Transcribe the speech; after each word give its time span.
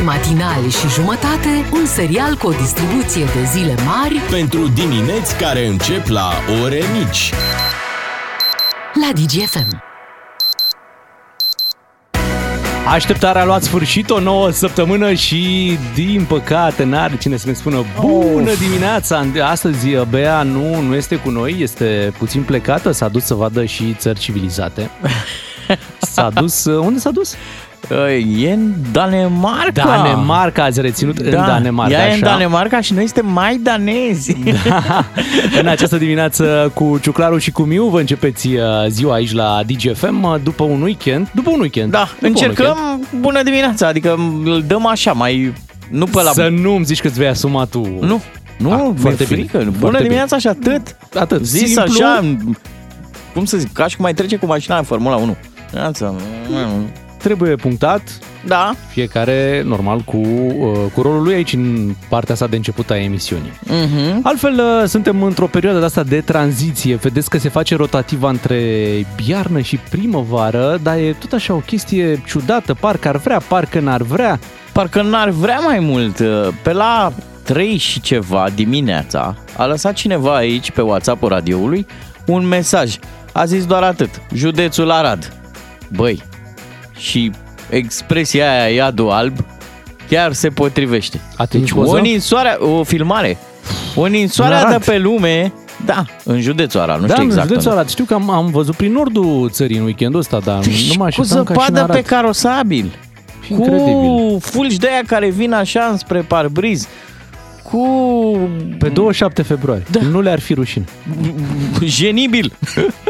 Doi 0.00 0.08
matinali 0.08 0.70
și 0.70 0.88
jumătate, 0.88 1.48
un 1.72 1.86
serial 1.86 2.36
cu 2.36 2.46
o 2.46 2.50
distribuție 2.50 3.24
de 3.24 3.44
zile 3.52 3.74
mari 3.84 4.20
Pentru 4.30 4.68
dimineți 4.68 5.36
care 5.36 5.66
încep 5.66 6.06
la 6.06 6.30
ore 6.62 6.82
mici. 6.98 7.32
la 8.94 9.12
DGFM. 9.12 9.82
Așteptarea 12.86 13.42
a 13.42 13.44
luat 13.44 13.62
sfârșit 13.62 14.10
o 14.10 14.20
nouă 14.20 14.50
săptămână 14.50 15.12
și, 15.12 15.76
din 15.94 16.24
păcate, 16.28 16.84
n-are 16.84 17.16
cine 17.16 17.36
să 17.36 17.46
ne 17.46 17.52
spună 17.52 17.84
bună 18.00 18.54
dimineața. 18.54 19.26
Astăzi 19.42 19.88
Bea 20.10 20.42
nu, 20.42 20.80
nu 20.80 20.94
este 20.94 21.16
cu 21.16 21.30
noi, 21.30 21.56
este 21.58 22.12
puțin 22.18 22.42
plecată, 22.42 22.90
s-a 22.90 23.08
dus 23.08 23.24
să 23.24 23.34
vadă 23.34 23.64
și 23.64 23.94
țări 23.98 24.18
civilizate. 24.18 24.90
S-a 26.12 26.30
dus, 26.30 26.64
unde 26.64 26.98
s-a 26.98 27.10
dus? 27.10 27.34
E 28.40 28.52
în 28.52 28.72
Danemarca. 28.92 29.84
Danemarca, 29.84 30.64
ați 30.64 30.80
reținut 30.80 31.18
în 31.18 31.30
Danemarca, 31.30 31.92
Ea 31.94 32.04
e 32.04 32.06
în 32.06 32.22
așa? 32.22 32.32
Danemarca 32.32 32.80
și 32.80 32.92
noi 32.92 33.04
suntem 33.06 33.32
mai 33.32 33.56
danezi. 33.62 34.36
Da. 34.68 35.04
În 35.60 35.66
această 35.66 35.96
dimineață 35.96 36.70
cu 36.74 36.98
Ciuclaru 37.02 37.38
și 37.38 37.50
cu 37.50 37.62
Miu 37.62 37.84
vă 37.88 38.00
începeți 38.00 38.46
uh, 38.48 38.60
ziua 38.88 39.14
aici 39.14 39.32
la 39.32 39.60
DGFM 39.66 40.22
uh, 40.22 40.34
după 40.42 40.64
un 40.64 40.82
weekend. 40.82 41.30
După 41.34 41.50
un 41.50 41.60
weekend. 41.60 41.90
Da, 41.90 41.98
după 41.98 42.26
un 42.26 42.32
weekend. 42.34 42.48
încercăm 42.58 43.06
bună 43.20 43.42
dimineața, 43.42 43.86
adică 43.86 44.14
îl 44.44 44.64
dăm 44.66 44.86
așa, 44.86 45.12
mai... 45.12 45.52
Nu 45.90 46.04
pe 46.04 46.22
la... 46.22 46.30
Să 46.30 46.48
nu-mi 46.60 46.84
zici 46.84 47.00
că 47.00 47.06
îți 47.06 47.18
vei 47.18 47.28
asuma 47.28 47.64
tu. 47.64 47.80
Nu, 48.00 48.20
nu, 48.58 48.72
Ah, 48.72 48.80
mi-e 48.84 48.94
foarte 49.00 49.24
bine, 49.24 49.38
frică. 49.38 49.56
foarte 49.58 49.78
Bună 49.78 49.90
bine. 49.90 50.02
dimineața 50.02 50.38
și 50.38 50.46
atât. 50.46 50.96
Atât. 51.14 51.44
Zis 51.44 51.60
Simplu. 51.72 51.82
așa, 51.82 52.36
cum 53.34 53.44
să 53.44 53.56
zic, 53.56 53.72
ca 53.72 53.86
și 53.86 53.96
cum 53.96 54.04
mai 54.04 54.14
trece 54.14 54.36
cu 54.36 54.46
mașina 54.46 54.76
în 54.78 54.84
Formula 54.84 55.16
1. 55.16 55.36
Dimineața. 55.70 56.14
Trebuie 57.22 57.54
punctat 57.56 58.02
Da. 58.46 58.74
fiecare, 58.88 59.62
normal, 59.66 60.00
cu, 60.00 60.16
uh, 60.16 60.78
cu 60.94 61.02
rolul 61.02 61.22
lui 61.22 61.34
aici 61.34 61.52
în 61.52 61.94
partea 62.08 62.34
sa 62.34 62.46
de 62.46 62.56
început 62.56 62.90
a 62.90 62.96
emisiunii. 62.96 63.52
Mhm. 63.64 64.20
Altfel, 64.22 64.52
uh, 64.58 64.88
suntem 64.88 65.22
într-o 65.22 65.46
perioadă 65.46 65.78
de 65.78 65.84
asta 65.84 66.02
de 66.02 66.20
tranziție. 66.20 66.94
Vedeți 66.94 67.30
că 67.30 67.38
se 67.38 67.48
face 67.48 67.76
rotativa 67.76 68.28
între 68.28 68.58
iarnă 69.26 69.60
și 69.60 69.76
primăvară, 69.90 70.78
dar 70.82 70.96
e 70.96 71.16
tot 71.18 71.32
așa 71.32 71.54
o 71.54 71.58
chestie 71.58 72.22
ciudată. 72.26 72.74
Parcă 72.74 73.08
ar 73.08 73.16
vrea, 73.16 73.38
parcă 73.48 73.80
n-ar 73.80 74.02
vrea. 74.02 74.38
Parcă 74.72 75.02
n-ar 75.02 75.28
vrea 75.28 75.58
mai 75.58 75.78
mult. 75.78 76.16
Pe 76.62 76.72
la 76.72 77.12
3 77.42 77.76
și 77.76 78.00
ceva 78.00 78.48
dimineața 78.54 79.34
a 79.56 79.64
lăsat 79.66 79.92
cineva 79.92 80.36
aici 80.36 80.70
pe 80.70 80.80
WhatsApp-ul 80.80 81.28
radioului 81.28 81.86
un 82.26 82.46
mesaj. 82.46 82.96
A 83.32 83.44
zis 83.44 83.66
doar 83.66 83.82
atât. 83.82 84.10
Județul 84.34 84.90
Arad. 84.90 85.32
Băi, 85.88 86.22
și 87.00 87.30
expresia 87.70 88.50
aia 88.50 88.74
iadul 88.74 89.10
alb 89.10 89.36
chiar 90.08 90.32
se 90.32 90.48
potrivește. 90.48 91.20
A 91.36 91.44
trimis 91.46 91.68
Deci 91.68 91.76
poză? 91.78 91.96
o 91.96 91.98
ninsoare, 92.00 92.56
o 92.58 92.82
filmare. 92.82 93.38
O 93.94 94.06
ninsoare 94.06 94.54
În 94.54 94.60
Arad. 94.60 94.84
de 94.84 94.90
pe 94.90 94.98
lume, 94.98 95.52
da, 95.84 96.04
în 96.24 96.40
județul 96.40 96.80
Arad, 96.80 97.00
nu 97.00 97.06
da, 97.06 97.12
știu 97.12 97.24
exact. 97.26 97.42
în 97.42 97.48
județul 97.48 97.68
unde. 97.70 97.80
Arad. 97.80 97.90
Știu 97.90 98.04
că 98.04 98.14
am, 98.14 98.30
am 98.30 98.46
văzut 98.50 98.74
prin 98.74 98.92
nordul 98.92 99.48
țării 99.52 99.76
în 99.76 99.84
weekendul 99.84 100.20
ăsta, 100.20 100.38
dar 100.44 100.58
Deci, 100.58 100.88
nu 100.88 100.94
mă 100.96 101.02
cu 101.14 101.20
așteptam 101.20 101.44
ca 101.44 101.52
și 101.52 101.58
în 101.58 101.64
zăpadă 101.66 101.80
Arad. 101.82 101.96
pe 101.96 102.02
carosabil. 102.02 102.98
Incredibil. 103.48 103.84
Cu 103.94 104.38
fulgi 104.40 104.78
de 104.78 104.88
aia 104.88 105.02
care 105.06 105.28
vin 105.30 105.52
așa 105.52 105.88
înspre 105.90 106.20
parbriz. 106.20 106.88
Cu 107.62 107.78
Pe 108.78 108.88
27 108.88 109.42
februarie. 109.42 109.84
Da. 109.90 110.00
Nu 110.02 110.20
le-ar 110.20 110.40
fi 110.40 110.54
rușine. 110.54 110.84
genibil. 111.84 112.52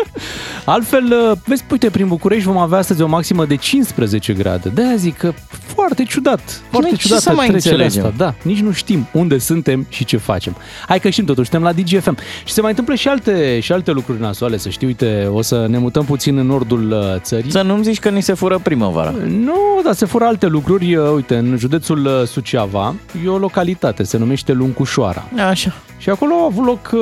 Altfel, 0.64 1.04
uh, 1.04 1.36
vezi, 1.44 1.64
uite, 1.70 1.90
prin 1.90 2.08
București 2.08 2.44
vom 2.44 2.56
avea 2.56 2.78
astăzi 2.78 3.02
o 3.02 3.06
maximă 3.06 3.44
de 3.44 3.54
15 3.54 4.32
grade. 4.32 4.68
De-aia 4.68 4.96
zic 4.96 5.16
că 5.16 5.32
foarte 5.74 6.02
ciudat. 6.02 6.40
Foarte 6.70 6.88
Noi 6.88 6.98
ce 6.98 7.02
ciudată 7.02 7.20
să 7.22 7.32
mai 7.34 7.48
trecerea 7.48 7.84
înțelegem? 7.84 8.12
asta. 8.12 8.24
Da, 8.24 8.34
nici 8.50 8.60
nu 8.60 8.72
știm 8.72 9.06
unde 9.12 9.38
suntem 9.38 9.86
și 9.88 10.04
ce 10.04 10.16
facem. 10.16 10.56
Hai 10.88 11.00
că 11.00 11.10
știm 11.10 11.24
totuși, 11.24 11.48
suntem 11.50 11.68
la 11.68 11.72
DGFM. 11.82 12.16
Și 12.44 12.52
se 12.52 12.60
mai 12.60 12.70
întâmplă 12.70 12.94
și 12.94 13.08
alte, 13.08 13.60
și 13.60 13.72
alte 13.72 13.90
lucruri 13.90 14.20
nasoale, 14.20 14.56
să 14.56 14.68
știi. 14.68 14.86
Uite, 14.86 15.28
o 15.32 15.42
să 15.42 15.66
ne 15.68 15.78
mutăm 15.78 16.04
puțin 16.04 16.36
în 16.38 16.46
nordul 16.46 16.90
uh, 16.90 17.20
țării. 17.20 17.50
Să 17.50 17.62
nu-mi 17.62 17.84
zici 17.84 17.98
că 17.98 18.08
ni 18.08 18.22
se 18.22 18.32
fură 18.32 18.58
primăvara. 18.62 19.14
Nu, 19.26 19.80
dar 19.84 19.94
se 19.94 20.06
fură 20.06 20.24
alte 20.24 20.46
lucruri. 20.46 20.94
Uh, 20.94 21.10
Uite, 21.14 21.36
în 21.36 21.56
județul 21.58 22.04
uh, 22.06 22.26
Suceava 22.26 22.94
e 23.24 23.28
o 23.28 23.38
localitate, 23.38 24.02
se 24.02 24.18
numește 24.18 24.52
Luncușoara. 24.52 25.24
Așa. 25.48 25.74
Și 25.98 26.10
acolo 26.10 26.34
a 26.34 26.44
avut 26.44 26.64
loc 26.64 26.90
uh, 26.92 27.00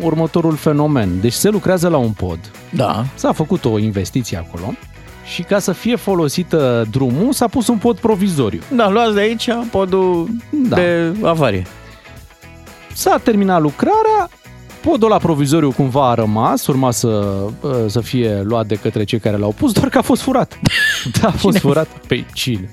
următorul 0.00 0.54
fenomen. 0.56 1.20
Deci 1.20 1.32
se 1.32 1.48
lucrează 1.48 1.88
la 1.88 1.96
un 1.96 2.10
pod. 2.10 2.38
Da. 2.70 3.04
S-a 3.14 3.32
făcut 3.32 3.64
o 3.64 3.78
investiție 3.78 4.36
acolo 4.36 4.74
și 5.34 5.42
ca 5.42 5.58
să 5.58 5.72
fie 5.72 5.96
folosită 5.96 6.86
drumul, 6.90 7.32
s-a 7.32 7.46
pus 7.48 7.68
un 7.68 7.76
pod 7.76 7.98
provizoriu. 7.98 8.60
Da, 8.74 8.88
luați 8.90 9.14
de 9.14 9.20
aici 9.20 9.48
podul 9.70 10.28
Da. 10.50 10.76
de 10.76 11.12
avarie. 11.22 11.66
S-a 12.92 13.20
terminat 13.22 13.60
lucrarea, 13.60 14.28
podul 14.80 15.08
la 15.08 15.16
provizoriu 15.18 15.70
cumva 15.72 16.10
a 16.10 16.14
rămas, 16.14 16.66
urma 16.66 16.90
să, 16.90 17.06
uh, 17.60 17.70
să 17.86 18.00
fie 18.00 18.40
luat 18.44 18.66
de 18.66 18.74
către 18.74 19.04
cei 19.04 19.18
care 19.18 19.36
l-au 19.36 19.54
pus, 19.58 19.72
doar 19.72 19.88
că 19.88 19.98
a 19.98 20.02
fost 20.02 20.22
furat. 20.22 20.58
Da, 21.20 21.28
a 21.34 21.36
fost 21.36 21.58
furat. 21.58 21.86
Pe 22.06 22.24
cine? 22.32 22.70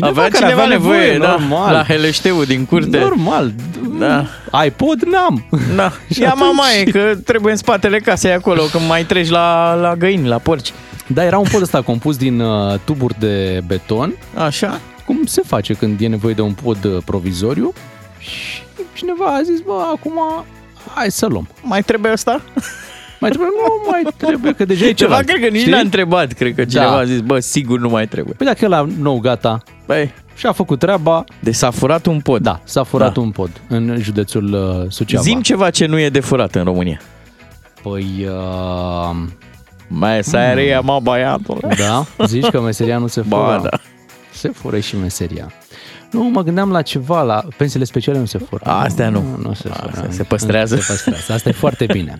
avea 0.00 0.22
care 0.28 0.36
cineva 0.44 0.66
nevoie, 0.66 1.18
da, 1.18 1.28
normal. 1.30 1.72
la 1.72 1.84
heleșteul 1.84 2.44
din 2.44 2.64
curte. 2.64 2.98
Normal. 2.98 3.52
Da. 3.98 4.24
Ai 4.50 4.70
pod? 4.70 5.02
N-am. 5.02 5.46
Da. 5.76 5.92
Și 6.14 6.20
Ia 6.20 6.28
atunci- 6.30 6.44
mamaie 6.44 6.84
că 6.84 7.12
trebuie 7.24 7.52
în 7.52 7.58
spatele 7.58 7.98
casei 7.98 8.32
acolo 8.32 8.62
când 8.62 8.86
mai 8.88 9.04
treci 9.04 9.28
la, 9.28 9.74
la 9.74 9.94
găini, 9.96 10.28
la 10.28 10.38
porci. 10.38 10.72
Da, 11.14 11.24
era 11.24 11.38
un 11.38 11.46
pod 11.52 11.62
ăsta 11.62 11.82
compus 11.82 12.16
din 12.16 12.40
uh, 12.40 12.74
tuburi 12.84 13.14
de 13.18 13.60
beton, 13.66 14.12
Așa. 14.36 14.80
cum 15.06 15.24
se 15.24 15.42
face 15.46 15.72
când 15.74 16.00
e 16.00 16.06
nevoie 16.06 16.34
de 16.34 16.40
un 16.42 16.52
pod 16.52 16.84
uh, 16.84 16.96
provizoriu 17.04 17.72
și 18.18 18.62
cineva 18.92 19.24
a 19.26 19.42
zis, 19.42 19.60
bă, 19.60 19.82
acum 19.94 20.12
hai 20.94 21.10
să 21.10 21.26
luăm. 21.26 21.48
Mai 21.62 21.82
trebuie 21.82 22.12
asta? 22.12 22.40
Mai 23.20 23.30
trebuie? 23.30 23.48
Nu 23.60 23.90
mai 23.90 24.02
trebuie, 24.16 24.52
că 24.52 24.64
deja 24.64 24.84
e 24.86 24.92
Ceva 25.02 25.14
ceva. 25.14 25.26
cred 25.26 25.40
că 25.44 25.48
nici 25.50 25.60
știi? 25.60 25.72
n-a 25.72 25.78
întrebat. 25.78 26.32
Cred 26.32 26.54
că 26.54 26.64
cineva 26.64 26.90
Da. 26.90 26.96
a 26.96 27.04
zis, 27.04 27.20
bă, 27.20 27.38
sigur 27.38 27.78
nu 27.78 27.88
mai 27.88 28.06
trebuie. 28.06 28.34
Păi 28.38 28.46
dacă 28.46 28.64
e 28.64 28.68
la 28.68 28.86
nou 28.98 29.18
gata 29.20 29.62
Băi, 29.86 30.12
și 30.36 30.46
a 30.46 30.52
făcut 30.52 30.78
treaba, 30.78 31.24
de 31.40 31.50
s-a 31.52 31.70
furat 31.70 32.06
un 32.06 32.20
pod. 32.20 32.42
da, 32.42 32.60
s-a 32.64 32.82
furat 32.82 33.14
Da. 33.14 33.20
un 33.20 33.30
pod 33.30 33.50
în 33.68 33.96
județul 34.00 34.52
uh, 34.52 34.90
Suceava. 34.90 35.22
Zim 35.24 35.40
ceva 35.40 35.70
ce 35.70 35.86
nu 35.86 35.98
e 35.98 36.08
de 36.08 36.20
furat 36.20 36.54
în 36.54 36.64
România. 36.64 37.00
Păi, 37.82 38.26
uh, 38.28 39.16
Meseria, 39.98 40.80
mă, 40.80 41.00
băiatul. 41.02 41.58
da, 41.78 42.24
zici 42.26 42.46
că 42.46 42.60
meseria 42.60 42.98
nu 42.98 43.06
se 43.06 43.22
fură. 43.22 43.40
Ba, 43.42 43.60
da. 43.70 43.78
Se 44.32 44.48
fură 44.48 44.78
și 44.78 44.96
meseria. 44.96 45.52
Nu, 46.10 46.22
mă 46.22 46.42
gândeam 46.42 46.70
la 46.70 46.82
ceva, 46.82 47.22
la 47.22 47.42
pensiile 47.56 47.84
speciale 47.84 48.18
nu 48.18 48.24
se 48.24 48.38
fură. 48.38 48.64
Astea 48.64 49.08
nu. 49.08 49.20
Nu, 49.20 49.48
nu 49.48 49.54
se 49.54 49.68
fură. 49.68 49.90
Astea 49.90 50.10
se 50.10 50.22
păstrează. 50.22 50.76
Se 50.76 50.84
păstrează. 50.88 51.32
Asta 51.32 51.48
e 51.48 51.52
foarte 51.52 51.86
bine. 51.92 52.16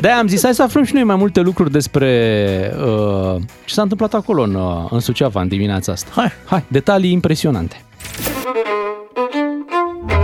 de 0.00 0.08
am 0.08 0.26
zis, 0.26 0.42
hai 0.42 0.54
să 0.54 0.62
aflăm 0.62 0.84
și 0.84 0.94
noi 0.94 1.04
mai 1.04 1.16
multe 1.16 1.40
lucruri 1.40 1.70
despre 1.70 2.74
uh, 2.78 3.40
ce 3.64 3.74
s-a 3.74 3.82
întâmplat 3.82 4.14
acolo 4.14 4.42
în, 4.42 4.54
uh, 4.54 4.86
în 4.90 5.00
Suceava 5.00 5.40
în 5.40 5.48
dimineața 5.48 5.92
asta. 5.92 6.10
Hai. 6.14 6.32
Hai, 6.44 6.64
detalii 6.68 7.12
impresionante. 7.12 7.84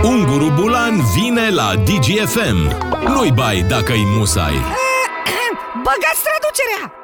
Unguru 0.03 0.51
Bulan 0.59 1.01
vine 1.15 1.49
la 1.49 1.73
DGFM. 1.83 2.57
Nu-i 3.07 3.31
bai 3.31 3.65
dacă-i 3.67 4.03
musai. 4.17 4.53
Băgați 5.91 6.23
traducerea! 6.27 7.00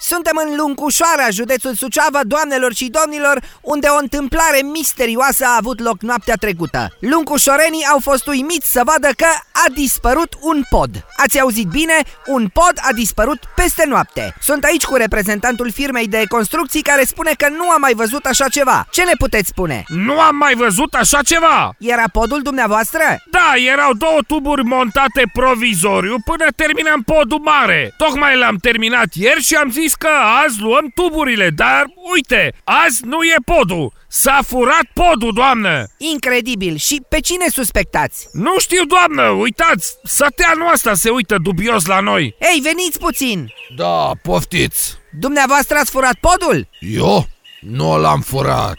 Suntem 0.00 0.40
în 0.44 0.56
Luncușoara, 0.56 1.30
județul 1.30 1.74
Suceava, 1.74 2.20
doamnelor 2.22 2.74
și 2.74 2.92
domnilor, 3.00 3.42
unde 3.60 3.86
o 3.86 3.98
întâmplare 3.98 4.60
misterioasă 4.62 5.44
a 5.44 5.56
avut 5.58 5.80
loc 5.80 6.00
noaptea 6.00 6.34
trecută. 6.34 6.96
Luncușorenii 7.00 7.86
au 7.92 7.98
fost 8.02 8.26
uimiți 8.26 8.72
să 8.72 8.82
vadă 8.84 9.08
că 9.16 9.26
a 9.52 9.64
dispărut 9.74 10.32
un 10.40 10.62
pod. 10.70 10.90
Ați 11.16 11.40
auzit 11.40 11.66
bine? 11.66 11.94
Un 12.26 12.48
pod 12.52 12.72
a 12.76 12.92
dispărut 12.92 13.38
peste 13.54 13.84
noapte. 13.86 14.34
Sunt 14.40 14.64
aici 14.64 14.84
cu 14.84 14.94
reprezentantul 14.94 15.70
firmei 15.72 16.06
de 16.08 16.24
construcții 16.28 16.82
care 16.82 17.04
spune 17.04 17.32
că 17.36 17.48
nu 17.48 17.70
a 17.70 17.76
mai 17.76 17.94
văzut 17.94 18.24
așa 18.24 18.48
ceva. 18.48 18.86
Ce 18.90 19.02
ne 19.02 19.12
puteți 19.18 19.48
spune? 19.48 19.84
Nu 19.88 20.20
am 20.20 20.36
mai 20.36 20.54
văzut 20.54 20.94
așa 20.94 21.22
ceva! 21.22 21.74
Era 21.78 22.04
podul 22.12 22.42
dumneavoastră? 22.42 23.02
Da, 23.30 23.52
erau 23.72 23.92
două 23.92 24.18
tuburi 24.26 24.64
montate 24.64 25.22
provizoriu 25.32 26.16
până 26.24 26.46
terminam 26.56 27.02
podul 27.02 27.38
mare. 27.38 27.94
Tocmai 27.96 28.36
l-am 28.36 28.56
terminat 28.56 29.06
ieri 29.14 29.42
și 29.42 29.54
am 29.54 29.70
zis 29.70 29.87
că 29.94 30.08
azi 30.44 30.60
luăm 30.60 30.90
tuburile, 30.94 31.50
dar 31.50 31.84
uite, 32.14 32.52
azi 32.64 33.04
nu 33.04 33.22
e 33.22 33.34
podul. 33.44 33.92
S-a 34.08 34.38
furat 34.46 34.84
podul, 34.94 35.32
doamnă! 35.34 35.86
Incredibil. 35.98 36.76
Și 36.76 37.02
pe 37.08 37.20
cine 37.20 37.44
suspectați? 37.48 38.28
Nu 38.32 38.58
știu, 38.58 38.84
doamnă, 38.84 39.28
uitați, 39.28 39.96
săteanul 40.04 40.72
ăsta 40.72 40.94
se 40.94 41.10
uită 41.10 41.36
dubios 41.42 41.86
la 41.86 42.00
noi. 42.00 42.34
Ei, 42.40 42.60
veniți 42.62 42.98
puțin! 42.98 43.52
Da, 43.76 44.10
poftiți! 44.22 44.94
Dumneavoastră 45.18 45.76
ați 45.76 45.90
furat 45.90 46.14
podul? 46.20 46.68
Eu? 46.80 47.26
Nu 47.60 47.98
l-am 47.98 48.20
furat. 48.20 48.78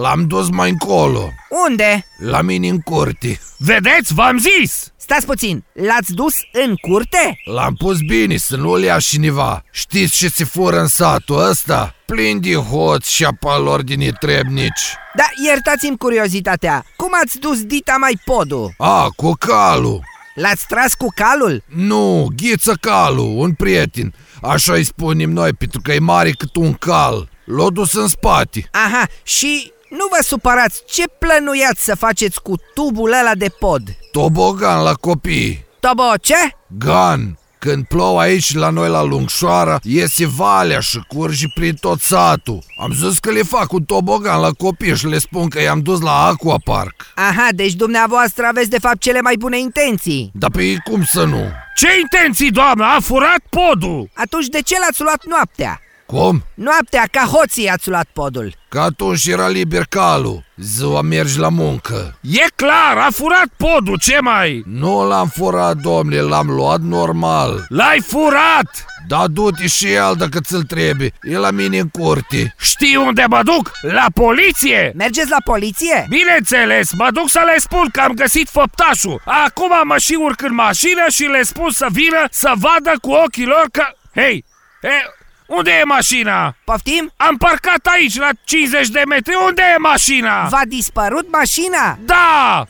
L-am 0.00 0.26
dus 0.26 0.48
mai 0.50 0.70
încolo, 0.70 1.28
Unde? 1.68 2.06
la 2.18 2.40
mine 2.40 2.68
în 2.68 2.78
curte. 2.80 3.40
Vedeți, 3.58 4.14
v-am 4.14 4.38
zis! 4.38 4.92
Stați 4.96 5.26
puțin, 5.26 5.64
l-ați 5.72 6.12
dus 6.12 6.34
în 6.52 6.74
curte? 6.74 7.36
L-am 7.44 7.74
pus 7.74 7.98
bine 8.06 8.36
să 8.36 8.56
nu-l 8.56 8.82
ia 8.82 8.98
cineva. 8.98 9.62
Știți 9.72 10.16
ce 10.16 10.28
se 10.28 10.44
fură 10.44 10.80
în 10.80 10.86
satul 10.86 11.48
ăsta? 11.48 11.94
Plin 12.06 12.40
de 12.40 12.54
hoți 12.54 13.12
și 13.12 13.24
apalori 13.24 13.84
din 13.84 13.98
netrebnici. 13.98 14.82
Da, 15.14 15.24
iertați-mi 15.46 15.96
curiozitatea, 15.96 16.84
cum 16.96 17.10
ați 17.22 17.38
dus 17.38 17.62
dita 17.64 17.96
mai 17.98 18.18
podul? 18.24 18.74
A, 18.78 19.08
cu 19.16 19.32
calul. 19.38 20.02
L-ați 20.34 20.66
tras 20.68 20.94
cu 20.94 21.06
calul? 21.14 21.62
Nu, 21.66 22.28
ghiță 22.36 22.72
calul, 22.80 23.38
un 23.38 23.52
prieten. 23.52 24.14
Așa 24.42 24.72
îi 24.72 24.84
spunem 24.84 25.30
noi, 25.30 25.52
pentru 25.52 25.80
că 25.82 25.92
e 25.92 25.98
mare 25.98 26.30
cât 26.30 26.56
un 26.56 26.72
cal. 26.72 27.28
L-a 27.44 27.70
dus 27.70 27.92
în 27.92 28.08
spate. 28.08 28.68
Aha, 28.72 29.06
și 29.22 29.72
nu 29.98 30.06
vă 30.10 30.22
supărați, 30.22 30.82
ce 30.86 31.04
plănuiați 31.18 31.84
să 31.84 31.94
faceți 31.94 32.42
cu 32.42 32.54
tubul 32.74 33.12
ăla 33.20 33.34
de 33.34 33.48
pod? 33.58 33.82
Tobogan 34.12 34.82
la 34.82 34.94
copii. 34.94 35.64
Tobo, 35.80 36.02
ce? 36.20 36.34
Gan. 36.78 37.38
Când 37.58 37.84
plouă 37.84 38.20
aici 38.20 38.54
la 38.54 38.70
noi 38.70 38.88
la 38.88 39.02
Lungșoara, 39.02 39.78
iese 39.82 40.26
valea 40.26 40.80
și 40.80 41.04
curge 41.08 41.46
prin 41.54 41.74
tot 41.74 42.00
satul. 42.00 42.58
Am 42.82 42.92
zis 42.92 43.18
că 43.18 43.30
le 43.30 43.42
fac 43.42 43.72
un 43.72 43.84
tobogan 43.84 44.40
la 44.40 44.50
copii 44.50 44.96
și 44.96 45.06
le 45.06 45.18
spun 45.18 45.48
că 45.48 45.60
i-am 45.60 45.80
dus 45.80 46.00
la 46.00 46.26
Aquapark. 46.26 47.06
Aha, 47.14 47.48
deci 47.50 47.72
dumneavoastră 47.72 48.46
aveți 48.46 48.70
de 48.70 48.78
fapt 48.78 48.98
cele 49.00 49.20
mai 49.20 49.36
bune 49.38 49.58
intenții. 49.58 50.30
Dar 50.34 50.50
pe 50.50 50.62
ei 50.62 50.78
cum 50.90 51.04
să 51.04 51.24
nu? 51.24 51.42
Ce 51.74 51.88
intenții, 52.00 52.50
doamnă? 52.50 52.84
A 52.84 52.98
furat 53.00 53.40
podul! 53.50 54.10
Atunci 54.14 54.46
de 54.46 54.60
ce 54.60 54.78
l-ați 54.78 55.02
luat 55.02 55.24
noaptea? 55.26 55.80
Cum? 56.14 56.44
Noaptea, 56.54 57.04
ca 57.10 57.20
hoții 57.20 57.68
ați 57.68 57.88
luat 57.88 58.06
podul. 58.12 58.54
Că 58.68 58.80
atunci 58.80 59.26
era 59.26 59.48
liber 59.48 59.84
calul. 59.88 60.44
Ziua 60.56 61.00
mergi 61.00 61.38
la 61.38 61.48
muncă. 61.48 62.18
E 62.20 62.46
clar, 62.54 62.96
a 62.96 63.08
furat 63.12 63.46
podul, 63.56 63.98
ce 63.98 64.18
mai? 64.20 64.62
Nu 64.66 65.08
l-am 65.08 65.28
furat, 65.28 65.76
domnule, 65.76 66.20
l-am 66.20 66.50
luat 66.50 66.80
normal. 66.80 67.66
L-ai 67.68 68.00
furat! 68.00 68.84
Da, 69.08 69.26
du-te 69.26 69.66
și 69.66 69.92
el 69.92 70.14
dacă 70.18 70.40
ți-l 70.40 70.62
trebuie. 70.62 71.12
E 71.22 71.36
la 71.36 71.50
mine 71.50 71.78
în 71.78 71.88
curte. 71.88 72.54
Știi 72.58 72.96
unde 72.96 73.24
mă 73.28 73.40
duc? 73.44 73.70
La 73.80 74.06
poliție! 74.14 74.92
Mergeți 74.96 75.30
la 75.30 75.40
poliție? 75.44 76.06
Bineînțeles, 76.08 76.92
mă 76.92 77.08
duc 77.12 77.30
să 77.30 77.42
le 77.44 77.58
spun 77.58 77.88
că 77.92 78.00
am 78.00 78.12
găsit 78.12 78.48
făptașul. 78.48 79.22
Acum 79.24 79.72
mă 79.84 79.98
și 79.98 80.14
urc 80.20 80.42
în 80.42 80.54
mașină 80.54 81.04
și 81.08 81.22
le 81.22 81.42
spun 81.42 81.70
să 81.70 81.86
vină 81.90 82.24
să 82.30 82.52
vadă 82.54 82.92
cu 83.00 83.10
ochii 83.10 83.46
lor 83.46 83.66
că... 83.70 83.84
Hei, 84.14 84.44
he, 84.82 85.23
unde 85.46 85.70
e 85.70 85.84
mașina? 85.84 86.56
Poftim? 86.64 87.12
Am 87.16 87.36
parcat 87.36 87.86
aici, 87.86 88.18
la 88.18 88.28
50 88.44 88.88
de 88.88 89.02
metri. 89.08 89.32
Unde 89.46 89.62
e 89.74 89.78
mașina? 89.78 90.46
V-a 90.50 90.62
dispărut 90.68 91.26
mașina? 91.32 91.98
Da! 92.04 92.66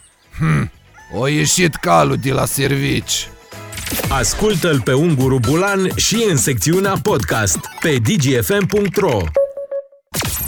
O 1.12 1.26
ieșit 1.26 1.75
calul 1.75 2.17
de 2.23 2.32
la 2.32 2.44
servici. 2.44 3.29
Ascultă-l 4.09 4.81
pe 4.81 4.93
Unguru 4.93 5.38
Bulan 5.38 5.88
și 5.97 6.26
în 6.29 6.37
secțiunea 6.37 6.94
podcast 7.03 7.59
pe 7.81 7.97
dgfm.ro 8.03 9.19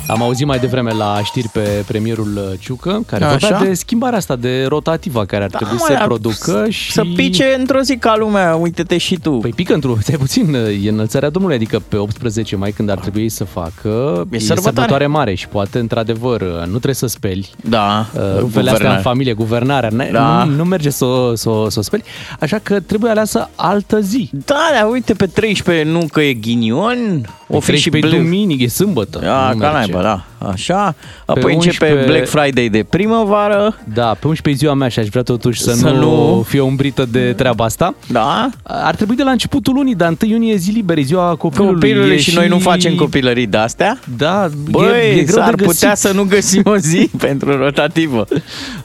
Am 0.08 0.22
auzit 0.22 0.46
mai 0.46 0.58
devreme 0.58 0.90
la 0.92 1.20
știri 1.24 1.48
pe 1.48 1.84
premierul 1.86 2.56
Ciucă, 2.60 3.02
care 3.06 3.24
Așa. 3.24 3.36
vorbea 3.48 3.68
de 3.68 3.74
schimbarea 3.74 4.18
asta 4.18 4.36
de 4.36 4.64
rotativa 4.68 5.24
care 5.24 5.44
ar 5.44 5.50
trebui 5.50 5.72
mă, 5.72 5.78
să 5.78 5.86
se 5.88 5.94
dar 5.98 6.06
producă 6.06 6.66
și... 6.68 6.92
Să 6.92 7.02
pice 7.14 7.54
într-o 7.58 7.80
zi 7.80 7.96
ca 7.96 8.16
lumea, 8.18 8.54
uite-te 8.54 8.98
și 8.98 9.16
tu. 9.16 9.30
Păi 9.30 9.50
pică 9.50 9.74
într-o, 9.74 9.96
stai 10.00 10.16
puțin, 10.26 10.54
e 10.84 10.88
înălțarea 10.88 11.30
Domnului, 11.30 11.56
adică 11.56 11.82
pe 11.88 11.96
18 11.96 12.56
mai 12.56 12.70
când 12.70 12.90
ar 12.90 12.98
trebui 12.98 13.28
să 13.28 13.44
facă, 13.44 13.88
E 14.30 14.36
e, 14.36 14.38
sărbătoare. 14.38 14.60
sărbătoare 14.74 15.06
mare 15.06 15.34
și 15.34 15.48
poate, 15.48 15.78
într-adevăr, 15.78 16.40
nu 16.42 16.66
trebuie 16.68 16.94
să 16.94 17.06
speli 17.06 17.50
da, 17.64 18.06
uh, 18.14 18.20
rupele 18.38 18.70
astea 18.70 18.94
în 18.94 19.00
familie, 19.00 19.32
guvernarea, 19.32 19.90
n- 19.90 20.10
Da. 20.12 20.44
nu, 20.44 20.54
nu 20.54 20.64
merge 20.64 20.90
să 20.90 21.04
o 21.04 21.34
să, 21.34 21.48
o- 21.50 21.68
să 21.68 21.78
o 21.78 21.82
speli, 21.82 22.02
așa 22.40 22.58
că 22.62 22.80
trebuie 22.80 23.10
aleasă 23.10 23.50
altă 23.54 24.00
zi. 24.00 24.30
Da, 24.44 24.68
da, 24.80 24.86
uite, 24.86 25.14
pe 25.14 25.26
13 25.26 25.84
nu 25.90 26.06
că 26.12 26.20
e 26.20 26.32
ghinion, 26.34 27.28
o 27.48 27.60
fi 27.60 27.76
și 27.76 27.90
pe 27.90 27.98
Black... 27.98 28.14
duminică, 28.16 28.62
e 28.62 28.68
sâmbătă. 28.68 29.18
Da, 29.22 29.50
nu 29.52 29.58
ca 29.58 29.70
merge. 29.72 29.92
Naiba, 30.02 30.24
da. 30.38 30.46
Așa. 30.48 30.94
Apoi 31.24 31.54
începe 31.54 31.84
11 31.84 32.10
Black 32.12 32.28
Friday 32.28 32.68
de 32.68 32.84
primăvară. 32.90 33.76
Da, 33.94 34.16
pe 34.20 34.26
11 34.26 34.48
e 34.48 34.52
ziua 34.52 34.74
mea 34.74 34.88
și 34.88 34.98
aș 34.98 35.06
vrea 35.08 35.22
totuși 35.22 35.60
să, 35.60 35.72
Să 35.72 35.90
nu, 35.90 35.98
nu- 36.34 36.42
fie 36.42 36.60
umbrită 36.60 37.04
de 37.10 37.32
treaba 37.36 37.64
asta. 37.64 37.94
Da. 38.08 38.48
Ar 38.62 38.94
trebui 38.94 39.16
de 39.16 39.22
la 39.22 39.30
începutul 39.30 39.74
lunii, 39.74 39.94
dar 39.94 40.08
1 40.22 40.30
iunie 40.30 40.52
e 40.52 40.56
zi 40.56 40.70
liberă, 40.70 41.00
e 41.00 41.02
ziua 41.02 41.34
copilului. 41.36 41.72
Copilul 41.74 42.10
e 42.10 42.16
și 42.16 42.34
noi 42.34 42.48
nu 42.48 42.58
facem 42.58 42.94
copilării 42.94 43.46
de-astea. 43.46 43.98
Da, 44.16 44.48
Băi, 44.70 44.84
e, 45.00 45.20
e 45.20 45.22
greu 45.22 45.42
s-ar 45.42 45.54
de 45.54 45.64
găsit. 45.64 45.80
putea 45.80 45.94
să 45.94 46.12
nu 46.12 46.24
găsim 46.24 46.62
o 46.64 46.76
zi 46.76 47.10
pentru 47.26 47.56
rotativă. 47.56 48.26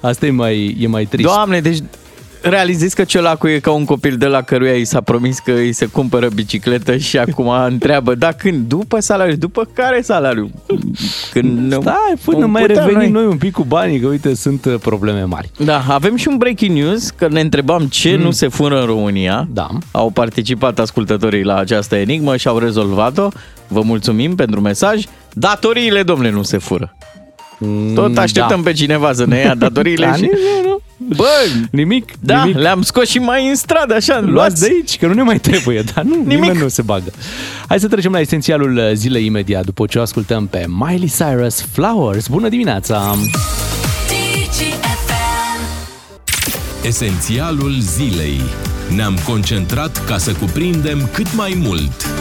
Asta 0.01 0.25
e 0.25 0.31
mai, 0.31 0.77
e 0.79 0.87
mai 0.87 1.05
trist. 1.05 1.27
Doamne, 1.27 1.59
deci 1.59 1.77
realizezi 2.41 2.95
că 2.95 3.03
ciolacu 3.03 3.47
e 3.47 3.59
ca 3.59 3.71
un 3.71 3.85
copil 3.85 4.17
de 4.17 4.25
la 4.25 4.41
căruia 4.41 4.73
i 4.73 4.85
s-a 4.85 5.01
promis 5.01 5.39
că 5.39 5.51
îi 5.51 5.73
se 5.73 5.85
cumpără 5.85 6.27
bicicletă 6.27 6.97
și 6.97 7.17
acum 7.17 7.49
întreabă, 7.49 8.15
da, 8.15 8.31
când? 8.31 8.67
După 8.67 8.99
salariu. 8.99 9.35
După 9.35 9.69
care 9.73 10.01
salariu? 10.01 10.49
Când 11.31 11.73
Stai, 11.81 12.13
până 12.25 12.39
vom 12.39 12.51
mai 12.51 12.65
putea 12.65 12.85
revenim 12.85 13.11
noi 13.11 13.25
un 13.25 13.37
pic 13.37 13.51
cu 13.51 13.63
banii, 13.63 13.99
că 13.99 14.07
uite, 14.07 14.35
sunt 14.35 14.65
uh, 14.65 14.75
probleme 14.81 15.23
mari. 15.23 15.51
Da, 15.57 15.83
avem 15.87 16.15
și 16.15 16.27
un 16.27 16.37
breaking 16.37 16.77
news, 16.77 17.09
că 17.09 17.27
ne 17.27 17.39
întrebam 17.39 17.85
ce 17.87 18.15
mm. 18.15 18.21
nu 18.21 18.31
se 18.31 18.47
fură 18.47 18.79
în 18.79 18.85
România. 18.85 19.47
Da. 19.53 19.67
Au 19.91 20.09
participat 20.09 20.79
ascultătorii 20.79 21.43
la 21.43 21.57
această 21.57 21.95
enigmă 21.95 22.37
și 22.37 22.47
au 22.47 22.57
rezolvat-o. 22.57 23.27
Vă 23.67 23.81
mulțumim 23.81 24.35
pentru 24.35 24.61
mesaj. 24.61 25.03
Datoriile, 25.33 26.03
domnule, 26.03 26.29
nu 26.29 26.43
se 26.43 26.57
fură. 26.57 26.95
Tot 27.95 28.17
așteptăm 28.17 28.61
da. 28.61 28.69
pe 28.69 28.75
cineva 28.75 29.13
să 29.13 29.25
ne 29.25 29.37
ia 29.37 29.55
datoriile 29.55 30.05
Da, 30.09 30.13
și... 30.15 30.21
nici 30.21 30.31
nu, 30.63 30.69
nu. 30.69 30.79
Bă, 31.15 31.25
Nimic, 31.71 32.11
da, 32.19 32.43
nimic. 32.43 32.57
le-am 32.57 32.81
scos 32.81 33.07
și 33.09 33.17
mai 33.17 33.47
în 33.49 33.55
stradă, 33.55 33.93
așa, 33.95 34.13
Luați 34.19 34.31
luați 34.31 34.59
de 34.61 34.67
aici, 34.71 34.97
că 34.97 35.07
nu 35.07 35.13
ne 35.13 35.21
mai 35.21 35.39
trebuie, 35.39 35.81
dar 35.93 36.03
nu, 36.03 36.15
Nimic. 36.15 36.27
nimeni 36.27 36.59
nu 36.59 36.67
se 36.67 36.81
bagă. 36.81 37.11
Hai 37.67 37.79
să 37.79 37.87
trecem 37.87 38.11
la 38.11 38.19
esențialul 38.19 38.77
uh, 38.77 38.91
zilei 38.93 39.25
imediat, 39.25 39.65
după 39.65 39.85
ce 39.85 39.97
o 39.97 40.01
ascultăm 40.01 40.47
pe 40.47 40.65
Miley 40.67 41.11
Cyrus 41.17 41.65
Flowers. 41.71 42.27
Bună 42.27 42.49
dimineața! 42.49 43.15
Esențialul 46.85 47.75
zilei. 47.79 48.41
Ne-am 48.95 49.17
concentrat 49.27 50.05
ca 50.05 50.17
să 50.17 50.31
cuprindem 50.31 51.09
cât 51.13 51.35
mai 51.35 51.57
mult. 51.61 52.20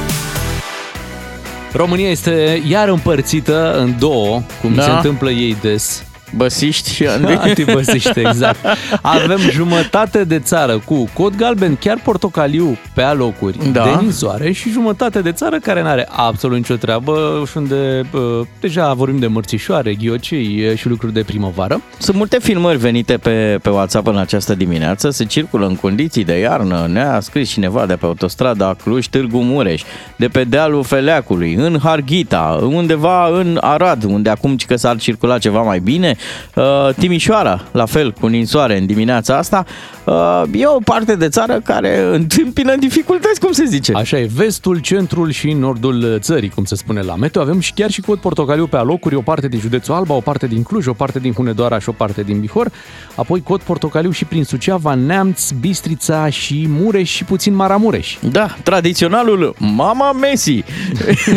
România 1.73 2.11
este 2.11 2.63
iar 2.69 2.89
împărțită 2.89 3.79
în 3.79 3.95
două, 3.99 4.43
cum 4.61 4.75
Da. 4.75 4.83
se 4.83 4.91
întâmplă 4.91 5.31
ei 5.31 5.57
des. 5.61 6.05
Băsiști 6.37 6.95
și 6.95 7.07
Andrei. 7.17 7.37
Antibăsiște, 7.37 8.21
exact. 8.21 8.59
Avem 9.03 9.39
jumătate 9.51 10.25
de 10.25 10.39
țară 10.39 10.79
cu 10.85 11.09
cod 11.15 11.37
galben, 11.37 11.77
chiar 11.77 12.01
portocaliu 12.05 12.79
pe 12.95 13.03
alocuri, 13.03 13.73
Da. 13.73 13.83
de 13.85 13.91
ninsoare 14.03 14.53
și 14.53 14.71
jumătate 14.71 15.21
de 15.21 15.33
țară 15.33 15.59
care 15.59 15.83
n-are 15.83 16.09
absolut 16.11 16.57
nicio 16.57 16.75
treabă 16.75 17.43
și 17.51 17.57
unde 17.57 18.01
uh, 18.13 18.21
deja 18.61 18.93
vorbim 18.93 19.19
de 19.19 19.27
mărțișoare, 19.27 19.95
ghiocei 19.95 20.67
uh, 20.71 20.77
și 20.77 20.89
lucruri 20.89 21.13
de 21.13 21.23
primăvară. 21.23 21.81
Sunt 21.99 22.17
multe 22.17 22.39
filmări 22.41 22.79
venite 22.79 23.17
pe, 23.17 23.59
pe 23.63 23.71
WhatsApp 23.71 24.07
în 24.07 24.17
această 24.19 24.55
dimineață. 24.55 25.11
Se 25.11 25.25
circulă 25.25 25.67
în 25.67 25.77
condiții 25.77 26.25
de 26.25 26.39
iarnă. 26.39 26.87
Ne-a 26.93 27.21
scris 27.21 27.49
cineva 27.51 27.87
de 27.87 27.95
pe 27.95 28.05
autostrada 28.07 28.75
Cluj-Târgu 28.83 29.39
Mureș, 29.39 29.83
de 30.17 30.29
pe 30.29 30.45
dealul 30.45 30.85
Feleacului, 30.85 31.55
în 31.55 31.79
Harghita, 31.83 32.59
undeva 32.63 33.29
în 33.29 33.59
Arad, 33.61 34.05
unde 34.05 34.31
acum 34.31 34.57
ci 34.57 34.67
că 34.67 34.77
s-ar 34.77 34.97
circula 34.97 35.39
ceva 35.39 35.61
mai 35.63 35.79
bine. 35.79 36.17
Uh, 36.55 36.95
Timișoara, 36.99 37.65
la 37.73 37.87
fel, 37.87 38.13
cu 38.13 38.27
ninsoare 38.27 38.79
în 38.79 38.87
dimineața 38.87 39.37
asta. 39.37 39.65
Uh, 40.05 40.43
e 40.53 40.67
o 40.67 40.79
parte 40.85 41.17
de 41.17 41.29
țară 41.29 41.61
care 41.65 42.03
întâmpină 42.13 42.77
dificultăți, 42.77 43.41
cum 43.41 43.53
se 43.53 43.65
zice. 43.65 43.93
Așa 43.95 44.19
e, 44.19 44.29
vestul, 44.35 44.79
centrul 44.79 45.31
și 45.31 45.53
nordul 45.53 46.19
țării, 46.21 46.49
cum 46.49 46.65
se 46.65 46.75
spune 46.75 47.01
la 47.01 47.17
meteo. 47.17 47.43
Avem 47.43 47.61
și 47.61 47.73
chiar 47.73 47.91
și 47.91 48.01
cod 48.01 48.19
portocaliu 48.19 48.67
pe 48.67 48.77
alocuri, 48.77 49.15
o 49.15 49.21
parte 49.21 49.49
din 49.49 49.61
județul 49.61 49.95
Alba, 49.95 50.15
o 50.15 50.21
parte 50.21 50.47
din 50.47 50.63
Cluj, 50.63 50.87
o 50.87 50.93
parte 50.93 51.19
din 51.19 51.33
Hunedoara 51.33 51.79
și 51.79 51.89
o 51.89 51.93
parte 51.93 52.23
din 52.23 52.41
Bihor. 52.41 52.71
Apoi 53.15 53.43
cod 53.43 53.61
portocaliu 53.61 54.11
și 54.11 54.25
prin 54.25 54.45
Suceava, 54.45 54.95
Neamț, 54.95 55.51
Bistrița 55.51 56.29
și 56.29 56.67
Mureș 56.69 57.11
și 57.11 57.25
puțin 57.25 57.55
Maramureș. 57.55 58.17
Da, 58.31 58.57
tradiționalul 58.63 59.55
Mama 59.59 60.13
Messi. 60.13 60.65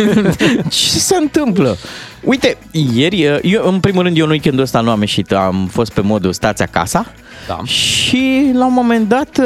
Ce 0.70 1.00
se 1.00 1.16
întâmplă? 1.16 1.78
Uite, 2.24 2.58
ieri, 2.72 3.22
eu, 3.42 3.68
în 3.68 3.80
primul 3.80 4.04
rând, 4.04 4.18
eu 4.18 4.24
în 4.26 4.30
weekendul 4.30 4.64
ăsta 4.64 4.80
nu 4.82 4.90
am 4.90 5.00
ieșit, 5.00 5.32
am 5.32 5.68
fost 5.72 5.94
pe 5.94 6.02
modul 6.02 6.34
stați 6.34 6.62
acasă. 6.62 7.06
Da. 7.48 7.64
Și 7.64 8.52
la 8.54 8.66
un 8.66 8.74
moment 8.74 9.08
dat, 9.08 9.42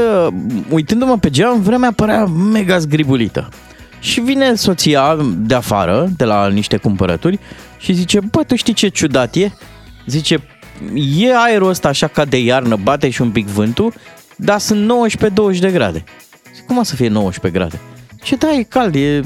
uitându-mă 0.70 1.18
pe 1.18 1.30
geam, 1.30 1.62
vremea 1.62 1.92
părea 1.96 2.26
mega 2.26 2.78
zgribulită. 2.78 3.50
Și 4.00 4.20
vine 4.20 4.56
soția 4.56 5.18
de 5.38 5.56
afară, 5.56 6.10
de 6.18 6.24
la 6.24 6.48
niște 6.48 6.78
cumpărături, 6.78 7.40
și 7.78 7.94
zice, 7.94 8.20
bă, 8.32 8.44
tu 8.44 8.56
știi 8.56 8.74
ce 8.74 8.88
ciudat 8.88 9.36
e? 9.36 9.52
Zice, 10.06 10.44
e 11.18 11.38
aerul 11.38 11.70
ăsta 11.70 11.88
așa 11.88 12.08
ca 12.08 12.26
de 12.26 12.38
iarnă, 12.38 12.76
bate 12.84 13.10
și 13.10 13.22
un 13.22 13.32
pic 13.32 13.48
vântul, 13.48 13.94
dar 14.36 14.60
sunt 14.60 14.92
19-20 15.56 15.60
de 15.60 15.72
grade. 15.72 16.04
Zic, 16.56 16.66
cum 16.66 16.78
o 16.78 16.84
să 16.84 16.96
fie 16.96 17.08
19 17.08 17.60
grade? 17.60 17.80
Ce 18.24 18.36
da, 18.36 18.54
e 18.54 18.64
cald, 18.64 18.96
e 18.96 19.24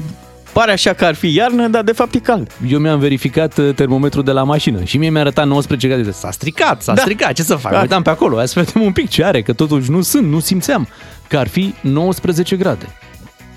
Pare 0.54 0.72
așa 0.72 0.94
că 0.94 1.06
ar 1.06 1.14
fi 1.16 1.34
iarnă, 1.34 1.68
dar 1.68 1.84
de 1.84 1.92
fapt 1.92 2.14
e 2.14 2.20
cald. 2.20 2.52
Eu 2.68 2.80
mi-am 2.80 3.00
verificat 3.00 3.58
uh, 3.58 3.74
termometrul 3.76 4.24
de 4.24 4.32
la 4.32 4.44
mașină 4.44 4.84
și 4.84 4.98
mie 4.98 5.10
mi-a 5.10 5.22
arătat 5.22 5.48
19 5.48 5.88
grade. 5.88 6.12
S-a 6.12 6.32
stricat, 6.32 6.82
s-a 6.82 6.94
Da. 6.94 7.02
stricat, 7.02 7.34
ce 7.34 7.44
să 7.44 7.56
fac? 7.56 7.72
Da. 7.72 7.78
Mă 7.78 7.84
uitam 7.84 8.02
pe 8.02 8.10
acolo, 8.10 8.36
hai 8.38 8.48
să 8.48 8.60
vedem 8.64 8.82
un 8.82 8.92
pic 8.92 9.10
ce 9.10 9.24
are, 9.24 9.42
că 9.42 9.54
totuși 9.54 9.92
nu 9.92 10.02
sunt, 10.02 10.28
nu 10.28 10.40
simțeam 10.40 10.88
că 11.28 11.38
ar 11.38 11.48
fi 11.48 11.74
19 11.82 12.56
grade. 12.56 12.86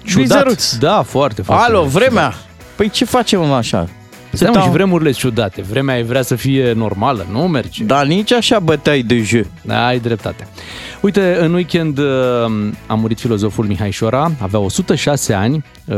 Șuizăruț. 0.04 0.74
Da, 0.74 1.02
foarte, 1.02 1.42
foarte. 1.42 1.64
Alo, 1.64 1.82
vremea! 1.84 2.34
Păi 2.76 2.88
ce 2.90 3.04
facem 3.04 3.46
mă, 3.46 3.54
așa? 3.54 3.88
Stai, 4.32 4.48
mă, 4.48 4.54
Stau- 4.54 4.62
și 4.66 4.70
vremurile 4.72 5.10
sunt 5.12 5.22
ciudate. 5.34 5.62
Vremea 5.62 5.94
ai 5.94 6.02
vrea 6.02 6.22
să 6.22 6.34
fie 6.34 6.72
normală, 6.72 7.26
nu 7.32 7.40
merge. 7.48 7.84
Dar 7.84 8.06
nici 8.06 8.32
așa 8.32 8.58
bătai 8.58 9.02
de 9.02 9.22
jeu. 9.22 9.44
Da, 9.62 9.86
ai 9.86 9.98
dreptate. 9.98 10.46
Uite, 11.00 11.36
în 11.40 11.54
weekend 11.54 11.98
uh, 11.98 12.04
a 12.86 12.94
murit 12.94 13.18
filozoful 13.20 13.64
Mihai 13.66 13.90
Șora, 13.90 14.30
avea 14.40 14.58
106 14.58 15.32
ani, 15.32 15.64
uh, 15.84 15.96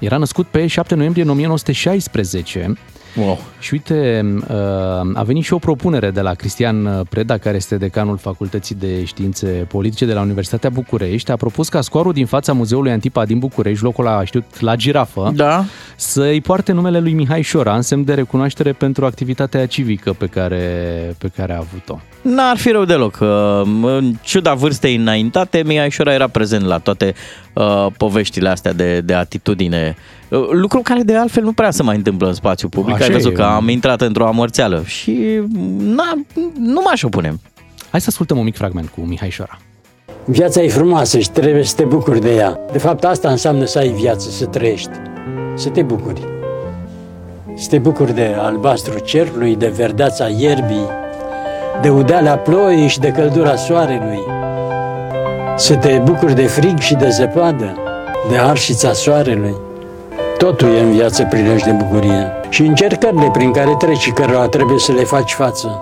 era 0.00 0.16
născut 0.16 0.46
pe 0.46 0.66
7 0.66 0.94
noiembrie 0.94 1.24
1916 1.24 2.72
Wow. 3.16 3.38
și 3.58 3.72
uite, 3.72 4.24
uh, 4.50 4.56
a 5.14 5.22
venit 5.22 5.44
și 5.44 5.52
o 5.52 5.58
propunere 5.58 6.10
de 6.10 6.20
la 6.20 6.34
Cristian 6.34 7.04
Preda, 7.10 7.38
care 7.38 7.56
este 7.56 7.76
decanul 7.76 8.16
Facultății 8.16 8.74
de 8.74 9.04
Științe 9.04 9.46
Politice 9.46 10.04
de 10.06 10.12
la 10.12 10.20
Universitatea 10.20 10.70
București. 10.70 11.30
A 11.30 11.36
propus 11.36 11.68
ca 11.68 11.80
scoarul 11.80 12.12
din 12.12 12.26
fața 12.26 12.52
Muzeului 12.52 12.90
Antipa 12.90 13.24
din 13.24 13.38
București, 13.38 13.84
locul 13.84 14.04
la, 14.04 14.24
știu, 14.24 14.44
la 14.58 14.76
girafă, 14.76 15.32
Da? 15.34 15.64
să-i 15.96 16.40
poarte 16.40 16.72
numele 16.72 16.98
lui 17.00 17.12
Mihai 17.12 17.42
Șora, 17.42 17.74
în 17.74 17.82
semn 17.82 18.04
de 18.04 18.14
recunoaștere 18.14 18.72
pentru 18.72 19.04
activitatea 19.04 19.66
civică 19.66 20.12
pe 20.12 20.26
care, 20.26 20.62
pe 21.18 21.28
care 21.36 21.52
a 21.52 21.56
avut-o. 21.58 21.98
N-ar 22.22 22.56
fi 22.56 22.70
rău 22.70 22.84
deloc. 22.84 23.18
Uh, 23.20 23.28
În 23.82 24.14
ciuda 24.22 24.54
vârstei 24.54 24.96
înaintate, 24.96 25.62
Mihai 25.66 25.90
Șora 25.90 26.12
era 26.12 26.28
prezent 26.28 26.64
la 26.64 26.78
toate 26.78 27.14
uh, 27.52 27.86
poveștile 27.96 28.48
astea 28.48 28.72
de, 28.72 29.00
de 29.00 29.14
atitudine. 29.14 29.96
Uh, 30.28 30.48
Lucru 30.50 30.80
care 30.80 31.02
de 31.02 31.16
altfel 31.16 31.42
nu 31.42 31.52
prea 31.52 31.70
se 31.70 31.82
mai 31.82 31.96
întâmplă 31.96 32.26
în 32.26 32.34
spațiu 32.34 32.68
public. 32.68 32.94
Așa 32.94 33.04
Ai 33.04 33.10
văzut 33.10 33.32
e. 33.32 33.34
că 33.34 33.42
am 33.42 33.68
intrat 33.68 34.00
într-o 34.00 34.26
amorțeală 34.26 34.82
și 34.86 35.40
na, 35.78 36.14
nu 36.58 36.80
m-aș 36.84 37.02
opune. 37.02 37.40
Hai 37.90 38.00
să 38.00 38.06
ascultăm 38.08 38.38
un 38.38 38.44
mic 38.44 38.56
fragment 38.56 38.88
cu 38.88 39.00
Mihai 39.00 39.30
Șora. 39.30 39.58
Viața 40.24 40.62
e 40.62 40.68
frumoasă 40.68 41.18
și 41.18 41.30
trebuie 41.30 41.64
să 41.64 41.74
te 41.76 41.84
bucuri 41.84 42.20
de 42.20 42.34
ea. 42.34 42.60
De 42.72 42.78
fapt, 42.78 43.04
asta 43.04 43.30
înseamnă 43.30 43.64
să 43.64 43.78
ai 43.78 43.88
viață, 43.88 44.30
să 44.30 44.46
trăiești, 44.46 44.90
să 45.54 45.68
te 45.68 45.82
bucuri. 45.82 46.20
Să 47.54 47.68
te 47.68 47.78
bucuri 47.78 48.14
de 48.14 48.36
albastru 48.38 48.98
cerului, 48.98 49.56
de 49.56 49.68
verdeața 49.68 50.28
ierbii, 50.28 50.86
de 51.82 51.88
udeala 51.88 52.36
ploii 52.36 52.88
și 52.88 52.98
de 52.98 53.08
căldura 53.08 53.56
soarelui. 53.56 54.20
Să 55.60 55.76
te 55.76 55.98
bucuri 56.04 56.34
de 56.34 56.46
frig 56.46 56.78
și 56.78 56.94
de 56.94 57.08
zăpadă, 57.08 57.76
de 58.28 58.36
arșița 58.36 58.92
soarelui. 58.92 59.54
Totul 60.38 60.68
e 60.68 60.80
în 60.80 60.92
viață 60.92 61.24
prilej 61.24 61.62
de 61.62 61.70
bucurie. 61.70 62.30
Și 62.48 62.62
încercările 62.62 63.30
prin 63.32 63.52
care 63.52 63.74
treci 63.78 63.98
și 63.98 64.10
cărora 64.10 64.48
trebuie 64.48 64.78
să 64.78 64.92
le 64.92 65.04
faci 65.04 65.32
față. 65.32 65.80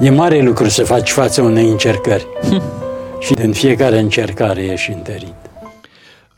E 0.00 0.10
mare 0.10 0.40
lucru 0.40 0.68
să 0.68 0.84
faci 0.84 1.10
față 1.10 1.42
unei 1.42 1.68
încercări. 1.68 2.26
și 3.24 3.34
în 3.38 3.52
fiecare 3.52 3.98
încercare 3.98 4.62
ești 4.62 4.92
întărit. 4.92 5.34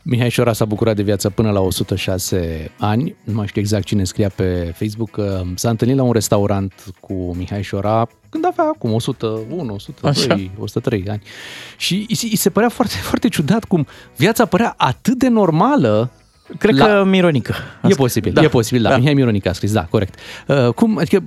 Mihai 0.01 0.29
Șora 0.29 0.53
s-a 0.53 0.65
bucurat 0.65 0.95
de 0.95 1.03
viață 1.03 1.29
până 1.29 1.51
la 1.51 1.59
106 1.59 2.71
ani. 2.77 3.15
Nu 3.23 3.33
mai 3.33 3.47
știu 3.47 3.61
exact 3.61 3.83
cine 3.83 4.03
scria 4.03 4.29
pe 4.35 4.73
Facebook 4.75 5.09
că 5.09 5.41
s-a 5.55 5.69
întâlnit 5.69 5.97
la 5.97 6.03
un 6.03 6.11
restaurant 6.11 6.73
cu 6.99 7.13
Mihai 7.13 7.63
Șora 7.63 8.07
când 8.29 8.45
avea 8.45 8.63
acum 8.75 8.93
101, 8.93 9.73
102, 9.73 10.11
Așa. 10.11 10.51
103 10.59 11.03
ani. 11.09 11.21
Și 11.77 12.05
îi 12.09 12.15
se- 12.15 12.27
îi 12.29 12.35
se 12.35 12.49
părea 12.49 12.69
foarte, 12.69 12.95
foarte 13.09 13.27
ciudat 13.29 13.63
cum 13.63 13.87
viața 14.15 14.45
părea 14.45 14.73
atât 14.77 15.17
de 15.17 15.27
normală 15.27 16.11
Cred 16.57 16.75
La- 16.77 16.85
că 16.85 17.03
Mironică. 17.03 17.53
E 17.83 17.93
posibil, 17.95 18.33
da. 18.33 18.41
e 18.41 18.47
posibil, 18.47 18.81
da. 18.81 18.89
da. 18.89 18.97
Mihai 18.97 19.13
Mironic 19.13 19.45
a 19.45 19.51
scris, 19.53 19.71
da, 19.71 19.85
corect. 19.85 20.19
Uh, 20.47 20.67
cum, 20.73 20.97
adică 20.97 21.23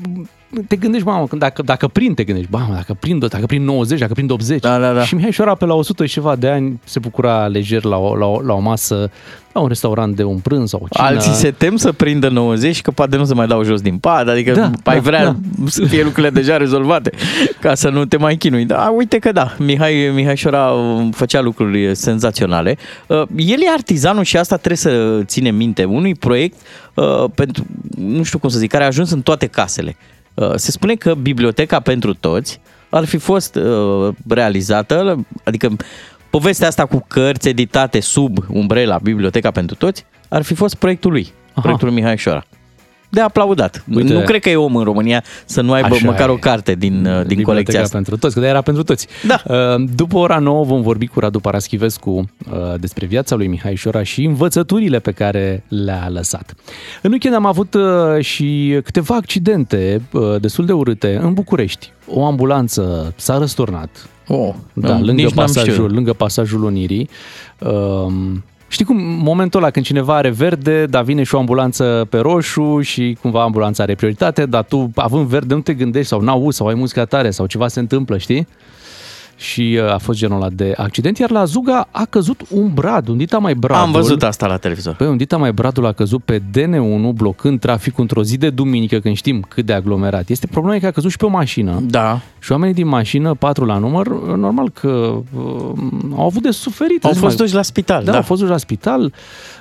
te 0.68 0.76
gândești, 0.76 1.06
mamă, 1.06 1.26
când 1.26 1.40
dacă, 1.40 1.62
dacă 1.62 1.88
prind, 1.88 2.16
te 2.16 2.24
gândești, 2.24 2.50
mamă, 2.50 2.74
dacă 2.74 2.94
prind, 3.00 3.28
dacă 3.28 3.46
prind 3.46 3.64
90, 3.64 3.98
dacă 3.98 4.12
prind 4.12 4.30
80. 4.30 4.60
Da, 4.60 4.78
da, 4.78 4.92
da. 4.92 5.04
Și 5.04 5.14
Mihai 5.14 5.30
Șora 5.32 5.54
pe 5.54 5.64
la 5.64 5.74
100 5.74 6.06
și 6.06 6.12
ceva 6.12 6.36
de 6.36 6.48
ani 6.48 6.80
se 6.84 6.98
bucura 6.98 7.46
lejer 7.46 7.84
la 7.84 7.96
o, 7.96 8.16
la 8.16 8.26
o, 8.26 8.40
la 8.40 8.52
o 8.52 8.58
masă, 8.58 9.10
la 9.52 9.60
un 9.60 9.68
restaurant 9.68 10.16
de 10.16 10.22
un 10.22 10.38
prânz 10.38 10.68
sau 10.68 10.80
o 10.82 10.86
cină. 10.90 11.06
Alții 11.06 11.32
se 11.32 11.50
tem 11.50 11.76
să 11.76 11.92
prindă 11.92 12.28
90 12.28 12.82
că 12.82 12.90
poate 12.90 13.16
nu 13.16 13.24
se 13.24 13.34
mai 13.34 13.46
dau 13.46 13.62
jos 13.62 13.80
din 13.80 13.98
pad, 13.98 14.28
adică 14.28 14.52
Da, 14.52 14.70
ai 14.84 14.94
da, 14.94 15.00
vrea 15.00 15.24
da. 15.24 15.36
să 15.66 15.84
fie 15.84 16.02
lucrurile 16.02 16.30
deja 16.30 16.56
rezolvate 16.56 17.10
ca 17.60 17.74
să 17.74 17.88
nu 17.88 18.04
te 18.04 18.16
mai 18.16 18.36
chinui. 18.36 18.64
Da, 18.64 18.92
uite 18.96 19.18
că 19.18 19.32
da, 19.32 19.54
Mihai, 19.58 20.10
Mihai 20.14 20.36
Șora 20.36 20.70
uh, 20.70 21.08
făcea 21.12 21.40
lucruri 21.40 21.94
senzaționale. 21.94 22.76
Uh, 23.06 23.22
El 23.36 23.60
e 23.60 23.70
artizanul 23.72 24.24
și 24.24 24.36
asta 24.36 24.56
trebuie 24.56 24.76
să 24.76 25.20
ținem 25.24 25.54
minte, 25.54 25.84
unui 25.84 26.14
proiect 26.14 26.56
uh, 26.94 27.24
pentru, 27.34 27.66
nu 27.98 28.22
știu 28.22 28.38
cum 28.38 28.48
să 28.48 28.58
zic, 28.58 28.70
care 28.70 28.84
a 28.84 28.86
ajuns 28.86 29.10
în 29.10 29.20
toate 29.20 29.46
casele. 29.46 29.96
Uh, 30.34 30.52
Se 30.54 30.70
spune 30.70 30.94
că 30.94 31.14
Biblioteca 31.14 31.80
pentru 31.80 32.14
Toți 32.14 32.60
ar 32.90 33.04
fi 33.04 33.16
fost 33.16 33.54
uh, 33.54 34.14
realizată, 34.28 35.26
adică 35.44 35.76
povestea 36.30 36.68
asta 36.68 36.86
cu 36.86 37.04
cărți 37.08 37.48
editate 37.48 38.00
sub 38.00 38.38
umbrela 38.48 38.98
Biblioteca 39.02 39.50
pentru 39.50 39.76
Toți 39.76 40.04
ar 40.28 40.42
fi 40.42 40.54
fost 40.54 40.74
proiectul 40.74 41.10
lui, 41.10 41.32
Aha. 41.50 41.60
proiectul 41.60 41.88
lui 41.88 41.96
Mihai 41.96 42.16
Șora. 42.18 42.44
De 43.14 43.20
aplaudat. 43.20 43.84
Uite- 43.94 44.12
nu 44.12 44.20
cred 44.20 44.40
că 44.40 44.48
e 44.50 44.56
om 44.56 44.76
în 44.76 44.84
România 44.84 45.24
să 45.44 45.60
nu 45.60 45.72
aibă 45.72 45.94
Așa 45.94 46.06
măcar 46.06 46.28
e. 46.28 46.32
o 46.32 46.36
carte 46.36 46.74
din, 46.74 46.92
uh, 46.94 47.02
din 47.02 47.12
Biblioteca 47.12 47.44
colecția 47.50 47.80
asta. 47.82 47.94
pentru 47.94 48.16
toți, 48.16 48.34
că 48.34 48.40
de 48.40 48.46
era 48.46 48.60
pentru 48.60 48.82
toți. 48.82 49.06
Da. 49.26 49.42
Uh, 49.46 49.84
După 49.94 50.16
ora 50.18 50.38
9 50.38 50.64
vom 50.64 50.82
vorbi 50.82 51.06
cu 51.06 51.20
Radu 51.20 51.40
Paraschivescu 51.40 52.10
uh, 52.10 52.74
despre 52.80 53.06
viața 53.06 53.34
lui 53.36 53.46
Mihai 53.46 53.74
Șora 53.74 54.02
și 54.02 54.24
învățăturile 54.24 54.98
pe 54.98 55.10
care 55.12 55.64
le-a 55.68 56.08
lăsat. 56.10 56.54
În 57.02 57.10
weekend 57.10 57.34
am 57.34 57.46
avut 57.46 57.74
uh, 57.74 57.82
și 58.24 58.78
câteva 58.84 59.14
accidente 59.14 60.02
uh, 60.12 60.40
destul 60.40 60.66
de 60.66 60.72
urâte 60.72 61.18
în 61.22 61.32
București. 61.34 61.92
O 62.06 62.24
ambulanță 62.24 63.12
s-a 63.16 63.38
răsturnat 63.38 64.06
Oh, 64.28 64.54
da, 64.72 64.88
nu, 64.88 65.04
lângă, 65.04 65.22
nici 65.22 65.30
n-am 65.32 65.46
știut. 65.46 65.64
pasajul, 65.64 65.92
lângă 65.92 66.12
pasajul 66.12 66.64
Unirii. 66.64 67.08
Um, 67.58 68.44
știi 68.72 68.84
cum, 68.84 68.96
momentul 69.00 69.60
ăla 69.60 69.70
când 69.70 69.84
cineva 69.84 70.16
are 70.16 70.30
verde, 70.30 70.86
dar 70.86 71.02
vine 71.02 71.22
și 71.22 71.34
o 71.34 71.38
ambulanță 71.38 72.06
pe 72.10 72.18
roșu 72.18 72.80
și 72.80 73.16
cumva 73.20 73.42
ambulanța 73.42 73.82
are 73.82 73.94
prioritate, 73.94 74.46
dar 74.46 74.64
tu, 74.64 74.90
având 74.94 75.26
verde, 75.26 75.54
nu 75.54 75.60
te 75.60 75.74
gândești 75.74 76.08
sau 76.08 76.20
n-auzi 76.20 76.56
sau 76.56 76.66
ai 76.66 76.74
muzica 76.74 77.04
tare 77.04 77.30
sau 77.30 77.46
ceva 77.46 77.68
se 77.68 77.80
întâmplă, 77.80 78.18
știi? 78.18 78.46
Și 79.42 79.78
uh, 79.82 79.92
a 79.92 79.98
fost 79.98 80.18
genul 80.18 80.36
ăla 80.36 80.48
de 80.50 80.72
accident, 80.76 81.18
iar 81.18 81.30
la 81.30 81.44
Zuga 81.44 81.88
a 81.90 82.04
căzut 82.04 82.40
un 82.50 82.70
brad, 82.74 83.08
un 83.08 83.16
dita 83.16 83.38
mai 83.38 83.54
bradul. 83.54 83.84
Am 83.84 83.92
văzut 83.92 84.22
asta 84.22 84.46
la 84.46 84.56
televizor. 84.56 84.94
Păi 84.94 85.06
un 85.06 85.16
dita 85.16 85.36
mai 85.36 85.52
bradul 85.52 85.86
a 85.86 85.92
căzut 85.92 86.22
pe 86.24 86.38
DN1, 86.38 87.14
blocând 87.14 87.60
traficul 87.60 88.02
într-o 88.02 88.22
zi 88.22 88.36
de 88.36 88.50
duminică, 88.50 88.98
când 88.98 89.16
știm 89.16 89.44
cât 89.48 89.66
de 89.66 89.72
aglomerat 89.72 90.28
este. 90.28 90.46
Problema 90.46 90.76
e 90.76 90.78
că 90.80 90.86
a 90.86 90.90
căzut 90.90 91.10
și 91.10 91.16
pe 91.16 91.24
o 91.24 91.28
mașină. 91.28 91.80
Da. 91.86 92.20
Și 92.38 92.52
oamenii 92.52 92.74
din 92.74 92.86
mașină, 92.88 93.34
patru 93.34 93.64
la 93.64 93.78
număr, 93.78 94.08
normal 94.36 94.70
că 94.70 94.88
uh, 94.88 95.42
au 96.16 96.24
avut 96.24 96.42
de 96.42 96.50
suferit. 96.50 97.04
Au 97.04 97.10
Zic, 97.12 97.20
fost 97.20 97.36
mai- 97.36 97.44
duși 97.44 97.54
la 97.54 97.62
spital. 97.62 98.04
da, 98.04 98.10
Da, 98.10 98.16
au 98.16 98.22
fost 98.22 98.40
duși 98.40 98.52
la 98.52 98.58
spital, 98.58 99.12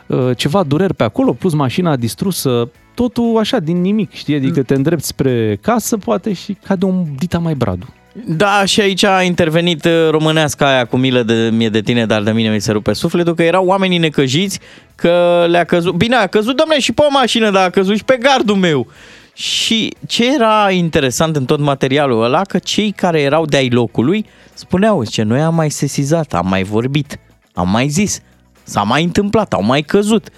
uh, 0.08 0.30
ceva 0.38 0.64
dureri 0.64 0.94
pe 0.94 1.04
acolo, 1.04 1.34
plus 1.34 1.54
mașina 1.54 1.96
distrusă, 1.96 2.70
totul 2.94 3.38
așa, 3.38 3.60
din 3.60 3.82
nimic, 3.82 4.12
știi? 4.12 4.36
Adică 4.36 4.64
te 4.64 4.74
îndrepți 4.74 5.08
spre 5.08 5.58
casă, 5.62 5.98
poate, 5.98 6.34
și 6.34 6.58
cade 6.66 6.86
un 6.86 7.06
dita 7.18 7.40
mai 7.40 7.54
bradu. 7.54 7.86
Da, 8.14 8.66
și 8.66 8.82
aici 8.82 9.04
a 9.04 9.22
intervenit 9.22 9.86
uh, 9.86 10.10
româneasca 10.10 10.68
aia 10.68 10.86
cu 10.86 10.98
milă 10.98 11.24
de 11.24 11.50
mie 11.52 11.70
de 11.70 11.82
tine, 11.82 12.06
dar 12.06 12.22
de 12.22 12.32
mine 12.32 12.50
mi 12.50 12.62
se 12.62 12.72
rupe 12.72 12.94
sufletul, 12.94 13.36
că 13.36 13.44
erau 13.44 13.66
oamenii 13.66 13.98
necăjiți, 13.98 14.60
că 14.96 15.46
le-a 15.50 15.64
căzut... 15.64 15.96
Bine, 15.96 16.16
a 16.16 16.28
căzut, 16.28 16.56
domne, 16.58 16.80
și 16.80 16.92
pe 16.92 17.02
o 17.02 17.12
mașină, 17.12 17.52
dar 17.52 17.66
a 17.66 17.70
căzut 17.70 17.96
și 17.96 18.04
pe 18.04 18.18
gardul 18.18 18.56
meu. 18.56 18.88
Și 19.34 19.94
ce 20.08 20.34
era 20.34 20.72
interesant 20.72 21.36
în 21.36 21.46
tot 21.46 21.60
materialul 21.60 22.24
ăla, 22.24 22.42
că 22.42 22.60
cei 22.60 22.92
care 22.92 23.22
erau 23.22 23.46
de-ai 23.46 23.70
locului 23.70 24.26
spuneau, 24.54 25.06
ce 25.06 25.24
noi 25.24 25.42
am 25.42 25.56
mai 25.56 25.70
sesizat, 25.70 26.34
am 26.34 26.48
mai 26.48 26.64
vorbit, 26.64 27.20
am 27.54 27.70
mai 27.70 27.88
zis, 27.88 28.22
s-a 28.64 28.82
mai 28.82 29.04
întâmplat, 29.04 29.54
au 29.54 29.64
mai 29.64 29.82
căzut. 29.82 30.30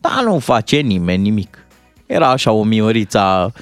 Dar 0.00 0.22
nu 0.24 0.38
face 0.38 0.76
nimeni 0.76 1.22
nimic. 1.22 1.66
Era 2.06 2.28
așa 2.28 2.52
o 2.52 2.62
miorița 2.62 3.52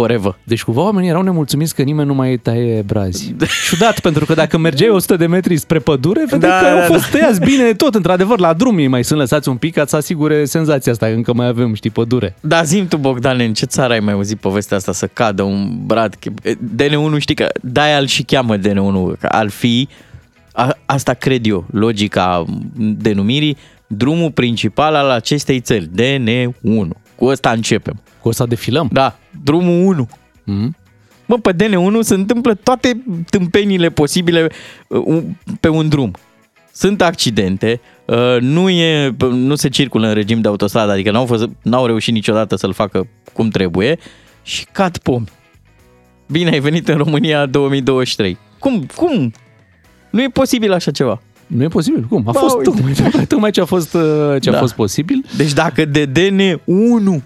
forever. 0.00 0.36
Deci 0.44 0.62
cumva 0.62 0.82
oamenii 0.82 1.08
erau 1.08 1.22
nemulțumiți 1.22 1.74
că 1.74 1.82
nimeni 1.82 2.08
nu 2.08 2.14
mai 2.14 2.36
taie 2.36 2.82
brazi. 2.82 3.34
Ciudat, 3.68 4.00
pentru 4.00 4.24
că 4.24 4.34
dacă 4.34 4.58
mergeai 4.58 4.90
100 4.90 5.16
de 5.16 5.26
metri 5.26 5.56
spre 5.56 5.78
pădure, 5.78 6.24
vedeai 6.30 6.52
Da, 6.52 6.58
că 6.58 6.66
au 6.66 6.78
da, 6.78 6.84
fost 6.84 7.10
tăiați 7.10 7.40
bine 7.40 7.72
tot, 7.72 7.94
într-adevăr, 7.94 8.38
la 8.38 8.52
drum 8.52 8.78
ei 8.78 8.86
mai 8.86 9.04
sunt 9.04 9.18
lăsați 9.18 9.48
un 9.48 9.56
pic 9.56 9.74
ca 9.74 9.86
să 9.86 9.96
asigure 9.96 10.44
senzația 10.44 10.92
asta, 10.92 11.06
că 11.06 11.12
încă 11.12 11.32
mai 11.32 11.46
avem, 11.46 11.74
știi, 11.74 11.90
pădure. 11.90 12.34
Dar 12.40 12.64
zim 12.64 12.86
tu, 12.88 12.96
Bogdan, 12.96 13.40
în 13.40 13.54
ce 13.54 13.66
țară 13.66 13.92
ai 13.92 14.00
mai 14.00 14.12
auzit 14.12 14.38
povestea 14.38 14.76
asta 14.76 14.92
să 14.92 15.06
cadă 15.06 15.42
un 15.42 15.86
brad? 15.86 16.14
DN1 16.76 17.18
știi 17.18 17.34
că 17.34 17.48
de-aia 17.62 17.98
îl 17.98 18.06
și 18.06 18.22
cheamă 18.22 18.56
DN1, 18.56 19.18
că 19.20 19.26
ar 19.26 19.48
fi, 19.48 19.88
a, 20.52 20.76
asta 20.86 21.14
cred 21.14 21.46
eu, 21.46 21.64
logica 21.70 22.44
denumirii, 22.76 23.56
drumul 23.86 24.30
principal 24.30 24.94
al 24.94 25.10
acestei 25.10 25.60
țări, 25.60 25.88
DN1. 25.88 26.88
Cu 27.14 27.24
ăsta 27.24 27.50
începem. 27.50 28.00
Cu 28.20 28.28
ăsta 28.28 28.46
defilăm. 28.46 28.88
Da, 28.92 29.18
drumul 29.44 29.86
1. 29.86 30.08
Mm? 30.44 30.76
Mă, 31.26 31.38
pe 31.38 31.52
DN1 31.54 32.00
se 32.00 32.14
întâmplă 32.14 32.54
toate 32.54 33.02
tâmpenile 33.30 33.88
posibile 33.90 34.48
uh, 34.88 35.22
pe 35.60 35.68
un 35.68 35.88
drum. 35.88 36.10
sunt 36.72 37.02
accidente, 37.02 37.80
uh, 38.04 38.36
nu, 38.40 38.68
e, 38.68 39.14
nu 39.30 39.54
se 39.54 39.68
circulă 39.68 40.08
în 40.08 40.14
regim 40.14 40.40
de 40.40 40.48
autostradă, 40.48 40.92
adică 40.92 41.10
n-au, 41.10 41.26
fost, 41.26 41.48
n-au 41.62 41.86
reușit 41.86 42.14
niciodată 42.14 42.56
să-l 42.56 42.72
facă 42.72 43.06
cum 43.32 43.48
trebuie 43.48 43.98
și 44.42 44.66
cad 44.72 44.96
pomi. 44.98 45.28
Bine 46.30 46.50
ai 46.50 46.60
venit 46.60 46.88
în 46.88 46.96
România 46.96 47.46
2023. 47.46 48.38
Cum? 48.58 48.86
Cum? 48.96 49.32
Nu 50.10 50.22
e 50.22 50.28
posibil 50.28 50.72
așa 50.72 50.90
ceva. 50.90 51.22
Nu 51.46 51.62
e 51.62 51.68
posibil. 51.68 52.04
Cum? 52.08 52.22
A 52.26 52.30
Ba, 52.32 52.38
fost 52.40 52.56
uite. 52.56 52.70
tocmai, 52.70 53.26
tocmai 53.26 53.50
ce 53.50 53.60
a 53.60 53.64
fost, 53.64 53.94
uh, 53.94 54.00
ce 54.40 54.48
a 54.48 54.52
Da. 54.52 54.58
fost 54.58 54.74
posibil. 54.74 55.24
Deci 55.36 55.52
dacă 55.52 55.84
de 55.84 56.06
DN1 56.06 57.22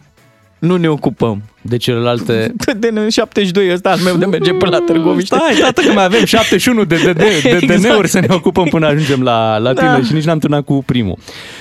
nu 0.63 0.77
ne 0.77 0.89
ocupăm, 0.89 1.43
De 1.63 1.77
celelalte... 1.77 2.55
de 2.79 2.93
DN72 2.93 3.73
ăsta 3.73 3.91
al 3.91 3.99
meu 3.99 4.17
de 4.17 4.25
merge 4.27 4.53
până 4.53 4.71
la 4.71 4.85
Târgoviște. 4.87 5.35
Stai, 5.37 5.55
tată, 5.61 5.81
că 5.81 5.93
mai 5.93 6.05
avem 6.05 6.25
71 6.25 6.85
de, 6.85 6.97
de, 6.97 7.13
de, 7.13 7.41
de 7.43 7.49
Exact. 7.49 7.83
DN-uri 7.83 8.09
să 8.09 8.21
ne 8.21 8.27
ocupăm 8.31 8.65
până 8.65 8.87
ajungem 8.87 9.23
la, 9.23 9.59
la 9.59 9.73
tine 9.73 9.89
Da. 9.89 10.03
și 10.03 10.13
nici 10.13 10.25
n-am 10.25 10.39
turnat 10.39 10.65
cu 10.65 10.83
primul. 10.87 11.19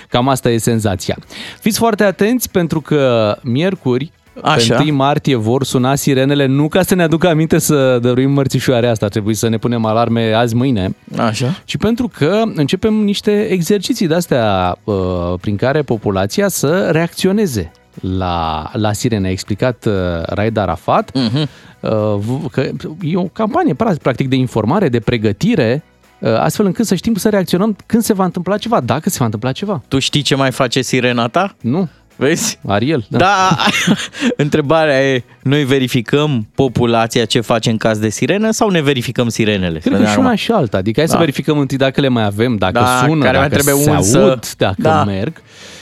Cam 0.10 0.28
asta 0.30 0.50
e 0.50 0.58
senzația. 0.58 1.18
Fiți 1.60 1.78
foarte 1.78 2.04
atenți 2.04 2.52
pentru 2.52 2.82
că 2.82 3.36
miercuri, 3.42 4.12
Așa. 4.42 4.76
pe 4.76 4.82
1 4.82 4.96
martie, 4.96 5.36
vor 5.36 5.64
suna 5.64 5.96
sirenele 5.96 6.46
nu 6.46 6.68
ca 6.68 6.82
să 6.82 6.96
ne 6.96 7.04
aducă 7.04 7.28
aminte 7.28 7.60
să 7.60 8.00
dăruim 8.02 8.32
mărțișoare 8.32 8.88
asta, 8.88 9.08
trebuie 9.08 9.36
să 9.36 9.50
ne 9.50 9.58
punem 9.58 9.86
alarme 9.86 10.34
azi-mâine, 10.34 10.96
Așa. 11.18 11.62
ci 11.66 11.78
pentru 11.78 12.12
că 12.18 12.42
începem 12.56 12.94
niște 12.94 13.48
exerciții 13.50 14.08
de-astea 14.08 14.78
uh, 14.84 14.96
prin 15.42 15.56
care 15.56 15.82
populația 15.82 16.48
să 16.48 16.90
reacționeze 16.92 17.72
la, 18.00 18.70
la 18.74 18.94
sirene. 18.94 19.28
A 19.28 19.32
explicat 19.32 19.86
uh, 19.86 19.94
Raed 20.26 20.58
Arafat 20.58 21.12
Mhm. 21.14 21.50
uh, 21.80 22.50
că 22.52 22.70
e 23.02 23.16
o 23.18 23.24
campanie 23.24 23.74
pra- 23.74 24.02
practic 24.02 24.28
de 24.30 24.36
informare, 24.36 24.90
de 24.90 25.00
pregătire, 25.00 25.84
uh, 26.20 26.36
astfel 26.40 26.66
încât 26.66 26.86
să 26.86 26.96
știm 26.96 27.16
să 27.16 27.30
reacționăm 27.30 27.76
când 27.86 28.04
se 28.04 28.14
va 28.14 28.24
întâmpla 28.26 28.58
ceva, 28.58 28.80
dacă 28.80 29.10
se 29.10 29.16
va 29.20 29.26
întâmpla 29.26 29.52
ceva. 29.52 29.82
Tu 29.88 30.00
știi 30.00 30.22
ce 30.22 30.36
mai 30.36 30.52
face 30.52 30.82
sirena 30.82 31.28
ta? 31.28 31.56
Nu, 31.62 31.90
Vezi? 32.16 32.60
Ariel. 32.68 33.06
Da. 33.10 33.18
Da, 33.18 33.58
întrebarea 34.44 35.10
e, 35.14 35.24
noi 35.44 35.64
verificăm 35.64 36.48
populația 36.56 37.26
ce 37.26 37.40
face 37.42 37.70
în 37.70 37.78
caz 37.78 37.98
de 37.98 38.10
sirenă 38.10 38.52
sau 38.52 38.70
ne 38.70 38.82
verificăm 38.82 39.30
sirenele? 39.30 39.80
Cred 39.80 40.00
că 40.04 40.06
și 40.06 40.18
una 40.20 40.36
și 40.36 40.52
alta. 40.52 40.78
Adică 40.78 41.00
hai 41.00 41.08
să 41.10 41.14
Da. 41.14 41.20
verificăm 41.20 41.58
întâi 41.58 41.78
dacă 41.78 42.02
le 42.02 42.08
mai 42.08 42.24
avem, 42.26 42.56
dacă 42.56 42.74
Da, 42.74 43.04
sună, 43.06 43.24
care 43.24 43.38
mai 43.38 43.50
dacă 43.50 43.62
trebuie 43.62 43.84
se 43.84 43.90
un 43.90 44.02
să- 44.02 44.18
aud, 44.20 44.54
dacă 44.58 44.76
Da. 44.82 45.04
merg. 45.04 45.42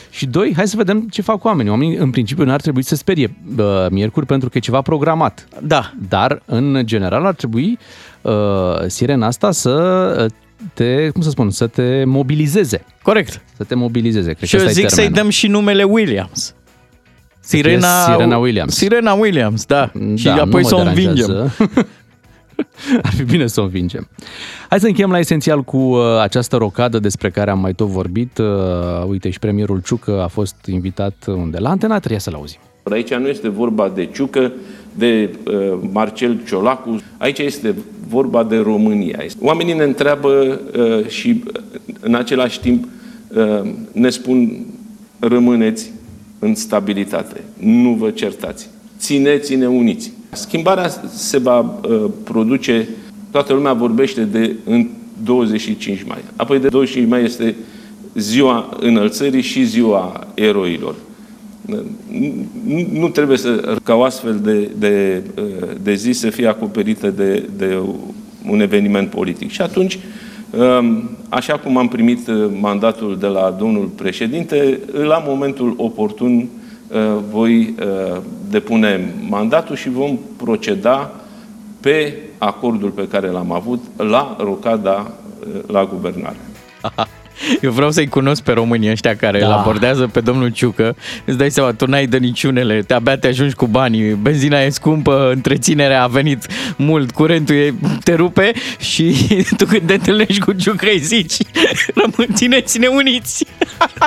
Și 0.09 0.25
doi, 0.25 0.53
hai 0.55 0.67
să 0.67 0.77
vedem 0.77 1.07
ce 1.11 1.21
fac 1.21 1.43
oamenii. 1.43 1.71
Oamenii, 1.71 1.95
în 1.95 2.09
principiu, 2.09 2.43
n-ar 2.43 2.61
trebui 2.61 2.81
să 2.81 2.89
se 2.89 2.95
sperie 2.95 3.35
bă, 3.55 3.87
miercuri 3.91 4.25
pentru 4.25 4.49
că 4.49 4.57
e 4.57 4.61
ceva 4.61 4.81
programat. 4.81 5.47
Da, 5.61 5.93
Dar, 6.09 6.41
în 6.45 6.81
general, 6.85 7.25
ar 7.25 7.33
trebui 7.33 7.77
uh, 8.21 8.31
sirena 8.87 9.27
asta 9.27 9.51
să 9.51 9.71
uh, 10.25 10.31
te, 10.73 11.09
cum 11.09 11.21
să 11.21 11.29
spun, 11.29 11.49
să 11.49 11.67
te 11.67 12.03
mobilizeze. 12.05 12.85
corect. 13.01 13.41
Să 13.57 13.63
te 13.63 13.75
mobilizeze. 13.75 14.33
Cred 14.33 14.47
Și 14.49 14.55
că 14.55 14.61
eu 14.61 14.67
ăsta 14.67 14.79
e 14.79 14.81
zic 14.81 14.89
să-i 14.89 15.03
termenul. 15.03 15.21
dăm 15.23 15.31
și 15.31 15.47
numele 15.47 15.83
Williams. 15.83 16.53
Sirena, 17.39 18.03
Sirena 18.11 18.37
Williams. 18.37 18.75
Sirena 18.75 19.13
Williams, 19.13 19.65
da. 19.65 19.91
și 20.15 20.23
Da, 20.23 20.35
nu 20.35 20.41
apoi 20.41 20.61
mă 20.61 20.67
să 20.67 20.75
o 20.75 20.77
deranjează. 20.77 21.53
învingem. 21.59 21.87
Ar 23.07 23.13
fi 23.13 23.23
bine 23.23 23.47
să 23.47 23.61
o 23.61 23.63
învingem. 23.63 24.07
Hai 24.69 24.79
să 24.79 24.87
încheiem 24.87 25.11
la 25.11 25.19
esențial 25.19 25.63
cu 25.63 25.77
uh, 25.77 26.19
această 26.21 26.55
rocadă 26.55 26.99
despre 26.99 27.29
care 27.29 27.51
am 27.51 27.59
mai 27.59 27.73
tot 27.73 27.87
vorbit. 27.87 28.37
Uh, 28.37 28.45
uite, 29.07 29.29
și 29.29 29.39
premierul 29.39 29.81
Ciucă 29.81 30.21
a 30.21 30.27
fost 30.27 30.55
invitat 30.65 31.25
unde? 31.27 31.57
La 31.57 31.69
Antena 31.69 31.99
3, 31.99 32.19
să-l 32.19 32.33
auzim. 32.33 32.59
Aici 32.83 33.13
nu 33.13 33.27
este 33.27 33.49
vorba 33.49 33.91
de 33.95 34.05
Ciucă, 34.05 34.51
de 34.93 35.29
uh, 35.47 35.79
Marcel 35.91 36.39
Ciolacu, 36.47 37.01
aici 37.17 37.39
este 37.39 37.75
vorba 38.07 38.43
de 38.43 38.57
România. 38.57 39.19
Oamenii 39.41 39.73
ne 39.73 39.83
întreabă 39.83 40.59
uh, 40.77 41.07
și 41.07 41.43
uh, 41.47 41.61
în 41.99 42.15
același 42.15 42.59
timp 42.59 42.87
uh, 43.27 43.71
ne 43.91 44.09
spun 44.09 44.65
rămâneți 45.19 45.91
în 46.39 46.55
stabilitate, 46.55 47.43
nu 47.57 47.93
vă 47.93 48.09
certați, 48.09 48.69
țineți-ne 48.97 49.67
uniți. 49.67 50.11
Schimbarea 50.31 50.89
se 51.15 51.37
va 51.37 51.59
uh, 51.59 52.05
produce, 52.23 52.87
toată 53.31 53.53
lumea 53.53 53.73
vorbește 53.73 54.21
de 54.23 54.55
în 54.65 54.87
25 55.23 56.03
mai. 56.07 56.17
Apoi 56.35 56.59
de 56.59 56.67
25 56.67 57.09
mai 57.09 57.23
este 57.23 57.55
ziua 58.15 58.77
înălțării 58.79 59.41
și 59.41 59.63
ziua 59.65 60.27
eroilor. 60.33 60.95
Nu- 61.65 62.87
Nu 62.93 63.09
trebuie 63.09 63.37
să, 63.37 63.77
ca 63.83 63.93
o 63.93 64.03
astfel 64.03 64.39
de, 64.43 64.69
de, 64.77 65.21
de 65.83 65.93
zi 65.93 66.11
să 66.11 66.29
fie 66.29 66.47
acoperită 66.47 67.09
de, 67.09 67.49
de 67.57 67.79
un 68.49 68.59
eveniment 68.59 69.09
politic. 69.09 69.51
Și 69.51 69.61
atunci, 69.61 69.99
așa 71.29 71.57
cum 71.57 71.77
am 71.77 71.87
primit 71.87 72.19
mandatul 72.59 73.17
de 73.19 73.27
la 73.27 73.55
domnul 73.59 73.85
președinte, 73.85 74.79
la 74.93 75.23
momentul 75.27 75.73
oportun 75.77 76.47
voi 77.29 77.75
depune 78.49 79.13
mandatul 79.27 79.75
și 79.75 79.89
vom 79.89 80.19
proceda 80.37 81.11
pe 81.79 82.17
acordul 82.37 82.89
pe 82.89 83.07
care 83.07 83.29
l-am 83.29 83.51
avut 83.51 83.83
la 83.97 84.35
rocada 84.39 85.11
la 85.67 85.85
guvernare. 85.85 86.37
Eu 87.61 87.71
vreau 87.71 87.91
să-i 87.91 88.07
cunosc 88.07 88.41
pe 88.43 88.51
românii 88.51 88.91
ăștia 88.91 89.15
care 89.15 89.39
Da. 89.39 89.45
îl 89.45 89.51
abordează 89.51 90.07
pe 90.07 90.19
domnul 90.19 90.49
Ciucă. 90.49 90.95
Îți 91.25 91.37
dai 91.37 91.51
seama, 91.51 91.71
tu 91.71 91.85
n-ai 91.85 92.05
de 92.07 92.17
niciunele, 92.17 92.81
te 92.81 92.93
abia 92.93 93.17
te 93.17 93.27
ajungi 93.27 93.55
cu 93.55 93.67
banii, 93.67 94.03
benzina 94.13 94.59
e 94.61 94.69
scumpă, 94.69 95.29
întreținerea 95.33 96.03
a 96.03 96.07
venit 96.07 96.45
mult, 96.75 97.11
curentul 97.11 97.55
e, 97.55 97.73
te 98.03 98.13
rupe 98.13 98.51
și 98.79 99.15
tu 99.57 99.65
când 99.65 99.81
te 99.87 99.93
întâlnești 99.93 100.39
cu 100.39 100.51
Ciucă 100.53 100.85
îi 100.91 100.99
zici, 100.99 101.33
rămân, 102.01 102.27
țineți-ne 102.35 102.87
uniți. 102.87 103.45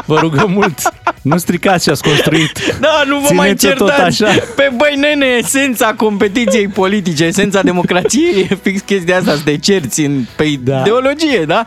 Vă 0.04 0.18
rugăm 0.18 0.50
mult, 0.50 0.78
nu 1.22 1.36
stricați 1.38 1.84
ce 1.84 1.90
ați 1.90 2.02
construit. 2.02 2.76
Da, 2.80 3.02
nu 3.06 3.18
vă 3.18 3.34
mai 3.34 3.54
Țineți-o 3.54 3.84
tot 3.84 3.94
certați. 3.94 4.22
așa. 4.24 4.38
Pe 4.56 4.70
băi, 4.76 4.96
nene, 4.96 5.26
esența 5.38 5.94
competiției 5.94 6.68
politice, 6.68 7.24
esența 7.24 7.62
democrației 7.62 8.46
e 8.50 8.58
fix 8.62 8.80
chestia 8.80 9.16
asta, 9.16 9.32
să 9.34 9.40
te 9.44 9.56
cerți 9.56 10.00
în, 10.00 10.24
pe 10.36 10.58
Da. 10.62 10.80
ideologie, 10.80 11.44
da? 11.46 11.62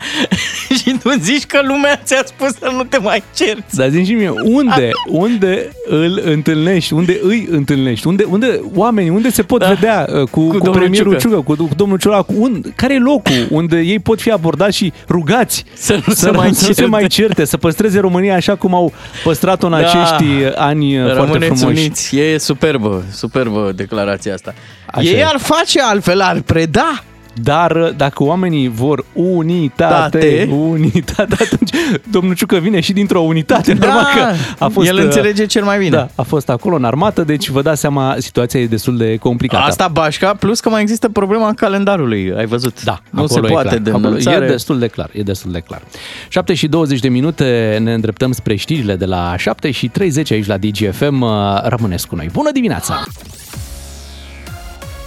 și 0.78 0.94
tu 1.02 1.10
zici 1.20 1.44
că 1.44 1.55
lumea 1.64 2.00
ți-a 2.04 2.22
spus 2.24 2.48
să 2.48 2.70
nu 2.76 2.82
te 2.84 2.98
mai 2.98 3.22
cerți. 3.34 3.76
Dar 3.76 3.88
zi 3.88 4.04
și 4.04 4.12
mie, 4.12 4.30
unde, 4.44 4.90
unde 5.08 5.68
îl 5.88 6.20
întâlnești, 6.24 6.92
unde 6.92 7.18
îi 7.22 7.48
întâlnești, 7.50 8.06
unde, 8.06 8.24
unde 8.28 8.60
oamenii, 8.74 9.10
unde 9.10 9.30
se 9.30 9.42
pot 9.42 9.60
Da. 9.60 9.68
vedea 9.68 10.06
uh, 10.08 10.14
cu, 10.14 10.24
cu, 10.40 10.46
cu 10.46 10.56
domnul 10.56 10.72
premierul 10.74 11.18
Ciucă. 11.18 11.34
Ciucă, 11.36 11.54
cu, 11.56 11.66
cu 11.68 11.74
domnul 11.74 11.98
Ciolacu, 11.98 12.34
unde, 12.38 12.72
care 12.76 12.94
e 12.94 12.98
locul 12.98 13.46
unde 13.50 13.78
ei 13.80 13.98
pot 13.98 14.20
fi 14.20 14.30
abordați 14.30 14.76
și 14.76 14.92
rugați 15.08 15.64
Să 15.74 16.00
nu 16.06 16.12
se 16.14 16.30
mai 16.30 16.44
să 16.46 16.50
nu 16.50 16.54
se 16.54 16.64
certe. 16.72 16.84
mai 16.90 17.06
certe, 17.06 17.44
să 17.44 17.56
păstreze 17.56 18.00
România 18.00 18.34
așa 18.34 18.54
cum 18.54 18.74
au 18.74 18.92
păstrat-o 19.24 19.66
în 19.66 19.72
Da. 19.72 19.78
acești 19.78 20.24
ani 20.54 20.96
uh, 20.98 21.04
foarte 21.04 21.20
Rămâneți 21.22 21.58
frumoși. 21.60 21.78
uniți. 21.80 22.16
E 22.16 22.38
superbă, 22.38 23.04
superbă 23.12 23.72
declarația 23.74 24.34
asta. 24.34 24.54
Așa 24.86 25.08
Ei 25.08 25.18
e. 25.18 25.24
ar 25.24 25.38
face 25.38 25.80
altfel, 25.82 26.20
ar 26.20 26.40
preda. 26.46 27.02
Dar 27.42 27.70
uh, 27.70 27.90
dacă 27.96 28.22
oamenii 28.22 28.68
vor 28.68 29.04
unitate, 29.12 30.18
Tate. 30.18 30.48
unitate, 30.50 31.36
atunci 31.44 31.70
domnul 32.10 32.34
Ciucă 32.34 32.56
vine 32.56 32.80
și 32.80 32.92
dintr-o 32.92 33.20
unitate. 33.20 33.74
Da, 33.74 33.86
normal 33.86 34.04
că 34.14 34.34
a 34.64 34.68
fost, 34.68 34.88
el 34.88 34.96
uh, 34.96 35.02
înțelege 35.02 35.46
cel 35.46 35.64
mai 35.64 35.78
bine. 35.78 35.96
Da, 35.96 36.08
a 36.14 36.22
fost 36.22 36.48
acolo 36.48 36.76
în 36.76 36.84
armată, 36.84 37.22
deci 37.22 37.48
vă 37.48 37.62
dați 37.62 37.80
seama, 37.80 38.14
situația 38.18 38.60
e 38.60 38.66
destul 38.66 38.96
de 38.96 39.16
complicată. 39.16 39.64
Asta 39.66 39.88
bașca, 39.88 40.34
plus 40.34 40.60
că 40.60 40.68
mai 40.68 40.80
există 40.80 41.08
problema 41.08 41.52
calendarului, 41.54 42.32
ai 42.36 42.46
văzut? 42.46 42.84
Da, 42.84 43.00
nu 43.10 43.26
se 43.26 43.38
acolo 43.38 43.46
e 43.46 43.52
poate 43.52 43.68
clar. 43.68 43.80
de 43.80 43.90
Acolo 43.90 44.06
înălțare. 44.06 44.44
E 44.44 44.48
destul 44.48 44.78
de 44.78 44.86
clar, 44.86 45.10
e 45.12 45.22
destul 45.22 45.52
de 45.52 45.60
clar. 45.60 45.82
7 46.28 46.54
și 46.54 46.66
20 46.66 47.00
de 47.00 47.08
minute 47.08 47.78
ne 47.82 47.94
îndreptăm 47.94 48.32
spre 48.32 48.54
știrile 48.54 48.96
de 48.96 49.04
la 49.04 49.34
7 49.36 49.70
și 49.70 49.88
30 49.88 50.30
aici 50.30 50.46
la 50.46 50.56
DGFM. 50.56 51.24
Rămâneți 51.64 52.06
cu 52.06 52.14
noi. 52.14 52.28
Bună 52.32 52.50
dimineața! 52.52 53.04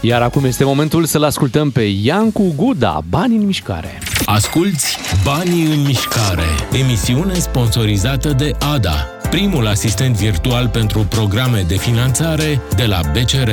Iar 0.02 0.22
acum 0.22 0.46
este 0.46 0.64
momentul 0.64 1.06
să-l 1.06 1.24
ascultăm 1.24 1.72
pe 1.72 1.82
Iancu 1.82 2.54
Guda, 2.56 3.00
Bani 3.10 3.36
în 3.36 3.46
mișcare. 3.46 3.98
Asculți 4.26 4.98
Banii 5.24 5.66
în 5.66 5.82
mișcare, 5.86 6.50
emisiune 6.72 7.34
sponsorizată 7.34 8.30
de 8.30 8.52
ADA, 8.74 9.08
primul 9.30 9.68
asistent 9.68 10.16
virtual 10.16 10.68
pentru 10.68 11.00
programe 11.00 11.66
de 11.68 11.76
finanțare 11.76 12.62
de 12.76 12.86
la 12.86 13.00
BCR. 13.12 13.50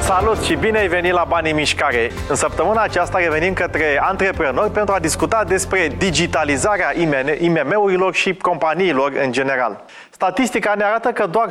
Salut 0.00 0.42
și 0.42 0.54
bine 0.54 0.78
ai 0.78 0.88
venit 0.88 1.12
la 1.12 1.24
Banii 1.28 1.50
în 1.50 1.56
Mișcare! 1.56 2.10
În 2.28 2.36
săptămâna 2.36 2.82
aceasta 2.82 3.18
revenim 3.18 3.52
către 3.52 4.00
antreprenori 4.02 4.70
pentru 4.70 4.94
a 4.94 4.98
discuta 4.98 5.44
despre 5.48 5.94
digitalizarea 5.98 6.94
IMM-urilor 7.40 8.14
și 8.14 8.34
companiilor 8.34 9.12
în 9.24 9.32
general. 9.32 9.84
Statistica 10.20 10.74
ne 10.74 10.84
arată 10.84 11.08
că 11.08 11.26
doar 11.26 11.48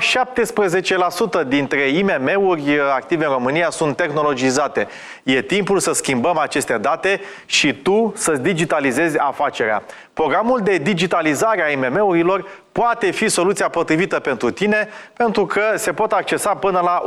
17% 1.43 1.47
dintre 1.47 1.87
IMM-uri 1.87 2.79
active 2.93 3.25
în 3.25 3.31
România 3.31 3.69
sunt 3.69 3.95
tehnologizate. 3.95 4.87
E 5.23 5.41
timpul 5.41 5.79
să 5.79 5.91
schimbăm 5.91 6.37
aceste 6.37 6.77
date 6.77 7.21
și 7.45 7.73
tu 7.73 8.13
să-ți 8.15 8.41
digitalizezi 8.41 9.17
afacerea. 9.17 9.83
Programul 10.13 10.59
de 10.59 10.77
digitalizare 10.77 11.63
a 11.63 11.69
IMM-urilor 11.69 12.47
poate 12.71 13.11
fi 13.11 13.29
soluția 13.29 13.69
potrivită 13.69 14.19
pentru 14.19 14.49
tine, 14.51 14.89
pentru 15.13 15.45
că 15.45 15.61
se 15.75 15.93
pot 15.93 16.11
accesa 16.11 16.53
până 16.53 16.79
la 16.83 17.03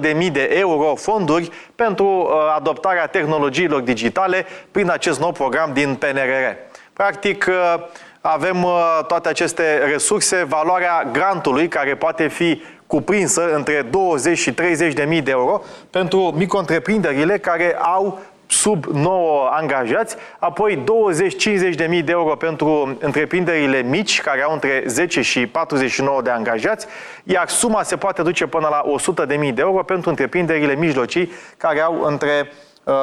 100.000 0.00 0.32
de 0.32 0.50
euro 0.52 0.94
fonduri 0.94 1.50
pentru 1.74 2.06
uh, 2.06 2.30
adoptarea 2.56 3.06
tehnologiilor 3.06 3.80
digitale 3.80 4.46
prin 4.70 4.90
acest 4.90 5.20
nou 5.20 5.32
program 5.32 5.70
din 5.72 5.94
PNRR. 5.94 6.56
Practic, 6.92 7.46
uh, 7.48 7.84
avem 8.26 8.62
uh, 8.62 9.00
toate 9.06 9.28
aceste 9.28 9.78
resurse, 9.78 10.44
valoarea 10.48 11.08
grantului 11.12 11.68
care 11.68 11.94
poate 11.94 12.28
fi 12.28 12.62
cuprinsă 12.86 13.54
între 13.54 13.86
20 13.90 14.38
și 14.38 14.52
30 14.52 14.92
de 14.92 15.02
mii 15.02 15.20
de 15.22 15.30
euro 15.30 15.62
pentru 15.90 16.18
micro-întreprinderile 16.36 17.38
care 17.38 17.76
au 17.76 18.20
sub 18.46 18.84
9 18.84 19.48
angajați, 19.52 20.16
apoi 20.38 20.84
20-50 21.72 21.74
de 21.74 21.86
mii 21.88 22.02
de 22.02 22.12
euro 22.12 22.36
pentru 22.36 22.96
întreprinderile 23.00 23.82
mici, 23.82 24.20
care 24.20 24.42
au 24.42 24.52
între 24.52 24.82
10 24.86 25.20
și 25.20 25.46
49 25.46 26.22
de 26.22 26.30
angajați, 26.30 26.86
iar 27.24 27.48
suma 27.48 27.82
se 27.82 27.96
poate 27.96 28.22
duce 28.22 28.46
până 28.46 28.68
la 28.70 28.82
100 28.86 29.24
de 29.24 29.34
mii 29.36 29.52
de 29.52 29.60
euro 29.60 29.82
pentru 29.82 30.10
întreprinderile 30.10 30.74
mijlocii, 30.74 31.32
care 31.56 31.80
au 31.80 32.02
între 32.02 32.52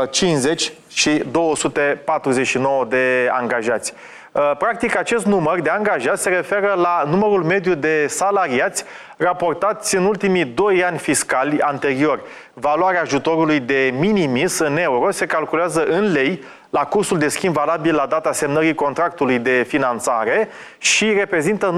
50 0.10 0.62
uh, 0.63 0.71
și 0.88 1.23
249 1.31 2.86
de 2.86 3.29
angajați. 3.31 3.93
Uh, 4.32 4.52
practic, 4.58 4.98
acest 4.98 5.26
număr 5.26 5.62
de 5.62 5.70
angajați 5.70 6.22
se 6.22 6.30
referă 6.30 6.74
la 6.78 7.04
numărul 7.08 7.44
mediu 7.44 7.74
de 7.74 8.06
salariați 8.08 8.84
raportați 9.17 9.96
în 9.96 10.06
ultimii 10.06 10.46
2 10.46 10.84
ani 10.84 10.98
fiscali 10.98 11.62
anterior. 11.62 12.22
Valoarea 12.54 13.02
ajutorului 13.02 13.60
de 13.60 13.94
minimis 14.00 14.60
în 14.60 14.78
euro 14.78 15.12
se 15.12 15.26
calculează 15.26 15.86
în 15.86 16.12
lei 16.12 16.44
la 16.70 16.86
cursul 16.86 17.17
de 17.17 17.28
schimb 17.28 17.54
valabil 17.54 17.96
la 17.96 18.06
data 18.06 18.32
semnării 18.32 18.76
contractului 18.76 19.39
de 19.39 19.65
finanțare 19.67 20.50
și 20.78 21.13
reprezintă 21.13 21.76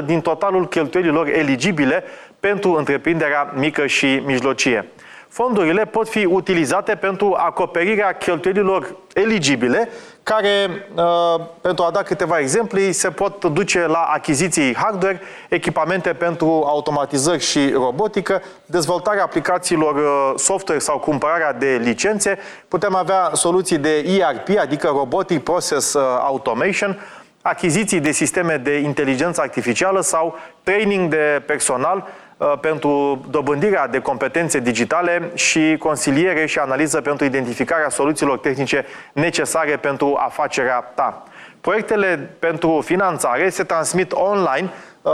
90% 0.00 0.04
din 0.04 0.20
totalul 0.20 0.68
cheltuielilor 0.68 1.28
eligibile 1.28 2.04
pentru 2.40 2.72
întreprinderea 2.72 3.52
mică 3.54 3.86
și 3.86 4.22
mijlocie. 4.24 4.88
Fondurile 5.34 5.84
pot 5.84 6.08
fi 6.08 6.24
utilizate 6.24 6.94
pentru 6.94 7.34
acoperirea 7.38 8.12
cheltuielilor 8.12 8.96
eligibile, 9.14 9.88
care, 10.22 10.86
uh, 10.94 11.44
pentru 11.60 11.84
a 11.84 11.90
da 11.90 12.02
câteva 12.02 12.38
exemple, 12.38 12.90
se 12.90 13.10
pot 13.10 13.44
duce 13.44 13.86
la 13.86 13.98
achiziții 13.98 14.74
hardware, 14.74 15.20
echipamente 15.48 16.12
pentru 16.12 16.46
automatizări 16.46 17.42
și 17.42 17.70
robotică, 17.70 18.42
dezvoltarea 18.66 19.22
aplicațiilor 19.22 19.94
uh, 19.94 20.38
software 20.38 20.80
sau 20.80 20.98
cumpărarea 20.98 21.52
de 21.52 21.80
licențe. 21.82 22.38
Putem 22.68 22.94
avea 22.94 23.30
soluții 23.32 23.78
de 23.78 23.96
ERP, 23.98 24.58
adică 24.60 24.86
Robotic 24.86 25.42
Process 25.42 25.94
uh, 25.94 26.02
Automation, 26.20 26.98
achiziții 27.42 28.00
de 28.00 28.10
sisteme 28.10 28.56
de 28.56 28.76
inteligență 28.76 29.40
artificială 29.40 30.00
sau 30.00 30.38
training 30.62 31.10
de 31.10 31.42
personal, 31.46 31.98
Uh, 31.98 32.23
pentru 32.60 33.20
dobândirea 33.30 33.86
de 33.88 33.98
competențe 33.98 34.58
digitale 34.58 35.30
și 35.34 35.76
consiliere 35.78 36.46
și 36.46 36.58
analiză 36.58 37.00
pentru 37.00 37.24
identificarea 37.24 37.88
soluțiilor 37.88 38.38
tehnice 38.38 38.84
necesare 39.12 39.76
pentru 39.76 40.16
afacerea 40.18 40.92
ta. 40.94 41.22
Proiectele 41.60 42.30
pentru 42.38 42.80
finanțare 42.84 43.48
se 43.48 43.64
transmit 43.64 44.12
online 44.12 44.70
uh, 45.02 45.12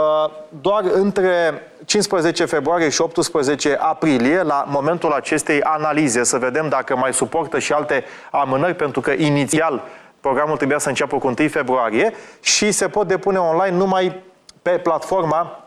doar 0.61 0.85
între 0.93 1.63
15 1.85 2.45
februarie 2.45 2.89
și 2.89 3.01
18 3.01 3.77
aprilie, 3.81 4.43
la 4.43 4.65
momentul 4.69 5.13
acestei 5.13 5.63
analize, 5.63 6.25
să 6.25 6.39
vedem 6.39 6.69
dacă 6.69 6.97
mai 6.97 7.15
suportă 7.15 7.59
și 7.59 7.73
alte 7.73 8.05
amânări, 8.31 8.75
pentru 8.75 9.01
că 9.01 9.11
inițial 9.17 9.83
programul 10.21 10.57
trebuia 10.57 10.79
să 10.79 10.89
înceapă 10.89 11.19
cu 11.19 11.27
1 11.39 11.49
februarie 11.49 12.15
și 12.41 12.71
se 12.71 12.89
pot 12.89 13.09
depune 13.09 13.39
online 13.39 13.77
numai 13.77 14.23
pe 14.63 14.71
platforma 14.71 15.60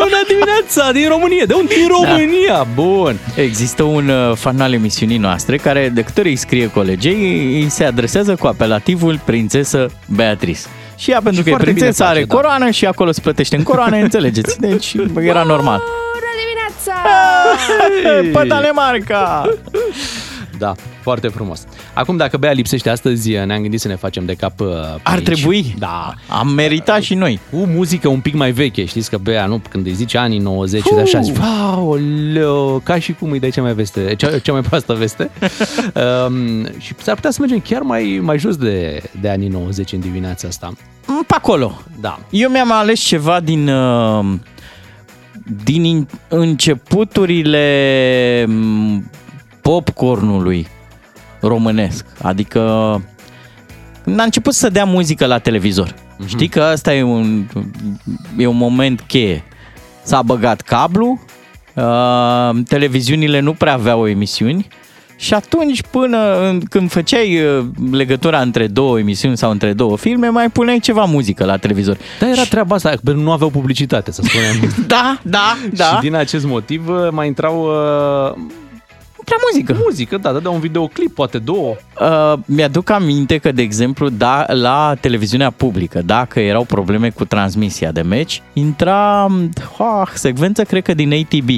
Bună 0.00 0.20
dimineața! 0.28 0.92
Din 0.92 1.08
România. 1.08 1.44
De 1.44 1.54
unde? 1.54 1.74
Din 1.74 1.86
da. 1.88 1.94
România. 1.94 2.52
Da. 2.52 2.66
Bun. 2.74 3.16
Există 3.34 3.82
un 3.82 4.08
uh, 4.08 4.36
fan 4.36 4.60
al 4.60 4.72
emisiunii 4.72 5.16
noastre 5.16 5.56
care, 5.56 5.88
de 5.88 6.02
câte 6.02 6.20
ori 6.20 6.28
îi 6.28 6.36
scrie 6.36 6.70
colegei, 6.70 7.60
îi 7.62 7.68
se 7.68 7.84
adresează 7.84 8.34
cu 8.34 8.46
apelativul 8.46 9.20
prințesă 9.24 9.90
Beatrice. 10.06 10.60
Și 10.96 11.10
ea, 11.10 11.20
pentru 11.22 11.42
și 11.42 11.48
că 11.48 11.54
e 11.60 11.62
prințesa, 11.62 12.06
are 12.06 12.24
da. 12.24 12.34
coroană 12.34 12.70
și 12.70 12.86
acolo 12.86 13.12
se 13.12 13.20
plătește 13.20 13.56
în 13.56 13.62
coroane, 13.62 14.00
înțelegeți? 14.08 14.60
Deci 14.60 14.94
era 15.20 15.42
normal. 15.42 15.82
Bună 16.12 16.32
dimineața! 16.42 16.94
Pe 18.40 18.46
Danemarca! 18.46 19.48
Da, 20.58 20.74
foarte 21.02 21.28
frumos. 21.28 21.64
Acum, 21.94 22.16
dacă 22.16 22.36
Bea 22.36 22.52
lipsește 22.52 22.90
astăzi, 22.90 23.30
ne-am 23.30 23.60
gândit 23.60 23.80
să 23.80 23.88
ne 23.88 23.96
facem 23.96 24.24
de 24.24 24.34
cap 24.34 24.60
uh, 24.60 24.68
Ar 25.02 25.14
aici. 25.14 25.24
trebui? 25.24 25.74
Da. 25.78 26.14
Am 26.28 26.48
meritat 26.48 27.02
și 27.02 27.14
noi. 27.14 27.40
Cu 27.50 27.56
muzică 27.56 28.08
un 28.08 28.20
pic 28.20 28.34
mai 28.34 28.52
veche, 28.52 28.84
știți 28.84 29.10
că 29.10 29.18
Bea, 29.18 29.46
nu, 29.46 29.60
când 29.68 29.86
îi 29.86 29.92
zice 29.92 30.18
anii 30.18 30.38
90 30.38 30.84
uh. 30.84 30.90
de 30.94 31.00
așa, 31.00 31.20
zici, 31.20 31.36
wow, 31.36 31.98
leo, 32.32 32.78
ca 32.78 32.98
și 32.98 33.12
cum 33.12 33.30
îi 33.30 33.40
dai 33.40 33.50
cea 33.50 33.62
mai, 33.62 33.74
veste, 33.74 34.14
cea, 34.14 34.38
cea 34.38 34.52
mai 34.52 34.60
proastă 34.60 34.92
veste. 34.92 35.30
um, 36.26 36.64
și 36.78 36.94
s-ar 37.02 37.14
putea 37.14 37.30
să 37.30 37.36
mergem 37.40 37.60
chiar 37.60 37.82
mai, 37.82 38.20
mai 38.22 38.38
jos 38.38 38.56
de, 38.56 39.02
de 39.20 39.28
anii 39.28 39.48
90 39.48 39.92
în 39.92 40.00
dimineața 40.00 40.48
asta. 40.48 40.72
Mm, 41.06 41.24
pe 41.26 41.34
acolo. 41.34 41.80
Da. 42.00 42.18
Eu 42.30 42.50
mi-am 42.50 42.72
ales 42.72 43.00
ceva 43.00 43.40
din... 43.40 43.68
Uh, 43.68 44.24
din 45.64 46.08
începuturile 46.28 47.64
mm, 48.48 49.10
popcornului 49.60 50.66
românesc. 51.42 52.06
Adică 52.22 52.60
când 54.04 54.20
a 54.20 54.22
început 54.22 54.54
să 54.54 54.68
dea 54.68 54.84
muzică 54.84 55.26
la 55.26 55.38
televizor. 55.38 55.92
Mm-hmm. 55.92 56.26
Știi 56.26 56.48
că 56.48 56.62
asta 56.62 56.94
e 56.94 57.02
un, 57.02 57.44
e 58.36 58.46
un 58.46 58.56
moment 58.56 59.00
cheie. 59.00 59.44
S-a 60.02 60.22
băgat 60.22 60.60
cablu, 60.60 61.20
uh, 61.74 62.50
televiziunile 62.68 63.40
nu 63.40 63.52
prea 63.52 63.72
aveau 63.72 64.08
emisiuni 64.08 64.66
și 65.22 65.34
atunci 65.34 65.82
până 65.82 66.18
când 66.70 66.90
făceai 66.90 67.40
uh, 67.40 67.64
legătura 67.90 68.40
între 68.40 68.66
două 68.66 68.98
emisiuni 68.98 69.36
sau 69.36 69.50
între 69.50 69.72
două 69.72 69.96
filme, 69.96 70.28
mai 70.28 70.50
puneai 70.50 70.78
ceva 70.78 71.04
muzică 71.04 71.44
la 71.44 71.56
televizor. 71.56 71.96
Da, 72.18 72.28
era 72.28 72.42
treaba 72.42 72.74
asta, 72.74 72.94
că 73.04 73.12
nu 73.12 73.32
aveau 73.32 73.50
publicitate, 73.50 74.12
să 74.12 74.22
spunem. 74.24 74.74
da, 74.86 75.18
da, 75.36 75.56
da. 75.72 75.84
Și 75.84 76.00
din 76.00 76.14
acest 76.14 76.46
motiv 76.46 76.88
uh, 76.88 77.08
mai 77.10 77.26
intrau 77.26 77.62
uh, 77.62 78.42
prea 79.24 79.36
muzică. 79.50 79.76
Muzică, 79.84 80.16
da, 80.16 80.32
da, 80.32 80.50
un 80.50 80.60
videoclip, 80.60 81.14
poate 81.14 81.38
două. 81.38 81.74
Uh, 82.00 82.38
mi-aduc 82.44 82.90
aminte 82.90 83.38
că, 83.38 83.52
de 83.52 83.62
exemplu, 83.62 84.08
da, 84.08 84.46
la 84.48 84.94
televiziunea 85.00 85.50
publică, 85.50 86.02
dacă 86.04 86.40
erau 86.40 86.64
probleme 86.64 87.10
cu 87.10 87.24
transmisia 87.24 87.92
de 87.92 88.02
meci, 88.02 88.42
intra 88.52 89.26
oh, 89.78 90.08
secvență, 90.14 90.64
cred 90.64 90.82
că 90.82 90.94
din 90.94 91.12
ATB. 91.12 91.48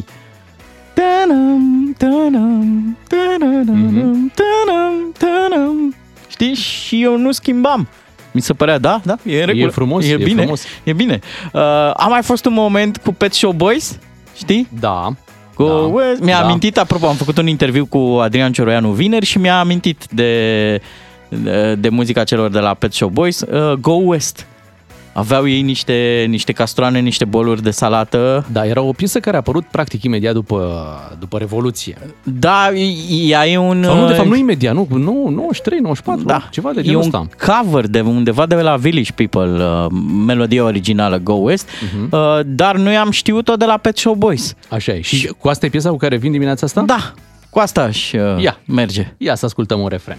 Știi? 6.28 6.54
Și 6.54 7.02
eu 7.02 7.18
nu 7.18 7.32
schimbam. 7.32 7.88
Mi 8.32 8.40
se 8.40 8.52
părea, 8.52 8.78
da, 8.78 9.00
da, 9.04 9.16
e 9.22 9.40
în 9.40 9.46
regulă. 9.46 9.66
E 9.66 9.70
frumos, 9.70 10.04
e, 10.04 10.12
e 10.12 10.16
bine, 10.16 10.40
frumos. 10.40 10.64
E 10.82 10.92
bine. 10.92 11.20
Uh, 11.52 11.60
a 11.94 12.06
mai 12.08 12.22
fost 12.22 12.44
un 12.44 12.52
moment 12.52 12.96
cu 12.96 13.12
Pet 13.12 13.32
Show 13.32 13.52
Boys, 13.52 13.98
știi? 14.36 14.68
Da. 14.80 15.14
Cu 15.54 15.64
da, 15.64 16.24
mi-a 16.24 16.38
da. 16.38 16.44
amintit, 16.44 16.78
apropo, 16.78 17.06
am 17.06 17.14
făcut 17.14 17.38
un 17.38 17.46
interviu 17.46 17.86
cu 17.86 17.98
Adrian 17.98 18.52
Cioroianu 18.52 18.90
vineri 18.90 19.26
și 19.26 19.38
mi-a 19.38 19.58
amintit 19.58 20.06
de, 20.10 20.80
de, 21.28 21.74
de 21.74 21.88
muzica 21.88 22.24
celor 22.24 22.50
de 22.50 22.58
la 22.58 22.74
Pet 22.74 22.92
Shop 22.92 23.10
Boys, 23.10 23.40
uh, 23.40 23.72
Go 23.72 23.92
West. 23.92 24.46
Aveau 25.14 25.48
ei 25.48 25.62
niște, 25.62 26.24
niște 26.28 26.52
castroane, 26.52 26.98
niște 27.00 27.24
boluri 27.24 27.62
de 27.62 27.70
salată. 27.70 28.46
Da, 28.52 28.66
era 28.66 28.80
o 28.82 28.92
piesă 28.92 29.20
care 29.20 29.36
a 29.36 29.38
apărut 29.38 29.64
practic 29.64 30.02
imediat 30.02 30.32
după, 30.32 30.84
după 31.18 31.38
Revoluție. 31.38 31.98
Da, 32.22 32.70
ea 33.28 33.46
e 33.46 33.56
un... 33.56 33.82
Sau 33.84 34.00
nu, 34.00 34.06
de 34.06 34.12
fapt, 34.12 34.28
nu 34.28 34.36
imediat, 34.36 34.74
nu, 34.74 34.86
nu 34.90 35.28
93, 35.28 35.78
94, 35.80 36.24
Da, 36.24 36.48
ceva 36.50 36.70
de 36.72 36.80
e 36.80 36.82
genul 36.82 37.00
un 37.00 37.06
ăsta. 37.06 37.26
cover 37.62 37.86
de 37.86 38.00
undeva 38.00 38.46
de 38.46 38.54
la 38.54 38.76
Village 38.76 39.12
People, 39.12 39.64
uh, 39.64 39.86
melodia 40.26 40.64
originală 40.64 41.18
Go 41.18 41.32
West, 41.32 41.68
Mhm. 41.94 42.08
uh, 42.10 42.40
dar 42.46 42.76
noi 42.76 42.96
am 42.96 43.10
știut-o 43.10 43.54
de 43.56 43.64
la 43.64 43.76
Pet 43.76 43.96
Shop 43.96 44.16
Boys. 44.16 44.54
Așa 44.68 44.92
e. 44.92 45.00
Și 45.00 45.26
cu 45.38 45.48
asta 45.48 45.66
e 45.66 45.68
piesa 45.68 45.90
cu 45.90 45.96
care 45.96 46.16
vin 46.16 46.32
dimineața 46.32 46.66
asta? 46.66 46.80
Da, 46.80 47.12
cu 47.50 47.58
asta 47.58 47.82
aș 47.82 48.12
uh, 48.12 48.42
Ia. 48.42 48.58
merge. 48.66 49.12
Ia 49.18 49.34
să 49.34 49.44
ascultăm 49.46 49.80
un 49.80 49.88
refren. 49.88 50.18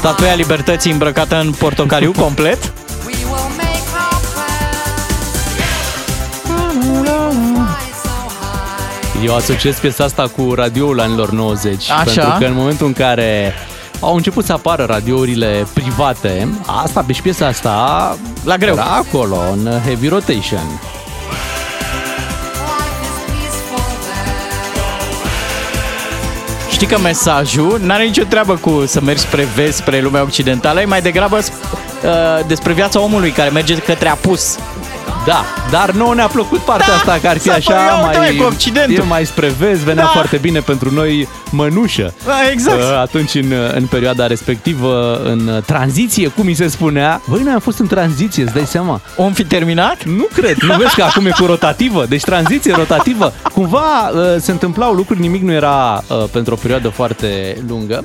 Statuia 0.00 0.34
Libertății 0.34 0.90
îmbrăcată 0.92 1.40
în 1.40 1.52
portocaliu 1.52 2.12
complet. 2.12 2.72
Eu 9.24 9.34
asociez 9.36 9.78
piesa 9.78 10.04
asta 10.04 10.30
cu 10.36 10.54
radioul 10.54 11.00
anilor 11.00 11.30
90. 11.30 11.90
Așa. 11.90 12.02
Pentru 12.04 12.34
că 12.38 12.44
în 12.44 12.54
momentul 12.54 12.86
în 12.86 12.92
care 12.92 13.54
au 14.00 14.14
început 14.14 14.44
să 14.44 14.52
apară 14.52 14.84
radiourile 14.84 15.66
private, 15.74 16.48
asta, 16.66 17.04
deci 17.06 17.20
piesa 17.20 17.46
asta 17.46 18.16
La 18.44 18.56
greu. 18.56 18.74
era 18.74 18.84
acolo, 18.84 19.36
în 19.52 19.68
heavy 19.84 20.08
rotation. 20.08 20.80
Știi 26.80 26.92
că 26.92 27.00
mesajul 27.00 27.80
n-are 27.82 28.04
nicio 28.04 28.22
treabă 28.22 28.56
cu 28.56 28.84
să 28.86 29.00
mergi 29.00 29.20
spre 29.20 29.46
vest, 29.54 29.76
spre 29.76 30.00
lumea 30.00 30.22
occidentală, 30.22 30.80
e 30.80 30.84
mai 30.84 31.02
degrabă 31.02 31.36
uh, 31.36 32.46
despre 32.46 32.72
viața 32.72 33.00
omului 33.00 33.30
care 33.30 33.50
merge 33.50 33.74
către 33.74 34.08
apus. 34.08 34.58
Da, 35.26 35.44
dar 35.70 35.90
nouă 35.90 36.14
ne-a 36.14 36.26
plăcut 36.26 36.58
partea 36.58 36.86
Da, 36.86 36.94
asta, 36.94 37.18
că 37.22 37.28
ar 37.28 37.36
fi 37.38 37.48
să 37.48 37.52
așa 37.52 37.72
ia 37.72 38.04
uite, 38.04 38.18
mai, 38.18 38.28
mai 38.28 38.36
cu 38.36 38.42
Occidentul. 38.54 38.94
e 38.94 39.06
mai 39.08 39.26
spre 39.26 39.48
vest, 39.58 39.80
venea 39.80 40.04
Da. 40.04 40.08
foarte 40.08 40.36
bine 40.36 40.60
pentru 40.60 40.92
noi 40.92 41.28
mănușă. 41.50 42.14
Da, 42.26 42.50
exact. 42.50 42.78
Uh, 42.78 42.98
Atunci, 43.00 43.34
în, 43.34 43.52
în 43.74 43.86
perioada 43.86 44.26
respectivă, 44.26 45.20
în 45.24 45.62
tranziție, 45.66 46.28
cum 46.28 46.44
mi 46.46 46.54
se 46.54 46.68
spunea, 46.68 47.20
băi, 47.28 47.42
noi 47.42 47.52
am 47.52 47.60
fost 47.60 47.78
în 47.78 47.86
tranziție, 47.86 48.42
îți 48.42 48.52
dai 48.52 48.66
seama? 48.66 49.00
Om 49.16 49.32
fi 49.32 49.44
terminat? 49.44 50.04
Nu 50.04 50.28
cred, 50.34 50.56
nu 50.56 50.76
vezi 50.76 50.94
că 50.94 51.02
acum 51.02 51.26
e 51.26 51.30
cu 51.38 51.46
rotativă, 51.46 52.04
deci 52.08 52.22
tranziție 52.22 52.72
rotativă. 52.76 53.32
Cumva 53.52 54.10
uh, 54.14 54.20
se 54.38 54.50
întâmplau 54.50 54.92
lucruri, 54.92 55.20
nimic 55.20 55.42
nu 55.42 55.52
era 55.52 56.02
uh, 56.08 56.24
pentru 56.32 56.54
o 56.54 56.56
perioadă 56.56 56.88
foarte 56.88 57.56
lungă. 57.68 58.04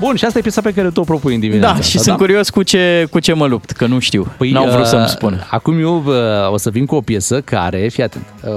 Bun, 0.00 0.16
și 0.16 0.24
asta 0.24 0.38
e 0.38 0.42
piesa 0.42 0.60
pe 0.60 0.72
care 0.72 0.90
tu 0.90 1.00
o 1.00 1.04
propui 1.04 1.34
în 1.34 1.40
dimineața 1.40 1.66
Da, 1.66 1.78
asta, 1.78 1.84
și 1.90 1.98
sunt 1.98 2.16
curios 2.16 2.50
cu 2.50 2.62
ce, 2.62 3.06
cu 3.10 3.18
ce 3.18 3.32
mă 3.32 3.46
lupt, 3.46 3.70
că 3.70 3.86
nu 3.86 3.98
știu. 3.98 4.32
Păi, 4.36 4.50
N-au 4.50 4.64
vrut 4.68 4.80
uh, 4.80 4.86
să-mi 4.86 5.08
spun. 5.08 5.46
Acum 5.50 5.78
eu 5.80 6.02
uh, 6.06 6.14
o 6.52 6.56
să 6.56 6.70
vin 6.70 6.86
cu 6.86 6.94
o 6.94 7.00
piesă 7.00 7.40
care, 7.40 7.88
fii 7.88 8.02
atent, 8.02 8.24
uh, 8.44 8.50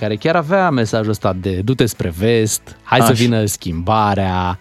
care 0.00 0.16
chiar 0.16 0.36
avea 0.36 0.70
mesajul 0.70 1.10
ăsta 1.10 1.36
de 1.40 1.60
du-te 1.64 1.86
spre 1.86 2.12
vest, 2.18 2.76
hai 2.82 2.98
să 2.98 3.04
Așa. 3.04 3.12
vină 3.12 3.44
schimbarea, 3.44 4.58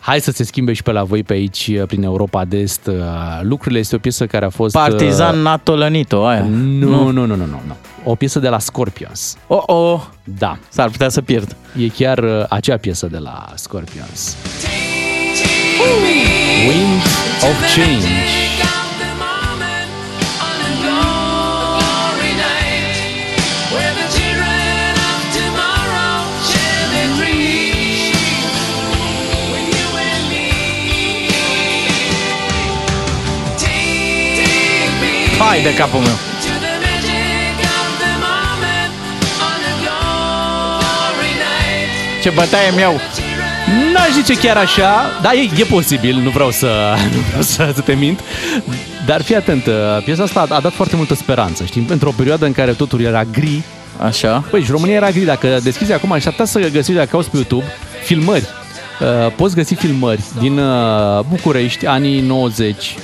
hai 0.00 0.20
să 0.20 0.30
se 0.30 0.44
schimbe 0.44 0.72
și 0.72 0.82
pe 0.82 0.92
la 0.92 1.02
voi 1.02 1.22
pe 1.22 1.32
aici, 1.32 1.70
uh, 1.80 1.86
prin 1.86 2.02
Europa 2.02 2.44
de 2.44 2.56
Est. 2.58 2.86
uh, 2.86 2.94
Lucrurile 3.42 3.78
este 3.80 3.96
o 3.96 3.98
piesă 3.98 4.26
care 4.26 4.44
a 4.44 4.50
fost... 4.50 4.76
uh, 4.76 4.80
Partizan 4.88 5.38
NATO 5.42 5.76
Lănito, 5.76 6.26
aia. 6.26 6.46
Nu, 6.50 6.88
nu, 6.88 7.10
nu, 7.10 7.26
nu, 7.26 7.36
nu, 7.36 7.60
nu. 7.66 7.76
O 8.04 8.14
piesă 8.14 8.38
de 8.38 8.48
la 8.48 8.58
Scorpions. 8.58 9.36
Oh, 9.46 9.62
oh. 9.66 10.00
Da. 10.38 10.58
S-ar 10.68 10.88
putea 10.88 11.08
să 11.08 11.20
pierd. 11.20 11.56
E 11.78 11.88
chiar 11.88 12.18
uh, 12.18 12.44
acea 12.48 12.76
piesă 12.76 13.06
de 13.06 13.18
la 13.18 13.46
Scorpions. 13.54 14.36
Wind 15.80 17.02
of 17.44 17.56
Change. 17.68 18.06
Hai 35.38 35.62
de 35.62 35.74
capul 35.74 36.00
meu. 36.00 36.18
Ce 42.22 42.30
bătaie 42.30 42.70
mi-au. 42.70 43.00
N-aș 43.92 44.10
zice 44.12 44.38
chiar 44.38 44.56
așa, 44.56 44.90
dar 45.22 45.32
e, 45.32 45.60
e 45.60 45.64
posibil, 45.64 46.16
nu 46.16 46.30
vreau 46.30 46.50
să, 46.50 46.94
nu 47.14 47.20
vreau 47.28 47.42
să, 47.42 47.72
să 47.74 47.80
te 47.80 47.92
mint. 47.92 48.20
Dar 49.06 49.22
fii 49.22 49.36
atent, 49.36 49.66
uh, 49.66 49.74
piesa 50.04 50.22
asta 50.22 50.46
a, 50.50 50.54
a 50.54 50.60
dat 50.60 50.72
foarte 50.72 50.96
multă 50.96 51.14
speranță, 51.14 51.64
știi? 51.64 51.80
Pentru 51.80 52.08
o 52.08 52.12
perioadă 52.16 52.44
în 52.46 52.52
care 52.52 52.72
totul 52.72 53.00
era 53.00 53.24
gri. 53.24 53.62
Așa. 54.02 54.44
Păi, 54.50 54.62
și 54.62 54.70
România 54.70 54.94
era 54.94 55.10
gri. 55.10 55.24
Dacă 55.24 55.58
deschizi 55.62 55.92
acum, 55.92 56.12
aș 56.12 56.24
putea 56.24 56.44
să 56.44 56.58
găsești, 56.60 56.92
dacă 56.92 57.08
cauți 57.10 57.30
pe 57.30 57.36
YouTube, 57.36 57.64
filmări. 58.04 58.44
Uh, 59.00 59.32
poți 59.36 59.54
găsi 59.54 59.74
filmări 59.74 60.20
din 60.40 60.58
uh, 60.58 61.20
București, 61.28 61.86
anii 61.86 62.20
90, 62.20 62.94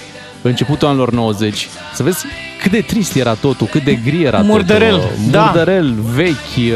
începutul 0.42 0.88
anilor 0.88 1.12
90, 1.12 1.68
să 1.94 2.03
vezi 2.03 2.27
cât 2.62 2.70
de 2.70 2.81
trist 2.81 3.16
era 3.16 3.35
totul, 3.35 3.66
cât 3.66 3.85
de 3.85 3.94
gri 3.94 4.22
era 4.22 4.38
Murdărel, 4.38 4.94
totul. 4.94 5.11
da. 5.31 5.40
Murdărel, 5.40 5.94
vechi, 6.14 6.57
uh, 6.57 6.72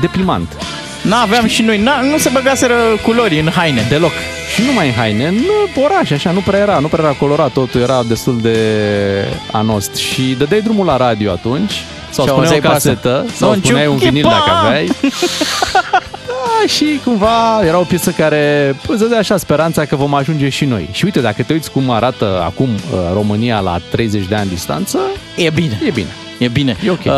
deprimant. 0.00 0.56
N-aveam 1.02 1.46
și 1.46 1.62
noi, 1.62 1.78
n- 1.78 2.10
nu 2.10 2.18
se 2.18 2.28
băgaseră 2.32 2.74
culori 3.04 3.40
în 3.40 3.48
haine. 3.54 3.86
Deloc. 3.88 4.10
Și 4.54 4.62
numai 4.62 4.86
în 4.86 4.92
haine, 4.94 5.30
nu 5.30 5.82
oraș, 5.82 6.10
așa, 6.10 6.30
nu 6.30 6.40
prea 6.40 6.58
era, 6.58 6.78
nu 6.78 6.86
prea 6.86 7.04
era 7.04 7.12
colorat, 7.12 7.50
totul 7.52 7.80
era 7.80 8.02
destul 8.08 8.38
de 8.42 8.58
anost. 9.52 9.94
Și 9.94 10.22
dădeai 10.38 10.60
drumul 10.60 10.86
la 10.86 10.96
radio 10.96 11.30
atunci, 11.30 11.72
sau 12.10 12.24
Și 12.24 12.30
spuneai 12.30 12.34
o 12.34 12.38
auzeai 12.38 12.60
pe 12.60 12.66
asta. 12.66 12.72
casetă, 12.88 13.26
sau 13.36 13.54
Don't 13.54 13.62
spuneai 13.62 13.84
you 13.84 13.92
un 13.92 13.98
keep 13.98 14.12
vinil 14.12 14.26
on! 14.26 14.32
dacă 14.32 14.50
aveai. 14.66 14.88
Da, 16.26 16.66
și 16.66 17.00
cumva 17.04 17.60
era 17.66 17.78
o 17.78 17.82
piesă 17.82 18.10
care 18.10 18.76
îți 18.88 18.98
dădea 18.98 19.18
așa 19.18 19.36
speranța 19.36 19.84
că 19.84 19.96
vom 19.96 20.14
ajunge 20.14 20.48
și 20.48 20.64
noi. 20.64 20.88
Și 20.92 21.04
uite, 21.04 21.20
dacă 21.20 21.42
te 21.42 21.52
uiți 21.52 21.70
cum 21.70 21.90
arată 21.90 22.42
acum 22.44 22.68
uh, 22.68 22.98
România 23.12 23.58
la 23.60 23.80
30 23.90 24.24
de 24.28 24.34
ani 24.34 24.48
distanță, 24.48 24.98
E 25.36 25.50
bine. 25.50 25.80
e 25.86 25.90
bine. 25.90 26.08
E 26.38 26.48
bine. 26.48 26.76
E 26.86 26.90
ok. 26.90 27.04
Uh, 27.04 27.12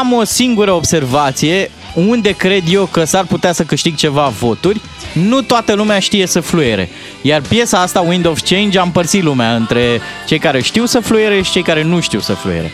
am 0.00 0.12
o 0.18 0.24
singură 0.24 0.72
observație 0.72 1.70
unde 1.94 2.30
cred 2.30 2.62
eu 2.68 2.84
că 2.84 3.04
s-ar 3.04 3.24
putea 3.24 3.52
să 3.52 3.62
câștig 3.62 3.94
ceva 3.94 4.26
voturi. 4.26 4.80
Nu 5.12 5.42
toată 5.42 5.72
lumea 5.72 5.98
știe 5.98 6.26
să 6.26 6.40
fluiere. 6.40 6.88
Iar 7.22 7.40
piesa 7.40 7.80
asta, 7.80 8.00
Wind 8.00 8.26
of 8.26 8.40
Change, 8.40 8.78
a 8.78 8.82
împărțit 8.82 9.22
lumea 9.22 9.54
între 9.54 10.00
cei 10.26 10.38
care 10.38 10.60
știu 10.62 10.84
să 10.84 11.00
fluiere 11.00 11.42
și 11.42 11.50
cei 11.50 11.62
care 11.62 11.82
nu 11.82 12.00
știu 12.00 12.20
să 12.20 12.32
fluiere. 12.32 12.72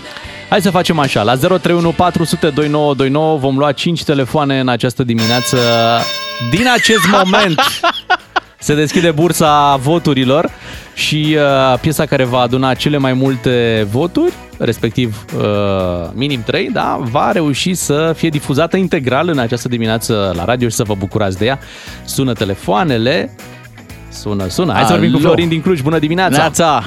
Hai 0.49 0.63
să 0.63 0.71
facem 0.71 0.99
așa, 0.99 1.23
la 1.23 1.37
031 1.37 1.91
400 1.91 2.49
2929 2.49 3.39
vom 3.39 3.59
lua 3.59 3.73
5 3.73 4.05
telefoane 4.05 4.61
în 4.61 4.69
această 4.69 5.03
dimineață. 5.03 5.59
Din 6.51 6.69
acest 6.75 7.07
moment 7.11 7.61
se 8.65 8.75
deschide 8.75 9.11
bursa 9.11 9.77
voturilor 9.77 10.51
și 10.95 11.37
uh, 11.39 11.79
piesa 11.81 12.07
care 12.07 12.25
va 12.25 12.39
aduna 12.39 12.75
cele 12.75 12.97
mai 12.97 13.13
multe 13.13 13.87
voturi, 13.91 14.33
respectiv 14.59 15.25
uh, 15.39 15.45
minim 16.13 16.43
3, 16.43 16.71
da, 16.71 16.99
va 17.01 17.33
reuși 17.33 17.75
să 17.75 18.13
fie 18.17 18.29
difuzată 18.29 18.77
integral 18.77 19.29
în 19.29 19.39
această 19.39 19.69
dimineață 19.69 20.33
la 20.37 20.45
radio 20.45 20.69
și 20.69 20.75
să 20.75 20.83
vă 20.83 20.95
bucurați 20.95 21.39
de 21.39 21.45
ea. 21.45 21.59
Sună 22.05 22.33
telefoanele, 22.33 23.35
sună, 24.09 24.49
sună. 24.49 24.73
Hai 24.73 24.85
să 24.85 24.93
vorbim 24.93 25.11
cu 25.11 25.17
Alo. 25.17 25.27
Florin 25.27 25.49
din 25.49 25.61
Cluj. 25.61 25.81
Bună 25.81 25.99
dimineața! 25.99 26.37
Neața! 26.37 26.85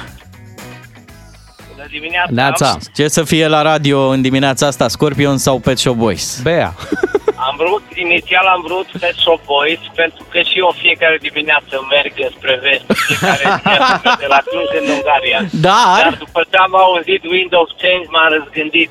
Bună 1.72 1.86
dimineața! 1.90 2.32
Neața! 2.32 2.76
Ce 2.94 3.08
să 3.08 3.22
fie 3.22 3.46
la 3.46 3.62
radio 3.62 4.08
în 4.08 4.22
dimineața 4.22 4.66
asta, 4.66 4.88
Scorpion 4.88 5.38
sau 5.38 5.58
Pet 5.58 5.78
Shop 5.78 5.96
Boys? 5.96 6.40
Bea! 6.42 6.74
Am 7.48 7.56
vrut, 7.62 7.84
inițial 7.94 8.46
am 8.54 8.62
vrut 8.66 8.88
Pet 9.00 9.16
Shop 9.24 9.40
Boys, 9.44 9.82
pentru 9.94 10.22
că 10.30 10.38
și 10.48 10.58
eu 10.62 10.80
fiecare 10.84 11.16
dimineață 11.28 11.74
merg 11.94 12.14
spre 12.36 12.54
vest, 12.64 12.86
fiecare 13.06 13.44
dimineață 13.56 14.16
de 14.22 14.28
la 14.34 14.40
Cluj 14.48 14.70
în 14.80 14.86
Ungaria. 14.96 15.40
Dar, 15.68 16.02
Dar 16.02 16.16
după 16.24 16.40
ce 16.50 16.56
am 16.56 16.74
auzit 16.84 17.22
Windows 17.36 17.70
Change, 17.82 18.06
m-am 18.12 18.30
răzgândit. 18.36 18.90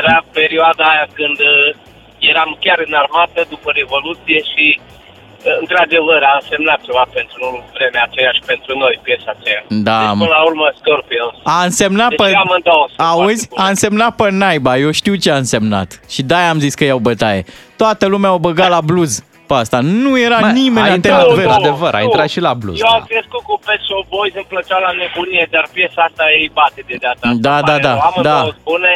Era 0.00 0.16
perioada 0.32 0.84
aia 0.92 1.06
când 1.18 1.38
uh, 1.52 1.68
eram 2.32 2.50
chiar 2.64 2.78
în 2.86 2.94
armată 3.02 3.40
după 3.54 3.68
Revoluție 3.80 4.40
și 4.52 4.66
uh, 4.78 5.00
într-adevăr 5.60 6.20
a 6.32 6.34
însemnat 6.40 6.80
ceva 6.86 7.04
pentru 7.18 7.64
vremea 7.76 8.04
aceea 8.08 8.30
și 8.36 8.42
pentru 8.52 8.78
noi, 8.82 8.94
piesa 9.02 9.30
aceea. 9.38 9.62
Da, 9.68 9.98
Deci, 9.98 10.16
mă. 10.16 10.24
până 10.24 10.34
la 10.38 10.42
urmă, 10.50 10.66
Scorpions. 10.80 11.34
a 11.56 11.58
însemnat 11.68 12.08
Deci 12.08 12.18
pe... 12.18 12.28
amândouă 12.44 12.86
sunt 12.88 13.00
Auzi, 13.08 13.46
foarte 13.46 13.64
a 13.64 13.68
însemnat 13.74 14.12
pe 14.20 14.26
naiba, 14.30 14.72
eu 14.84 14.90
știu 15.00 15.14
ce 15.14 15.30
a 15.30 15.36
însemnat. 15.44 15.88
Și 16.14 16.20
de-aia 16.22 16.50
am 16.54 16.58
zis 16.64 16.74
că 16.74 16.84
iau 16.84 16.98
bătaie. 17.08 17.42
Toată 17.76 18.04
lumea 18.06 18.32
o 18.32 18.38
băga 18.46 18.68
la 18.68 18.80
blues 18.90 19.12
pe 19.48 19.54
asta. 19.64 19.78
Nu 20.04 20.12
era 20.26 20.38
Mă, 20.38 20.50
nimeni 20.62 20.86
a 20.88 20.90
atent 20.90 21.04
intrat, 21.04 21.20
la 21.22 21.28
nu, 21.30 21.34
vers. 21.40 21.48
nu. 21.54 21.60
adevăr, 21.60 21.92
a 21.94 22.00
intrat 22.08 22.28
și 22.34 22.40
la 22.40 22.54
blues, 22.54 22.80
Eu 22.80 22.90
am 22.96 23.04
da. 23.04 23.08
crescut 23.12 23.42
cu 23.48 23.54
Pet 23.66 23.80
Shop 23.88 24.04
Boys, 24.14 24.34
îmi 24.40 24.48
plăcea 24.52 24.78
la 24.86 24.90
nebunie, 25.00 25.44
dar 25.54 25.64
piesa 25.74 26.00
asta 26.08 26.24
ei 26.38 26.50
bate 26.58 26.80
de 26.90 26.96
data 27.06 27.18
asta. 27.22 27.26
Da, 27.48 27.56
Îmi 27.56 27.64
da, 27.66 27.72
pare 27.72 27.82
da, 27.86 27.92
rău. 27.92 28.00
Amândouă 28.08 28.50
da. 28.52 28.56
spune, 28.60 28.92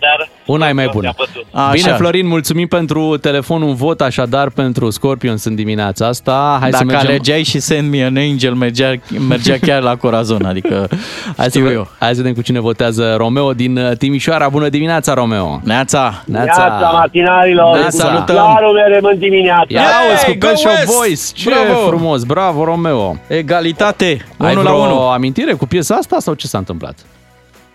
dar... 0.00 0.28
Una 0.46 0.68
e 0.68 0.72
mai 0.72 0.88
bună. 0.92 1.08
a 1.08 1.14
bătut. 1.16 1.44
Așa. 1.52 1.70
Bine, 1.72 1.92
Florin, 1.92 2.26
mulțumim 2.26 2.66
pentru 2.68 3.16
telefon, 3.16 3.62
un 3.62 3.74
vot 3.74 4.00
așadar 4.00 4.50
pentru 4.50 4.90
Scorpions 4.90 5.44
în 5.44 5.54
dimineața 5.54 6.06
asta. 6.06 6.56
Hai 6.60 6.70
Dacă 6.70 6.84
să 6.86 6.92
mergem... 6.92 7.08
alegeai 7.08 7.42
și 7.42 7.58
Send 7.58 7.90
Me 7.90 8.04
an 8.04 8.16
Angel, 8.16 8.54
mergea, 8.54 8.94
mergea 9.28 9.56
chiar 9.60 9.82
la 9.82 9.96
Corazon, 9.96 10.44
adică 10.44 10.88
Hai 11.36 11.44
să, 11.50 11.58
știu 11.58 11.64
ve- 11.64 11.72
eu. 11.72 11.88
hai 11.98 12.08
să 12.14 12.16
vedem 12.16 12.32
cu 12.34 12.42
cine 12.42 12.60
votează 12.60 13.14
Romeo 13.16 13.52
din 13.52 13.76
uh, 13.76 13.96
Timișoara. 13.96 14.48
Bună 14.48 14.68
dimineața, 14.68 15.14
Romeo! 15.14 15.60
Neața! 15.64 16.22
Neața 16.26 16.90
matinarilor, 16.92 17.72
Neața. 17.78 17.88
cu 17.88 17.96
Salutăm. 17.96 18.34
Slalome 18.36 18.82
rămân 18.94 19.18
dimineața. 19.18 19.64
Ia 19.68 19.80
Hey, 19.80 20.08
auzi 20.10 20.24
cu 20.24 20.34
go 20.38 20.46
Pet 20.46 20.56
Shop 20.58 20.70
West! 20.72 20.96
Boys! 20.98 21.32
Ce 21.34 21.48
Bravo! 21.50 21.86
frumos! 21.86 22.22
Bravo, 22.24 22.64
Romeo! 22.64 23.16
Egalitate! 23.26 24.26
Ai 24.36 24.52
1 24.54 24.62
la 24.62 24.70
vreo 24.70 24.82
1. 24.82 25.08
amintire 25.08 25.52
cu 25.52 25.66
piesa 25.66 25.94
asta 25.94 26.16
sau 26.18 26.34
ce 26.34 26.46
s-a 26.46 26.58
întâmplat? 26.58 26.94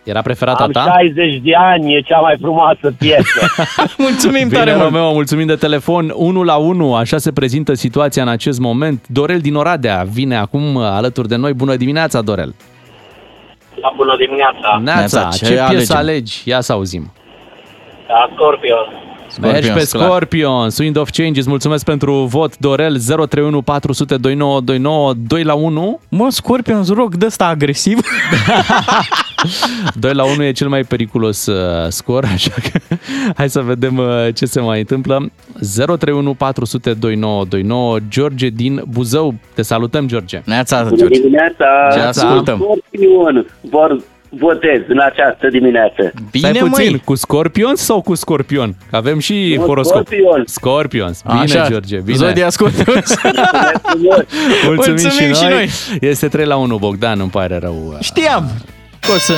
Era 0.05 0.21
preferata 0.21 0.63
Am 0.63 0.71
ta? 0.71 0.85
60 0.99 1.41
de 1.43 1.55
ani, 1.55 1.95
e 1.95 2.01
cea 2.01 2.19
mai 2.19 2.35
frumoasă 2.39 2.93
piesă. 2.97 3.39
Mulțumim 3.97 4.47
Bine, 4.47 4.57
tare 4.59 4.71
mult! 4.71 4.83
Romeo, 4.83 5.11
mulțumim 5.13 5.45
de 5.45 5.55
telefon. 5.55 6.11
1 6.15 6.43
la 6.43 6.55
1, 6.55 6.95
așa 6.95 7.17
se 7.17 7.31
prezintă 7.31 7.73
situația 7.73 8.21
în 8.21 8.27
acest 8.27 8.59
moment. 8.59 9.07
Dorel 9.07 9.39
din 9.39 9.55
Oradea 9.55 10.05
vine 10.11 10.35
acum 10.37 10.75
uh, 10.75 10.83
alături 10.83 11.27
de 11.27 11.35
noi. 11.35 11.53
Bună 11.53 11.75
dimineața, 11.75 12.21
Dorel! 12.21 12.55
La 13.81 13.93
bună 13.95 14.15
dimineața, 14.17 14.79
Neața, 14.83 15.19
Neața, 15.19 15.29
ce, 15.37 15.45
ce 15.45 15.51
piesă 15.51 15.67
alegem? 15.69 15.95
alegi? 15.97 16.41
Ia 16.45 16.61
să 16.61 16.71
auzim. 16.71 17.13
la 18.07 18.29
Scorpio. 19.35 19.51
Mergi 19.51 19.69
pe 19.69 19.97
clar. 19.97 20.07
Scorpion, 20.07 20.69
Wind 20.79 20.97
of 20.97 21.09
Changes. 21.09 21.45
Mulțumesc 21.45 21.85
pentru 21.85 22.13
vot, 22.13 22.57
Dorel. 22.57 22.97
031 22.99 23.61
400 23.61 24.17
2929 24.17 25.13
2 25.27 25.43
la 25.43 25.53
1. 25.53 25.99
Mă, 26.09 26.27
Scorpion, 26.29 26.77
îți 26.79 26.93
rog, 26.93 27.15
dă 27.15 27.25
ăsta 27.25 27.45
agresiv. 27.45 27.99
2 29.99 30.13
la 30.13 30.23
1 30.23 30.43
e 30.43 30.51
cel 30.51 30.67
mai 30.67 30.83
periculos 30.83 31.45
uh, 31.45 31.55
scor, 31.87 32.23
așa 32.33 32.51
că 32.71 32.79
hai 33.37 33.49
să 33.49 33.61
vedem 33.61 33.97
uh, 33.97 34.27
ce 34.33 34.45
se 34.45 34.59
mai 34.61 34.79
întâmplă. 34.79 35.31
031 35.75 36.33
400 36.33 36.93
2929 36.93 37.97
George 38.09 38.47
din 38.49 38.81
Buzău. 38.89 39.33
Te 39.53 39.61
salutăm, 39.61 40.07
George. 40.07 40.41
Neața, 40.45 40.83
Bună 40.83 40.95
George. 40.95 41.19
dimineața, 41.19 41.65
Ce 41.93 41.99
ascultăm? 41.99 42.57
Scorpion, 42.57 43.45
vor 43.61 43.97
votez 44.39 44.81
în 44.87 44.99
această 44.99 45.47
dimineață. 45.51 46.11
Stai 46.33 46.51
Bine, 46.51 46.59
puțin, 46.59 46.89
măi! 46.89 47.01
cu 47.05 47.15
Scorpion 47.15 47.75
sau 47.75 48.01
cu 48.01 48.15
Scorpion? 48.15 48.75
Că 48.89 48.95
avem 48.95 49.19
și 49.19 49.53
Nu, 49.57 49.65
horoscop. 49.65 50.07
Scorpion. 50.07 50.43
Scorpions. 50.45 51.21
Bine, 51.27 51.39
Așa, 51.39 51.67
George, 51.69 51.97
bine. 51.99 52.17
Zodia 52.17 52.49
Scorpion. 52.49 52.83
Frumos. 52.85 53.15
Mulțumim, 54.65 54.65
Mulțumim 54.65 54.97
și, 54.97 55.33
și 55.33 55.43
noi. 55.43 55.51
noi. 55.53 55.69
Este 55.99 56.27
3 56.27 56.45
la 56.45 56.55
1, 56.55 56.77
Bogdan, 56.77 57.19
îmi 57.19 57.29
pare 57.29 57.57
rău. 57.57 57.97
Știam. 58.01 58.49
O 59.15 59.17
să... 59.17 59.33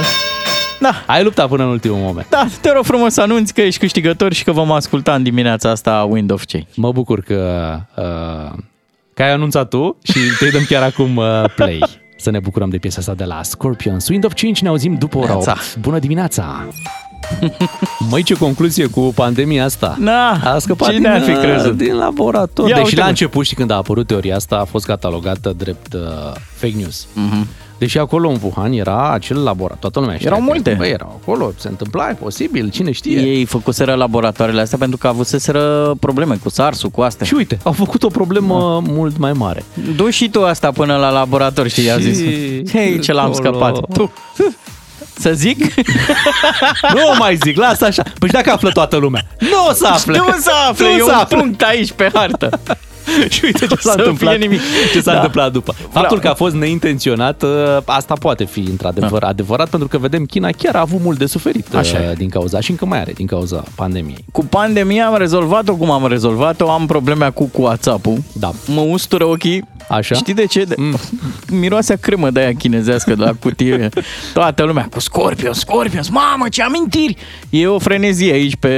Da, 0.79 1.03
Ai 1.05 1.23
luptat 1.23 1.47
până 1.47 1.63
în 1.63 1.69
ultimul 1.69 1.97
moment. 1.97 2.27
da, 2.29 2.45
te 2.61 2.71
rog 2.71 2.83
frumos 2.83 3.13
să 3.13 3.21
anunți 3.21 3.53
că 3.53 3.61
ești 3.61 3.79
câștigător 3.79 4.33
și 4.33 4.43
că 4.43 4.51
vom 4.51 4.71
asculta 4.71 5.13
în 5.13 5.23
dimineața 5.23 5.69
asta 5.69 6.07
Wind 6.09 6.31
of 6.31 6.43
Change. 6.47 6.67
Mă 6.75 6.91
bucur 6.91 7.21
că, 7.21 7.69
uh, 7.95 8.57
că 9.13 9.23
ai 9.23 9.31
anunțat 9.31 9.69
tu 9.69 9.97
și 10.03 10.19
te 10.39 10.49
dăm 10.49 10.65
chiar 10.69 10.83
acum 10.83 11.15
uh, 11.15 11.43
play. 11.55 11.79
Să 12.17 12.29
ne 12.29 12.39
bucurăm 12.39 12.69
de 12.69 12.77
piesa 12.77 12.97
asta 12.99 13.13
de 13.13 13.23
la 13.23 13.43
Scorpions. 13.43 14.07
Wind 14.07 14.25
of 14.25 14.33
Change 14.33 14.59
ne 14.63 14.67
auzim 14.69 14.93
după 14.95 15.17
ora 15.17 15.27
Neața. 15.27 15.51
8. 15.51 15.77
Bună 15.77 15.99
dimineața! 15.99 16.67
Măi, 18.09 18.23
ce 18.23 18.33
concluzie 18.33 18.85
cu 18.87 19.11
pandemia 19.15 19.63
asta. 19.63 19.95
Na, 19.99 20.31
A 20.31 20.59
scăpat 20.59 20.87
cine 20.89 20.99
din, 20.99 21.07
ar 21.09 21.21
fi 21.21 21.31
uh, 21.31 21.39
crezut? 21.41 21.77
din 21.77 21.95
laborator. 21.95 22.69
Ia 22.69 22.73
Deși 22.75 22.85
uite, 22.85 22.97
la 22.97 23.03
mă. 23.03 23.09
început, 23.09 23.45
și 23.45 23.55
când 23.55 23.71
a 23.71 23.75
apărut 23.75 24.07
teoria 24.07 24.35
asta, 24.35 24.55
a 24.55 24.63
fost 24.63 24.85
catalogată 24.85 25.53
drept 25.57 25.93
uh, 25.93 26.01
fake 26.55 26.73
news. 26.75 27.05
Mm-hmm. 27.07 27.45
Deși 27.77 27.97
acolo 27.97 28.29
în 28.29 28.37
Wuhan 28.41 28.71
era 28.71 29.11
acel 29.11 29.43
laborator. 29.43 29.79
Toată 29.79 29.99
lumea 29.99 30.15
știa 30.15 30.27
Erau 30.27 30.39
că- 30.39 30.45
multe. 30.47 30.73
Băi, 30.77 30.89
erau 30.89 31.19
acolo, 31.23 31.51
se 31.57 31.67
întâmpla, 31.67 32.09
e 32.09 32.13
posibil, 32.13 32.69
cine 32.69 32.91
știe. 32.91 33.19
Ei 33.19 33.45
făcuseră 33.45 33.93
laboratoarele 33.93 34.61
astea 34.61 34.77
pentru 34.77 34.97
că 34.97 35.07
avuseseră 35.07 35.93
probleme 35.99 36.35
cu 36.43 36.49
SARS-ul, 36.49 36.89
cu 36.89 37.01
astea. 37.01 37.25
Și 37.25 37.33
uite, 37.33 37.57
au 37.63 37.71
făcut 37.71 38.03
o 38.03 38.07
problemă 38.07 38.81
mult 38.87 39.17
mai 39.17 39.31
mare. 39.33 39.63
Du 39.95 40.09
și 40.09 40.29
tu 40.29 40.43
asta 40.43 40.71
până 40.71 40.95
la 40.95 41.09
laborator, 41.09 41.67
știi, 41.67 41.91
a 41.91 41.97
Și 41.99 42.11
zis. 42.13 42.71
Hei, 42.71 42.99
ce 42.99 43.13
l-am 43.13 43.25
acolo- 43.31 43.35
scăpat. 43.43 43.79
Tu. 43.93 44.11
Să 45.19 45.31
zic? 45.33 45.73
Nu 46.93 47.01
o 47.11 47.15
mai 47.19 47.37
zic, 47.43 47.57
lasă 47.57 47.85
așa. 47.85 48.03
Păi 48.19 48.27
și 48.27 48.33
dacă 48.33 48.51
află 48.51 48.69
toată 48.69 48.95
lumea? 48.97 49.21
Nu 49.39 49.65
o 49.69 49.73
să 49.73 49.87
afle. 49.87 50.17
Nu 50.17 50.23
să 50.39 50.51
afle, 50.69 50.85
Nu 50.85 50.91
e 50.93 50.97
să 50.97 51.03
un 51.03 51.09
afle. 51.11 51.37
punct 51.37 51.61
aici 51.61 51.91
pe 51.91 52.09
hartă. 52.13 52.59
Și 53.29 53.41
uite 53.43 53.65
ce 53.65 53.75
s-a 53.79 53.91
Să 53.91 53.97
întâmplat, 53.97 54.35
fie 54.35 54.45
nimic. 54.45 54.59
ce 54.91 55.01
s-a 55.01 55.11
Da. 55.11 55.15
întâmplat 55.17 55.51
după. 55.51 55.75
Faptul 55.91 56.19
că 56.19 56.27
a 56.27 56.33
fost 56.33 56.55
neintenționat, 56.55 57.41
ă, 57.43 57.81
asta 57.85 58.13
poate 58.13 58.43
fi 58.45 58.59
într-adevăr 58.59 59.23
adevărat, 59.23 59.69
pentru 59.69 59.87
că 59.87 59.97
vedem 59.97 60.25
China 60.25 60.49
chiar 60.57 60.75
a 60.75 60.79
avut 60.79 61.01
mult 61.01 61.17
de 61.17 61.25
suferit 61.25 61.67
Da. 61.69 61.77
Așa 61.77 61.97
ă, 62.07 62.11
e. 62.11 62.13
din 62.13 62.29
cauza 62.29 62.59
și 62.59 62.71
încă 62.71 62.85
mai 62.85 62.99
are 62.99 63.11
din 63.11 63.25
cauza 63.25 63.63
pandemiei. 63.75 64.25
Cu 64.31 64.45
pandemia 64.45 65.05
am 65.07 65.17
rezolvat-o 65.17 65.75
cum 65.75 65.91
am 65.91 66.07
rezolvat-o, 66.07 66.69
am 66.71 66.85
probleme 66.85 67.25
acum 67.25 67.45
cu 67.51 67.61
WhatsApp-ul. 67.61 68.17
Da. 68.33 68.51
Mă 68.65 68.81
ustură 68.81 69.25
ochii. 69.25 69.63
Așa? 69.89 70.15
Știi 70.15 70.33
de 70.33 70.45
ce? 70.45 70.63
De... 70.63 70.75
Mm. 70.77 70.95
Miroase 71.59 71.93
a 71.93 71.95
cremă 71.95 72.29
de 72.29 72.39
aia 72.39 72.53
chinezească 72.53 73.15
de 73.15 73.23
la 73.23 73.31
cutie. 73.39 73.89
Toată 74.33 74.63
lumea 74.63 74.87
cu 74.91 74.99
Scorpion, 74.99 75.53
Scorpion, 75.53 76.01
mamă 76.09 76.45
ce 76.49 76.63
amintiri! 76.63 77.15
E 77.49 77.67
o 77.67 77.79
frenezie 77.79 78.31
aici 78.33 78.55
pe, 78.55 78.69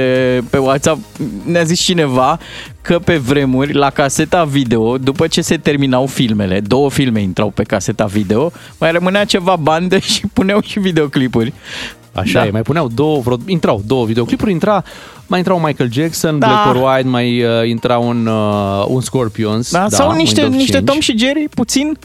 pe 0.50 0.56
WhatsApp. 0.58 0.98
Ne-a 1.44 1.62
zis 1.62 1.80
cineva 1.80 2.38
că 2.82 2.98
pe 2.98 3.16
vremuri, 3.16 3.72
la 3.72 3.90
caseta 3.90 4.44
video, 4.44 4.98
după 4.98 5.26
ce 5.26 5.40
se 5.40 5.56
terminau 5.56 6.06
filmele, 6.06 6.60
două 6.60 6.90
filme 6.90 7.20
intrau 7.20 7.50
pe 7.50 7.62
caseta 7.62 8.04
video, 8.04 8.52
mai 8.78 8.92
rămânea 8.92 9.24
ceva 9.24 9.56
bandă 9.56 9.98
și 10.12 10.22
puneau 10.32 10.60
și 10.60 10.78
videoclipuri. 10.78 11.52
Așa 12.12 12.40
Da. 12.40 12.46
e, 12.46 12.50
mai 12.50 12.62
puneau 12.62 12.88
două, 12.88 13.20
vreo, 13.20 13.36
intrau 13.46 13.82
două 13.86 14.04
videoclipuri, 14.04 14.50
intra, 14.50 14.84
mai 15.26 15.38
intra 15.38 15.54
un 15.54 15.62
Michael 15.64 15.92
Jackson, 15.92 16.38
Da. 16.38 16.46
Black 16.46 16.66
or 16.66 16.90
White, 16.90 17.08
mai 17.08 17.42
uh, 17.42 17.68
intra 17.68 17.98
un, 17.98 18.26
uh, 18.26 18.84
un 18.88 19.00
Scorpions. 19.00 19.70
Da? 19.70 19.86
Sau 19.88 20.12
niște, 20.12 20.40
Wind 20.40 20.54
of 20.54 20.58
niște 20.60 20.72
Change. 20.72 20.92
Tom 20.92 21.00
și 21.00 21.18
Jerry, 21.18 21.48
puțin. 21.54 21.98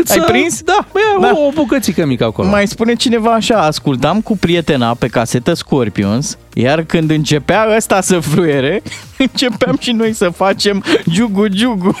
Cât 0.00 0.10
Ai 0.10 0.18
să- 0.18 0.24
prins? 0.32 0.62
Da, 0.62 0.86
bă, 0.92 0.98
Da. 1.20 1.32
O, 1.34 1.46
o 1.46 1.50
bucățică 1.50 2.04
mică 2.06 2.24
acolo. 2.24 2.48
Mai 2.48 2.66
spune 2.66 2.94
cineva 2.94 3.32
așa, 3.32 3.62
ascultam 3.62 4.20
cu 4.20 4.36
prietena 4.38 4.94
pe 4.94 5.06
casetă 5.06 5.54
Scorpions, 5.54 6.36
iar 6.54 6.82
când 6.82 7.10
începea 7.10 7.66
ăsta 7.76 8.00
să 8.00 8.18
fluiere, 8.18 8.82
începeam 9.18 9.76
și 9.80 9.92
noi 9.92 10.12
să 10.12 10.28
facem 10.28 10.84
giugu-giugu. 11.10 12.00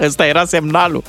Ăsta 0.00 0.26
era 0.26 0.44
semnalul. 0.44 1.02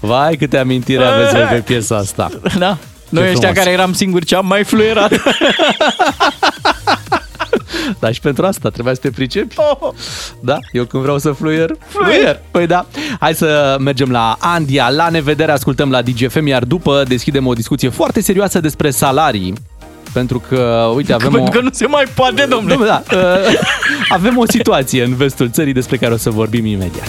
Vai, 0.00 0.36
câte 0.36 0.58
amintiri 0.58 1.04
aveți 1.04 1.34
voi 1.34 1.42
pe 1.44 1.56
piesa 1.58 1.96
asta. 1.96 2.30
Da. 2.58 2.76
Noi 3.08 3.22
ăștia 3.22 3.38
frumos. 3.48 3.56
care 3.58 3.70
eram 3.70 3.92
singuri 3.92 4.24
ce 4.24 4.34
am 4.36 4.46
mai 4.46 4.64
fluierat. 4.64 5.12
Dar 8.00 8.12
și 8.12 8.20
pentru 8.20 8.46
asta 8.46 8.68
trebuia 8.68 8.94
să 8.94 9.00
te 9.00 9.10
pricepi. 9.10 9.54
Oh. 9.56 9.92
Da? 10.40 10.58
Eu 10.72 10.84
când 10.84 11.02
vreau 11.02 11.18
să 11.18 11.30
fluier, 11.30 11.70
fluier. 11.86 12.40
Păi 12.50 12.66
da. 12.66 12.86
Hai 13.20 13.34
să 13.34 13.76
mergem 13.80 14.10
la 14.10 14.36
Andia, 14.38 14.90
la 14.90 15.08
nevedere, 15.08 15.52
ascultăm 15.52 15.90
la 15.90 16.02
DGFM, 16.02 16.46
iar 16.46 16.64
după 16.64 17.02
deschidem 17.08 17.46
o 17.46 17.52
discuție 17.52 17.88
foarte 17.88 18.20
serioasă 18.20 18.60
despre 18.60 18.90
salarii. 18.90 19.54
Pentru 20.12 20.42
că, 20.48 20.90
uite, 20.94 21.12
avem 21.12 21.32
o... 21.32 21.36
Pentru 21.36 21.58
că 21.58 21.60
nu 21.60 21.70
se 21.72 21.86
mai 21.86 22.04
poate, 22.14 22.46
domnule. 22.48 22.74
Nu, 22.74 22.84
da, 22.84 23.02
uh, 23.12 23.60
avem 24.08 24.38
o 24.38 24.44
situație 24.46 25.02
în 25.04 25.14
vestul 25.14 25.50
țării 25.50 25.72
despre 25.72 25.96
care 25.96 26.12
o 26.12 26.16
să 26.16 26.30
vorbim 26.30 26.66
imediat. 26.66 27.08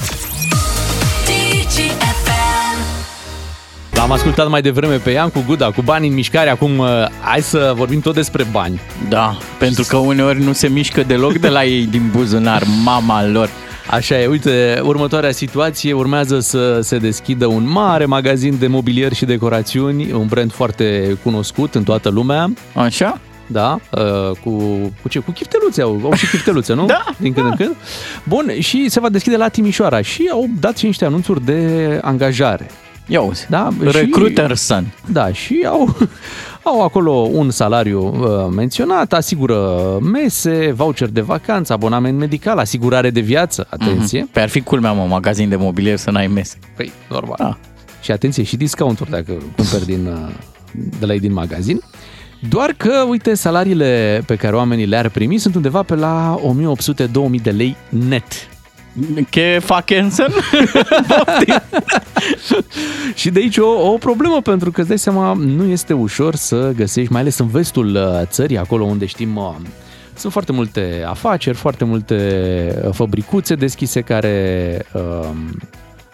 L-am 4.02 4.12
ascultat 4.12 4.50
mai 4.50 4.62
devreme 4.62 4.96
pe 4.96 5.10
Iancu 5.10 5.44
Guda 5.46 5.72
cu 5.72 5.82
bani 5.82 6.08
în 6.08 6.14
mișcare, 6.14 6.50
acum 6.50 6.78
uh, 6.78 6.88
hai 7.20 7.42
să 7.42 7.74
vorbim 7.76 8.00
tot 8.00 8.14
despre 8.14 8.44
bani. 8.52 8.80
Da, 9.10 9.38
pentru 9.60 9.84
că 9.88 9.98
uneori 9.98 10.44
nu 10.44 10.54
se 10.54 10.68
mișcă 10.68 11.04
deloc 11.04 11.34
de 11.38 11.50
la 11.50 11.64
ei 11.64 11.86
din 11.86 12.10
buzunar, 12.12 12.64
mama 12.84 13.26
lor. 13.26 13.50
Așa 13.90 14.20
e, 14.20 14.28
uite, 14.28 14.82
următoarea 14.84 15.32
situație 15.32 15.94
urmează 15.94 16.40
să 16.40 16.80
se 16.82 16.98
deschidă 16.98 17.46
un 17.46 17.70
mare 17.70 18.06
magazin 18.06 18.58
de 18.60 18.68
mobilier 18.68 19.14
și 19.14 19.26
decorațiuni, 19.26 20.12
un 20.12 20.28
brand 20.28 20.52
foarte 20.52 21.18
cunoscut 21.24 21.76
în 21.76 21.84
toată 21.84 22.10
lumea. 22.10 22.54
Așa? 22.76 23.20
Da, 23.48 23.80
uh, 23.92 24.38
cu, 24.44 24.52
cu 25.02 25.10
ce? 25.10 25.20
Cu 25.20 25.32
chifteluțe, 25.32 25.82
au, 25.82 26.00
au 26.04 26.14
și 26.14 26.28
chifteluțe, 26.30 26.74
nu? 26.74 26.86
Da, 26.96 27.04
Din 27.18 27.34
când 27.34 27.46
în 27.46 27.56
când. 27.56 27.76
Bun, 28.24 28.54
și 28.60 28.90
se 28.90 29.00
va 29.00 29.10
deschide 29.10 29.38
la 29.38 29.48
Timișoara 29.48 30.02
și 30.02 30.30
au 30.32 30.50
dat 30.60 30.78
și 30.78 30.86
niște 30.86 31.06
anunțuri 31.06 31.46
de 31.46 32.00
angajare. 32.02 32.70
Ia 33.08 33.22
uzi, 33.22 33.46
Da, 33.50 33.70
Recruiter 33.92 34.56
Sun. 34.56 34.94
Da, 35.12 35.34
și 35.34 35.66
au, 35.68 35.96
au 36.72 36.84
acolo 36.84 37.12
un 37.12 37.50
salariu 37.50 38.08
uh, 38.08 38.54
menționat, 38.56 39.14
asigură 39.14 39.80
mese, 40.02 40.72
voucher 40.76 41.10
de 41.10 41.22
vacanță, 41.22 41.74
abonament 41.74 42.18
medical, 42.18 42.58
asigurare 42.58 43.10
de 43.10 43.20
viață, 43.20 43.68
atenție. 43.70 44.28
Pe 44.32 44.40
ar 44.40 44.50
fi 44.50 44.62
culmea, 44.62 44.92
mă, 44.92 45.06
magazin 45.10 45.50
de 45.50 45.56
mobilier 45.56 45.98
să 45.98 46.12
n-ai 46.12 46.28
mese. 46.28 46.58
Păi, 46.76 46.92
normal. 47.10 47.36
Da. 47.40 47.58
Și 48.02 48.12
atenție, 48.12 48.44
și 48.44 48.58
discounturi 48.58 49.10
dacă 49.10 49.34
cumperi 49.56 49.86
din, 49.86 50.06
uh, 50.06 50.34
de 51.00 51.06
la 51.06 51.14
ei 51.14 51.20
din 51.20 51.34
magazin. 51.34 51.82
Doar 52.50 52.74
că, 52.78 53.06
uite, 53.08 53.34
salariile 53.34 54.24
pe 54.26 54.36
care 54.36 54.56
oamenii 54.56 54.86
le-ar 54.86 55.10
primi 55.10 55.38
sunt 55.38 55.56
undeva 55.56 55.84
pe 55.84 55.96
la 55.96 56.40
1800-2000 57.38 57.42
de 57.42 57.52
lei 57.52 57.76
net. 57.90 58.24
Che 59.30 59.60
Fackensen? 59.62 60.32
Și 63.16 63.30
de 63.30 63.40
aici 63.40 63.58
o, 63.58 63.92
o 63.92 63.98
problemă, 63.98 64.42
pentru 64.42 64.72
că 64.72 64.80
îți 64.80 64.90
dai 64.90 65.00
seama, 65.00 65.34
nu 65.34 65.66
este 65.66 65.94
ușor 65.94 66.36
să 66.36 66.72
găsești, 66.76 67.12
mai 67.12 67.22
ales 67.22 67.38
în 67.38 67.48
vestul 67.48 67.96
uh, 67.96 68.22
țării, 68.26 68.58
acolo 68.58 68.84
unde 68.84 69.06
știm 69.06 69.36
uh, 69.36 69.56
sunt 70.22 70.32
foarte 70.32 70.52
multe 70.52 71.04
afaceri, 71.08 71.58
foarte 71.58 71.84
multe 71.84 72.16
uh, 72.86 72.94
fabricuțe 72.94 73.56
deschise 73.56 74.02
care 74.02 74.86
uh, 74.94 75.30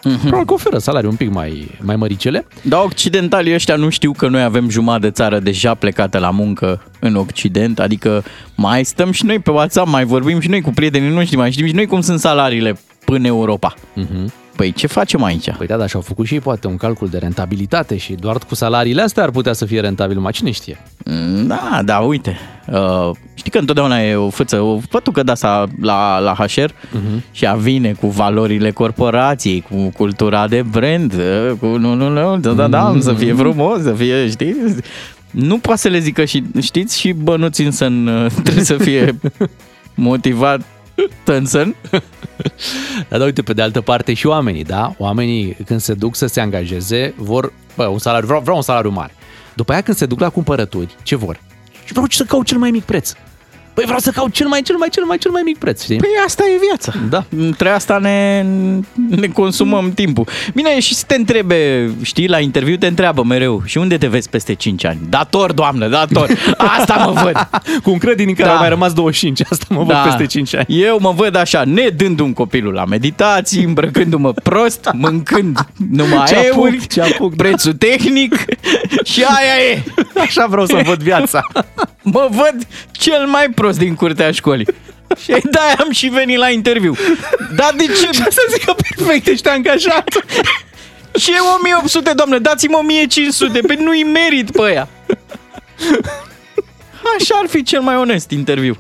Mhm. 0.04 0.20
probabil 0.20 0.46
că 0.46 0.54
oferă 0.54 0.78
salarii 0.78 1.10
un 1.10 1.16
pic 1.16 1.30
mai, 1.34 1.78
mai 1.82 1.96
măricele. 1.96 2.48
Dar 2.62 2.84
occidentalii 2.84 3.54
ăștia 3.54 3.76
nu 3.76 3.90
știu 3.90 4.12
că 4.12 4.28
noi 4.28 4.44
avem 4.44 4.70
jumătate 4.70 5.06
de 5.06 5.12
țară 5.12 5.40
deja 5.40 5.74
plecată 5.74 6.18
la 6.18 6.30
muncă 6.30 6.82
în 7.00 7.16
Occident, 7.16 7.80
adică 7.80 8.24
mai 8.56 8.86
stăm 8.86 9.12
și 9.12 9.26
noi 9.26 9.40
pe 9.40 9.52
WhatsApp, 9.52 9.88
mai 9.90 10.06
vorbim 10.06 10.40
și 10.40 10.50
noi 10.50 10.62
cu 10.62 10.72
prietenii 10.72 11.10
noștri, 11.14 11.38
mai 11.38 11.52
știm 11.52 11.66
și 11.66 11.74
noi 11.74 11.86
cum 11.86 12.02
sunt 12.02 12.20
salariile 12.20 12.80
până 13.06 13.28
Europa. 13.28 13.74
Uh-huh. 13.74 14.32
Păi 14.58 14.72
ce 14.72 14.88
facem 14.88 15.24
aici? 15.24 15.52
Păi 15.58 15.68
da, 15.68 15.78
dar 15.78 15.90
și-au 15.90 16.02
făcut 16.02 16.26
și 16.26 16.34
ei 16.34 16.40
poate 16.40 16.68
un 16.68 16.78
calcul 16.78 17.08
de 17.08 17.18
rentabilitate 17.18 17.98
și 17.98 18.14
doar 18.14 18.38
cu 18.38 18.56
salariile 18.56 19.02
astea 19.02 19.24
ar 19.24 19.30
putea 19.30 19.54
să 19.54 19.66
fie 19.66 19.80
rentabil, 19.80 20.20
mai 20.20 20.32
cine 20.32 20.52
știe? 20.52 20.78
Mm, 21.06 21.48
Da, 21.48 21.82
da, 21.86 21.98
uite. 21.98 22.38
Uh, 22.68 23.12
știi 23.34 23.52
că 23.52 23.58
întotdeauna 23.58 24.02
e 24.02 24.16
o 24.16 24.30
fâță, 24.30 24.62
o 24.62 24.80
fătucă 24.90 25.24
de 25.24 25.32
asta 25.32 25.66
la, 25.82 26.20
la 26.20 26.34
HR 26.34 26.70
uh-huh. 26.70 27.22
și 27.32 27.48
a 27.48 27.54
vine 27.54 27.92
cu 27.92 28.08
valorile 28.08 28.72
corporației, 28.72 29.62
cu 29.70 29.92
cultura 29.98 30.48
de 30.48 30.62
brand, 30.72 31.14
uh, 31.14 31.52
cu 31.60 31.66
nu, 31.66 31.94
nu, 31.94 32.10
nu, 32.10 32.38
da, 32.38 32.52
da, 32.52 32.68
da, 32.68 32.96
să 33.00 33.14
fie 33.14 33.34
frumos, 33.34 33.82
să 33.82 33.92
fie, 33.92 34.30
știi? 34.30 34.56
Nu 35.32 35.58
poate 35.58 35.80
să 35.80 35.88
le 35.88 36.00
zică 36.00 36.26
și, 36.26 36.44
știți, 36.62 37.00
și 37.00 37.12
bănuți 37.12 37.62
însă 37.62 37.86
în, 37.86 38.10
trebuie 38.44 38.64
să 38.64 38.78
fie 38.78 39.20
motivat 39.96 40.62
Tânsen. 41.24 41.76
Dar 43.10 43.20
da, 43.20 43.26
uite, 43.26 43.42
pe 43.42 43.54
de 43.54 43.62
altă 43.62 43.82
parte 43.82 44.14
și 44.14 44.28
oamenii, 44.28 44.64
da? 44.64 44.96
Oamenii 44.98 45.58
când 45.66 45.80
se 45.80 45.94
duc 45.94 46.16
să 46.16 46.28
se 46.28 46.42
angajeze 46.42 47.14
vor, 47.18 47.54
bă, 47.76 47.86
un 47.86 48.00
salariu, 48.00 48.28
vreau, 48.28 48.42
vreau 48.42 48.56
un 48.56 48.64
salariu 48.64 48.90
mare. 48.90 49.14
După 49.54 49.72
aia 49.72 49.82
când 49.82 49.98
se 49.98 50.06
duc 50.06 50.20
la 50.20 50.30
cumpărături, 50.30 50.96
ce 51.04 51.16
vor? 51.16 51.40
Și 51.86 51.92
vreau 51.92 52.06
să 52.10 52.24
caut 52.24 52.46
cel 52.46 52.58
mai 52.58 52.72
mic 52.72 52.84
preț. 52.84 53.14
Păi 53.78 53.86
vreau 53.86 54.00
să 54.00 54.12
caut 54.12 54.32
cel 54.32 54.48
mai, 54.48 54.62
cel 54.62 54.76
mai, 54.76 54.90
cel 54.90 55.04
mai, 55.04 55.18
cel 55.18 55.32
mai 55.32 55.42
mic 55.46 55.58
preț, 55.58 55.84
știi? 55.84 55.98
Păi 55.98 56.10
asta 56.26 56.44
e 56.56 56.60
viața. 56.68 56.94
Da. 57.10 57.24
Între 57.38 57.70
asta 57.70 57.98
ne, 57.98 58.46
ne 59.10 59.28
consumăm 59.28 59.92
timpul. 59.94 60.28
Bine, 60.54 60.80
și 60.80 60.94
să 60.96 61.04
te 61.08 61.16
întrebe, 61.16 61.92
știi, 62.02 62.28
la 62.28 62.40
interviu 62.40 62.76
te 62.78 62.88
întreabă 62.88 63.24
mereu, 63.24 63.62
și 63.66 63.78
unde 63.78 63.98
te 63.98 64.08
vezi 64.08 64.30
peste 64.30 64.54
5 64.54 64.86
ani? 64.86 65.00
Dator, 65.10 65.52
doamnă, 65.52 65.88
dator. 65.88 66.30
Asta 66.80 66.96
mă 66.96 67.22
văd. 67.24 67.50
Cu 67.84 67.90
un 67.92 67.98
credit 67.98 68.26
din 68.26 68.36
care 68.36 68.48
Da. 68.48 68.54
au 68.54 68.60
mai 68.60 68.70
rămas 68.70 68.94
25, 68.94 69.42
asta 69.50 69.66
mă 69.70 69.84
văd 69.84 69.96
peste 70.04 70.26
5 70.26 70.56
ani. 70.56 70.66
Eu 70.68 70.98
mă 71.02 71.12
văd 71.16 71.36
așa, 71.36 71.64
nedându 71.66 72.24
un 72.24 72.34
copilul 72.34 72.74
la 72.74 72.86
meditații, 72.86 73.64
îmbrăcându-mă 73.64 74.32
prost, 74.34 74.90
mâncând 74.94 75.60
numai 75.92 76.26
Ce 76.28 76.36
apuc, 76.36 76.46
euri, 76.56 76.88
ce 76.88 77.02
apuc, 77.02 77.36
da. 77.36 77.44
prețul 77.44 77.74
tehnic 77.74 78.36
și 79.12 79.24
aia 79.24 79.72
e. 79.74 79.84
Așa 80.20 80.46
vreau 80.50 80.66
să 80.66 80.82
văd 80.86 81.02
viața. 81.02 81.42
Mă 82.12 82.28
văd 82.32 82.68
cel 82.92 83.26
mai 83.26 83.48
prost 83.56 83.78
din 83.78 83.96
curtea 83.96 84.32
școlii. 84.32 84.68
Și 85.24 85.28
de-aia 85.28 85.76
am 85.80 85.92
și 85.92 86.08
venit 86.08 86.38
la 86.38 86.50
interviu. 86.50 86.96
Dar 87.56 87.74
de 87.78 87.84
ce? 87.84 88.12
Să 88.14 88.42
zic 88.52 88.66
că 88.66 88.74
perfect, 88.74 89.28
ești 89.28 89.48
angajat. 89.50 90.10
Ce 91.24 91.32
1800, 91.58 92.12
doamnă? 92.16 92.40
Dați-mi 92.40 92.74
1500, 92.74 93.60
pe 93.60 93.78
nu-i 93.80 94.04
merit 94.04 94.52
pe 94.52 94.62
aia. 94.62 94.88
Așa 97.20 97.36
ar 97.42 97.48
fi 97.50 97.64
cel 97.64 97.82
mai 97.82 97.96
onest 97.98 98.32
interviu. 98.32 98.78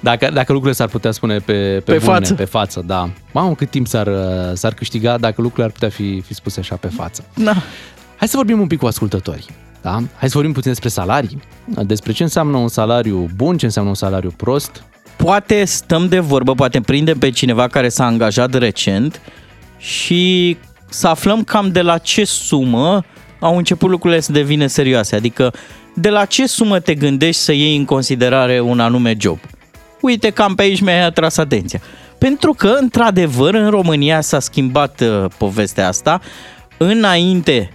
Dacă, 0.00 0.30
dacă 0.32 0.52
lucrurile 0.52 0.72
s-ar 0.72 0.88
putea 0.88 1.10
spune 1.10 1.38
pe, 1.38 1.52
pe, 1.52 1.92
Pe 1.92 1.98
bune, 1.98 2.12
față. 2.12 2.34
Pe 2.34 2.44
față, 2.44 2.82
da. 2.86 3.10
Mamă, 3.32 3.54
cât 3.54 3.70
timp 3.70 3.86
s-ar, 3.86 4.08
s-ar 4.54 4.74
câștiga 4.74 5.18
dacă 5.18 5.34
lucrurile 5.36 5.64
ar 5.66 5.70
putea 5.70 5.88
fi, 5.88 6.22
fi 6.26 6.34
spuse 6.34 6.60
așa 6.60 6.76
pe 6.76 6.88
față. 6.88 7.24
Da. 7.34 7.54
Hai 8.16 8.28
să 8.28 8.36
vorbim 8.36 8.60
un 8.60 8.66
pic 8.66 8.78
cu 8.78 8.86
ascultătorii. 8.86 9.46
Da? 9.82 9.90
Hai 9.90 10.28
să 10.28 10.30
vorbim 10.32 10.52
puțin 10.52 10.70
despre 10.70 10.88
salarii, 10.88 11.42
despre 11.66 12.12
ce 12.12 12.22
înseamnă 12.22 12.56
un 12.56 12.68
salariu 12.68 13.30
bun, 13.36 13.56
ce 13.56 13.64
înseamnă 13.64 13.90
un 13.90 13.96
salariu 13.96 14.32
prost. 14.36 14.84
Poate 15.16 15.64
stăm 15.64 16.08
de 16.08 16.18
vorbă, 16.18 16.54
poate 16.54 16.80
prindem 16.80 17.18
pe 17.18 17.30
cineva 17.30 17.66
care 17.66 17.88
s-a 17.88 18.06
angajat 18.06 18.54
recent 18.54 19.20
și 19.78 20.56
să 20.88 21.08
aflăm 21.08 21.44
cam 21.44 21.72
de 21.72 21.82
la 21.82 21.98
ce 21.98 22.24
sumă 22.24 23.04
au 23.40 23.56
început 23.56 23.90
lucrurile 23.90 24.20
să 24.20 24.32
devină 24.32 24.66
serioase. 24.66 25.16
Adică 25.16 25.52
de 25.94 26.08
la 26.08 26.24
ce 26.24 26.46
sumă 26.46 26.80
te 26.80 26.94
gândești 26.94 27.40
să 27.40 27.52
iei 27.52 27.76
în 27.76 27.84
considerare 27.84 28.60
un 28.60 28.80
anume 28.80 29.16
job. 29.18 29.38
Uite, 30.00 30.30
cam 30.30 30.54
pe 30.54 30.62
aici 30.62 30.80
mi-ai 30.80 31.04
atras 31.04 31.36
atenția. 31.36 31.80
Pentru 32.18 32.52
că, 32.52 32.76
într-adevăr, 32.80 33.54
în 33.54 33.70
România 33.70 34.20
s-a 34.20 34.40
schimbat 34.40 35.00
uh, 35.00 35.24
povestea 35.38 35.88
asta. 35.88 36.20
Înainte, 36.76 37.70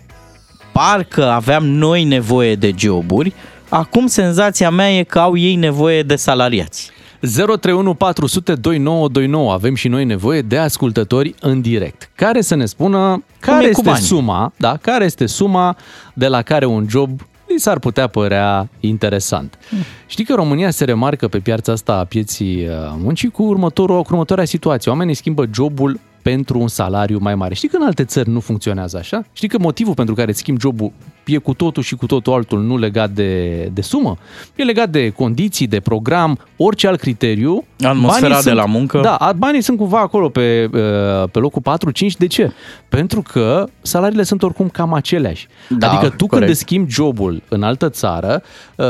parcă 0.80 1.30
aveam 1.30 1.66
noi 1.66 2.04
nevoie 2.04 2.56
de 2.56 2.74
joburi, 2.78 3.34
acum 3.70 4.08
senzația 4.08 4.70
mea 4.70 4.98
e 4.98 5.04
că 5.04 5.20
au 5.20 5.38
ei 5.38 5.56
nevoie 5.56 6.04
de 6.04 6.16
salariați. 6.16 6.92
031 7.20 7.94
400 7.94 8.56
2929. 8.56 9.52
Avem 9.52 9.76
și 9.76 9.88
noi 9.88 10.06
nevoie 10.06 10.42
de 10.42 10.58
ascultători 10.58 11.36
în 11.40 11.62
direct, 11.62 12.10
care 12.16 12.42
să 12.42 12.56
ne 12.56 12.66
spună 12.66 13.24
care 13.40 13.64
e 13.64 13.64
cu 13.64 13.70
este 13.70 13.90
banii? 13.90 14.06
suma, 14.06 14.54
da, 14.58 14.78
care 14.82 15.06
este 15.06 15.26
suma 15.26 15.78
de 16.14 16.28
la 16.28 16.42
care 16.42 16.66
un 16.66 16.86
job 16.90 17.22
li 17.48 17.60
s-ar 17.60 17.80
putea 17.80 18.08
părea 18.08 18.70
interesant. 18.80 19.58
Știi 20.06 20.26
că 20.26 20.34
România 20.34 20.70
se 20.70 20.86
remarcă 20.86 21.28
pe 21.28 21.40
piața 21.40 21.72
asta 21.72 21.94
a 21.94 22.04
pieții 22.04 22.68
uh, 22.68 22.74
muncii 22.98 23.30
cu, 23.30 23.44
următorul, 23.44 24.02
cu 24.02 24.08
următoarea 24.12 24.46
situație. 24.46 24.92
Oamenii 24.92 25.14
schimbă 25.14 25.46
jobul 25.54 26.00
pentru 26.32 26.60
un 26.60 26.68
salariu 26.68 27.18
mai 27.22 27.36
mare. 27.36 27.54
Știi 27.54 27.68
că 27.70 27.78
în 27.80 27.86
alte 27.86 28.04
țări 28.04 28.30
nu 28.30 28.40
funcționează 28.40 28.98
așa? 28.98 29.24
Știi 29.34 29.48
că 29.48 29.58
motivul 29.60 29.94
pentru 29.94 30.14
care 30.16 30.30
îți 30.30 30.40
schimbi 30.40 30.62
jobul 30.62 30.92
e 31.26 31.38
cu 31.38 31.54
totul 31.54 31.84
și 31.84 31.96
cu 31.96 32.06
totul 32.06 32.34
altul 32.34 32.62
nu 32.62 32.78
legat 32.78 33.10
de, 33.10 33.50
de 33.74 33.82
sumă? 33.82 34.18
E 34.56 34.64
legat 34.64 34.90
de 34.90 35.10
condiții, 35.10 35.68
de 35.68 35.80
program, 35.80 36.40
orice 36.58 36.88
alt 36.88 37.00
criteriu. 37.00 37.64
Atmosfera 37.80 38.20
Banii 38.20 38.36
de 38.36 38.42
sunt- 38.42 38.56
la 38.56 38.66
muncă. 38.66 39.00
Da, 39.04 39.16
a- 39.16 39.34
banii 39.34 39.62
sunt 39.62 39.78
cumva 39.78 40.00
acolo 40.00 40.30
pe, 40.30 40.70
uh, 40.74 41.30
pe 41.32 41.40
locul 41.40 41.62
4-5. 41.62 42.18
De 42.18 42.28
ce? 42.28 42.52
Pentru 42.90 43.22
că 43.32 43.66
salariile 43.82 44.24
sunt 44.24 44.44
oricum 44.44 44.70
cam 44.70 44.94
aceleași. 44.94 45.48
Da, 45.70 45.88
adică 45.92 46.10
tu 46.10 46.16
când 46.16 46.30
corect. 46.30 46.50
îți 46.52 46.60
schimbi 46.60 46.92
jobul 46.92 47.42
în 47.50 47.64
altă 47.64 47.90
țară, 47.90 48.42
uh, 48.76 48.86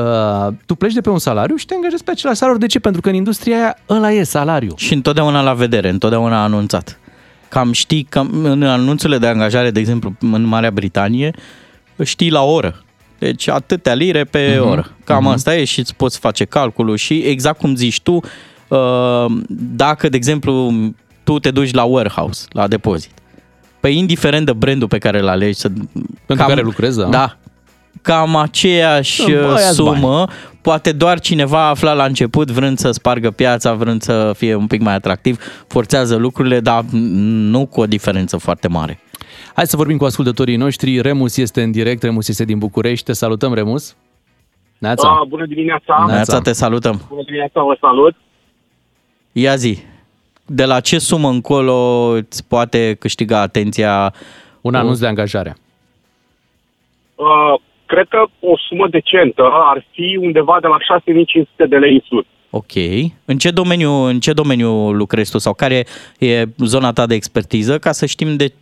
tu 0.65 0.75
pleci 0.75 0.93
de 0.93 1.01
pe 1.01 1.09
un 1.09 1.19
salariu 1.19 1.55
și 1.55 1.65
te 1.65 1.73
angajezi 1.75 2.03
pe 2.03 2.11
același 2.11 2.37
salariu. 2.37 2.59
De 2.59 2.67
ce? 2.67 2.79
Pentru 2.79 3.01
că 3.01 3.09
în 3.09 3.15
industria 3.15 3.55
aia 3.55 3.77
ăla 3.89 4.11
e 4.11 4.23
salariu. 4.23 4.73
Și 4.77 4.93
întotdeauna 4.93 5.41
la 5.41 5.53
vedere, 5.53 5.89
întotdeauna 5.89 6.43
anunțat. 6.43 6.99
Cam 7.49 7.71
știi, 7.71 8.03
cam, 8.03 8.29
în 8.43 8.63
anunțurile 8.63 9.17
de 9.17 9.27
angajare, 9.27 9.71
de 9.71 9.79
exemplu, 9.79 10.15
în 10.19 10.43
Marea 10.43 10.71
Britanie, 10.71 11.33
știi 12.03 12.29
la 12.29 12.41
oră. 12.41 12.83
Deci 13.19 13.47
atâtea 13.47 13.93
lire 13.93 14.23
pe 14.23 14.55
Mhm, 14.57 14.65
uh-huh, 14.65 14.71
oră. 14.71 14.91
Cam 15.03 15.23
mhm. 15.23 15.31
uh-huh. 15.31 15.35
asta 15.35 15.55
e 15.55 15.63
și 15.63 15.79
îți 15.79 15.95
poți 15.95 16.19
face 16.19 16.45
calculul 16.45 16.95
și 16.95 17.17
exact 17.17 17.59
cum 17.59 17.75
zici 17.75 18.01
tu, 18.01 18.19
uh, 18.67 19.25
dacă, 19.75 20.09
de 20.09 20.17
exemplu, 20.17 20.73
tu 21.23 21.39
te 21.39 21.51
duci 21.51 21.73
la 21.73 21.83
warehouse, 21.83 22.45
la 22.49 22.67
depozit, 22.67 23.11
pe 23.79 23.89
indiferent 23.89 24.45
de 24.45 24.53
brandul 24.53 24.87
pe 24.87 24.97
care 24.97 25.19
îl 25.19 25.27
alegi, 25.27 25.59
să, 25.59 25.71
Pentru 26.25 26.45
care 26.45 26.61
lucrezi, 26.61 26.97
da. 26.97 27.05
Da. 27.05 27.37
Cam 28.01 28.35
aceeași 28.35 29.21
Bă, 29.23 29.31
uh, 29.31 29.59
ia-ți 29.59 29.73
sumă, 29.73 30.27
poate 30.67 30.91
doar 30.91 31.19
cineva 31.19 31.67
afla 31.67 31.93
la 31.93 32.03
început 32.03 32.51
vrând 32.51 32.77
să 32.77 32.91
spargă 32.91 33.31
piața, 33.31 33.73
vrând 33.73 34.01
să 34.01 34.31
fie 34.37 34.55
un 34.55 34.67
pic 34.67 34.81
mai 34.81 34.93
atractiv, 34.93 35.63
forțează 35.67 36.15
lucrurile, 36.15 36.59
dar 36.59 36.83
nu 36.91 37.65
cu 37.65 37.81
o 37.81 37.85
diferență 37.85 38.37
foarte 38.37 38.67
mare. 38.67 38.99
Hai 39.53 39.67
să 39.67 39.77
vorbim 39.77 39.97
cu 39.97 40.05
ascultătorii 40.05 40.55
noștri. 40.55 41.01
Remus 41.01 41.37
este 41.37 41.61
în 41.61 41.71
direct, 41.71 42.03
Remus 42.03 42.27
este 42.27 42.45
din 42.45 42.57
București. 42.57 43.05
Te 43.05 43.13
salutăm, 43.13 43.53
Remus. 43.53 43.95
Neața. 44.77 45.07
Ah, 45.07 45.27
bună 45.27 45.45
dimineața! 45.45 46.05
Neața, 46.07 46.39
te 46.39 46.51
salutăm. 46.51 47.01
Bună 47.09 47.23
dimineața, 47.25 47.61
vă 47.61 47.77
salut! 47.79 48.15
Ia 49.31 49.55
zi, 49.55 49.77
de 50.45 50.65
la 50.65 50.79
ce 50.79 50.99
sumă 50.99 51.29
încolo 51.29 51.73
îți 52.15 52.47
poate 52.47 52.95
câștiga 52.99 53.39
atenția 53.39 54.13
un 54.61 54.75
anunț 54.75 54.99
de 54.99 55.07
angajare? 55.07 55.55
Uh, 57.15 57.59
cred 57.85 58.07
că 58.07 58.25
o 58.39 58.57
sumă 58.67 58.87
decentă 58.87 59.49
ar 59.51 59.85
fi 59.91 60.17
undeva 60.21 60.57
de 60.61 60.67
la 60.67 60.77
6500 60.79 61.65
de 61.65 61.77
lei 61.77 61.93
în 61.93 62.01
sus. 62.07 62.25
Ok. 62.49 62.73
În 63.25 63.37
ce 63.37 63.51
domeniu, 63.51 63.91
în 63.91 64.19
ce 64.19 64.33
domeniu 64.33 64.91
lucrezi 64.91 65.31
tu 65.31 65.37
sau 65.37 65.53
care 65.53 65.85
e 66.19 66.45
zona 66.57 66.91
ta 66.91 67.05
de 67.05 67.15
expertiză 67.15 67.79
ca 67.79 67.91
să 67.91 68.05
știm 68.05 68.35
de 68.35 68.53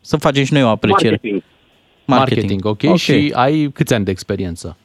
să 0.00 0.16
facem 0.16 0.44
și 0.44 0.52
noi 0.52 0.62
o 0.62 0.68
apreciere. 0.68 1.10
Marketing. 1.10 1.42
Marketing, 2.04 2.64
ok. 2.64 2.82
Ok. 2.84 2.96
Și 2.96 3.32
ai 3.34 3.70
câți 3.74 3.94
ani 3.94 4.04
de 4.04 4.10
experiență? 4.10 4.76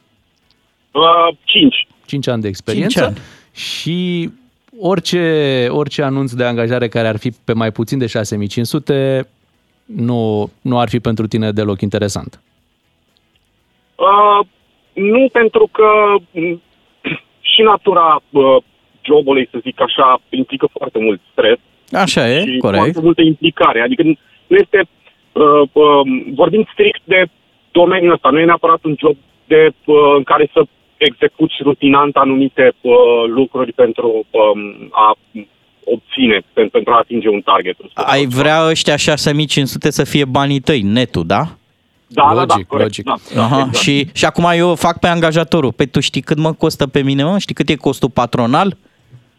Uh, 0.90 1.36
5. 1.44 1.86
5 2.06 2.28
ani 2.28 2.42
de 2.42 2.48
experiență. 2.48 2.98
Cinci 2.98 3.06
ani. 3.06 3.18
Și 3.52 4.30
orice, 4.78 5.66
orice 5.70 6.02
anunț 6.02 6.32
de 6.32 6.44
angajare 6.44 6.88
care 6.88 7.08
ar 7.08 7.16
fi 7.16 7.32
pe 7.44 7.52
mai 7.52 7.72
puțin 7.72 7.98
de 7.98 8.06
6500 8.06 9.28
nu, 9.84 10.50
nu 10.60 10.78
ar 10.78 10.88
fi 10.88 11.00
pentru 11.00 11.26
tine 11.26 11.52
deloc 11.52 11.80
interesant. 11.80 12.40
Uh, 14.00 14.46
nu 14.92 15.28
pentru 15.32 15.68
că 15.72 15.88
m, 16.30 16.60
și 17.52 17.62
natura 17.62 18.20
uh, 18.30 18.56
jobului, 19.02 19.48
să 19.50 19.58
zic 19.62 19.80
așa, 19.80 20.20
implică 20.28 20.68
foarte 20.78 20.98
mult 20.98 21.20
stres. 21.32 21.58
Așa 21.92 22.30
e, 22.30 22.40
și 22.40 22.58
corect. 22.58 22.82
foarte 22.82 23.00
multă 23.00 23.22
implicare. 23.22 23.80
Adică 23.80 24.02
nu 24.46 24.56
este, 24.56 24.80
uh, 25.32 25.62
uh, 25.72 26.00
vorbim 26.34 26.68
strict 26.72 27.00
de 27.04 27.24
domeniul 27.70 28.12
ăsta, 28.12 28.28
nu 28.30 28.38
e 28.38 28.44
neapărat 28.44 28.84
un 28.84 28.94
job 28.98 29.16
de, 29.46 29.70
uh, 29.84 29.96
în 30.16 30.22
care 30.22 30.50
să 30.52 30.62
execuți 30.96 31.54
rutinant 31.62 32.16
anumite 32.16 32.72
uh, 32.80 32.92
lucruri 33.26 33.72
pentru 33.72 34.26
um, 34.30 34.88
a 34.90 35.16
obține, 35.84 36.38
pen- 36.38 36.70
pentru 36.70 36.92
a 36.92 36.96
atinge 36.96 37.28
un 37.28 37.40
target. 37.40 37.76
Ai 37.94 38.26
vrea 38.26 38.68
ăștia 38.68 38.96
6500 38.96 39.90
să 39.90 40.04
fie 40.04 40.24
banii 40.24 40.60
tăi, 40.60 40.80
netul, 40.80 41.26
da? 41.26 41.42
Da, 42.12 42.32
da, 42.34 42.44
da, 42.44 42.54
corect, 42.68 42.96
Da, 42.98 43.14
da, 43.34 43.42
Aha, 43.44 43.56
exact. 43.58 43.74
și, 43.76 44.08
și 44.12 44.24
acum 44.24 44.44
eu 44.54 44.74
fac 44.74 44.98
pe 44.98 45.06
angajatorul. 45.06 45.72
Păi 45.72 45.86
tu 45.86 46.00
știi 46.00 46.20
cât 46.20 46.38
mă 46.38 46.52
costă 46.52 46.86
pe 46.86 47.02
mine, 47.02 47.24
mă? 47.24 47.38
Știi 47.38 47.54
cât 47.54 47.68
e 47.68 47.76
costul 47.76 48.10
patronal? 48.10 48.76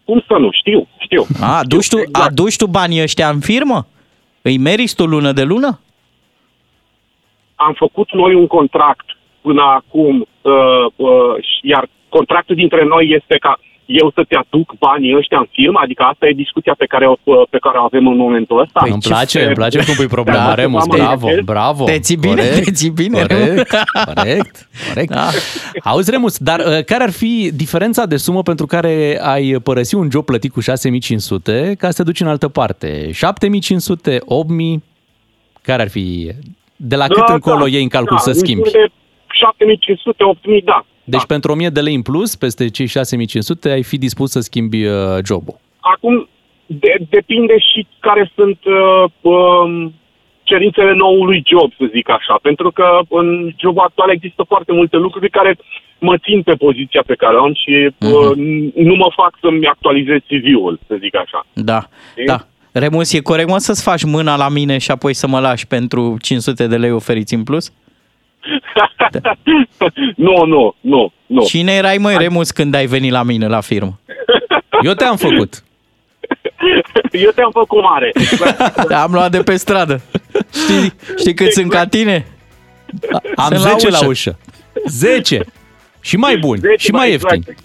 Cum 0.06 0.24
să 0.28 0.34
nu? 0.40 0.50
Știu, 0.52 0.88
știu. 1.00 1.26
A, 1.42 1.58
aduci 1.58 1.88
tu, 1.90 1.98
aduci 2.12 2.56
tu 2.56 2.68
banii 2.68 3.02
ăștia 3.02 3.30
în 3.30 3.40
firmă? 3.40 3.88
Îi 4.42 4.58
meriți 4.58 4.96
tu 4.96 5.06
lună 5.06 5.32
de 5.32 5.44
lună? 5.44 5.80
am 7.56 7.74
făcut 7.78 8.12
noi 8.14 8.34
un 8.36 8.48
contract 8.48 9.06
până 9.42 9.62
acum, 9.62 10.28
uh, 10.42 10.86
uh, 10.96 11.36
și- 11.40 11.68
iar 11.68 11.90
contractul 12.10 12.56
dintre 12.56 12.84
noi 12.86 13.10
este 13.20 13.38
ca 13.38 13.60
eu 14.00 14.12
să-ți 14.16 14.34
aduc 14.42 14.68
banii 14.80 15.16
ăștia 15.18 15.38
în 15.38 15.48
firmă, 15.52 15.80
adică 15.84 16.04
asta 16.04 16.28
e 16.28 16.32
discuția 16.46 16.76
pe 16.78 16.86
care 16.86 17.06
o, 17.08 17.16
pe 17.50 17.58
care 17.66 17.78
o 17.78 17.84
avem 17.84 18.08
în 18.08 18.18
momentul 18.18 18.60
ăsta. 18.60 18.80
Păi 18.80 18.92
îmi 18.92 19.02
place, 19.02 19.44
îmi 19.46 19.54
place 19.62 19.86
cum 19.86 19.94
pui 19.96 20.08
problema, 20.08 20.46
Da, 20.46 20.54
Remus, 20.54 20.82
am 20.82 20.88
bravo, 20.98 21.26
înțeles. 21.26 21.46
bravo. 21.46 21.84
Te 21.86 22.00
ții 22.00 22.18
bine? 22.18 22.34
Corect, 22.42 22.64
Te 22.66 22.72
ții 22.72 22.90
bine, 22.90 23.18
Corect, 23.20 23.38
Remus? 23.40 23.64
corect, 24.14 24.68
corect. 24.88 25.10
Da. 25.14 25.28
Auzi, 25.84 26.12
Remus, 26.12 26.38
dar 26.38 26.60
uh, 26.60 26.84
care 26.86 27.04
ar 27.04 27.12
fi 27.12 27.52
diferența 27.54 28.06
de 28.06 28.18
sumă 28.18 28.42
pentru 28.42 28.66
care 28.66 29.20
ai 29.24 29.56
părăsi 29.64 29.96
un 29.96 30.08
job 30.12 30.26
plătit 30.26 30.52
cu 30.52 30.60
6500 30.60 31.76
ca 31.78 31.90
să 31.90 31.98
te 31.98 32.04
duci 32.04 32.20
în 32.20 32.28
altă 32.28 32.48
parte? 32.48 33.12
7500, 33.12 34.18
8000? 34.26 34.84
Care 35.62 35.82
ar 35.82 35.90
fi? 35.90 36.32
De 36.76 36.96
la 36.96 37.08
cât 37.08 37.26
Da, 37.28 37.34
încolo 37.34 37.64
da, 37.64 37.68
iei 37.68 37.82
în 37.82 37.88
calcul 37.88 38.16
da, 38.16 38.22
să 38.22 38.30
în 38.30 38.36
schimbi? 38.36 38.64
jur 38.64 38.72
de 38.72 38.92
7500, 39.28 40.24
8000, 40.24 40.62
da. 40.66 40.86
Deci 41.12 41.26
pentru 41.26 41.52
1000 41.52 41.70
de 41.70 41.82
lei 41.82 41.96
în 41.96 42.02
plus, 42.02 42.36
peste 42.36 42.70
cei 42.70 42.86
6500, 42.86 43.70
ai 43.70 43.84
fi 43.84 43.98
dispus 43.98 44.32
să 44.32 44.40
schimbi 44.40 44.86
uh, 44.86 44.94
jobul. 45.26 45.56
Acum 45.80 46.28
de, 46.66 46.94
depinde 47.10 47.56
și 47.58 47.88
care 48.00 48.32
sunt 48.36 48.60
uh, 48.66 49.32
um, 49.34 49.94
cerințele 50.44 50.94
noului 50.94 51.44
job, 51.46 51.70
să 51.78 51.86
zic 51.94 52.10
așa. 52.10 52.40
Pentru 52.42 52.72
că 52.72 53.00
în 53.10 53.54
jobul 53.58 53.84
actual 53.86 54.10
există 54.12 54.44
foarte 54.48 54.72
multe 54.74 54.98
lucruri 54.98 55.30
care 55.30 55.58
mă 56.00 56.18
țin 56.18 56.42
pe 56.42 56.54
poziția 56.54 57.04
pe 57.06 57.16
care 57.16 57.36
o 57.36 57.44
am 57.44 57.54
și 57.54 57.74
uh, 58.00 58.32
nu 58.76 58.96
mă 58.96 59.10
fac 59.16 59.38
să-mi 59.42 59.68
actualizez 59.68 60.20
CV-ul, 60.28 60.80
să 60.88 60.96
zic 61.00 61.16
așa. 61.16 61.46
Da, 61.54 61.80
da. 62.26 62.38
Remus, 62.74 63.14
e 63.14 63.22
corect, 63.22 63.50
mă, 63.50 63.58
să-ți 63.58 63.84
faci 63.84 64.04
mâna 64.04 64.36
la 64.36 64.50
mine 64.50 64.78
și 64.78 64.92
apoi 64.92 65.14
să 65.14 65.28
mă 65.28 65.40
lași 65.40 65.68
pentru 65.68 66.18
500 66.22 66.68
de 66.68 66.78
lei 66.78 66.92
oferiți 66.92 67.34
în 67.34 67.44
plus? 67.44 67.74
Nu, 70.16 70.46
nu, 70.46 70.76
nu, 70.82 71.12
nu. 71.26 71.44
Cine 71.44 71.72
erai, 71.74 71.98
măi, 71.98 72.18
Remus, 72.18 72.52
când 72.52 72.74
ai 72.74 72.86
venit 72.86 73.12
la 73.12 73.24
mine 73.24 73.48
la 73.48 73.62
firmă? 73.62 74.00
Eu 74.84 74.94
te-am 74.94 75.16
făcut. 75.18 75.64
Eu 77.12 77.30
te-am 77.36 77.50
făcut 77.52 77.82
mare. 77.84 78.12
Am 79.04 79.12
luat 79.12 79.32
de 79.32 79.38
pe 79.44 79.56
stradă. 79.56 80.02
Știi, 80.64 80.94
știi 81.18 81.34
cât 81.34 81.52
sunt 81.52 81.70
ca 81.72 81.86
tine? 81.86 82.26
Am 83.36 83.48
Sunt 83.54 83.64
la 83.64 83.70
10 83.70 83.90
la 83.90 83.98
ușă. 83.98 84.08
ușă. 84.08 84.38
10! 84.86 85.46
Și 86.04 86.18
mai 86.18 86.38
bun, 86.38 86.58
10, 86.58 86.76
și 86.78 86.92
mai 86.92 87.12
exact, 87.12 87.34
ieftin. 87.36 87.56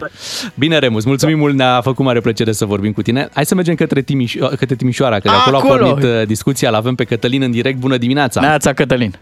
Bine, 0.55 0.79
Remus, 0.79 1.05
mulțumim 1.05 1.39
mult, 1.39 1.55
ne-a 1.55 1.81
făcut 1.81 2.05
mare 2.05 2.21
plăcere 2.21 2.53
să 2.53 2.65
vorbim 2.65 2.93
cu 2.93 3.03
tine. 3.03 3.29
Hai 3.35 3.47
să 3.47 3.55
mergem 3.55 3.75
către, 3.75 4.03
Timiș- 4.03 4.39
către 4.59 4.75
Timișoara, 4.75 5.15
că 5.19 5.29
de 5.29 5.35
acolo, 5.35 5.57
Acolo. 5.57 5.75
a 5.87 5.89
pornit 5.95 6.05
uh, 6.21 6.27
discuția. 6.27 6.71
L-avem 6.71 6.95
pe 6.95 7.05
Cătălin 7.05 7.43
în 7.43 7.51
direct. 7.51 7.79
Bună 7.79 7.97
dimineața! 7.97 8.41
Neața, 8.41 8.73
Cătălin. 8.73 9.15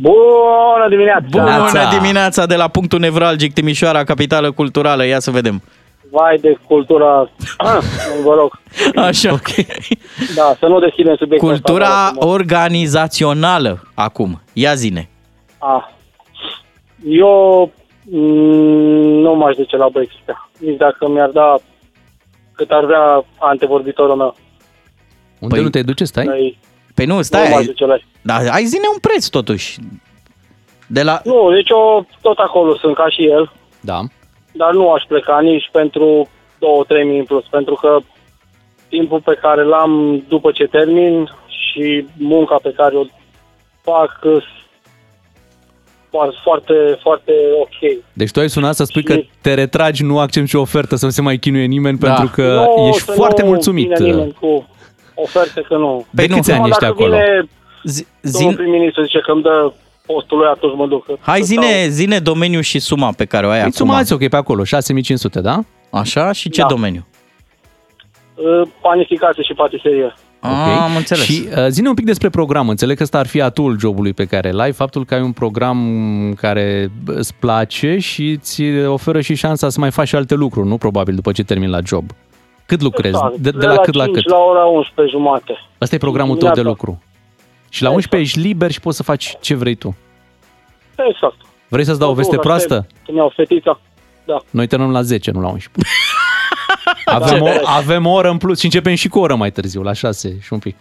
Bună 0.00 0.86
dimineața! 0.88 1.26
Bună 1.30 1.88
dimineața 1.98 2.46
de 2.46 2.56
la 2.56 2.68
punctul 2.68 2.98
nevralgic 2.98 3.52
Timișoara, 3.52 4.04
capitală 4.04 4.52
culturală. 4.52 5.06
Ia 5.06 5.18
să 5.18 5.30
vedem. 5.30 5.62
Vai 6.10 6.36
de 6.40 6.56
cultura... 6.66 7.30
Ah, 7.56 7.78
vă 8.24 8.34
rog. 8.34 8.58
Așa. 8.94 9.32
Okay. 9.32 9.66
Da, 10.36 10.54
să 10.58 10.66
nu 10.66 10.78
deschidem 10.80 11.16
subiectul 11.16 11.50
ăsta, 11.50 11.72
vă 11.72 11.78
Cultura 11.78 12.04
rog 12.04 12.18
frumos. 12.18 12.34
organizațională 12.34 13.82
acum. 13.94 14.40
Ia 14.52 14.74
zine. 14.74 15.08
Ah. 15.58 15.84
Eu 17.04 17.72
mm, 18.10 19.20
nu 19.20 19.34
m-aș 19.34 19.56
duce 19.56 19.76
la 19.76 19.88
Brexit. 19.92 20.18
Nici 20.58 20.76
dacă 20.76 21.08
mi-ar 21.08 21.28
da 21.28 21.56
cât 22.54 22.70
ar 22.70 22.84
vrea 22.84 23.24
antevorbitorul 23.38 24.16
meu. 24.16 24.36
Unde 25.38 25.58
Păi- 25.58 25.62
nu 25.62 25.68
te 25.68 25.82
duce, 25.82 26.04
stai? 26.04 26.24
Noi, 26.24 26.58
Păi 27.00 27.08
nu, 27.08 27.14
nu 27.16 27.22
stai. 27.22 27.48
m-aș 27.48 27.58
Ai, 27.58 27.64
duce 27.64 27.84
la... 27.84 27.96
da, 28.22 28.34
hai 28.50 28.64
zine 28.64 28.84
un 28.92 28.98
preț 29.00 29.26
totuși. 29.26 29.78
De 30.86 31.02
la... 31.02 31.20
Nu, 31.24 31.50
deci 31.54 31.68
eu 31.70 32.06
tot 32.20 32.38
acolo 32.38 32.76
sunt 32.76 32.94
ca 32.94 33.08
și 33.08 33.26
el, 33.26 33.52
Da. 33.80 34.00
dar 34.52 34.72
nu 34.72 34.90
aș 34.92 35.02
pleca 35.08 35.40
nici 35.40 35.68
pentru 35.72 36.28
2-3 36.56 37.04
mii 37.06 37.18
în 37.18 37.24
plus, 37.24 37.44
pentru 37.50 37.74
că 37.74 37.98
timpul 38.88 39.20
pe 39.20 39.38
care 39.42 39.62
l-am 39.64 40.24
după 40.28 40.50
ce 40.50 40.64
termin 40.64 41.30
și 41.48 42.06
munca 42.18 42.56
pe 42.62 42.72
care 42.76 42.96
o 42.96 43.04
fac 43.82 44.18
sunt 44.22 44.42
foarte, 46.10 46.32
foarte, 46.42 46.72
foarte 47.02 47.32
ok. 47.60 48.02
Deci 48.12 48.30
tu 48.30 48.40
ai 48.40 48.48
sunat 48.50 48.74
să 48.74 48.84
spui 48.84 49.02
că 49.02 49.16
te 49.40 49.54
retragi, 49.54 50.02
nu 50.02 50.18
accepti 50.18 50.40
nicio 50.40 50.60
ofertă, 50.60 50.96
să 50.96 51.04
nu 51.04 51.10
se 51.10 51.22
mai 51.22 51.38
chinuie 51.38 51.64
nimeni, 51.64 51.98
Da. 51.98 52.06
pentru 52.12 52.32
că 52.34 52.64
Nu, 52.76 52.86
ești 52.86 53.00
să 53.00 53.12
foarte 53.12 53.42
nu 53.42 53.48
mulțumit. 53.48 53.90
uh. 53.90 53.96
vină 53.96 54.10
nimeni 54.10 54.32
cu 54.40 54.68
oferte 55.22 55.60
că 55.68 55.76
nu. 55.76 56.06
De 56.10 56.26
câți 56.26 56.50
ani 56.50 56.60
Numai 56.60 56.68
ești 56.68 56.80
dacă 56.80 56.92
acolo? 56.92 57.10
Vine 57.14 57.48
Zi- 57.82 58.06
domnul 58.32 58.54
prim-ministru 58.54 59.02
zice 59.02 59.18
că 59.20 59.30
îmi 59.32 59.42
dă 59.42 59.72
postul 60.06 60.38
lui, 60.38 60.46
atunci 60.46 60.76
mă 60.76 60.86
duc. 60.86 61.06
Hai 61.20 61.38
Să 61.38 61.44
zine, 61.44 61.86
zine 61.88 62.18
domeniul 62.18 62.62
și 62.62 62.78
suma 62.78 63.12
pe 63.16 63.24
care 63.24 63.46
o 63.46 63.48
ai 63.48 63.54
Păi 63.60 63.60
acum. 63.66 63.72
sumați 63.86 64.12
ok 64.12 64.28
pe 64.28 64.36
acolo, 64.36 64.64
6500, 64.64 65.40
da? 65.40 65.60
Așa? 65.90 66.32
Și 66.32 66.50
ce 66.50 66.60
Da. 66.60 66.66
domeniu? 66.66 67.06
stau, 68.32 68.60
uh, 68.62 68.68
Panificație 68.82 69.42
și 69.42 69.52
patiserie. 69.52 70.14
Ah, 70.40 70.50
Ok. 70.50 70.80
am 70.82 70.96
înțeles. 70.96 71.24
Și 71.24 71.48
uh, 71.56 71.66
zine 71.68 71.88
un 71.88 71.94
pic 71.94 72.04
despre 72.04 72.28
program. 72.30 72.68
Înțeleg 72.68 72.96
că 72.96 73.02
ăsta 73.02 73.18
ar 73.18 73.26
fi 73.26 73.40
atul 73.40 73.78
jobului 73.78 74.12
pe 74.12 74.24
care 74.24 74.50
îl 74.50 74.60
ai, 74.60 74.72
faptul 74.72 75.04
că 75.04 75.14
ai 75.14 75.20
un 75.22 75.32
program 75.32 75.78
care 76.40 76.90
îți 77.06 77.34
place 77.34 77.98
și 77.98 78.30
îți 78.30 78.62
oferă 78.86 79.20
și 79.20 79.34
șansa 79.34 79.68
să 79.68 79.80
mai 79.80 79.90
faci 79.90 80.08
și 80.08 80.14
alte 80.16 80.34
lucruri, 80.34 80.68
nu 80.68 80.76
probabil 80.76 81.14
după 81.14 81.32
ce 81.32 81.42
termin 81.44 81.70
la 81.70 81.78
job. 81.86 82.04
Cât 82.70 82.80
lucrezi? 82.82 83.14
Exact. 83.14 83.36
De, 83.36 83.50
de 83.50 83.66
la 83.66 83.76
cât 83.76 83.94
la 83.94 84.04
5 84.04 84.16
cât? 84.16 84.28
la 84.30 84.36
ora 84.38 84.64
11 84.64 85.16
jumate. 85.16 85.58
Asta 85.78 85.94
e 85.94 85.98
programul 85.98 86.36
tău 86.36 86.48
de 86.48 86.54
Dimineața. 86.54 86.84
lucru. 86.84 87.02
Și 87.68 87.82
la 87.82 87.90
11 87.90 88.30
ești 88.30 88.48
liber 88.48 88.70
și 88.70 88.80
poți 88.80 88.96
să 88.96 89.02
faci 89.02 89.36
ce 89.40 89.54
vrei 89.54 89.74
tu. 89.74 89.96
Exact. 91.08 91.36
Vrei 91.68 91.84
să-ți 91.84 91.98
dau 91.98 92.10
o 92.10 92.14
veste 92.14 92.30
Mă 92.34 92.36
duc, 92.36 92.44
proastă? 92.46 92.74
aștept 92.74 93.04
Când 93.04 93.16
iau 93.16 93.32
fetița. 93.36 93.80
Da. 94.24 94.36
Noi 94.50 94.66
terminăm 94.66 94.92
la 94.92 95.02
10, 95.02 95.30
nu 95.30 95.40
la 95.40 95.48
11. 95.48 95.92
Avem 97.04 97.42
o, 97.42 97.48
avem 97.64 98.06
o 98.06 98.10
oră 98.10 98.28
în 98.30 98.38
plus 98.38 98.58
și 98.58 98.64
începem 98.64 98.94
și 98.94 99.08
cu 99.08 99.18
o 99.18 99.20
oră 99.20 99.34
mai 99.34 99.50
târziu, 99.50 99.82
la 99.82 99.92
6 99.92 100.36
și 100.40 100.52
un 100.52 100.58
pic. 100.58 100.76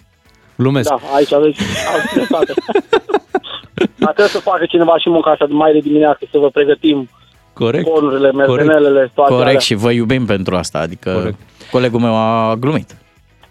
Glumesc. 0.56 0.90
Da, 0.90 1.00
aici 1.16 1.34
aveți 1.34 1.60
aveți 1.96 2.14
dreptate. 2.14 2.54
Dar 4.04 4.14
trebuie 4.14 4.28
să 4.28 4.40
facă 4.40 4.66
cineva 4.66 4.98
și 4.98 5.10
munca 5.10 5.32
asta 5.32 5.46
de 5.46 5.54
mai 5.54 5.72
de 5.72 5.80
dimineață, 5.80 6.20
să 6.32 6.38
vă 6.38 6.50
pregătim 6.50 7.10
Corect. 7.54 7.88
cornurile, 7.90 8.32
merdenelele, 8.32 9.12
toate 9.14 9.32
Corect 9.32 9.48
alea. 9.48 9.60
și 9.60 9.74
vă 9.74 9.92
iubim 9.92 10.26
pentru 10.26 10.56
asta. 10.56 10.80
Adică 10.80 11.12
Corect. 11.14 11.40
Colegul 11.72 11.99
meu 11.99 12.15
a 12.15 12.55
glumit. 12.55 12.95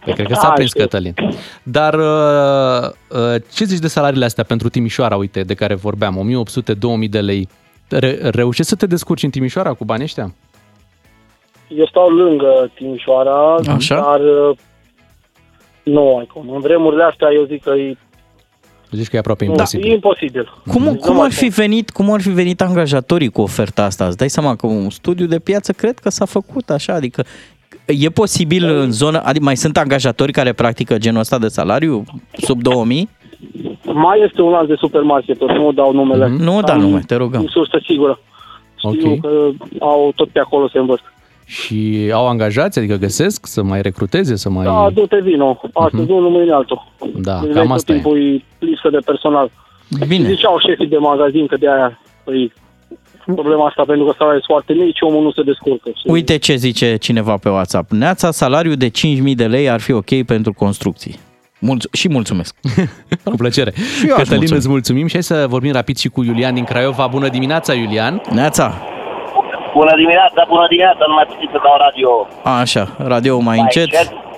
Păi 0.05 0.15
cred 0.15 0.27
că 0.27 0.35
s-a 0.35 0.47
Da, 0.47 0.53
prins 0.53 0.69
știu. 0.71 0.81
Cătălin. 0.81 1.15
Dar 1.63 1.95
uh, 1.95 2.91
uh, 3.09 3.35
ce 3.53 3.65
zici 3.65 3.79
de 3.79 3.89
salariile 3.89 4.25
astea 4.25 4.45
pentru 4.45 4.69
Timișoara, 4.69 5.17
uite, 5.17 5.41
de 5.43 5.55
care 5.55 5.75
vorbeam, 5.75 6.45
1800-2000 7.05 7.09
de 7.11 7.21
lei? 7.21 7.49
Re- 7.89 8.19
reușești 8.23 8.69
să 8.71 8.77
te 8.77 8.87
descurci 8.87 9.23
în 9.23 9.31
Timișoara 9.31 9.73
cu 9.73 9.85
banii 9.85 10.05
ăștia? 10.05 10.35
Eu 11.69 11.87
stau 11.87 12.09
lângă 12.09 12.71
Timișoara, 12.75 13.55
Așa. 13.55 13.95
dar 13.95 14.21
uh, 14.21 14.57
nu 15.83 16.17
ai 16.17 16.27
cum. 16.33 16.51
În 16.51 16.61
vremurile 16.61 17.03
astea 17.03 17.29
eu 17.33 17.45
zic 17.45 17.63
că 17.63 17.71
e, 17.71 17.97
Zici 18.91 19.09
că 19.09 19.17
e 19.17 19.19
aproape 19.19 19.45
nu, 19.45 19.51
imposibil. 19.51 19.91
e 19.91 19.93
imposibil. 19.93 20.53
Cum, 20.67 20.83
Nu 20.83 20.95
cum, 20.95 21.15
mai 21.17 21.25
ar 21.25 21.33
fi 21.33 21.49
venit, 21.49 21.91
cum 21.91 22.13
ar 22.13 22.21
fi 22.21 22.31
venit 22.31 22.61
angajatorii 22.61 23.31
cu 23.31 23.41
oferta 23.41 23.85
asta? 23.85 24.07
Îți 24.07 24.17
dai 24.17 24.29
seama 24.31 24.57
că 24.57 24.67
un 24.67 24.91
studiu 24.91 25.27
de 25.27 25.39
piață 25.39 25.73
cred 25.73 25.99
că 25.99 26.11
s-a 26.11 26.25
făcut 26.25 26.71
așa, 26.71 26.93
adică 26.93 27.25
e 27.89 28.09
posibil 28.09 28.65
în 28.65 28.91
zonă, 28.93 29.21
adică 29.25 29.45
mai 29.45 29.57
sunt 29.57 29.77
angajatori 29.77 30.33
care 30.33 30.53
practică 30.53 30.99
genul 30.99 31.21
ăsta 31.21 31.39
de 31.39 31.49
salariu 31.49 32.05
sub 32.33 32.63
2000? 32.63 33.09
Mai 33.93 34.21
este 34.27 34.43
un 34.43 34.53
alt 34.55 34.69
de 34.69 34.75
supermarketuri, 34.79 35.53
nu 35.59 35.73
dau 35.73 35.93
numele. 35.93 36.27
Mhm. 36.29 36.43
Nu 36.43 36.61
da 36.61 36.73
Am 36.73 36.81
nume, 36.81 37.01
te 37.07 37.15
rugăm. 37.15 37.47
Sursă 37.47 37.81
sigură. 37.87 38.21
Știu 38.77 39.13
Ok. 39.13 39.21
că 39.21 39.49
au 39.79 40.13
tot 40.17 40.29
pe 40.29 40.39
acolo 40.39 40.69
se 40.69 40.79
învăț. 40.79 41.01
Și 41.45 42.11
au 42.13 42.27
angajați, 42.29 42.79
adică 42.79 42.95
găsesc 42.97 43.47
să 43.47 43.63
mai 43.63 43.83
recruteze, 43.83 44.37
să 44.37 44.51
mai... 44.51 44.65
Da, 44.65 44.89
du-te 44.95 45.21
vino. 45.23 45.61
Astăzi 45.73 46.11
unul, 46.11 46.31
mâine 46.31 46.53
altul. 46.53 46.87
Da, 47.17 47.41
Deci 47.45 47.53
cam 47.55 47.67
tot 47.67 47.75
asta 47.77 47.93
e. 47.93 47.95
timpul 47.95 48.23
e 48.23 48.45
lipsă 48.59 48.89
de 48.91 48.99
personal. 49.05 49.51
Bine. 50.09 50.29
Ziceau 50.29 50.59
șefii 50.67 50.87
de 50.87 50.97
magazin 50.97 51.47
că 51.47 51.57
de 51.57 51.69
aia, 51.71 52.01
păi, 52.25 52.53
problema 53.35 53.67
asta, 53.67 53.83
pentru 53.87 54.05
că 54.07 54.15
salariile 54.19 54.45
sunt 54.47 54.57
foarte 54.57 54.73
mici, 54.85 54.99
omul 55.01 55.23
nu 55.23 55.33
se 55.33 55.43
descurcă. 55.43 55.89
Și 55.91 56.03
Uite 56.07 56.37
ce 56.39 56.55
zice 56.55 56.97
cineva 56.97 57.35
pe 57.43 57.49
WhatsApp. 57.49 57.91
Neața, 57.91 58.31
salariul 58.31 58.75
de 58.75 58.89
5.000 58.89 58.93
de 59.35 59.47
lei 59.47 59.71
ar 59.71 59.81
fi 59.81 59.93
ok 59.93 60.23
pentru 60.27 60.53
construcții. 60.53 61.15
Mulț- 61.61 61.91
și 61.93 62.09
mulțumesc. 62.09 62.55
Cu 63.25 63.37
plăcere. 63.37 63.73
eu 64.09 64.15
aș 64.15 64.19
Cătălin, 64.19 64.39
mulțumi. 64.39 64.59
îți 64.59 64.69
mulțumim 64.69 65.07
și 65.07 65.13
hai 65.13 65.23
să 65.23 65.47
vorbim 65.49 65.73
rapid 65.73 65.97
și 65.97 66.09
cu 66.09 66.23
Iulian 66.25 66.55
din 66.55 66.65
Craiova. 66.65 67.07
Bună 67.07 67.29
dimineața, 67.29 67.73
Iulian! 67.75 68.21
Neața! 68.31 68.75
Bună 69.75 69.93
dimineața, 69.97 70.45
bună 70.49 70.67
dimineața, 70.69 71.05
nu 71.09 71.15
mai 71.15 71.25
puteți 71.29 71.51
să 71.53 71.59
dau 71.63 71.77
radio. 71.87 72.11
Așa, 72.61 72.97
radio 72.99 73.39
mai 73.39 73.59
încet. 73.61 73.89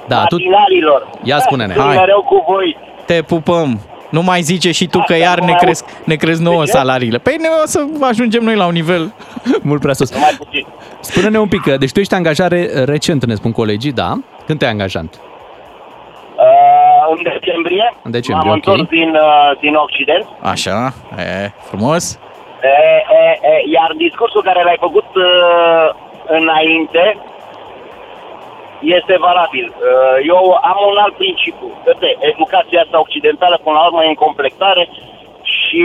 Da, 0.08 0.24
tu... 0.28 0.34
Matinalilor. 0.36 1.08
Ia 1.22 1.38
spune-ne. 1.38 1.72
Sunt 1.72 1.84
Hai. 1.86 1.96
mereu 1.96 2.22
cu 2.22 2.44
voi. 2.48 2.76
Te 3.06 3.22
pupăm! 3.22 3.80
Nu 4.10 4.22
mai 4.22 4.40
zice 4.40 4.72
și 4.72 4.86
tu 4.86 4.98
că 4.98 5.12
Asta 5.12 5.16
iar 5.16 5.38
nu 5.38 5.44
ne 5.44 5.50
mai 5.50 5.60
cresc, 5.60 5.84
ne 6.04 6.14
cresc 6.14 6.40
nouă 6.40 6.58
De 6.60 6.64
ce? 6.64 6.70
salariile. 6.76 7.18
Păi 7.18 7.36
ne 7.40 7.48
o 7.62 7.66
să 7.66 7.84
ajungem 8.00 8.42
noi 8.42 8.56
la 8.56 8.66
un 8.66 8.72
nivel. 8.72 9.12
Mult 9.62 9.80
prea 9.80 9.94
sus. 9.94 10.10
Mai 10.18 10.34
puțin. 10.38 10.66
Spune-ne 11.00 11.38
un 11.38 11.48
pic, 11.48 11.62
deci 11.76 11.92
tu 11.92 12.00
ești 12.00 12.14
angajare 12.14 12.84
recent, 12.84 13.24
ne 13.26 13.34
spun 13.34 13.52
colegii, 13.52 13.92
da? 13.92 14.12
Când 14.46 14.58
te-ai 14.58 14.70
angajat? 14.70 15.04
Uh, 16.36 17.16
în 17.16 17.22
decembrie, 17.32 17.94
În 18.02 18.10
decembrie, 18.10 18.48
m-am 18.50 18.58
ok. 18.58 18.66
întors 18.66 18.88
din, 18.88 19.10
uh, 19.10 19.58
din 19.60 19.74
Occident. 19.74 20.26
Așa, 20.54 20.92
e, 21.18 21.50
frumos. 21.68 22.18
E, 22.62 22.68
e, 23.20 23.22
e, 23.50 23.52
iar 23.76 23.90
discursul 23.96 24.42
care 24.42 24.62
l-ai 24.64 24.76
făcut 24.86 25.08
uh, 25.14 25.86
înainte 26.38 27.04
este 28.80 29.16
valabil. 29.18 29.66
Uh, 29.72 30.16
eu 30.32 30.58
am 30.70 30.78
un 30.90 30.96
alt 30.96 31.14
principiu. 31.14 31.68
Uite, 31.86 32.16
educația 32.30 32.80
asta 32.82 33.00
occidentală, 33.00 33.60
până 33.64 33.76
la 33.76 33.86
urmă, 33.86 34.04
e 34.04 34.08
în 34.08 34.24
completare 34.26 34.88
și 35.42 35.84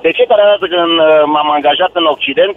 de 0.00 0.10
fiecare 0.12 0.42
dată 0.50 0.66
când 0.74 0.98
uh, 0.98 1.22
m-am 1.32 1.50
angajat 1.50 1.90
în 1.92 2.06
Occident, 2.14 2.56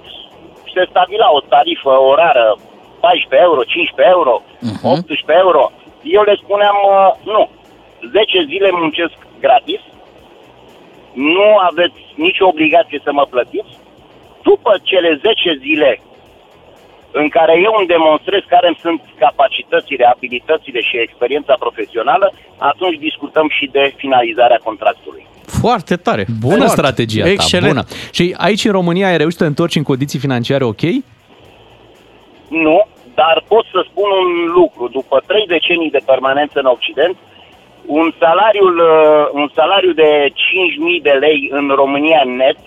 se 0.73 0.85
stabila 0.89 1.27
o 1.31 1.39
tarifă 1.39 1.89
orară 1.89 2.57
14 2.99 3.47
euro, 3.47 3.61
15 3.63 4.15
euro, 4.15 4.33
18 4.83 5.41
euro. 5.43 5.71
Eu 6.03 6.21
le 6.21 6.35
spuneam, 6.43 6.77
uh, 6.85 7.11
nu, 7.33 7.49
10 8.11 8.43
zile 8.51 8.69
muncesc 8.71 9.17
gratis, 9.39 9.81
nu 11.13 11.47
aveți 11.69 11.99
nicio 12.15 12.45
obligație 12.47 12.99
să 13.03 13.11
mă 13.11 13.25
plătiți. 13.29 13.73
După 14.43 14.71
cele 14.83 15.19
10 15.21 15.57
zile 15.65 16.01
în 17.11 17.29
care 17.29 17.53
eu 17.63 17.73
îmi 17.77 17.87
demonstrez 17.87 18.41
care 18.47 18.67
îmi 18.67 18.79
sunt 18.81 19.01
capacitățile, 19.19 20.05
abilitățile 20.05 20.81
și 20.81 20.97
experiența 20.97 21.55
profesională, 21.59 22.33
atunci 22.57 22.97
discutăm 22.97 23.47
și 23.57 23.65
de 23.71 23.93
finalizarea 23.97 24.59
contractului. 24.63 25.27
Foarte 25.61 25.95
tare. 25.95 26.25
Bună 26.39 26.55
Foarte. 26.55 26.75
strategia 26.75 27.23
ta, 27.23 27.29
Excelent. 27.29 27.73
bună. 27.73 27.85
Și 28.11 28.35
aici 28.37 28.65
în 28.65 28.71
România 28.71 29.07
ai 29.07 29.17
reușit 29.17 29.37
să 29.37 29.43
te 29.43 29.49
întorci 29.49 29.75
în 29.75 29.83
condiții 29.83 30.19
financiare 30.19 30.63
ok? 30.63 30.81
Nu, 32.47 32.87
dar 33.13 33.43
pot 33.47 33.65
să 33.73 33.85
spun 33.89 34.09
un 34.21 34.51
lucru. 34.59 34.87
După 34.87 35.23
trei 35.27 35.45
decenii 35.47 35.89
de 35.89 36.01
permanență 36.05 36.59
în 36.59 36.65
Occident, 36.65 37.15
un 37.85 38.13
salariu, 38.19 38.65
un 39.31 39.49
salariu 39.55 39.91
de 39.91 40.09
5.000 40.29 41.01
de 41.01 41.15
lei 41.25 41.49
în 41.51 41.71
România 41.75 42.21
net 42.25 42.59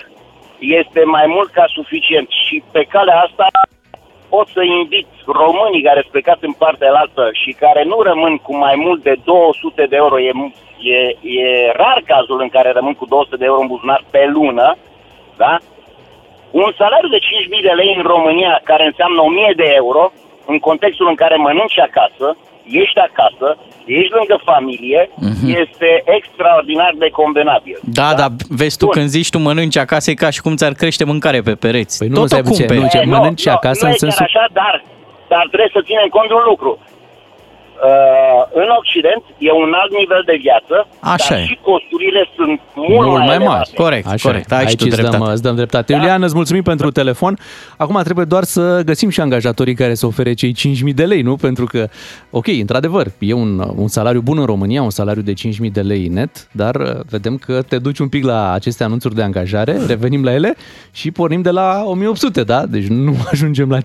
este 0.59 1.03
mai 1.05 1.27
mult 1.29 1.51
ca 1.51 1.65
suficient 1.67 2.29
și 2.47 2.63
pe 2.73 2.83
calea 2.83 3.19
asta 3.27 3.47
pot 4.35 4.47
să 4.57 4.63
invit 4.63 5.09
românii 5.41 5.87
care 5.89 6.01
sunt 6.01 6.13
plecați 6.13 6.45
în 6.51 6.55
partea 6.63 6.93
altă 7.03 7.25
și 7.43 7.51
care 7.65 7.83
nu 7.91 7.99
rămân 8.11 8.35
cu 8.47 8.53
mai 8.65 8.75
mult 8.85 9.01
de 9.03 9.15
200 9.25 9.87
de 9.93 9.97
euro, 9.97 10.17
e, 10.21 10.33
e, 10.95 10.99
e 11.39 11.47
rar 11.81 11.99
cazul 12.13 12.39
în 12.41 12.51
care 12.57 12.71
rămân 12.73 12.95
cu 12.95 13.07
200 13.07 13.37
de 13.37 13.45
euro 13.45 13.61
în 13.61 13.73
buzunar 13.73 14.03
pe 14.11 14.23
lună, 14.37 14.77
da? 15.43 15.53
Un 16.51 16.71
salariu 16.81 17.09
de 17.09 17.19
5.000 17.19 17.69
de 17.69 17.75
lei 17.81 17.95
în 17.97 18.03
România, 18.15 18.61
care 18.71 18.85
înseamnă 18.87 19.21
1.000 19.51 19.57
de 19.63 19.69
euro, 19.83 20.13
în 20.47 20.59
contextul 20.59 21.09
în 21.09 21.15
care 21.23 21.37
mănânci 21.37 21.79
acasă, 21.89 22.27
ești 22.83 22.99
acasă, 23.09 23.49
ești 23.87 24.13
lângă 24.19 24.37
familie, 24.45 25.11
Mhm. 25.17 25.47
este 25.63 25.89
extraordinar 26.17 26.93
de 26.99 27.09
convenabil. 27.21 27.79
Da, 28.01 28.15
da, 28.21 28.27
vezi 28.49 28.77
tu 28.79 28.85
Bun. 28.85 28.95
când 28.97 29.09
zici 29.09 29.31
tu 29.31 29.39
mănânci 29.39 29.77
acasă, 29.77 30.11
e 30.11 30.15
ca 30.15 30.31
și 30.31 30.41
cum 30.41 30.57
ți-ar 30.57 30.73
crește 30.73 31.05
mâncare 31.05 31.41
pe 31.41 31.55
pereți. 31.55 31.99
Păi 31.99 32.09
nu, 32.09 32.15
Tot 32.15 32.29
stai 32.29 32.41
o 32.41 32.43
puțin, 32.43 32.59
cumperi. 32.67 32.81
nu, 32.81 32.89
ce 32.89 32.99
Eh, 32.99 33.05
mănânci 33.07 33.47
acasă 33.47 33.85
nu 33.85 33.89
în 33.91 33.95
e 33.95 33.99
chiar 33.99 34.11
sensul... 34.11 34.25
așa, 34.29 34.45
dar, 34.53 34.75
dar 35.29 35.45
trebuie 35.53 35.71
să 35.77 35.81
ținem 35.89 36.09
cont 36.17 36.29
de 36.29 36.35
un 36.35 36.47
lucru. 36.53 36.71
Uh, 37.85 37.89
în 38.63 38.69
Occident 38.81 39.23
e 39.39 39.51
un 39.65 39.73
alt 39.81 39.93
nivel 40.03 40.23
de 40.31 40.37
viață, 40.47 40.77
Așa 41.01 41.31
dar 41.35 41.39
e. 41.39 41.45
și 41.45 41.59
costurile 41.71 42.23
sunt 42.37 42.61
mult, 42.75 43.07
Mult 43.07 43.19
mai 43.19 43.27
mari. 43.27 43.35
elevate. 43.35 43.71
Corect, 43.75 44.07
Așa 44.07 44.29
corect. 44.29 44.51
e. 44.51 44.55
Ai 44.55 44.61
și 44.61 44.67
Aici 44.67 44.79
tu 44.81 44.85
îți 44.89 44.97
dăm, 44.97 45.05
dreptate. 45.11 45.33
îți 45.33 45.43
dăm 45.43 45.55
dreptate. 45.55 45.93
Iulian, 45.93 46.23
îți 46.23 46.35
mulțumim 46.35 46.63
pentru 46.63 46.91
telefon. 46.91 47.39
Acum 47.77 48.01
trebuie 48.05 48.25
doar 48.25 48.45
să 48.45 48.83
găsim 48.85 49.09
și 49.09 49.21
angajatorii 49.21 49.75
care 49.75 49.95
să 49.95 50.07
ofere 50.07 50.33
cei 50.35 50.55
5.000 50.89 50.95
de 50.95 51.05
lei, 51.05 51.23
nu? 51.23 51.37
Pentru 51.37 51.65
că, 51.65 51.89
ok, 52.31 52.47
într-adevăr, 52.47 53.07
e 53.19 53.33
un, 53.33 53.63
un 53.77 53.89
salariu 53.89 54.21
bun 54.21 54.39
în 54.39 54.45
România, 54.45 54.83
un 54.83 54.91
salariu 54.91 55.23
de 55.23 55.33
5.000 55.33 55.73
de 55.73 55.81
lei 55.81 56.07
net, 56.07 56.49
dar 56.53 56.75
uh, 56.75 56.89
vedem 57.11 57.37
că 57.37 57.63
te 57.63 57.79
duci 57.79 57.99
un 57.99 58.09
pic 58.09 58.25
la 58.25 58.53
aceste 58.53 58.85
anunțuri 58.85 59.15
de 59.15 59.23
angajare, 59.23 59.77
revenim 59.87 60.25
la 60.25 60.33
ele 60.33 60.55
și 60.93 61.11
pornim 61.11 61.43
de 61.43 61.51
la 61.51 61.83
1.800, 62.41 62.45
da? 62.47 62.67
Deci 62.67 62.87
nu 62.87 63.17
ajungem 63.33 63.71
la 63.71 63.79
5.000. 63.79 63.83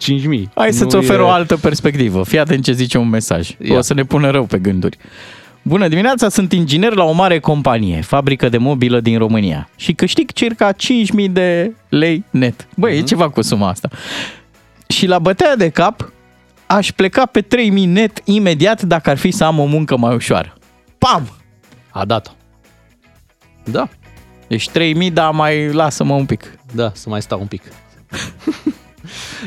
Hai 0.55 0.71
să-ți 0.73 0.95
Nu 0.95 1.01
ofer 1.01 1.19
e- 1.19 1.21
o 1.21 1.29
altă 1.29 1.57
perspectivă. 1.57 2.23
Fii 2.23 2.39
atent 2.39 2.63
ce 2.63 2.71
zice 2.71 2.97
un 2.97 3.09
mesaj. 3.09 3.49
Ia. 3.61 3.77
O 3.77 3.81
să 3.87 3.93
ne 3.93 4.03
pună 4.03 4.29
rău 4.29 4.45
pe 4.45 4.57
gânduri. 4.59 4.97
Bună 5.61 5.87
dimineața, 5.87 6.29
sunt 6.29 6.51
inginer 6.53 6.93
la 6.93 7.03
o 7.03 7.11
mare 7.11 7.39
companie, 7.39 8.01
fabrică 8.01 8.49
de 8.49 8.57
mobilă 8.57 8.99
din 8.99 9.17
România 9.17 9.69
și 9.75 9.93
câștig 9.93 10.31
circa 10.31 10.71
5.000 10.73 11.29
de 11.29 11.73
lei 11.89 12.23
net. 12.29 12.67
Băi, 12.75 12.91
Mhm. 12.93 13.01
e 13.01 13.05
ceva 13.05 13.29
cu 13.29 13.41
suma 13.41 13.67
asta. 13.69 13.89
Și 14.87 15.05
la 15.07 15.19
bătea 15.19 15.55
de 15.55 15.69
cap 15.69 16.11
aș 16.65 16.91
pleca 16.91 17.25
pe 17.25 17.41
3.000 17.41 17.85
net 17.85 18.21
imediat 18.25 18.81
dacă 18.81 19.09
ar 19.09 19.17
fi 19.17 19.31
să 19.31 19.43
am 19.43 19.59
o 19.59 19.65
muncă 19.65 19.97
mai 19.97 20.15
ușoară. 20.15 20.53
Pam! 20.97 21.29
A 21.89 22.05
dat-o. 22.05 22.31
Da, 23.63 23.87
Deci 24.47 24.69
3.000, 24.69 25.11
dar 25.13 25.31
mai 25.31 25.71
lasă-mă 25.71 26.13
un 26.13 26.25
pic. 26.25 26.59
da, 26.73 26.91
să 26.93 27.09
mai 27.09 27.21
stau 27.21 27.39
un 27.39 27.47
pic. 27.47 27.61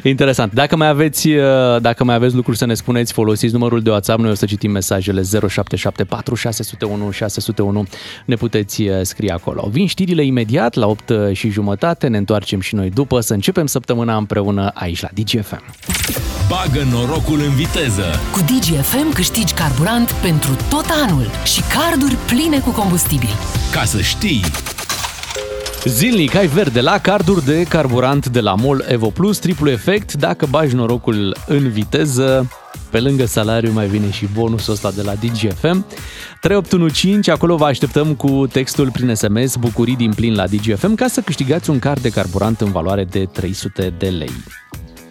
Interesant. 0.02 0.52
Dacă 0.52 0.76
mai 0.76 0.88
aveți, 0.88 1.28
uh, 1.28 1.44
dacă 1.80 2.04
mai 2.04 2.14
aveți 2.14 2.34
lucruri 2.34 2.58
să 2.58 2.66
ne 2.66 2.74
spuneți, 2.74 3.12
folosiți 3.12 3.52
numărul 3.52 3.82
de 3.82 3.90
WhatsApp, 3.90 4.20
noi 4.20 4.30
o 4.30 4.34
să 4.34 4.46
citim 4.46 4.70
mesajele 4.70 5.22
0774 5.22 6.34
601 6.34 7.10
601. 7.10 7.86
Ne 8.24 8.34
puteți 8.34 8.82
uh, 8.82 9.00
scrie 9.02 9.32
acolo. 9.32 9.68
Vin 9.72 9.86
știrile 9.86 10.24
imediat 10.24 10.74
la 10.74 10.86
8 10.86 11.12
și 11.32 11.50
jumătate, 11.50 12.06
ne 12.06 12.16
întoarcem 12.16 12.60
și 12.60 12.74
noi 12.74 12.90
după 12.90 13.20
să 13.20 13.32
începem 13.32 13.66
săptămâna 13.66 14.16
împreună 14.16 14.70
aici 14.74 15.00
la 15.00 15.08
DGFM. 15.14 15.62
Bagă 16.48 16.86
norocul 16.92 17.40
în 17.40 17.54
viteză. 17.54 18.04
Cu 18.32 18.40
DGFM 18.40 19.12
câștigi 19.12 19.54
carburant 19.54 20.10
pentru 20.10 20.56
tot 20.68 20.84
anul 21.06 21.30
și 21.44 21.62
carduri 21.62 22.16
pline 22.26 22.60
cu 22.60 22.70
combustibil. 22.70 23.34
Ca 23.72 23.84
să 23.84 24.00
știi, 24.00 24.40
Zilnic 25.84 26.34
ai 26.34 26.46
verde 26.46 26.80
la 26.80 26.98
carduri 26.98 27.44
de 27.44 27.62
carburant 27.62 28.28
de 28.28 28.40
la 28.40 28.54
MOL 28.54 28.84
Evo 28.88 29.08
Plus, 29.08 29.38
triplu 29.38 29.70
efect, 29.70 30.12
dacă 30.12 30.46
bagi 30.46 30.74
norocul 30.74 31.36
în 31.46 31.68
viteză, 31.70 32.48
pe 32.90 33.00
lângă 33.00 33.26
salariu 33.26 33.72
mai 33.72 33.86
vine 33.86 34.10
și 34.10 34.26
bonusul 34.34 34.72
ăsta 34.72 34.90
de 34.90 35.02
la 35.02 35.14
DGFM. 35.14 35.86
3815, 36.40 37.30
acolo 37.30 37.56
vă 37.56 37.64
așteptăm 37.64 38.14
cu 38.14 38.46
textul 38.52 38.90
prin 38.90 39.14
SMS 39.14 39.56
Bucurii 39.56 39.96
din 39.96 40.12
plin 40.14 40.34
la 40.34 40.46
DGFM 40.46 40.94
ca 40.94 41.06
să 41.06 41.20
câștigați 41.20 41.70
un 41.70 41.78
card 41.78 42.00
de 42.02 42.08
carburant 42.08 42.60
în 42.60 42.70
valoare 42.70 43.04
de 43.04 43.24
300 43.24 43.94
de 43.98 44.08
lei. 44.08 44.32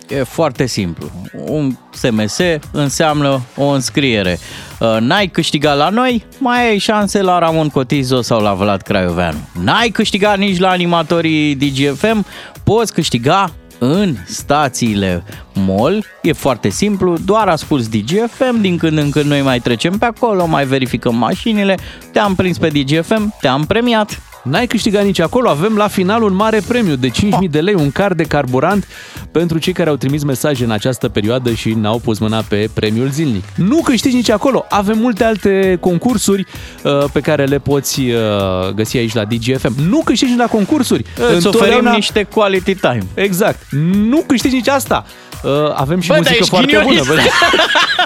E 0.10 0.24
foarte 0.24 0.66
simplu. 0.66 1.12
Un 1.46 1.72
SMS 1.92 2.38
înseamnă 2.72 3.42
o 3.56 3.66
înscriere. 3.66 4.40
Uh, 4.80 4.98
N-ai 5.00 5.28
câștigat 5.28 5.78
la 5.78 5.90
noi, 5.90 6.26
mai 6.40 6.70
ai 6.70 6.78
șanse 6.78 7.22
la 7.22 7.40
Ramon 7.40 7.70
Cotizo 7.70 8.22
sau 8.22 8.42
la 8.42 8.54
Vlad 8.54 8.82
Craioveanu. 8.82 9.38
N-ai 9.64 9.90
câștigat 9.90 10.38
nici 10.38 10.60
la 10.60 10.70
animatorii 10.70 11.56
DGFM, 11.56 12.26
poți 12.64 12.94
câștiga 12.94 13.52
în 13.80 14.16
stațiile 14.26 15.24
MOL. 15.54 16.06
E 16.22 16.34
foarte 16.34 16.70
simplu, 16.70 17.18
doar 17.26 17.48
asculti 17.48 18.02
DGFM, 18.02 18.62
din 18.62 18.78
când 18.78 18.98
în 18.98 19.10
când 19.10 19.26
noi 19.26 19.42
mai 19.42 19.60
trecem 19.60 19.98
pe 19.98 20.06
acolo, 20.06 20.46
mai 20.46 20.66
verificăm 20.66 21.16
mașinile, 21.16 21.78
te-am 22.12 22.36
prins 22.36 22.58
pe 22.58 22.68
DGFM, 22.68 23.34
te-am 23.42 23.66
premiat. 23.66 24.22
N-ai 24.44 24.68
câștigat 24.68 25.04
nici 25.04 25.20
acolo, 25.20 25.50
avem 25.50 25.76
la 25.76 25.88
final 25.88 26.24
un 26.24 26.34
mare 26.34 26.62
premiu 26.68 26.96
de 26.96 27.10
5.000 27.10 27.50
de 27.50 27.60
lei, 27.60 27.74
un 27.74 27.92
card 27.92 28.18
de 28.18 28.24
carburant 28.24 28.88
pentru 29.32 29.58
cei 29.58 29.74
care 29.74 29.90
au 29.90 29.96
trimis 29.96 30.24
mesaje 30.24 30.64
în 30.64 30.72
această 30.72 31.08
perioadă 31.10 31.52
și 31.54 31.70
n-au 31.72 32.00
pus 32.00 32.20
mâna 32.20 32.42
pe 32.48 32.70
premiul 32.74 33.10
zilnic. 33.10 33.44
Nu 33.56 33.82
câștigi 33.84 34.16
nici 34.16 34.30
acolo, 34.30 34.66
avem 34.70 34.98
multe 34.98 35.24
alte 35.24 35.78
concursuri 35.80 36.46
uh, 36.84 37.04
pe 37.14 37.20
care 37.20 37.46
le 37.46 37.58
poți 37.60 38.00
uh, 38.00 38.70
găsi 38.76 38.98
aici 38.98 39.14
la 39.14 39.24
DGFM. 39.26 39.74
Nu 39.90 40.02
câștigi 40.06 40.36
la 40.38 40.46
concursuri. 40.46 41.04
Îți 41.36 41.48
oferim 41.48 41.76
Întotdeauna- 41.76 41.96
niște 41.96 42.24
quality 42.24 42.76
time. 42.76 43.06
Exact. 43.14 43.62
Nu 44.10 44.24
câștigi 44.28 44.56
nici 44.56 44.68
asta. 44.68 45.06
Uh, 45.44 45.52
avem 45.74 46.00
și 46.00 46.08
Bă, 46.08 46.14
dar 46.14 46.24
muzică 46.24 46.38
ești 46.40 46.50
foarte 46.50 46.72
bună. 46.72 46.84
ghinionist. 46.84 47.08
Bă. 47.10 47.20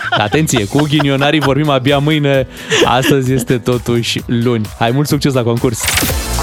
Atenție, 0.24 0.66
cu 0.66 0.82
ghinionarii 0.90 1.40
vorbim 1.40 1.70
abia 1.70 1.98
mâine. 1.98 2.48
Astăzi 2.86 3.34
este 3.34 3.58
totuși 3.58 4.22
luni. 4.26 4.66
Hai, 4.80 4.92
mult 4.92 5.08
succes 5.08 5.34
la 5.34 5.44
concurs! 5.44 5.80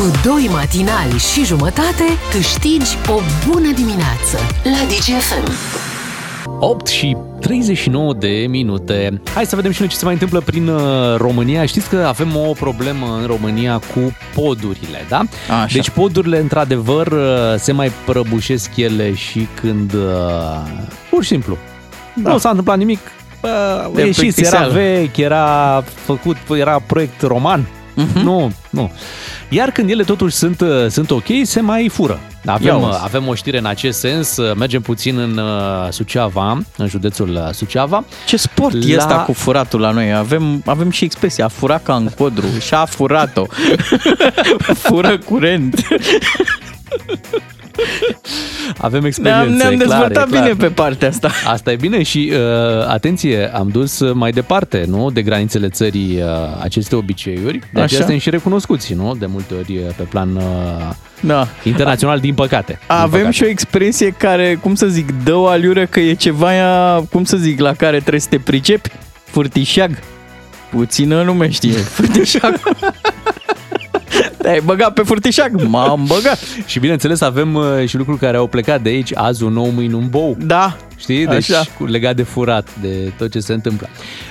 Cu 0.00 0.06
Cu 0.06 0.28
doi 0.28 0.48
matinali 0.52 1.18
și 1.18 1.44
jumătate 1.44 2.04
câștigi 2.32 2.96
o 3.08 3.20
bună 3.48 3.72
dimineață 3.74 4.36
la 4.64 4.86
DGFM. 4.88 5.50
8 6.58 6.86
și 6.86 7.16
39 7.40 8.14
de 8.14 8.46
minute. 8.48 9.20
Hai 9.34 9.46
să 9.46 9.56
vedem 9.56 9.70
și 9.70 9.80
noi 9.80 9.88
ce 9.88 9.96
se 9.96 10.04
mai 10.04 10.12
întâmplă 10.12 10.40
prin 10.40 10.68
uh, 10.68 10.82
România. 11.16 11.66
Știți 11.66 11.88
că 11.88 11.96
avem 11.96 12.36
o 12.36 12.52
problemă 12.52 13.18
în 13.20 13.26
România 13.26 13.80
cu 13.94 14.16
podurile, 14.34 15.06
da? 15.08 15.22
Așa. 15.62 15.74
Deci 15.74 15.90
podurile, 15.90 16.38
într-adevăr, 16.38 17.06
uh, 17.06 17.54
se 17.56 17.72
mai 17.72 17.92
prăbușesc 18.04 18.76
ele 18.76 19.14
și 19.14 19.48
când... 19.60 19.92
uh, 19.92 20.00
Pur 21.10 21.22
și 21.22 21.28
simplu. 21.28 21.56
Da. 22.14 22.30
Nu 22.30 22.38
s-a 22.38 22.48
întâmplat 22.48 22.78
nimic. 22.78 23.00
Bă, 23.40 23.90
De 23.94 24.00
ieșiți, 24.00 24.40
era 24.40 24.58
plictiseală. 24.58 24.72
vechi, 24.72 25.16
era 25.16 25.84
făcut, 26.04 26.36
era 26.50 26.82
proiect 26.86 27.22
roman. 27.22 27.66
Mhm. 27.94 28.18
Nu, 28.18 28.52
nu. 28.70 28.90
Iar 29.48 29.70
când 29.70 29.90
ele 29.90 30.02
totuși 30.02 30.34
sunt, 30.36 30.60
uh, 30.60 30.86
sunt 30.88 31.10
ok, 31.10 31.24
se 31.42 31.60
mai 31.60 31.88
fură. 31.88 32.20
Avem, 32.46 32.66
Ia 32.66 32.76
uh, 32.76 32.88
uzi. 32.88 32.98
avem 33.02 33.28
o 33.28 33.34
știre 33.34 33.58
în 33.58 33.66
acest 33.66 33.98
sens. 33.98 34.36
Uh, 34.36 34.54
Mergem 34.56 34.80
puțin 34.80 35.18
în 35.18 35.36
uh, 35.38 35.88
Suceava, 35.90 36.58
în 36.76 36.86
județul 36.86 37.28
uh, 37.30 37.48
Suceava. 37.52 38.04
Ce 38.26 38.36
sport 38.36 38.74
la... 38.74 38.92
e 38.92 38.96
ăsta 38.96 39.14
cu 39.14 39.32
furatul 39.32 39.80
la 39.80 39.90
noi? 39.90 40.14
Avem, 40.14 40.62
avem 40.66 40.90
și 40.90 41.04
expresia, 41.04 41.44
a 41.44 41.48
furat 41.48 41.82
ca 41.82 41.94
în 41.94 42.08
codru 42.18 42.46
și 42.60 42.74
a 42.74 42.84
furat-o. 42.84 43.44
Fură 44.88 45.18
curent. 45.18 45.80
Avem 48.78 49.04
experiențe, 49.04 49.44
Ne-am, 49.48 49.56
ne-am 49.56 49.74
clar, 49.76 49.86
dezvoltat 49.88 50.26
e 50.26 50.30
clar. 50.30 50.42
bine 50.42 50.54
pe 50.54 50.74
partea 50.74 51.08
asta. 51.08 51.30
Asta 51.46 51.72
e 51.72 51.76
bine 51.76 52.02
și, 52.02 52.32
uh, 52.32 52.38
atenție, 52.88 53.50
am 53.54 53.68
dus 53.68 54.00
mai 54.12 54.30
departe, 54.30 54.84
nu? 54.88 55.10
De 55.10 55.22
granițele 55.22 55.68
țării 55.68 56.16
uh, 56.22 56.28
aceste 56.60 56.96
obiceiuri. 56.96 57.58
De 57.58 57.66
aceea 57.70 57.84
Așa. 57.84 57.96
suntem 57.96 58.18
și 58.18 58.30
recunoscuți, 58.30 58.94
nu? 58.94 59.14
De 59.18 59.26
multe 59.26 59.54
ori 59.54 59.76
uh, 59.76 59.82
pe 59.96 60.02
plan 60.02 60.36
uh, 60.36 60.42
Da. 61.20 61.48
internațional, 61.62 62.18
din 62.18 62.34
păcate. 62.34 62.72
Din 62.72 62.96
Avem 62.96 63.10
păcate. 63.18 63.34
și 63.34 63.42
o 63.42 63.46
expresie 63.46 64.10
care, 64.18 64.58
cum 64.60 64.74
să 64.74 64.86
zic, 64.86 65.08
dă 65.24 65.34
o 65.34 65.46
aliură 65.46 65.86
că 65.86 66.00
e 66.00 66.12
ceva, 66.14 66.50
cum 67.10 67.24
să 67.24 67.36
zic, 67.36 67.60
la 67.60 67.72
care 67.74 67.98
trebuie 67.98 68.20
să 68.20 68.28
te 68.30 68.38
pricepi. 68.38 68.90
Furtișag. 69.24 69.90
Puțină 70.70 71.22
lume 71.22 71.50
știe. 71.50 71.72
Furtișag. 71.96 72.60
Te-ai 74.42 74.60
băgat 74.64 74.92
pe 74.92 75.02
furtișag? 75.02 75.62
M-am 75.62 76.04
băgat. 76.06 76.38
Și 76.66 76.78
bineînțeles 76.78 77.20
avem 77.20 77.54
uh, 77.54 77.64
și 77.86 77.96
lucruri 77.96 78.18
care 78.18 78.36
au 78.36 78.46
plecat 78.46 78.82
de 78.82 78.88
aici, 78.88 79.16
azi 79.16 79.42
un 79.42 79.52
nou, 79.52 79.70
mâine 79.70 79.94
un 79.94 80.06
bou. 80.10 80.36
Da. 80.40 80.76
Știi? 80.96 81.26
Deci 81.26 81.50
Așa. 81.50 81.62
cu- 81.78 81.84
legat 81.84 82.16
de 82.16 82.22
furat, 82.22 82.68
de 82.80 83.12
tot 83.18 83.30
ce 83.30 83.40
se 83.40 83.52
întâmplă. 83.52 83.88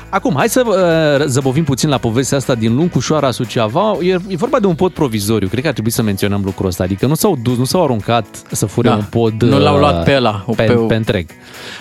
Acum, 0.10 0.34
hai 0.38 0.49
să 0.49 0.62
uh, 0.66 1.26
zăbovim 1.28 1.64
puțin 1.64 1.89
la 1.89 1.97
povestea 1.97 2.38
asta 2.38 2.55
din 2.55 2.76
Luncușoara, 2.76 3.32
Suceava. 3.32 3.97
E, 4.01 4.07
e 4.28 4.36
vorba 4.36 4.60
de 4.60 4.68
un 4.68 4.76
pod 4.76 4.91
provizoriu. 4.91 5.47
Cred 5.47 5.62
că 5.62 5.68
ar 5.68 5.74
trebui 5.74 5.91
să 5.91 6.01
menționăm 6.01 6.41
lucrul 6.45 6.68
ăsta. 6.68 6.84
Adică 6.84 7.05
nu 7.05 7.14
s-au 7.16 7.38
dus, 7.43 7.57
nu 7.57 7.64
s-au 7.64 7.84
aruncat 7.84 8.26
să 8.51 8.66
fure 8.66 8.89
Da. 8.89 8.95
un 8.95 9.03
pod 9.10 9.43
Nu 9.43 9.60
l-au 9.60 9.74
uh, 9.74 9.80
luat 9.80 10.03
pe 10.03 10.16
ăla, 10.16 10.45
pe, 10.55 10.64
pe- 10.64 10.74
pe 10.74 10.95
întreg. 10.95 11.26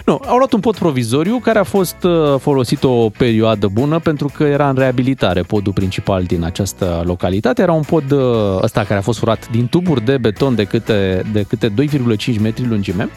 Nu, 0.04 0.20
au 0.26 0.36
luat 0.36 0.52
un 0.52 0.60
pod 0.60 0.76
provizoriu 0.76 1.38
care 1.42 1.58
a 1.58 1.62
fost 1.62 1.96
uh, 2.02 2.34
folosit 2.40 2.84
o 2.84 3.08
perioadă 3.08 3.66
bună 3.72 3.98
pentru 3.98 4.30
că 4.36 4.42
era 4.44 4.68
în 4.68 4.74
reabilitare 4.74 5.42
podul 5.42 5.72
principal 5.72 6.22
din 6.22 6.44
această 6.44 7.02
localitate. 7.04 7.62
Era 7.62 7.72
un 7.72 7.82
pod 7.82 8.10
uh, 8.10 8.17
ăsta 8.62 8.84
care 8.84 8.98
a 8.98 9.02
fost 9.02 9.18
furat 9.18 9.48
din 9.50 9.66
tuburi 9.66 10.04
de 10.04 10.16
beton 10.16 10.54
de 10.54 10.64
câte, 10.64 11.22
de 11.32 11.42
câte 11.42 11.68
2,5 11.68 12.40
metri 12.40 12.66
lungime 12.66 13.08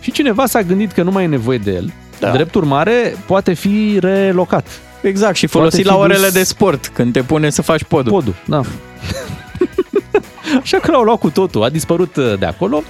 și 0.00 0.10
cineva 0.12 0.46
s-a 0.46 0.62
gândit 0.62 0.92
că 0.92 1.02
nu 1.02 1.10
mai 1.10 1.24
e 1.24 1.26
nevoie 1.26 1.58
de 1.58 1.70
el. 1.70 1.92
Da. 2.20 2.30
Drept 2.30 2.54
urmare, 2.54 3.16
poate 3.26 3.52
fi 3.52 3.96
relocat. 4.00 4.66
Exact, 5.00 5.36
și 5.36 5.46
Poate 5.46 5.58
folosit 5.58 5.86
fi 5.86 5.86
la 5.86 5.96
orele 5.96 6.24
dus- 6.24 6.32
de 6.32 6.42
sport, 6.42 6.86
când 6.86 7.12
te 7.12 7.22
pune 7.22 7.50
să 7.50 7.62
faci 7.62 7.82
podul. 7.84 8.12
Podul, 8.12 8.34
da. 8.44 8.60
Așa 10.62 10.78
că 10.78 10.90
l-au 10.90 11.02
luat 11.02 11.18
cu 11.18 11.30
totul, 11.30 11.62
a 11.62 11.68
dispărut 11.68 12.16
uh, 12.16 12.38
de 12.38 12.46
acolo. 12.46 12.82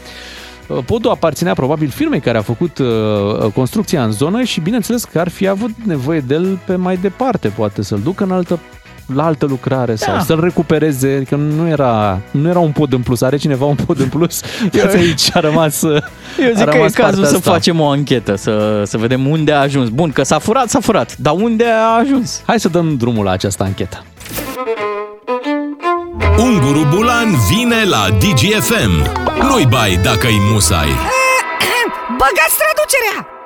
Uh, 0.66 0.78
Podul 0.86 1.10
aparținea 1.10 1.54
probabil 1.54 1.88
firmei 1.88 2.20
care 2.20 2.38
a 2.38 2.42
făcut 2.42 2.78
uh, 2.78 3.52
construcția 3.54 4.04
în 4.04 4.12
zonă 4.12 4.42
și 4.42 4.60
bineînțeles 4.60 5.04
că 5.04 5.18
ar 5.18 5.28
fi 5.28 5.46
avut 5.46 5.70
nevoie 5.84 6.20
de 6.20 6.34
el 6.34 6.58
pe 6.66 6.76
mai 6.76 6.96
departe, 6.96 7.48
poate 7.48 7.82
să-l 7.82 8.00
ducă 8.00 8.24
în 8.24 8.30
altă 8.30 8.58
la 9.14 9.24
altă 9.24 9.46
lucrare 9.46 9.94
sau 9.94 10.14
Da. 10.14 10.20
să-l 10.20 10.40
recupereze, 10.40 11.22
că 11.28 11.34
nu 11.36 11.68
era, 11.68 12.20
nu 12.30 12.48
era 12.48 12.58
un 12.58 12.72
pod 12.72 12.92
în 12.92 13.00
plus, 13.02 13.20
are 13.22 13.36
cineva 13.36 13.64
un 13.64 13.74
pod 13.86 14.00
în 14.00 14.08
plus, 14.08 14.40
Eu- 14.72 14.86
aici 14.94 15.28
a 15.32 15.40
rămas 15.40 15.82
Eu 15.82 15.90
a 15.94 15.98
zic 16.54 16.54
că 16.54 16.60
e 16.60 16.64
rămas 16.64 16.92
cazul 16.92 16.94
partea 17.12 17.28
să 17.28 17.34
asta. 17.36 17.50
facem 17.50 17.80
o 17.80 17.88
anchetă, 17.88 18.36
să, 18.36 18.82
să 18.86 18.98
vedem 18.98 19.26
unde 19.26 19.52
a 19.52 19.60
ajuns. 19.60 19.88
Bun, 19.88 20.10
că 20.10 20.22
s-a 20.22 20.38
furat, 20.38 20.68
s-a 20.68 20.80
furat, 20.80 21.16
dar 21.16 21.34
unde 21.34 21.64
a 21.64 21.96
ajuns? 21.98 22.42
Hai 22.46 22.60
să 22.60 22.68
dăm 22.68 22.96
drumul 22.96 23.24
la 23.24 23.30
această 23.30 23.62
anchetă. 23.62 24.02
Unguru 26.38 26.86
Bulan 26.94 27.28
vine 27.50 27.84
la 27.84 28.06
DGFM. 28.18 28.92
Nu-i 29.48 29.66
bai 29.70 29.98
dacă-i 30.02 30.38
musai. 30.52 30.88
Băgați 32.20 32.56
traducerea! 32.62 33.37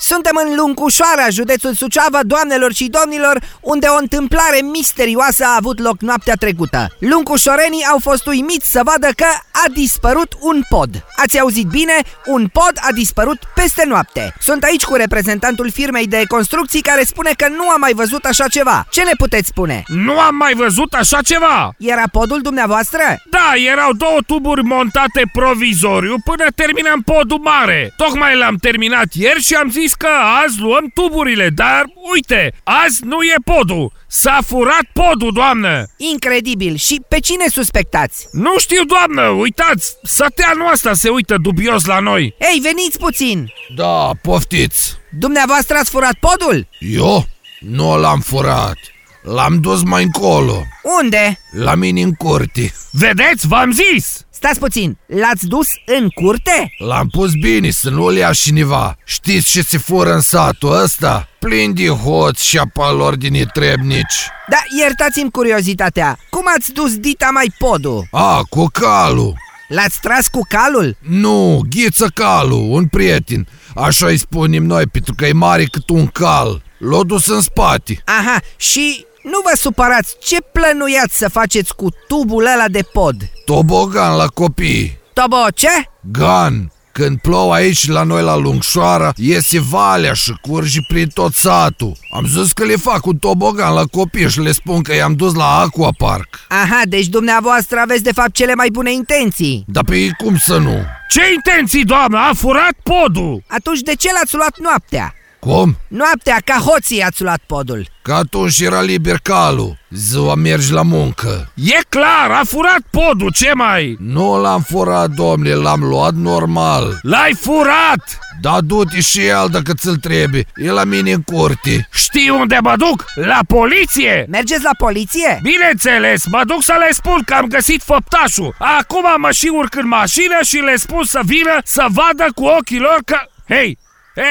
Suntem 0.00 0.40
în 0.44 0.54
Luncușoara, 0.56 1.28
județul 1.30 1.74
Suceava, 1.74 2.20
doamnelor 2.22 2.72
și 2.72 2.88
domnilor, 2.88 3.40
unde 3.60 3.86
o 3.86 3.96
întâmplare 3.96 4.60
misterioasă 4.72 5.44
a 5.44 5.56
avut 5.58 5.78
loc 5.80 6.00
noaptea 6.00 6.34
trecută. 6.34 6.86
Luncușorenii 6.98 7.86
au 7.90 7.98
fost 7.98 8.26
uimiți 8.26 8.70
să 8.70 8.80
vadă 8.84 9.08
că 9.16 9.26
a 9.52 9.64
dispărut 9.74 10.32
un 10.40 10.62
pod. 10.68 11.04
Ați 11.16 11.40
auzit 11.40 11.66
bine? 11.66 11.92
Un 12.26 12.46
pod 12.52 12.72
a 12.80 12.92
dispărut 12.92 13.38
peste 13.54 13.84
noapte. 13.86 14.34
Sunt 14.40 14.62
aici 14.62 14.84
cu 14.84 14.94
reprezentantul 14.94 15.70
firmei 15.70 16.06
de 16.06 16.22
construcții 16.28 16.80
care 16.80 17.04
spune 17.04 17.30
că 17.36 17.48
nu 17.48 17.68
a 17.68 17.76
mai 17.76 17.92
văzut 17.92 18.24
așa 18.24 18.48
ceva. 18.48 18.86
Ce 18.90 19.02
ne 19.02 19.12
puteți 19.18 19.48
spune? 19.48 19.82
Nu 19.86 20.18
am 20.18 20.34
mai 20.34 20.54
văzut 20.54 20.94
așa 20.94 21.20
ceva! 21.22 21.74
Era 21.78 22.04
podul 22.12 22.40
dumneavoastră? 22.40 23.02
Da, 23.30 23.52
erau 23.72 23.92
două 23.92 24.18
tuburi 24.26 24.62
montate 24.62 25.22
provizoriu 25.32 26.14
până 26.24 26.44
terminam 26.54 27.00
podul 27.00 27.38
mare. 27.38 27.92
Tocmai 27.96 28.36
l-am 28.36 28.56
terminat 28.56 29.06
ieri 29.12 29.42
și 29.42 29.54
am 29.54 29.70
zis 29.70 29.89
că 29.96 30.08
azi 30.44 30.60
luăm 30.60 30.90
tuburile, 30.94 31.48
dar 31.48 31.84
uite, 32.12 32.52
azi 32.64 33.04
nu 33.04 33.22
e 33.22 33.34
podul. 33.44 33.92
S-a 34.08 34.38
furat 34.46 34.84
podul, 34.92 35.32
doamnă! 35.32 35.86
Incredibil. 35.96 36.76
Și 36.76 37.00
pe 37.08 37.18
cine 37.20 37.44
suspectați? 37.48 38.26
Nu 38.32 38.58
știu, 38.58 38.84
doamnă, 38.84 39.28
uitați, 39.28 39.94
săteanul 40.02 40.70
ăsta 40.72 40.94
se 40.94 41.08
uită 41.08 41.36
dubios 41.42 41.84
la 41.84 41.98
noi. 41.98 42.34
Ei, 42.52 42.60
veniți 42.62 42.98
puțin! 42.98 43.52
Da, 43.76 44.10
poftiți. 44.22 44.96
Dumneavoastră 45.18 45.76
ați 45.76 45.90
furat 45.90 46.14
podul? 46.20 46.66
Eu? 46.78 47.26
Nu 47.60 47.98
l-am 47.98 48.20
furat. 48.20 48.76
L-am 49.22 49.60
dus 49.60 49.82
mai 49.82 50.02
încolo, 50.02 50.62
Unde? 51.00 51.38
la 51.52 51.74
mine 51.74 52.00
în 52.02 52.12
curte. 52.12 52.72
Vedeți, 52.92 53.46
v-am 53.46 53.72
zis! 53.72 54.24
Stați 54.42 54.58
puțin, 54.58 54.98
l-ați 55.06 55.46
dus 55.46 55.68
în 55.84 56.08
curte? 56.08 56.72
L-am 56.78 57.08
pus 57.08 57.32
bine 57.32 57.70
să 57.70 57.90
nu-l 57.90 58.16
ia 58.16 58.32
cineva. 58.32 58.96
Știți 59.04 59.50
ce 59.50 59.62
se 59.62 59.78
fură 59.78 60.12
în 60.12 60.20
satul 60.20 60.82
ăsta? 60.82 61.28
Plin 61.38 61.74
de 61.74 61.86
hoți 61.88 62.46
și 62.46 62.58
apalori 62.58 63.18
din 63.18 63.32
netrebnici. 63.32 64.28
Da, 64.48 64.56
iertați-mi 64.78 65.30
curiozitatea. 65.30 66.18
Cum 66.30 66.42
ați 66.56 66.72
dus 66.72 66.96
dita 66.96 67.28
mai 67.32 67.52
podul? 67.58 68.06
A, 68.10 68.42
cu 68.48 68.64
calul. 68.72 69.34
L-ați 69.68 70.00
tras 70.00 70.26
cu 70.26 70.40
calul? 70.48 70.96
Nu, 70.98 71.60
ghiță 71.70 72.10
calul, 72.14 72.66
un 72.70 72.86
prieten. 72.86 73.46
Așa 73.74 74.06
îi 74.06 74.18
spunem 74.18 74.62
noi, 74.62 74.86
pentru 74.86 75.14
că 75.16 75.26
e 75.26 75.32
mare 75.32 75.64
cât 75.64 75.88
un 75.88 76.06
cal. 76.06 76.62
L-a 76.78 77.02
dus 77.02 77.26
în 77.26 77.40
spate. 77.40 78.02
Aha, 78.04 78.40
și 78.56 79.04
nu 79.22 79.40
vă 79.44 79.56
supărați, 79.56 80.16
ce 80.20 80.36
plănuiați 80.52 81.18
să 81.18 81.28
faceți 81.28 81.74
cu 81.74 81.88
tubul 82.08 82.46
ăla 82.46 82.68
de 82.68 82.82
pod? 82.92 83.16
Tobogan 83.44 84.16
la 84.16 84.26
copii. 84.26 84.98
Tobo, 85.12 85.36
ce? 85.54 85.68
Gan. 86.12 86.72
Când 86.92 87.18
plouă 87.20 87.54
aici 87.54 87.88
la 87.88 88.02
noi 88.02 88.22
la 88.22 88.36
Lungșoara, 88.36 89.12
iese 89.16 89.60
valea 89.60 90.12
și 90.12 90.32
curge 90.40 90.78
prin 90.88 91.08
tot 91.14 91.34
satul. 91.34 91.96
Am 92.14 92.26
zis 92.26 92.52
că 92.52 92.64
le 92.64 92.76
fac 92.76 93.06
un 93.06 93.16
tobogan 93.16 93.74
la 93.74 93.84
copii 93.84 94.30
și 94.30 94.40
le 94.40 94.52
spun 94.52 94.82
că 94.82 94.94
i-am 94.94 95.14
dus 95.14 95.34
la 95.34 95.58
Aquapark. 95.58 96.40
Aha, 96.48 96.80
deci 96.84 97.06
dumneavoastră 97.06 97.78
aveți 97.78 98.02
de 98.02 98.12
fapt 98.12 98.32
cele 98.32 98.54
mai 98.54 98.68
bune 98.72 98.92
intenții. 98.92 99.64
Dar 99.66 99.84
pe 99.84 99.96
ei 99.96 100.12
cum 100.24 100.36
să 100.36 100.58
nu? 100.58 100.76
Ce 101.08 101.20
intenții, 101.34 101.84
doamnă? 101.84 102.18
A 102.18 102.32
furat 102.34 102.74
podul! 102.82 103.42
Atunci 103.46 103.80
de 103.80 103.94
ce 103.94 104.12
l-ați 104.12 104.34
luat 104.34 104.58
noaptea? 104.58 105.14
Cum? 105.40 105.76
Noaptea, 105.88 106.36
ca 106.44 106.54
hoții 106.54 107.02
ați 107.02 107.22
luat 107.22 107.40
podul. 107.46 107.86
Că 108.02 108.12
atunci 108.12 108.60
era 108.60 108.80
liber 108.80 109.16
calul. 109.22 109.78
Ziua 109.90 110.34
mergi 110.34 110.72
la 110.72 110.82
muncă. 110.82 111.52
E 111.54 111.78
clar, 111.88 112.30
a 112.30 112.42
furat 112.44 112.80
podul, 112.90 113.32
ce 113.32 113.52
mai? 113.54 113.96
Nu 113.98 114.40
l-am 114.40 114.62
furat, 114.62 115.10
domnule, 115.10 115.54
l-am 115.54 115.82
luat 115.82 116.14
normal. 116.14 116.98
L-ai 117.02 117.34
furat! 117.40 118.18
Da, 118.40 118.60
du-te 118.60 119.00
și 119.00 119.26
el 119.26 119.48
dacă 119.50 119.72
ți-l 119.74 119.96
trebuie. 119.96 120.46
E 120.54 120.70
la 120.70 120.84
mine 120.84 121.12
în 121.12 121.22
curte. 121.22 121.88
Știi 121.92 122.28
unde 122.30 122.58
mă 122.62 122.74
duc? 122.76 123.04
La 123.14 123.38
poliție! 123.46 124.26
Mergeți 124.28 124.62
la 124.62 124.74
poliție? 124.78 125.38
Bineînțeles, 125.42 126.26
mă 126.26 126.42
duc 126.46 126.62
să 126.62 126.76
le 126.78 126.92
spun 126.92 127.22
că 127.24 127.34
am 127.34 127.46
găsit 127.46 127.82
făptașul. 127.82 128.54
Acum 128.58 129.04
mă 129.16 129.30
și 129.30 129.46
urc 129.46 129.74
în 129.74 129.88
mașină 129.88 130.38
și 130.42 130.56
le 130.56 130.76
spun 130.76 131.04
să 131.04 131.20
vină 131.24 131.58
să 131.64 131.86
vadă 131.88 132.26
cu 132.34 132.44
ochii 132.44 132.78
lor 132.78 132.98
că... 133.04 133.16
Hei, 133.48 133.78
e, 134.14 134.22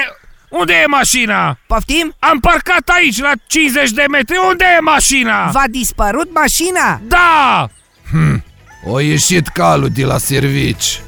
unde 0.49 0.73
e 0.73 0.85
mașina? 0.87 1.57
Poftim? 1.67 2.15
Am 2.19 2.39
parcat 2.39 2.89
aici, 2.97 3.19
la 3.19 3.31
50 3.47 3.89
de 3.91 4.05
metri. 4.09 4.35
Unde 4.49 4.65
e 4.77 4.81
mașina? 4.81 5.49
V-a 5.53 5.63
dispărut 5.69 6.29
mașina? 6.33 7.01
Da! 7.07 7.67
O 8.85 8.99
ieșit 8.99 9.47
calul 9.47 9.89
de 9.93 10.05
la 10.05 10.17
servici. 10.17 11.01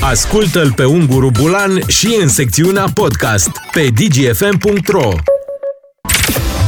Ascultă-l 0.00 0.72
pe 0.72 0.84
Unguru 0.84 1.30
Bulan 1.30 1.80
și 1.88 2.18
în 2.20 2.28
secțiunea 2.28 2.84
podcast 2.94 3.50
pe 3.72 3.88
dgfm.ro 3.94 5.08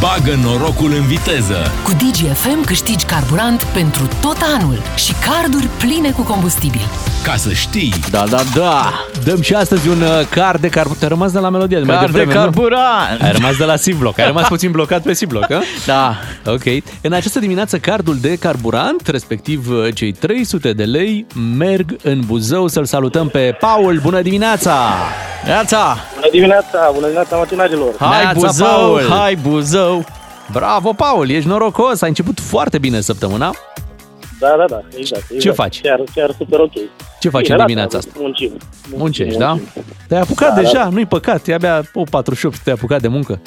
Bagă 0.00 0.38
norocul 0.42 0.92
în 0.92 1.06
viteză! 1.06 1.72
Cu 1.84 1.90
DGFM 1.92 2.64
câștigi 2.64 3.04
carburant 3.04 3.62
pentru 3.62 4.08
tot 4.20 4.36
anul 4.56 4.82
și 4.96 5.12
carduri 5.12 5.68
pline 5.78 6.10
cu 6.10 6.22
combustibil. 6.22 6.88
Ca 7.24 7.36
să 7.36 7.52
știi! 7.52 7.94
Da, 8.10 8.24
da, 8.30 8.40
da! 8.54 8.92
Dăm 9.24 9.40
și 9.40 9.54
astăzi 9.54 9.88
un 9.88 10.00
uh, 10.00 10.26
card 10.30 10.60
de 10.60 10.68
carburant. 10.68 10.98
Te-ai 10.98 11.10
rămas 11.10 11.32
de 11.32 11.38
la 11.38 11.48
melodie 11.48 11.78
de 11.78 11.84
mai 11.84 11.96
Card 11.96 12.12
de 12.12 12.18
devreme, 12.18 12.38
nu? 12.40 12.44
carburant! 12.44 13.22
Ai 13.22 13.32
rămas 13.32 13.56
de 13.56 13.64
la 13.64 13.74
C-Block. 13.74 14.18
Ai 14.18 14.26
rămas 14.26 14.48
puțin 14.54 14.70
blocat 14.70 15.02
pe 15.02 15.12
C-Block, 15.12 15.46
hă? 15.46 15.60
Da. 15.86 16.14
Ok. 16.46 16.62
În 17.00 17.12
această 17.12 17.38
dimineață, 17.38 17.78
cardul 17.78 18.16
de 18.20 18.36
carburant, 18.36 19.06
respectiv 19.06 19.70
uh, 19.70 19.94
cei 19.94 20.12
300 20.12 20.72
de 20.72 20.84
lei, 20.84 21.26
merg 21.58 21.96
în 22.02 22.20
Buzău. 22.26 22.68
Să-l 22.68 22.84
salutăm 22.84 23.28
pe 23.28 23.56
Paul. 23.60 23.98
Bună 24.02 24.20
dimineața! 24.20 24.74
Neața! 25.44 25.96
Bună 26.14 26.28
dimineața, 26.32 26.90
bună 26.92 27.02
dimineața 27.04 27.36
matinalilor. 27.36 27.92
Hai 27.98 28.22
Neața, 28.22 28.32
Buzău, 28.40 28.66
Paul! 28.66 29.06
hai 29.08 29.36
Buzău! 29.36 30.04
Bravo, 30.52 30.92
Paul! 30.92 31.30
Ești 31.30 31.48
norocos! 31.48 32.02
Ai 32.02 32.08
început 32.08 32.40
foarte 32.40 32.78
bine 32.78 33.00
săptămâna. 33.00 33.54
Da, 34.40 34.54
da, 34.58 34.64
da, 34.68 34.82
exact. 34.96 35.22
exact. 35.22 35.40
Ce 35.40 35.50
faci? 35.50 35.80
Chiar, 35.80 36.00
chiar 36.14 36.30
super 36.38 36.58
ok. 36.60 36.72
Ce 37.20 37.28
faci 37.28 37.42
Bine, 37.42 37.52
în 37.54 37.58
da, 37.58 37.64
dimineața 37.64 37.92
da, 37.92 37.98
asta? 37.98 38.12
Muncim. 38.18 38.52
Muncești, 38.96 39.38
da? 39.38 39.58
Te-ai 40.08 40.20
apucat 40.20 40.54
Da, 40.54 40.60
deja, 40.60 40.72
da. 40.72 40.88
nu-i 40.88 41.06
păcat. 41.06 41.48
E 41.48 41.54
abia 41.54 41.82
48 42.10 42.58
te-ai 42.58 42.74
apucat 42.78 43.00
de 43.00 43.08
muncă. 43.08 43.40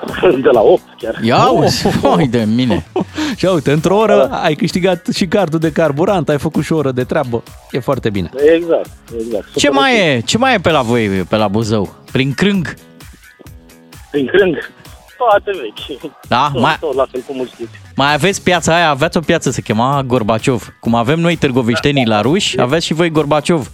De 0.42 0.48
la 0.52 0.60
8 0.60 0.82
chiar. 0.98 1.18
Ia 1.22 1.50
uzi, 1.50 1.86
oi 2.02 2.28
de 2.28 2.44
mine! 2.54 2.86
Și 3.36 3.44
uite, 3.46 3.72
într-o 3.72 3.96
oră 3.96 4.28
ai 4.42 4.54
câștigat 4.54 5.06
și 5.14 5.26
cardul 5.26 5.58
de 5.58 5.72
carburant, 5.72 6.28
ai 6.28 6.38
făcut 6.38 6.64
și 6.64 6.72
o 6.72 6.76
oră 6.76 6.90
de 6.92 7.04
treabă. 7.04 7.42
E 7.70 7.78
foarte 7.78 8.10
bine. 8.10 8.30
Exact, 8.54 8.90
exact. 9.18 9.44
Ce 9.52 9.66
Super 9.66 9.80
mai 9.80 9.92
ok. 9.92 9.98
e? 9.98 10.20
Ce 10.20 10.38
mai 10.38 10.54
e 10.54 10.58
pe 10.58 10.70
la 10.70 10.82
voi, 10.82 11.06
pe 11.08 11.36
la 11.36 11.48
Buzău? 11.48 11.94
Prin 12.12 12.32
crâng? 12.34 12.74
Prin 14.10 14.26
crâng. 14.26 14.70
Toate 15.20 15.50
vechi. 15.60 16.10
Da? 16.28 16.50
Tot, 16.52 16.62
Mai- 16.62 16.76
tot 16.80 16.94
la 16.94 17.06
fel 17.10 17.20
cum 17.26 17.40
îl 17.40 17.46
știți. 17.46 17.70
Mai 17.96 18.12
aveți 18.14 18.42
piața 18.42 18.74
aia, 18.74 18.88
aveați 18.90 19.16
o 19.16 19.20
piață, 19.20 19.50
se 19.50 19.60
chema 19.62 20.02
Gorbaciov. 20.06 20.68
Cum 20.80 20.94
avem 20.94 21.20
noi 21.20 21.36
târgoviștenii 21.36 22.06
la 22.06 22.20
ruși, 22.20 22.60
aveți 22.60 22.86
și 22.86 22.94
voi 22.94 23.10
Gorbaciov. 23.10 23.70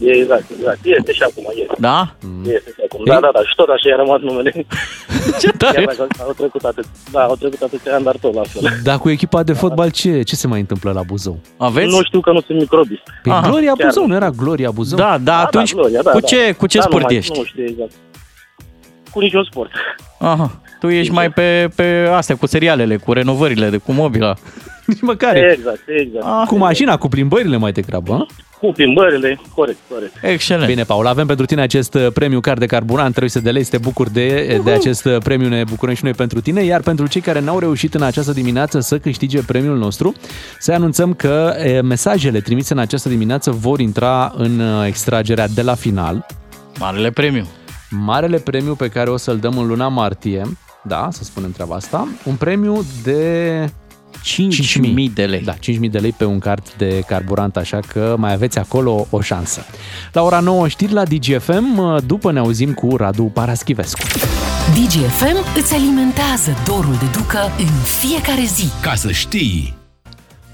Exact, 0.00 0.44
exact. 0.58 0.78
Este 0.82 1.12
și 1.12 1.22
acum, 1.22 1.44
este. 1.54 1.74
Da? 1.78 2.14
Este 2.42 2.70
și 2.76 2.80
acum. 2.92 3.04
Da, 3.04 3.20
da, 3.20 3.30
da. 3.32 3.40
Și 3.40 3.54
tot 3.56 3.68
așa 3.68 3.88
i-a 3.88 3.96
rămas 3.96 4.20
numele. 4.20 4.50
Ce 5.40 5.46
Chiar 5.46 5.72
tare! 5.72 5.84
dacă 5.84 6.06
au 6.22 6.32
trecut 6.32 6.64
atât. 6.64 6.84
Da, 7.12 7.22
au 7.22 7.36
trecut 7.36 7.60
atâția 7.62 7.94
ani, 7.94 8.04
dar 8.04 8.16
tot 8.16 8.34
la 8.34 8.42
fel. 8.42 8.62
Dar 8.82 8.98
cu 8.98 9.10
echipa 9.10 9.42
de 9.42 9.52
fotbal 9.52 9.90
ce, 9.90 10.22
ce 10.22 10.36
se 10.36 10.46
mai 10.46 10.60
întâmplă 10.60 10.92
la 10.92 11.02
Buzău? 11.02 11.38
Aveți? 11.56 11.86
Nu 11.94 12.02
știu 12.02 12.20
că 12.20 12.32
nu 12.32 12.40
sunt 12.40 12.58
microbist. 12.58 13.02
Păi 13.22 13.32
Aha, 13.32 13.48
Gloria 13.48 13.72
chiar 13.76 13.86
Buzău, 13.86 14.02
nu. 14.02 14.08
nu 14.08 14.14
era 14.14 14.30
Gloria 14.30 14.70
Buzău? 14.70 14.98
Da, 14.98 15.18
da, 15.18 15.38
atunci 15.38 15.74
Gloria, 15.74 16.02
da, 16.02 16.10
cu 16.10 16.20
da. 16.20 16.26
ce, 16.26 16.52
cu 16.52 16.66
ce 16.66 16.78
Da, 16.78 16.84
nu 16.84 16.90
sport 16.90 17.04
mai- 17.04 17.16
ești? 17.16 17.38
Nu 17.38 17.44
știu 17.44 17.64
exact. 17.64 17.92
Cu 19.10 19.20
niciun 19.20 19.44
sport. 19.50 19.70
Aha. 20.18 20.60
Tu 20.80 20.88
ești 20.88 21.12
mai 21.12 21.30
pe, 21.30 21.68
pe 21.74 22.08
astea, 22.14 22.36
cu 22.36 22.46
serialele, 22.46 22.96
cu 22.96 23.12
renovările, 23.12 23.68
de 23.68 23.76
cu 23.76 23.92
mobila. 23.92 24.34
Nici 24.86 25.00
măcar. 25.00 25.36
Exact, 25.36 25.80
exact. 25.86 26.24
Ah, 26.24 26.46
Cu 26.46 26.56
mașina, 26.56 26.96
cu 26.96 27.08
plimbările 27.08 27.56
mai 27.56 27.72
degrabă, 27.72 28.12
hă? 28.12 28.26
Cu 28.60 28.72
plimbările, 28.72 29.40
corect, 29.54 29.78
corect. 29.90 30.12
Excelent. 30.22 30.66
Bine, 30.66 30.82
Paul, 30.82 31.06
avem 31.06 31.26
pentru 31.26 31.46
tine 31.46 31.60
acest 31.62 31.94
uh, 31.94 32.06
premiu 32.14 32.40
card 32.40 32.58
de 32.58 32.66
carburant 32.66 33.14
300 33.14 33.44
de 33.44 33.50
lei, 33.50 33.62
să 33.62 33.70
te 33.70 33.78
bucuri 33.78 34.12
de, 34.12 34.60
de 34.64 34.70
acest 34.70 35.04
uh, 35.04 35.16
premiu, 35.24 35.48
ne 35.48 35.64
bucurăm 35.64 35.94
și 35.94 36.04
noi 36.04 36.12
pentru 36.12 36.40
tine, 36.40 36.62
iar 36.62 36.80
pentru 36.80 37.06
cei 37.06 37.20
care 37.20 37.40
n-au 37.40 37.58
reușit 37.58 37.94
în 37.94 38.02
această 38.02 38.32
dimineață 38.32 38.80
să 38.80 38.98
câștige 38.98 39.42
premiul 39.42 39.76
nostru, 39.76 40.14
să 40.58 40.72
anunțăm 40.72 41.14
că 41.14 41.54
e, 41.64 41.80
mesajele 41.80 42.40
trimise 42.40 42.72
în 42.72 42.78
această 42.78 43.08
dimineață 43.08 43.50
vor 43.50 43.80
intra 43.80 44.32
în 44.36 44.58
uh, 44.58 44.86
extragerea 44.86 45.48
de 45.48 45.62
la 45.62 45.74
final. 45.74 46.26
Marele 46.78 47.10
premiu. 47.10 47.46
Marele 47.90 48.38
premiu 48.38 48.74
pe 48.74 48.88
care 48.88 49.10
o 49.10 49.16
să-l 49.16 49.38
dăm 49.38 49.58
în 49.58 49.66
luna 49.66 49.88
martie, 49.88 50.42
da, 50.82 51.08
să 51.12 51.24
spunem 51.24 51.52
treaba 51.52 51.74
asta, 51.74 52.08
un 52.24 52.34
premiu 52.34 52.84
de 53.02 53.70
5.000 54.18 55.12
de 55.14 55.24
lei. 55.24 55.42
Da, 55.42 55.54
5.000 55.54 55.90
de 55.90 55.98
lei 55.98 56.12
pe 56.12 56.24
un 56.24 56.38
card 56.38 56.72
de 56.76 57.02
carburant, 57.06 57.56
așa 57.56 57.80
că 57.86 58.14
mai 58.18 58.32
aveți 58.32 58.58
acolo 58.58 59.06
o 59.10 59.20
șansă. 59.20 59.64
La 60.12 60.22
ora 60.22 60.40
9 60.40 60.68
știri 60.68 60.92
la 60.92 61.04
DGFM, 61.04 62.00
după 62.06 62.32
ne 62.32 62.38
auzim 62.38 62.74
cu 62.74 62.96
Radu 62.96 63.22
Paraschivescu. 63.22 64.00
DGFM 64.74 65.58
îți 65.58 65.74
alimentează 65.74 66.56
dorul 66.66 66.94
de 66.94 67.06
ducă 67.12 67.38
în 67.58 67.82
fiecare 67.98 68.44
zi. 68.44 68.66
Ca 68.82 68.94
să 68.94 69.10
știi! 69.10 69.78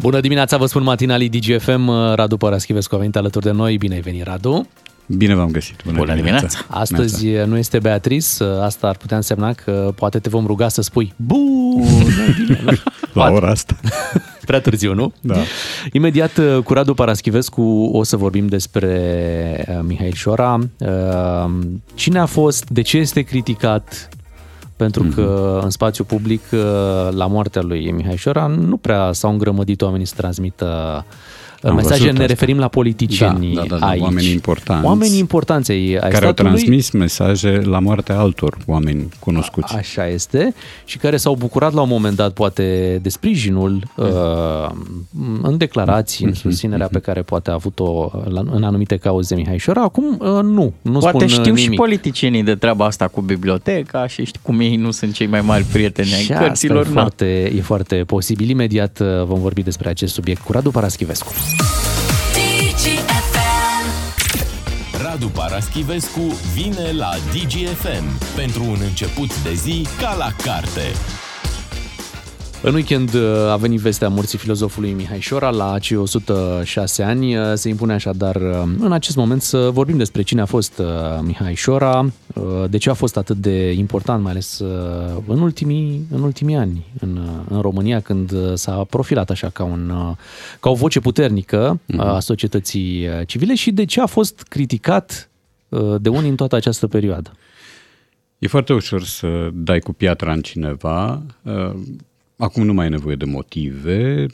Bună 0.01 0.21
dimineața, 0.21 0.57
vă 0.57 0.67
spun 0.67 0.83
matinalii 0.83 1.29
DGFM, 1.29 1.91
Radu 2.15 2.37
Paraschivescu 2.37 2.95
a 2.95 2.99
venit 2.99 3.17
alături 3.17 3.45
de 3.45 3.51
noi, 3.51 3.77
bine 3.77 3.95
ai 3.95 4.01
venit 4.01 4.25
Radu. 4.25 4.69
Bine 5.07 5.35
v-am 5.35 5.51
găsit. 5.51 5.81
Bună, 5.85 5.97
Bună 5.97 6.15
dimineața. 6.15 6.59
Astăzi 6.69 7.27
nu 7.47 7.57
este 7.57 7.79
Beatrice, 7.79 8.45
asta 8.63 8.87
ar 8.89 8.97
putea 8.97 9.17
însemna 9.17 9.53
că 9.53 9.93
poate 9.95 10.19
te 10.19 10.29
vom 10.29 10.47
ruga 10.47 10.69
să 10.69 10.83
spui 10.83 11.13
Bună 11.17 11.85
dimineața. 12.47 12.83
La 13.13 13.31
ora 13.31 13.51
asta. 13.51 13.77
Prea 14.47 14.61
târziu, 14.61 14.95
nu? 14.95 15.13
Da. 15.21 15.37
Imediat 15.93 16.37
uh, 16.37 16.59
cu 16.65 16.73
Radu 16.73 16.95
Paraschivescu 16.95 17.91
o 17.93 18.03
să 18.03 18.17
vorbim 18.17 18.47
despre 18.47 19.65
uh, 19.69 19.79
Mihail 19.83 20.13
Șora. 20.13 20.59
Uh, 20.79 21.51
Cine 21.95 22.19
a 22.19 22.27
fost, 22.27 22.69
de 22.69 22.83
ce 22.83 22.99
este 22.99 23.21
criticat? 23.23 24.09
Pentru 24.77 25.03
Mhm. 25.03 25.15
că 25.15 25.61
în 25.63 25.71
spațiu 25.71 26.05
public, 26.05 26.43
uh, 26.53 26.59
la 27.11 27.27
moartea 27.27 27.63
lui 27.63 27.91
Mihai 27.91 28.17
Șora, 28.17 28.47
nu 28.47 28.77
prea 28.77 29.13
s-au 29.13 29.31
îngrămădit 29.31 29.83
oamenii 29.83 30.07
să 30.07 30.15
transmită 30.17 30.95
uh, 31.09 31.15
Am 31.69 31.75
mesaje. 31.75 31.93
văzut 32.01 32.05
Ne 32.17 32.21
asta. 32.23 32.27
referim 32.27 32.59
la 32.59 32.69
politicieni 32.69 33.55
Da, 33.55 33.61
da, 33.61 33.67
da, 33.69 33.77
da, 33.79 33.87
aici. 33.87 34.03
oamenii 34.03 34.31
importanți. 34.33 34.85
Oamenii 34.87 35.19
importanți 35.19 35.71
ai, 35.71 35.79
ai 35.79 35.95
care 35.95 36.15
au 36.15 36.21
statului. 36.33 36.51
transmis 36.51 36.91
mesaje 36.91 37.61
la 37.65 37.79
moartea 37.79 38.19
altor 38.19 38.57
oameni 38.67 39.09
cunoscuți. 39.19 39.75
Așa 39.77 40.07
este. 40.09 40.55
Și 40.85 40.99
care 40.99 41.17
s-au 41.17 41.35
bucurat 41.35 41.73
la 41.73 41.81
un 41.81 41.89
moment 41.89 42.17
dat, 42.17 42.33
poate, 42.33 42.99
de 43.03 43.09
sprijinul 43.09 43.83
uh, 43.97 44.07
în 45.43 45.57
declarații, 45.57 46.25
Mhm. 46.27 46.35
în 46.35 46.41
susținerea 46.51 46.89
pe 46.93 46.99
care 46.99 47.23
poate 47.23 47.51
a 47.51 47.53
avut-o 47.53 48.11
la- 48.29 48.43
în 48.51 48.63
anumite 48.65 48.97
cauze 48.97 49.35
Mihai 49.35 49.59
Șora. 49.59 49.83
Acum, 49.83 50.05
uh, 50.21 50.27
nu. 50.43 50.73
Nu 50.83 50.99
Poate 50.99 51.17
spun 51.17 51.27
știu 51.29 51.43
nimic. 51.55 51.59
și 51.71 51.77
politicienii 51.77 52.43
de 52.43 52.55
treaba 52.55 52.85
asta 52.85 53.09
cu 53.09 53.21
biblioteca 53.21 54.07
și 54.07 54.25
știi 54.25 54.41
cum 54.43 54.61
ei 54.61 54.77
nu 54.77 54.91
sunt 54.91 55.13
cei 55.15 55.27
mai 55.27 55.41
mari 55.41 55.65
prieteni 55.65 56.13
ai 56.15 56.21
Și 56.23 56.33
asta 56.33 56.45
cărților. 56.45 56.85
e 56.85 56.89
na. 56.89 56.93
foarte, 57.01 57.53
e 57.57 57.61
foarte 57.61 57.95
posibil. 58.07 58.49
Imediat 58.49 58.99
uh, 59.01 59.07
vom 59.25 59.41
vorbi 59.41 59.63
despre 59.63 59.89
acest 59.89 60.13
subiect 60.15 60.41
cu 60.43 60.53
Radu 60.53 60.71
Paraschivescu. 60.71 61.33
Radu 65.03 65.29
Paraschivescu 65.29 66.21
vine 66.53 66.93
la 66.93 67.11
DGFM 67.33 68.35
pentru 68.35 68.65
un 68.65 68.79
început 68.81 69.43
de 69.43 69.55
zi 69.55 69.87
ca 69.99 70.15
la 70.15 70.33
carte. 70.43 70.93
În 72.63 72.75
weekend 72.75 73.15
uh, 73.15 73.23
a 73.51 73.57
venit 73.57 73.81
vestea 73.81 74.09
morții 74.09 74.39
filozofului 74.39 74.93
Mihai 74.93 75.21
Șora 75.21 75.51
la 75.51 75.79
cei 75.79 75.97
106 75.97 77.03
ani. 77.03 77.37
Uh, 77.37 77.53
Se 77.55 77.69
impune 77.69 77.93
așadar 77.93 78.37
uh, 78.37 78.63
în 78.79 78.93
acest 78.93 79.17
moment 79.17 79.43
să 79.43 79.71
vorbim 79.73 79.97
despre 79.97 80.23
cine 80.23 80.41
a 80.41 80.45
fost 80.45 80.79
uh, 80.79 80.87
Mihai 81.23 81.55
Șora, 81.55 82.01
uh, 82.35 82.43
de 82.71 82.77
ce 82.77 82.91
a 82.91 82.95
fost 82.95 83.17
atât 83.17 83.37
de 83.37 83.73
important, 83.73 84.23
mai 84.23 84.31
ales 84.31 84.59
uh, 84.59 85.23
în 85.27 85.41
ultimii, 85.41 86.07
în 86.11 86.23
ultimii 86.23 86.55
ani 86.57 86.87
în, 87.01 87.17
uh, 87.17 87.31
în 87.49 87.61
România, 87.61 88.01
când 88.01 88.33
uh, 88.33 88.55
s-a 88.55 88.85
profilat 88.91 89.31
așa 89.31 89.49
ca, 89.49 89.65
un, 89.65 89.91
uh, 89.91 90.17
ca 90.61 90.71
o 90.71 90.75
voce 90.75 91.01
puternică 91.01 91.81
uh, 91.87 92.01
a 92.01 92.21
societății 92.21 93.07
uh, 93.07 93.27
civile 93.27 93.55
și 93.55 93.71
de 93.71 93.85
ce 93.85 94.01
a 94.01 94.07
fost 94.07 94.43
criticat 94.49 95.31
uh, 95.69 95.95
de 96.01 96.09
unii 96.09 96.31
în 96.31 96.37
toată 96.37 96.57
această 96.57 96.87
perioadă. 96.87 97.33
E 98.39 98.47
foarte 98.47 98.73
ușor 98.73 99.03
să 99.05 99.51
dai 99.53 99.79
cu 99.79 99.93
piatra 99.93 100.33
în 100.33 100.41
cineva. 100.41 101.23
Uh, 102.39 102.47
Acum 102.47 102.65
nu 102.65 102.73
mai 102.73 102.87
e 102.87 102.89
nevoie 102.89 103.17
de 103.17 103.25
motive, 103.25 104.27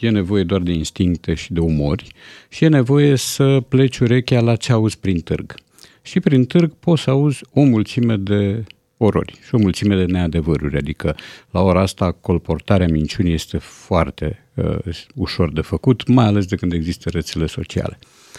e 0.00 0.10
nevoie 0.10 0.44
doar 0.44 0.60
de 0.60 0.72
instincte 0.72 1.34
și 1.34 1.52
de 1.52 1.60
umori 1.60 2.12
și 2.48 2.64
e 2.64 2.68
nevoie 2.68 3.16
să 3.16 3.60
pleci 3.68 3.98
urechea 3.98 4.40
la 4.40 4.56
ce 4.56 4.72
auzi 4.72 4.98
prin 4.98 5.20
târg. 5.20 5.54
Și 6.02 6.20
prin 6.20 6.44
târg 6.44 6.72
poți 6.72 7.02
să 7.02 7.10
auzi 7.10 7.44
o 7.52 7.62
mulțime 7.62 8.16
de 8.16 8.64
orori 8.96 9.38
și 9.46 9.54
o 9.54 9.58
mulțime 9.58 9.96
de 9.96 10.12
neadevăruri, 10.12 10.76
adică 10.76 11.16
la 11.50 11.60
ora 11.60 11.80
asta 11.80 12.12
colportarea 12.12 12.88
minciunii 12.88 13.32
este 13.32 13.58
foarte 13.58 14.46
uh, 14.54 15.04
ușor 15.14 15.52
de 15.52 15.60
făcut, 15.60 16.08
mai 16.08 16.26
ales 16.26 16.46
de 16.46 16.56
când 16.56 16.72
există 16.72 17.10
rețele 17.10 17.46
sociale 17.46 17.98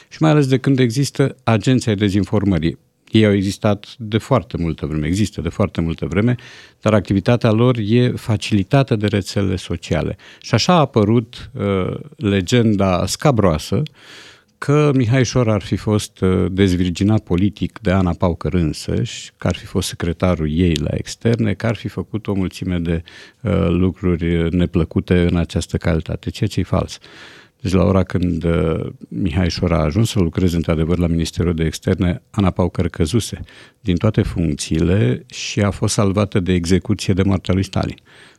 și 0.09 0.17
mai 0.19 0.29
ales 0.29 0.47
de 0.47 0.57
când 0.57 0.79
există 0.79 1.35
agenții 1.43 1.89
ai 1.89 1.97
dezinformării. 1.97 2.77
Ei 3.11 3.25
au 3.25 3.33
existat 3.33 3.95
de 3.97 4.17
foarte 4.17 4.57
multă 4.57 4.85
vreme, 4.85 5.07
există 5.07 5.41
de 5.41 5.49
foarte 5.49 5.81
multă 5.81 6.05
vreme, 6.05 6.35
dar 6.81 6.93
activitatea 6.93 7.51
lor 7.51 7.77
e 7.77 8.09
facilitată 8.09 8.95
de 8.95 9.07
rețelele 9.07 9.55
sociale. 9.55 10.17
Și 10.41 10.53
așa 10.53 10.73
a 10.73 10.79
apărut 10.79 11.49
uh, 11.53 11.97
legenda 12.15 13.05
scabroasă 13.05 13.81
că 14.57 14.91
Mihai 14.93 15.25
Șor 15.25 15.49
ar 15.49 15.61
fi 15.61 15.75
fost 15.75 16.21
uh, 16.21 16.45
dezvirginat 16.51 17.23
politic 17.23 17.79
de 17.81 17.91
Ana 17.91 18.13
Paucăr 18.13 18.53
însăși, 18.53 19.31
că 19.37 19.47
ar 19.47 19.55
fi 19.55 19.65
fost 19.65 19.87
secretarul 19.87 20.51
ei 20.51 20.75
la 20.75 20.89
externe, 20.91 21.53
că 21.53 21.65
ar 21.65 21.75
fi 21.75 21.87
făcut 21.87 22.27
o 22.27 22.33
mulțime 22.33 22.79
de 22.79 23.03
uh, 23.41 23.67
lucruri 23.69 24.55
neplăcute 24.55 25.27
în 25.29 25.35
această 25.35 25.77
calitate, 25.77 26.29
ceea 26.29 26.49
ce 26.49 26.59
e 26.59 26.63
fals. 26.63 26.99
Deci 27.65 27.73
la 27.73 27.83
ora 27.83 28.03
când 28.03 28.43
uh, 28.43 28.85
Mihai 29.07 29.49
Șora 29.49 29.77
a 29.77 29.83
ajuns 29.83 30.09
să 30.09 30.19
lucreze 30.19 30.55
într-adevăr 30.55 30.97
la 30.97 31.07
Ministerul 31.07 31.53
de 31.53 31.63
Externe, 31.63 32.21
Ana 32.29 32.49
Paucăr 32.49 32.87
căzuse 32.87 33.39
din 33.79 33.95
toate 33.95 34.21
funcțiile 34.21 35.25
și 35.31 35.61
a 35.61 35.69
fost 35.69 35.93
salvată 35.93 36.39
de 36.39 36.53
execuție 36.53 37.13
de 37.13 37.23
moartea 37.23 37.53
lui 37.53 37.63
Stalin. 37.63 37.95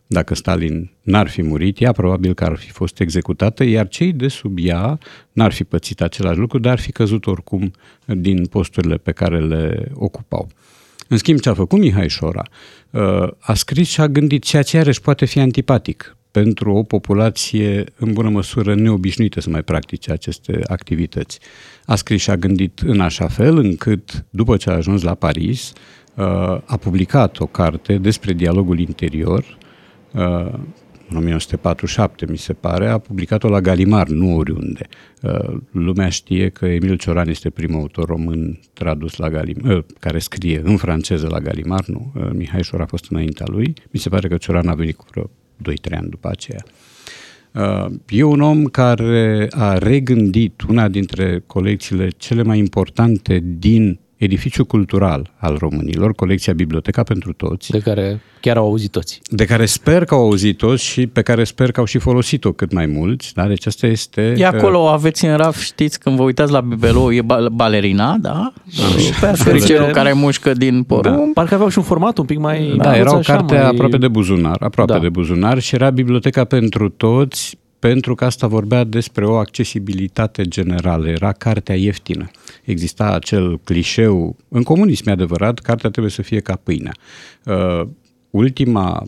Dacă 0.07 0.35
Stalin 0.35 0.91
n-ar 1.03 1.29
fi 1.29 1.43
murit, 1.43 1.81
ea 1.81 1.93
probabil 1.93 2.35
că 2.35 2.45
ar 2.45 2.57
fi 2.57 2.71
fost 2.71 3.01
executată, 3.01 3.65
iar 3.65 3.89
cei 3.89 4.13
de 4.13 4.29
sub 4.29 4.59
ea 4.61 4.99
n-ar 5.33 5.53
fi 5.53 5.65
pățit 5.65 6.01
același 6.01 6.39
lucru, 6.39 6.59
dar 6.59 6.73
ar 6.73 6.81
fi 6.81 6.93
căzut 6.93 7.27
oricum 7.27 7.71
din 8.05 8.47
posturile 8.47 8.97
pe 8.97 9.13
care 9.13 9.41
le 9.41 9.91
ocupau. 9.95 10.49
În 11.09 11.17
schimb, 11.17 11.41
ce 11.41 11.49
a 11.49 11.55
făcut 11.55 11.79
Mihai 11.79 12.09
Șora, 12.09 12.43
uh, 12.91 13.29
a 13.39 13.55
scris 13.55 13.89
și 13.89 14.01
a 14.01 14.09
gândit 14.09 14.45
ceea 14.45 14.63
ce 14.63 14.77
iarăși 14.77 15.01
poate 15.01 15.25
fi 15.25 15.39
antipatic 15.39 16.17
pentru 16.41 16.73
o 16.73 16.83
populație 16.83 17.85
în 17.99 18.13
bună 18.13 18.29
măsură 18.29 18.75
neobișnuită 18.75 19.41
să 19.41 19.51
mai 19.51 19.63
practice 19.63 20.13
aceste 20.13 20.61
activități. 20.67 21.39
A 21.87 21.95
scris 21.95 22.21
și 22.21 22.31
a 22.31 22.37
gândit 22.37 22.79
în 22.79 23.01
așa 23.01 23.29
fel 23.29 23.57
încât, 23.57 24.25
după 24.31 24.57
ce 24.57 24.71
a 24.71 24.75
ajuns 24.75 25.03
la 25.03 25.15
Paris, 25.15 25.73
uh, 26.15 26.25
a 26.65 26.77
publicat 26.81 27.41
o 27.41 27.47
carte 27.47 27.99
despre 27.99 28.33
dialogul 28.33 28.79
interior, 28.79 29.59
uh, 30.13 30.53
în 31.09 31.17
1947, 31.17 32.27
mi 32.29 32.39
se 32.39 32.53
pare, 32.53 32.89
a 32.89 32.99
publicat-o 32.99 33.49
la 33.49 33.61
Galimar, 33.61 34.09
nu 34.09 34.37
oriunde. 34.37 34.87
Uh, 35.23 35.57
lumea 35.71 36.09
știe 36.09 36.49
că 36.49 36.67
Emil 36.67 36.97
Cioran 36.97 37.29
este 37.29 37.51
primul 37.51 37.81
autor 37.81 38.09
român 38.09 38.61
tradus 38.73 39.17
la 39.17 39.31
Galimar, 39.31 39.85
care 39.99 40.19
scrie 40.19 40.61
în 40.65 40.77
franceză 40.77 41.29
la 41.31 41.39
Galimar, 41.39 41.85
nu. 41.87 42.13
Mihai 42.33 42.63
Șor 42.63 42.81
a 42.81 42.87
fost 42.87 43.07
înaintea 43.11 43.47
lui. 43.49 43.75
Mi 43.91 44.01
se 44.01 44.09
pare 44.09 44.29
că 44.29 44.37
Cioran 44.37 44.69
a 44.69 44.75
venit 44.75 44.97
cu 44.97 45.05
vreo 45.11 45.31
2-3 45.63 45.97
ani 45.97 46.09
după 46.09 46.29
aceea. 46.29 46.65
E 48.09 48.23
un 48.23 48.41
om 48.41 48.65
care 48.65 49.47
a 49.51 49.79
regândit 49.79 50.63
una 50.69 50.89
dintre 50.89 51.43
colecțiile 51.47 52.09
cele 52.09 52.43
mai 52.43 52.59
importante 52.59 53.43
din 53.45 53.99
edificiu 54.17 54.65
cultural 54.65 55.33
al 55.37 55.57
românilor, 55.59 56.15
colecția 56.15 56.53
Biblioteca 56.53 57.03
pentru 57.03 57.33
Toți. 57.33 57.71
De 57.71 57.79
care 57.79 58.21
chiar 58.41 58.57
au 58.57 58.65
auzit 58.65 58.91
toți. 58.91 59.21
De 59.31 59.45
care 59.45 59.67
sper 59.67 60.05
că 60.05 60.15
au 60.15 60.21
auzit 60.21 60.57
toți 60.57 60.85
și 60.85 61.07
pe 61.07 61.23
care 61.23 61.45
sper 61.45 61.71
că 61.71 61.81
au 61.81 61.87
și 61.87 61.99
folosit-o 61.99 62.53
cât 62.53 62.73
mai 62.73 62.87
mulți. 62.87 63.35
Da? 63.35 63.47
Deci 63.47 63.67
asta 63.67 63.87
este... 63.87 64.35
E 64.37 64.47
acolo, 64.47 64.79
uh, 64.79 64.91
aveți 64.93 65.25
în 65.25 65.37
raf, 65.37 65.61
știți, 65.61 66.01
când 66.01 66.17
vă 66.17 66.23
uitați 66.23 66.53
la 66.53 66.61
bibelou, 66.61 67.13
e 67.13 67.23
balerina, 67.53 68.17
da? 68.21 68.53
Și 68.99 69.13
pe 69.21 69.27
fericerul 69.27 69.91
care 69.91 70.13
mușcă 70.13 70.53
din 70.53 70.83
porumb. 70.83 71.17
Da. 71.17 71.31
Parcă 71.35 71.55
aveau 71.55 71.69
și 71.69 71.79
un 71.79 71.85
format 71.85 72.19
un 72.19 72.25
pic 72.25 72.39
mai... 72.39 72.75
Da, 72.77 72.97
era 72.97 73.17
o 73.17 73.21
carte 73.21 73.55
mai... 73.55 73.67
aproape 73.67 73.97
de 73.97 74.09
buzunar, 74.09 74.57
aproape 74.61 74.93
da. 74.93 74.99
de 74.99 75.09
buzunar 75.09 75.59
și 75.59 75.75
era 75.75 75.91
Biblioteca 75.91 76.45
pentru 76.45 76.89
Toți 76.89 77.59
pentru 77.79 78.15
că 78.15 78.25
asta 78.25 78.47
vorbea 78.47 78.85
despre 78.85 79.27
o 79.27 79.35
accesibilitate 79.35 80.43
generală, 80.43 81.09
era 81.09 81.33
cartea 81.33 81.75
ieftină. 81.75 82.31
Exista 82.67 83.13
acel 83.13 83.59
clișeu, 83.59 84.37
în 84.49 84.63
comunism 84.63 85.09
e 85.09 85.13
adevărat, 85.13 85.59
cartea 85.59 85.91
trebuie 85.91 86.13
să 86.13 86.23
fie 86.23 86.41
ca 86.41 86.57
pâinea. 86.57 86.93
Uh, 87.45 87.89
ultima 88.31 89.07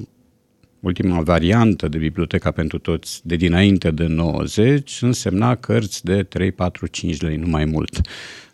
ultima 0.80 1.20
variantă 1.20 1.88
de 1.88 1.98
biblioteca 1.98 2.50
pentru 2.50 2.78
toți 2.78 3.20
de 3.24 3.36
dinainte 3.36 3.90
de 3.90 4.06
90 4.06 4.98
însemna 5.02 5.54
cărți 5.54 6.04
de 6.04 6.22
3, 6.22 6.52
4, 6.52 6.86
5 6.86 7.20
lei, 7.20 7.36
nu 7.36 7.46
mai 7.46 7.64
mult. 7.64 8.00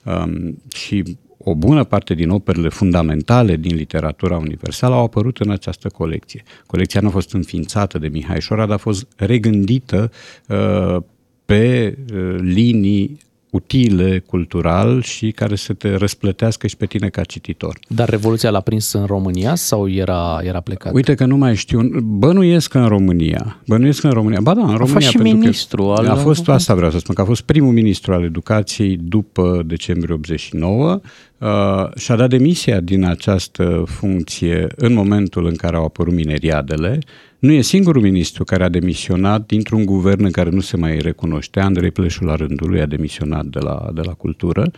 Um, 0.04 0.62
și 0.74 1.16
o 1.38 1.54
bună 1.54 1.84
parte 1.84 2.14
din 2.14 2.30
operele 2.30 2.68
fundamentale 2.68 3.56
din 3.56 3.74
literatura 3.74 4.36
universală 4.36 4.94
au 4.94 5.04
apărut 5.04 5.38
în 5.38 5.50
această 5.50 5.88
colecție. 5.88 6.42
Colecția 6.66 7.00
nu 7.00 7.08
a 7.08 7.10
fost 7.10 7.32
înființată 7.32 7.98
de 7.98 8.08
Mihai 8.08 8.40
Șora, 8.40 8.66
dar 8.66 8.74
a 8.74 8.78
fost 8.78 9.06
regândită 9.16 10.10
uh, 10.48 10.96
pe 11.44 11.96
uh, 12.14 12.36
linii 12.40 13.18
utile 13.54 14.22
cultural 14.26 15.02
și 15.02 15.30
care 15.30 15.56
să 15.56 15.72
te 15.72 15.94
răsplătească 15.94 16.66
și 16.66 16.76
pe 16.76 16.86
tine 16.86 17.08
ca 17.08 17.22
cititor. 17.22 17.78
Dar 17.88 18.08
Revoluția 18.08 18.50
l-a 18.50 18.60
prins 18.60 18.92
în 18.92 19.04
România 19.04 19.54
sau 19.54 19.88
era, 19.88 20.40
era 20.42 20.60
plecat? 20.60 20.94
Uite 20.94 21.14
că 21.14 21.24
nu 21.24 21.36
mai 21.36 21.54
știu. 21.54 21.80
Bănuiesc 22.02 22.74
în 22.74 22.86
România. 22.86 23.60
Bănuiesc 23.66 24.02
în 24.02 24.10
România. 24.10 24.40
Ba 24.42 24.54
da, 24.54 24.60
în 24.60 24.76
România. 24.76 24.96
A 24.96 25.00
fost 25.00 25.06
și 25.06 25.16
ministru. 25.16 25.90
Al... 25.90 26.06
A 26.06 26.14
fost, 26.14 26.48
asta 26.48 26.74
vreau 26.74 26.90
să 26.90 26.98
spun, 26.98 27.14
că 27.14 27.20
a 27.20 27.24
fost 27.24 27.42
primul 27.42 27.72
ministru 27.72 28.12
al 28.12 28.24
educației 28.24 28.96
după 28.96 29.62
decembrie 29.66 30.14
89 30.14 31.00
uh, 31.44 31.96
și-a 31.96 32.16
dat 32.16 32.28
demisia 32.28 32.80
din 32.80 33.04
această 33.04 33.84
funcție 33.86 34.66
în 34.76 34.92
momentul 34.92 35.46
în 35.46 35.54
care 35.54 35.76
au 35.76 35.84
apărut 35.84 36.14
mineriadele 36.14 36.98
nu 37.38 37.52
e 37.52 37.60
singurul 37.60 38.02
ministru 38.02 38.44
care 38.44 38.64
a 38.64 38.68
demisionat 38.68 39.46
dintr-un 39.46 39.84
guvern 39.84 40.24
în 40.24 40.30
care 40.30 40.50
nu 40.50 40.60
se 40.60 40.76
mai 40.76 40.98
recunoște. 40.98 41.60
Andrei 41.60 41.90
Pleșu 41.90 42.24
la 42.24 42.34
rândul 42.34 42.68
lui 42.70 42.80
a 42.80 42.86
demisionat 42.86 43.44
de 43.44 43.58
la, 43.58 43.90
de 43.94 44.00
la 44.00 44.12
cultură. 44.12 44.70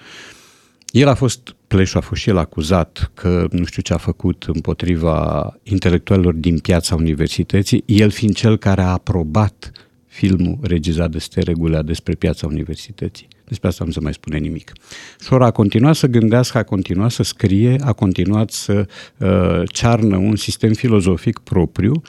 El 0.90 1.08
a 1.08 1.14
fost, 1.14 1.54
Pleșu 1.66 1.98
a 1.98 2.00
fost 2.00 2.20
și 2.20 2.28
el 2.28 2.36
acuzat 2.36 3.10
că 3.14 3.46
nu 3.50 3.64
știu 3.64 3.82
ce 3.82 3.92
a 3.92 3.96
făcut 3.96 4.44
împotriva 4.54 5.58
intelectualilor 5.62 6.34
din 6.34 6.58
piața 6.58 6.94
universității, 6.94 7.82
el 7.86 8.10
fiind 8.10 8.34
cel 8.34 8.56
care 8.56 8.80
a 8.80 8.92
aprobat 8.92 9.72
filmul 10.06 10.58
regizat 10.62 11.10
de 11.10 11.18
Steregulea 11.18 11.82
despre 11.82 12.14
piața 12.14 12.46
universității. 12.46 13.28
Despre 13.48 13.68
asta 13.68 13.84
nu 13.84 13.90
se 13.90 14.00
mai 14.00 14.12
spune 14.12 14.38
nimic. 14.38 14.72
Șora 15.20 15.46
a 15.46 15.50
continuat 15.50 15.94
să 15.94 16.06
gândească, 16.06 16.58
a 16.58 16.62
continuat 16.62 17.10
să 17.10 17.22
scrie, 17.22 17.76
a 17.84 17.92
continuat 17.92 18.50
să 18.50 18.86
uh, 19.16 19.62
cearnă 19.66 20.16
un 20.16 20.36
sistem 20.36 20.72
filozofic 20.72 21.38
propriu 21.38 22.02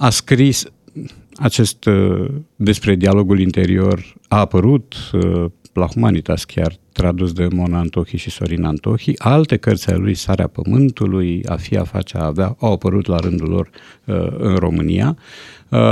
a 0.00 0.10
scris 0.10 0.64
acest 1.40 1.84
uh, 1.84 2.28
despre 2.56 2.94
dialogul 2.94 3.40
interior, 3.40 4.14
a 4.28 4.38
apărut 4.38 4.94
uh, 5.12 5.44
la 5.72 5.86
Humanitas 5.86 6.44
chiar, 6.44 6.72
tradus 6.92 7.32
de 7.32 7.48
Mona 7.52 7.78
Antohi 7.78 8.16
și 8.16 8.30
Sorin 8.30 8.64
Antohi. 8.64 9.12
Alte 9.18 9.56
cărți 9.56 9.88
ale 9.88 9.98
lui, 9.98 10.14
Sarea 10.14 10.46
Pământului, 10.46 11.42
A 11.46 11.56
fi, 11.56 11.76
a 11.76 11.84
face, 11.84 12.16
a 12.16 12.24
avea, 12.24 12.56
au 12.58 12.72
apărut 12.72 13.06
la 13.06 13.16
rândul 13.16 13.48
lor 13.48 13.70
uh, 14.04 14.26
în 14.38 14.54
România. 14.54 15.16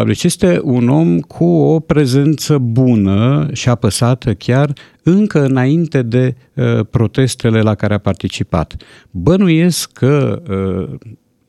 Deci 0.07 0.25
este 0.25 0.61
un 0.63 0.89
om 0.89 1.21
cu 1.21 1.45
o 1.45 1.81
prezență 1.81 2.59
bună 2.59 3.49
și 3.53 3.69
apăsată 3.69 4.35
chiar 4.35 4.73
încă 5.03 5.45
înainte 5.45 6.03
de 6.03 6.35
protestele 6.91 7.61
la 7.61 7.75
care 7.75 7.95
a 7.95 7.99
participat. 7.99 8.77
Bănuiesc 9.11 9.93
că 9.93 10.43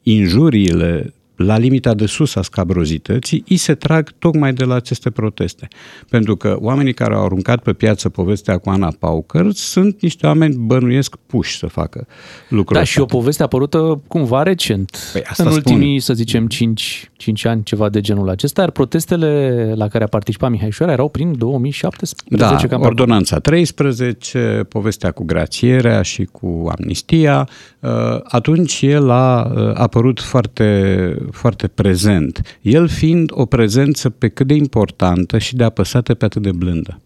injuriile 0.04 1.14
la 1.40 1.58
limita 1.58 1.94
de 1.94 2.06
sus 2.06 2.36
a 2.36 2.42
scabrozității, 2.42 3.44
îi 3.48 3.58
se 3.58 3.76
trag 3.76 4.12
tocmai 4.20 4.54
de 4.54 4.64
la 4.64 4.76
aceste 4.76 5.10
proteste. 5.10 5.68
Pentru 6.10 6.36
că 6.36 6.58
oamenii 6.60 6.94
care 6.94 7.14
au 7.14 7.24
aruncat 7.24 7.62
pe 7.62 7.74
piață 7.74 8.10
povestea 8.10 8.58
cu 8.58 8.70
Ana 8.70 8.94
Paucăr 9.00 9.52
sunt 9.54 10.02
niște 10.02 10.26
oameni 10.26 10.56
bănuiesc 10.58 11.16
puși 11.26 11.58
să 11.58 11.68
facă 11.68 12.08
lucrul 12.50 12.78
Da, 12.78 12.84
și 12.84 13.00
o 13.00 13.06
poveste 13.06 13.44
apărută 13.44 14.02
cumva 14.08 14.44
recent. 14.44 14.98
Păi 15.14 15.22
în 15.38 15.48
ultimii, 15.48 15.88
spun. 15.88 16.00
să 16.00 16.14
zicem, 16.14 16.48
5, 16.48 17.12
5 17.18 17.46
ani, 17.46 17.64
ceva 17.64 17.90
de 17.90 18.02
genul 18.02 18.30
acesta, 18.30 18.62
iar 18.62 18.72
protestele 18.72 19.74
la 19.76 19.88
care 19.88 20.04
a 20.04 20.08
participat 20.08 20.50
Mihai 20.50 20.72
Șoara 20.72 20.92
erau 20.92 21.10
prin 21.10 21.38
2017. 21.38 22.68
Da, 22.68 22.78
ordonanța 22.80 23.40
13, 23.40 24.66
povestea 24.70 25.12
cu 25.12 25.24
grațierea 25.24 26.02
și 26.02 26.24
cu 26.24 26.72
amnistia. 26.78 27.48
Uh, 27.80 27.90
atunci 28.24 28.82
el 28.82 29.10
a 29.10 29.52
uh, 29.56 29.72
apărut 29.74 30.22
foarte 30.22 31.18
foarte 31.32 31.68
prezent, 31.68 32.58
el 32.62 32.88
fiind 32.88 33.30
o 33.34 33.46
prezență 33.46 34.10
pe 34.10 34.28
cât 34.28 34.48
de 34.48 34.54
importantă 34.54 35.38
și 35.38 35.56
de 35.56 35.64
apăsată 35.64 36.14
pe 36.14 36.26
atât 36.26 36.42
de 36.42 36.52
blândă. 36.52 37.00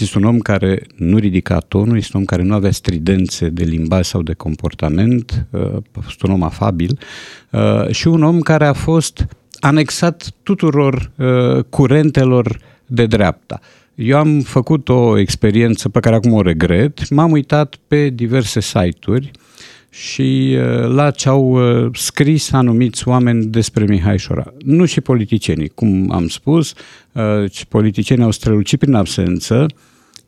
Este 0.00 0.18
un 0.18 0.24
om 0.24 0.38
care 0.38 0.82
nu 0.96 1.18
ridica 1.18 1.58
tonul, 1.58 1.96
este 1.96 2.10
un 2.14 2.20
om 2.20 2.26
care 2.26 2.42
nu 2.42 2.54
avea 2.54 2.70
stridențe 2.70 3.48
de 3.48 3.64
limbaj 3.64 4.06
sau 4.06 4.22
de 4.22 4.32
comportament, 4.32 5.46
uh, 5.50 5.60
a 5.92 6.00
fost 6.00 6.22
un 6.22 6.30
om 6.30 6.42
afabil 6.42 6.98
uh, 7.50 7.88
și 7.90 8.08
un 8.08 8.22
om 8.22 8.40
care 8.40 8.66
a 8.66 8.72
fost 8.72 9.26
anexat 9.60 10.30
tuturor 10.42 11.10
uh, 11.16 11.64
curentelor 11.64 12.58
de 12.86 13.06
dreapta. 13.06 13.60
Eu 13.94 14.18
am 14.18 14.40
făcut 14.40 14.88
o 14.88 15.18
experiență 15.18 15.88
pe 15.88 16.00
care 16.00 16.14
acum 16.14 16.32
o 16.32 16.42
regret, 16.42 17.10
m-am 17.10 17.30
uitat 17.30 17.76
pe 17.86 18.08
diverse 18.08 18.60
site-uri 18.60 19.30
și 19.94 20.56
uh, 20.56 20.88
la 20.88 21.10
ce 21.10 21.28
au 21.28 21.50
uh, 21.84 21.90
scris 21.92 22.52
anumiți 22.52 23.08
oameni 23.08 23.44
despre 23.44 23.84
Mihai 23.84 24.18
Șora. 24.18 24.52
Nu 24.64 24.84
și 24.84 25.00
politicienii, 25.00 25.68
cum 25.68 26.10
am 26.12 26.28
spus, 26.28 26.74
uh, 27.12 27.64
politicienii 27.68 28.24
au 28.24 28.30
strălucit 28.30 28.78
prin 28.78 28.94
absență, 28.94 29.66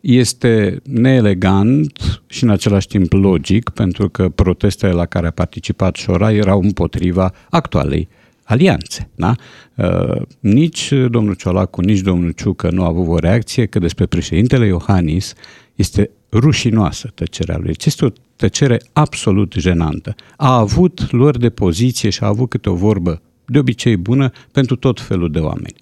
este 0.00 0.80
neelegant 0.82 2.22
și 2.26 2.44
în 2.44 2.50
același 2.50 2.86
timp 2.86 3.12
logic, 3.12 3.70
pentru 3.70 4.08
că 4.08 4.28
protestele 4.28 4.92
la 4.92 5.06
care 5.06 5.26
a 5.26 5.30
participat 5.30 5.96
Șora 5.96 6.32
erau 6.32 6.60
împotriva 6.60 7.32
actualei 7.50 8.08
alianțe. 8.42 9.08
Da? 9.14 9.34
Uh, 9.74 10.22
nici 10.40 10.92
domnul 11.08 11.34
Ciolacu, 11.34 11.80
nici 11.80 12.00
domnul 12.00 12.30
Ciucă 12.30 12.70
nu 12.70 12.82
au 12.82 12.88
avut 12.88 13.08
o 13.08 13.18
reacție 13.18 13.66
că 13.66 13.78
despre 13.78 14.06
președintele 14.06 14.66
Iohannis 14.66 15.34
este 15.74 16.10
rușinoasă 16.32 17.10
tăcerea 17.14 17.58
lui. 17.58 17.76
Este 17.84 18.04
o 18.04 18.08
tăcere 18.36 18.80
absolut 18.92 19.54
jenantă. 19.58 20.14
A 20.36 20.56
avut 20.56 21.12
luări 21.12 21.38
de 21.38 21.50
poziție 21.50 22.10
și 22.10 22.22
a 22.22 22.26
avut 22.26 22.48
câte 22.48 22.70
o 22.70 22.74
vorbă 22.74 23.22
de 23.46 23.58
obicei 23.58 23.96
bună 23.96 24.30
pentru 24.52 24.76
tot 24.76 25.00
felul 25.00 25.30
de 25.30 25.38
oameni. 25.38 25.74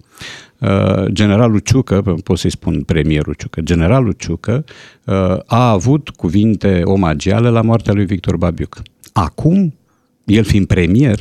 Uh, 0.59 1.05
generalul 1.11 1.59
Ciucă, 1.59 2.01
pot 2.23 2.37
să-i 2.37 2.49
spun 2.49 2.83
premierul 2.83 3.33
Ciucă, 3.33 3.61
generalul 3.61 4.11
Ciucă 4.11 4.65
uh, 5.05 5.15
a 5.45 5.69
avut 5.69 6.09
cuvinte 6.09 6.81
omagiale 6.83 7.49
la 7.49 7.61
moartea 7.61 7.93
lui 7.93 8.05
Victor 8.05 8.37
Babiuc. 8.37 8.81
Acum, 9.13 9.73
el 10.25 10.43
fiind 10.43 10.67
premier, 10.67 11.19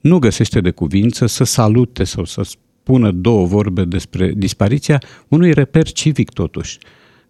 nu 0.00 0.18
găsește 0.18 0.60
de 0.60 0.70
cuvință 0.70 1.26
să 1.26 1.44
salute 1.44 2.04
sau 2.04 2.24
să 2.24 2.42
spună 2.42 3.10
două 3.10 3.46
vorbe 3.46 3.84
despre 3.84 4.32
dispariția 4.36 5.02
unui 5.28 5.52
reper 5.52 5.92
civic 5.92 6.30
totuși. 6.30 6.78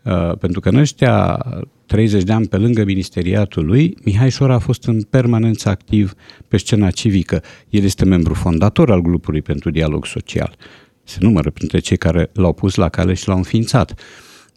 Uh, 0.05 0.32
pentru 0.38 0.61
că 0.61 0.68
în 0.68 0.76
ăștia 0.76 1.44
30 1.86 2.22
de 2.22 2.32
ani 2.32 2.46
pe 2.46 2.57
lângă 2.57 2.84
ministeriatul 2.84 3.66
lui, 3.66 3.96
Mihai 4.05 4.30
Șora 4.30 4.55
a 4.55 4.59
fost 4.59 4.84
în 4.84 5.03
permanență 5.03 5.68
activ 5.68 6.14
pe 6.48 6.57
scena 6.57 6.90
civică. 6.90 7.42
El 7.68 7.84
este 7.84 8.05
membru 8.05 8.34
fondator 8.34 8.90
al 8.90 9.01
grupului 9.01 9.42
pentru 9.42 9.70
dialog 9.70 10.07
social. 10.07 10.57
Se 11.05 11.18
numără 11.20 11.51
printre 11.51 11.78
cei 11.78 11.96
care 11.96 12.30
l-au 12.32 12.53
pus 12.53 12.74
la 12.74 12.88
cale 12.88 13.14
și 13.14 13.28
l-au 13.28 13.36
înființat. 13.36 13.94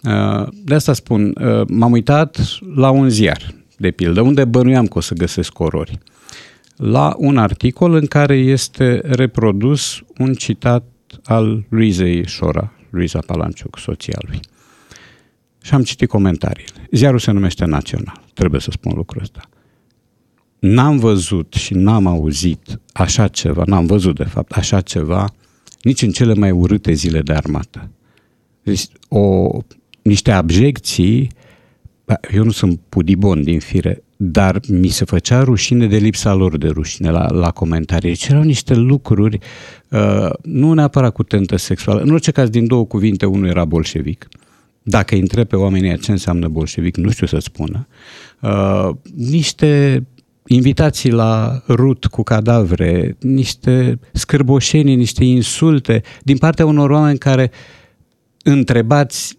Uh, 0.04 0.48
de 0.64 0.74
asta 0.74 0.94
spun, 0.94 1.36
uh, 1.42 1.62
m-am 1.68 1.92
uitat 1.92 2.40
la 2.76 2.90
un 2.90 3.10
ziar, 3.10 3.54
de 3.78 3.92
pildă, 3.92 4.22
unde 4.22 4.46
bănuiam 4.46 4.88
că 4.88 4.98
o 4.98 5.02
să 5.02 5.14
găsesc 5.14 5.60
orori. 5.60 5.98
La 6.76 7.16
un 7.18 7.38
articol 7.38 7.94
în 7.94 8.06
care 8.06 8.36
este 8.36 9.02
reprodus 9.04 10.04
un 10.18 10.34
citat 10.34 10.84
al 11.24 11.66
Luizei 11.70 12.28
Șora, 12.28 12.74
Luiza 12.90 13.20
Palanciuc, 13.26 13.80
soția 13.80 14.18
lui 14.20 14.40
și 15.64 15.74
am 15.74 15.84
citit 15.84 16.10
comentariile. 16.10 16.88
Ziarul 16.92 17.20
se 17.20 17.32
numește 17.32 17.66
Național, 17.66 18.22
trebuie 18.34 18.62
să 18.62 18.72
spun 18.72 18.92
lucrul 18.96 19.22
ăsta. 19.22 19.50
N-am 20.60 20.98
văzut 20.98 21.54
și 21.54 21.74
n-am 21.74 22.08
auzit 22.08 22.80
așa 22.94 23.28
ceva, 23.28 23.64
n-am 23.66 23.86
văzut 23.86 24.16
de 24.16 24.24
fapt 24.24 24.52
așa 24.52 24.82
ceva 24.82 25.34
nici 25.82 26.02
în 26.02 26.12
cele 26.12 26.34
mai 26.34 26.52
urâte 26.52 26.94
zile 26.94 27.22
de 27.22 27.34
armată. 27.34 27.90
Deci 28.64 28.86
o, 29.08 29.50
niște 30.02 30.32
abjecții, 30.32 31.32
eu 32.34 32.44
nu 32.44 32.52
sunt 32.52 32.80
pudibon 32.90 33.44
din 33.44 33.60
fire, 33.60 34.04
dar 34.18 34.60
mi 34.68 34.88
se 34.88 35.06
făcea 35.06 35.44
rușine 35.44 35.88
de 35.88 35.98
lipsa 35.98 36.34
lor 36.34 36.58
de 36.58 36.68
rușine 36.68 37.10
la, 37.10 37.32
la 37.32 37.52
comentarii. 37.52 38.10
Deci 38.10 38.28
erau 38.28 38.42
niște 38.42 38.76
lucruri, 38.76 39.38
uh, 39.90 40.30
nu 40.42 40.74
neapărat 40.74 41.14
cu 41.14 41.24
tentă 41.24 41.56
sexuală, 41.56 42.02
în 42.02 42.12
orice 42.12 42.32
caz 42.32 42.50
din 42.50 42.68
două 42.68 42.86
cuvinte, 42.86 43.26
unul 43.26 43.48
era 43.48 43.66
bolșevic, 43.66 44.28
dacă 44.84 45.14
îi 45.14 45.22
întreb 45.22 45.48
pe 45.48 45.56
oamenii 45.56 46.00
ce 46.00 46.12
înseamnă 46.12 46.48
bolșevic, 46.48 46.98
nu 46.98 47.12
știu 47.12 47.28
să 47.28 47.40
spună. 47.40 47.88
Uh, 48.42 48.90
niște 49.16 50.04
invitații 50.48 51.12
la 51.12 51.64
rut 51.68 52.06
cu 52.06 52.24
cadavre, 52.24 53.18
niște 53.20 54.00
scârboșenii, 54.12 54.96
niște 54.96 55.24
insulte 55.24 56.02
din 56.24 56.38
partea 56.38 56.66
unor 56.66 56.90
oameni 56.90 57.18
care 57.18 57.52
întrebați 58.44 59.38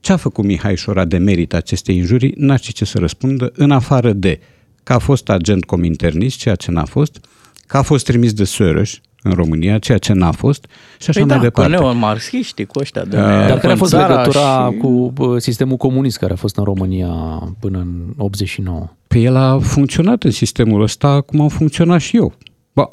ce 0.00 0.12
a 0.12 0.16
făcut 0.16 0.44
Mihai 0.44 0.76
Șora 0.76 1.04
de 1.04 1.18
merit 1.18 1.54
aceste 1.54 1.92
injurii, 1.92 2.34
n-aș 2.36 2.60
ce 2.60 2.84
să 2.84 2.98
răspundă, 2.98 3.52
în 3.54 3.70
afară 3.70 4.12
de 4.12 4.40
că 4.82 4.92
a 4.92 4.98
fost 4.98 5.28
agent 5.28 5.64
cominternist, 5.64 6.38
ceea 6.38 6.54
ce 6.54 6.70
n-a 6.70 6.84
fost, 6.84 7.26
că 7.66 7.76
a 7.76 7.82
fost 7.82 8.04
trimis 8.04 8.32
de 8.32 8.44
Soros, 8.44 9.00
în 9.22 9.32
România, 9.32 9.78
ceea 9.78 9.98
ce 9.98 10.12
n-a 10.12 10.30
fost 10.30 10.66
și 10.98 11.10
așa 11.10 11.20
păi 11.20 11.28
mai 11.28 11.36
da, 11.36 11.42
departe. 11.42 11.74
Cu 11.74 11.82
neomarxiști, 11.82 12.64
cu 12.64 12.78
ăștia 12.78 13.04
de 13.04 13.16
Uh, 13.16 13.22
Dar 13.22 13.58
care 13.58 13.72
a 13.72 13.76
fost 13.76 13.92
legătura 13.92 14.70
și... 14.72 14.76
cu 14.76 15.12
sistemul 15.38 15.76
comunist 15.76 16.18
care 16.18 16.32
a 16.32 16.36
fost 16.36 16.56
în 16.56 16.64
România 16.64 17.08
până 17.60 17.78
în 17.78 18.14
89? 18.16 18.88
Păi 19.06 19.24
el 19.24 19.36
a 19.36 19.58
funcționat 19.58 20.22
în 20.22 20.30
sistemul 20.30 20.82
ăsta 20.82 21.20
cum 21.20 21.40
am 21.40 21.48
funcționat 21.48 22.00
și 22.00 22.16
eu. 22.16 22.34
Ba, 22.72 22.88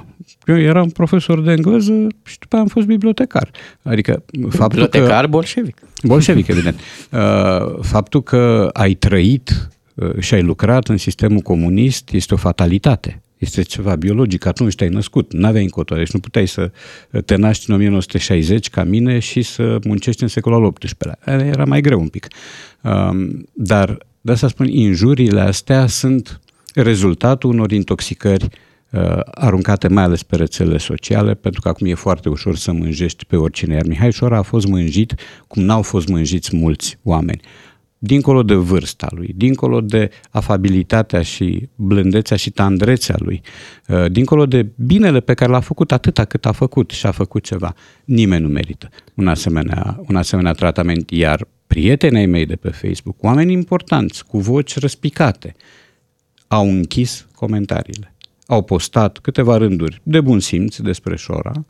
eu 0.46 0.60
eram 0.60 0.90
profesor 0.90 1.42
de 1.42 1.52
engleză 1.52 2.08
și 2.26 2.40
după 2.40 2.56
aia 2.56 2.64
am 2.64 2.70
fost 2.70 2.86
bibliotecar. 2.86 3.52
Adică 3.82 4.24
faptul 4.50 4.68
bibliotecar 4.68 5.24
că... 5.24 5.30
bolșevic. 5.30 5.82
Bolșevic, 6.04 6.48
evident. 6.48 6.80
Uh, 7.12 7.20
faptul 7.82 8.24
că 8.24 8.70
ai 8.74 8.94
trăit 8.94 9.70
uh, 9.94 10.20
și 10.20 10.34
ai 10.34 10.42
lucrat 10.42 10.88
în 10.88 10.98
sistemul 10.98 11.42
comunist 11.42 12.10
este 12.12 12.34
o 12.34 12.38
fatalitate. 12.38 13.22
Este 13.40 13.62
ceva 13.62 13.96
biologic. 13.96 14.46
Atunci 14.46 14.76
te-ai 14.76 14.90
născut, 14.90 15.34
n-aveai 15.34 15.64
încotro, 15.64 15.96
deci 15.96 16.12
nu 16.12 16.20
puteai 16.20 16.48
să 16.48 16.72
te 17.26 17.36
naști 17.36 17.70
în 17.70 17.76
1960 17.76 18.70
ca 18.70 18.84
mine 18.84 19.20
și 19.20 19.42
să 19.42 19.78
muncești 19.84 20.24
în 20.24 20.30
secolul 20.30 20.64
al 20.64 20.72
XVIII-lea. 20.72 21.46
Era 21.46 21.66
mai 21.66 21.82
greu 21.82 22.00
un 22.00 22.08
pic. 22.08 22.28
Um, 22.82 23.48
dar 23.54 23.98
de 24.22 24.32
asta 24.32 24.48
spun, 24.48 24.68
injuriile 24.68 25.40
astea 25.40 25.88
sunt 25.88 26.40
rezultatul 26.74 27.50
unor 27.50 27.72
intoxicări 27.72 28.48
uh, 28.90 29.20
aruncate 29.32 29.88
mai 29.88 30.04
ales 30.04 30.24
pe 30.24 30.36
rețelele 30.36 30.78
sociale, 30.78 31.34
pentru 31.34 31.62
că 31.62 31.68
acum 31.68 31.88
e 31.88 31.94
foarte 31.94 32.30
ușor 32.30 32.56
să 32.56 32.72
mânjești 32.72 33.26
pe 33.26 33.36
oricine. 33.36 33.74
Iar 33.74 33.86
Mihai 33.86 34.12
Șora 34.12 34.38
a 34.38 34.42
fost 34.42 34.68
mânjit 34.68 35.16
cum 35.48 35.64
n-au 35.64 35.82
fost 35.82 36.08
mânjiți 36.08 36.56
mulți 36.56 36.98
oameni 37.04 37.42
dincolo 38.00 38.44
de 38.44 38.54
vârsta 38.54 39.08
lui, 39.12 39.34
dincolo 39.36 39.82
de 39.82 40.10
afabilitatea 40.30 41.22
și 41.22 41.70
blândețea 41.76 42.38
și 42.38 42.50
tandrețea 42.50 43.16
lui, 43.20 43.42
uh, 43.88 44.12
dincolo 44.12 44.46
de 44.46 44.68
binele 44.76 45.20
pe 45.20 45.34
care 45.34 45.52
l-a 45.52 45.60
făcut 45.60 45.92
atâta 45.92 46.26
cât 46.26 46.46
a 46.46 46.52
făcut 46.52 46.90
și 46.90 47.06
a 47.06 47.12
făcut 47.12 47.44
ceva, 47.44 47.74
nimeni 48.06 48.42
nu 48.44 48.50
merită 48.50 48.90
un 49.14 49.28
asemenea, 49.28 50.02
un 50.08 50.16
asemenea 50.16 50.52
tratament. 50.52 51.10
Iar 51.10 51.48
prietenii 51.68 52.26
mei 52.26 52.46
de 52.46 52.56
pe 52.56 52.70
Facebook, 52.70 53.24
oameni 53.24 53.54
importanți, 53.54 54.26
cu 54.26 54.40
voci 54.40 54.80
răspicate, 54.80 55.56
au 56.48 56.70
închis 56.70 57.28
comentariile. 57.36 58.14
Au 58.46 58.62
postat 58.62 59.18
câteva 59.18 59.58
rânduri 59.58 60.02
de 60.04 60.22
bun 60.22 60.40
simț 60.40 60.78
despre 60.78 61.16
Șora, 61.16 61.52
și 61.52 61.64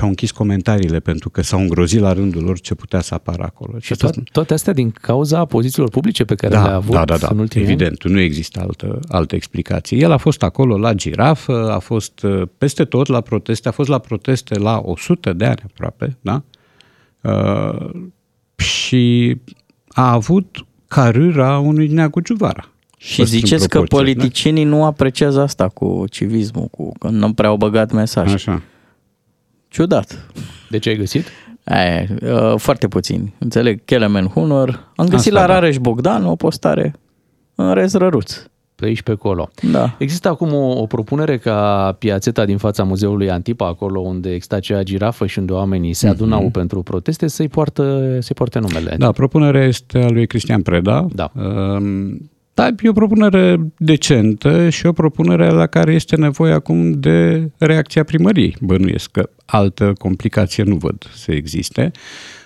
au 0.00 0.08
închis 0.08 0.30
comentariile 0.30 1.00
pentru 1.00 1.30
că 1.30 1.42
s-au 1.42 1.60
îngrozit 1.60 2.00
la 2.00 2.12
rândul 2.12 2.42
lor 2.42 2.60
ce 2.60 2.74
putea 2.74 3.00
să 3.00 3.14
apară 3.14 3.42
acolo. 3.42 3.78
Și 3.78 3.94
to- 3.94 4.22
toate 4.32 4.52
astea 4.52 4.72
din 4.72 4.90
cauza 4.90 5.44
pozițiilor 5.44 5.88
publice 5.90 6.24
pe 6.24 6.34
care 6.34 6.54
da, 6.54 6.62
le-a 6.62 6.74
avut 6.74 6.94
da, 6.94 7.04
da, 7.04 7.16
da. 7.16 7.28
în 7.30 7.38
ultimul 7.38 7.66
Evident, 7.66 8.04
nu 8.04 8.20
există 8.20 8.60
altă, 8.60 9.00
altă 9.08 9.34
explicație. 9.34 9.98
El 9.98 10.10
a 10.10 10.16
fost 10.16 10.42
acolo 10.42 10.78
la 10.78 10.92
girafă, 10.92 11.72
a 11.72 11.78
fost 11.78 12.22
uh, 12.22 12.42
peste 12.58 12.84
tot 12.84 13.06
la 13.06 13.20
proteste, 13.20 13.68
a 13.68 13.72
fost 13.72 13.88
la 13.88 13.98
proteste 13.98 14.58
la 14.58 14.80
100 14.84 15.32
de 15.32 15.44
ani 15.44 15.60
aproape, 15.64 16.16
da? 16.20 16.42
Uh, 17.20 17.90
și 18.56 19.36
a 19.88 20.12
avut 20.12 20.66
carâra 20.88 21.58
unui 21.58 21.88
neagu 21.88 22.20
Giuvara. 22.20 22.68
Și 22.98 23.24
ziceți 23.24 23.68
că 23.68 23.80
politicienii 23.80 24.64
da? 24.64 24.70
nu 24.70 24.84
apreciază 24.84 25.40
asta 25.40 25.68
cu 25.68 26.04
civismul, 26.10 26.66
cu 26.66 26.92
că 26.98 27.08
nu 27.08 27.32
prea 27.32 27.48
au 27.48 27.56
băgat 27.56 27.92
mesaj. 27.92 28.32
Așa. 28.32 28.62
Ciudat. 29.74 30.26
De 30.70 30.78
ce 30.78 30.88
ai 30.88 30.96
găsit? 30.96 31.26
E, 31.64 32.06
uh, 32.22 32.54
foarte 32.56 32.88
puțin. 32.88 33.32
Înțeleg, 33.38 33.84
Kelemen 33.84 34.26
Hunor. 34.26 34.92
Am 34.96 35.06
găsit 35.06 35.32
Asta, 35.32 35.46
la 35.46 35.52
Rareș 35.52 35.76
Bogdan 35.78 36.24
o 36.24 36.34
postare 36.34 36.94
în 37.54 37.74
rez 37.74 37.94
răruț. 37.94 38.42
Pe 38.74 38.84
aici, 38.84 39.02
pe 39.02 39.10
acolo. 39.10 39.50
Da. 39.72 39.96
Există 39.98 40.28
acum 40.28 40.54
o, 40.54 40.80
o 40.80 40.86
propunere 40.86 41.38
ca 41.38 41.92
piațeta 41.98 42.44
din 42.44 42.56
fața 42.56 42.82
muzeului 42.82 43.30
Antipa, 43.30 43.66
acolo 43.66 44.00
unde 44.00 44.32
exista 44.32 44.56
acea 44.56 44.82
girafă 44.82 45.26
și 45.26 45.38
unde 45.38 45.52
oamenii 45.52 45.92
se 45.92 46.08
adunau 46.08 46.48
mm-hmm. 46.48 46.52
pentru 46.52 46.82
proteste, 46.82 47.26
să-i 47.26 47.48
poartă, 47.48 48.16
să-i 48.20 48.34
poarte 48.34 48.58
numele. 48.58 48.94
Da, 48.98 49.12
propunerea 49.12 49.64
este 49.64 49.98
a 49.98 50.08
lui 50.08 50.26
Cristian 50.26 50.62
Preda. 50.62 51.06
Da. 51.12 51.30
Um, 51.34 52.30
da, 52.54 52.68
e 52.82 52.88
o 52.88 52.92
propunere 52.92 53.72
decentă 53.78 54.68
și 54.68 54.86
o 54.86 54.92
propunere 54.92 55.50
la 55.50 55.66
care 55.66 55.92
este 55.92 56.16
nevoie 56.16 56.52
acum 56.52 56.92
de 56.92 57.50
reacția 57.58 58.04
primăriei. 58.04 58.56
Bănuiesc 58.60 59.10
că 59.10 59.30
altă 59.44 59.92
complicație 59.98 60.62
nu 60.62 60.76
văd 60.76 61.10
să 61.14 61.32
existe. 61.32 61.90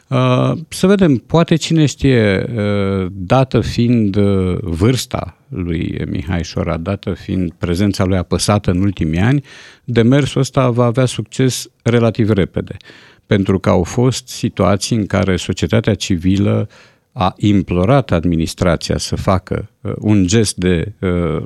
Uh, 0.09 0.52
să 0.68 0.86
vedem, 0.86 1.16
poate 1.16 1.54
cine 1.54 1.86
știe, 1.86 2.46
uh, 2.54 3.06
dată 3.12 3.61
fiind 3.61 4.16
uh, 4.16 4.59
vârsta 4.61 5.36
lui 5.48 6.04
Mihai 6.11 6.44
Șora, 6.44 6.76
dată 6.76 7.12
fiind 7.12 7.52
prezența 7.59 8.04
lui 8.04 8.16
apăsată 8.16 8.70
în 8.70 8.80
ultimii 8.80 9.20
ani, 9.20 9.44
demersul 9.84 10.40
ăsta 10.40 10.70
va 10.70 10.84
avea 10.84 11.04
succes 11.04 11.70
relativ 11.82 12.30
repede. 12.30 12.76
Pentru 13.26 13.59
că 13.59 13.68
au 13.68 13.82
fost 13.82 14.28
situații 14.28 14.96
în 14.96 15.06
care 15.06 15.36
societatea 15.36 15.94
civilă 15.94 16.68
a 17.18 17.34
implorat 17.36 18.10
administrația 18.10 18.98
să 18.98 19.16
facă 19.16 19.70
uh, 19.80 19.92
un 19.98 20.26
gest 20.26 20.57
de 20.57 20.92
uh, 21.00 21.42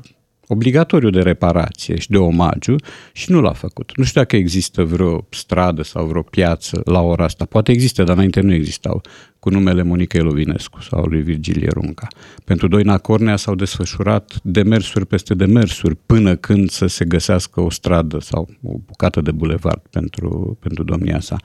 obligatoriu 0.46 1.10
de 1.10 1.20
reparație 1.20 1.98
și 1.98 2.10
de 2.10 2.16
omagiu 2.16 2.76
și 3.12 3.30
nu 3.30 3.40
l-a 3.40 3.52
făcut. 3.52 3.92
Nu 3.96 4.04
știu 4.04 4.20
dacă 4.20 4.36
există 4.36 4.84
vreo 4.84 5.26
stradă 5.30 5.82
sau 5.82 6.04
vreo 6.04 6.22
piață 6.22 6.80
la 6.84 7.00
ora 7.00 7.24
asta. 7.24 7.44
Poate 7.44 7.72
există, 7.72 8.02
dar 8.02 8.14
înainte 8.14 8.40
nu 8.40 8.52
existau, 8.52 9.02
cu 9.38 9.50
numele 9.50 9.82
Monica 9.82 10.18
Elovinescu 10.18 10.80
sau 10.80 11.04
lui 11.04 11.22
Virgilie 11.22 11.68
Runca. 11.72 12.06
Pentru 12.44 12.68
Doina 12.68 12.98
Cornea 12.98 13.36
s-au 13.36 13.54
desfășurat 13.54 14.40
demersuri 14.42 15.06
peste 15.06 15.34
demersuri 15.34 15.96
până 16.06 16.36
când 16.36 16.70
să 16.70 16.86
se 16.86 17.04
găsească 17.04 17.60
o 17.60 17.70
stradă 17.70 18.20
sau 18.20 18.48
o 18.62 18.76
bucată 18.86 19.20
de 19.20 19.30
bulevard 19.30 19.82
pentru, 19.90 20.58
pentru 20.60 20.82
domnia 20.82 21.20
sa. 21.20 21.36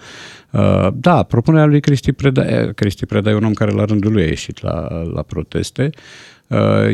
Uh, 0.51 0.87
da, 0.93 1.23
propunerea 1.23 1.65
lui 1.65 1.79
Cristi 1.79 2.11
Preda, 2.11 2.71
Cristi 2.75 3.05
Preda 3.05 3.29
e 3.29 3.33
un 3.33 3.43
om 3.43 3.53
care 3.53 3.71
la 3.71 3.85
rândul 3.85 4.11
lui 4.11 4.23
a 4.23 4.27
ieșit 4.27 4.61
la, 4.61 5.01
la 5.13 5.21
proteste, 5.21 5.89
Uh, 5.89 6.36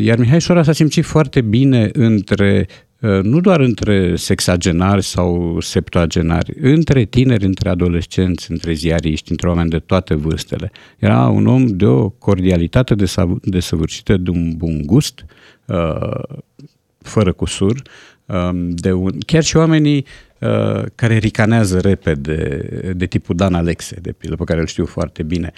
iar 0.00 0.18
Mihai 0.18 0.40
Șora 0.40 0.62
s-a 0.62 0.72
simțit 0.72 1.04
foarte 1.04 1.40
bine 1.40 1.90
între 1.92 2.66
uh, 3.00 3.22
nu 3.22 3.40
doar 3.40 3.60
între 3.60 4.16
sexagenari 4.16 5.02
sau 5.02 5.60
septuagenari, 5.60 6.52
între 6.60 7.04
tineri, 7.04 7.44
între 7.44 7.68
adolescenți, 7.68 8.50
între 8.50 8.72
ziariști, 8.72 9.30
între 9.30 9.48
oameni 9.48 9.70
de 9.70 9.78
toate 9.78 10.14
vârstele. 10.14 10.70
Era 10.98 11.28
un 11.28 11.46
om 11.46 11.66
de 11.66 11.86
o 11.86 12.08
cordialitate 12.08 12.94
desăvârșită, 13.42 14.16
de 14.16 14.30
un 14.30 14.56
bun 14.56 14.82
gust, 14.86 15.24
uh, 15.66 16.36
fără 16.98 17.32
cusur, 17.32 17.82
um, 18.26 18.70
de 18.70 18.92
un, 18.92 19.18
chiar 19.26 19.42
și 19.42 19.56
oamenii 19.56 20.06
uh, 20.40 20.82
care 20.94 21.16
ricanează 21.16 21.80
repede, 21.80 22.68
de 22.96 23.06
tipul 23.06 23.36
Dan 23.36 23.54
Alexe, 23.54 23.98
de 24.02 24.12
pildă, 24.12 24.36
pe 24.36 24.44
care 24.44 24.60
îl 24.60 24.66
știu 24.66 24.86
foarte 24.86 25.22
bine, 25.22 25.52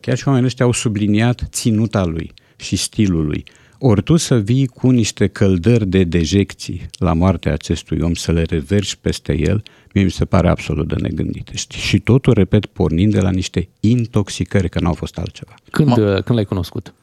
chiar 0.00 0.16
și 0.16 0.26
oamenii 0.26 0.46
ăștia 0.46 0.64
au 0.64 0.72
subliniat 0.72 1.42
ținuta 1.50 2.04
lui 2.04 2.32
și 2.56 2.76
stilul 2.76 3.26
lui. 3.26 3.44
Ori 3.78 4.02
tu 4.02 4.16
să 4.16 4.38
vii 4.38 4.66
cu 4.66 4.90
niște 4.90 5.26
căldări 5.26 5.86
de 5.86 6.04
dejecții 6.04 6.86
la 6.98 7.12
moartea 7.12 7.52
acestui 7.52 7.98
om, 8.00 8.14
să 8.14 8.32
le 8.32 8.42
reverși 8.42 8.98
peste 8.98 9.38
el, 9.38 9.62
mie 9.94 10.04
mi 10.04 10.10
se 10.10 10.24
pare 10.24 10.48
absolut 10.48 10.88
de 10.88 10.94
negândit. 10.98 11.48
Și 11.70 11.98
totul, 11.98 12.32
repet, 12.32 12.66
pornind 12.66 13.12
de 13.12 13.20
la 13.20 13.30
niște 13.30 13.68
intoxicări, 13.80 14.68
că 14.68 14.80
n-au 14.80 14.92
fost 14.92 15.18
altceva. 15.18 15.54
Când, 15.70 15.88
Ma... 15.88 15.94
când 15.94 16.30
l-ai 16.30 16.44
cunoscut? 16.44 16.94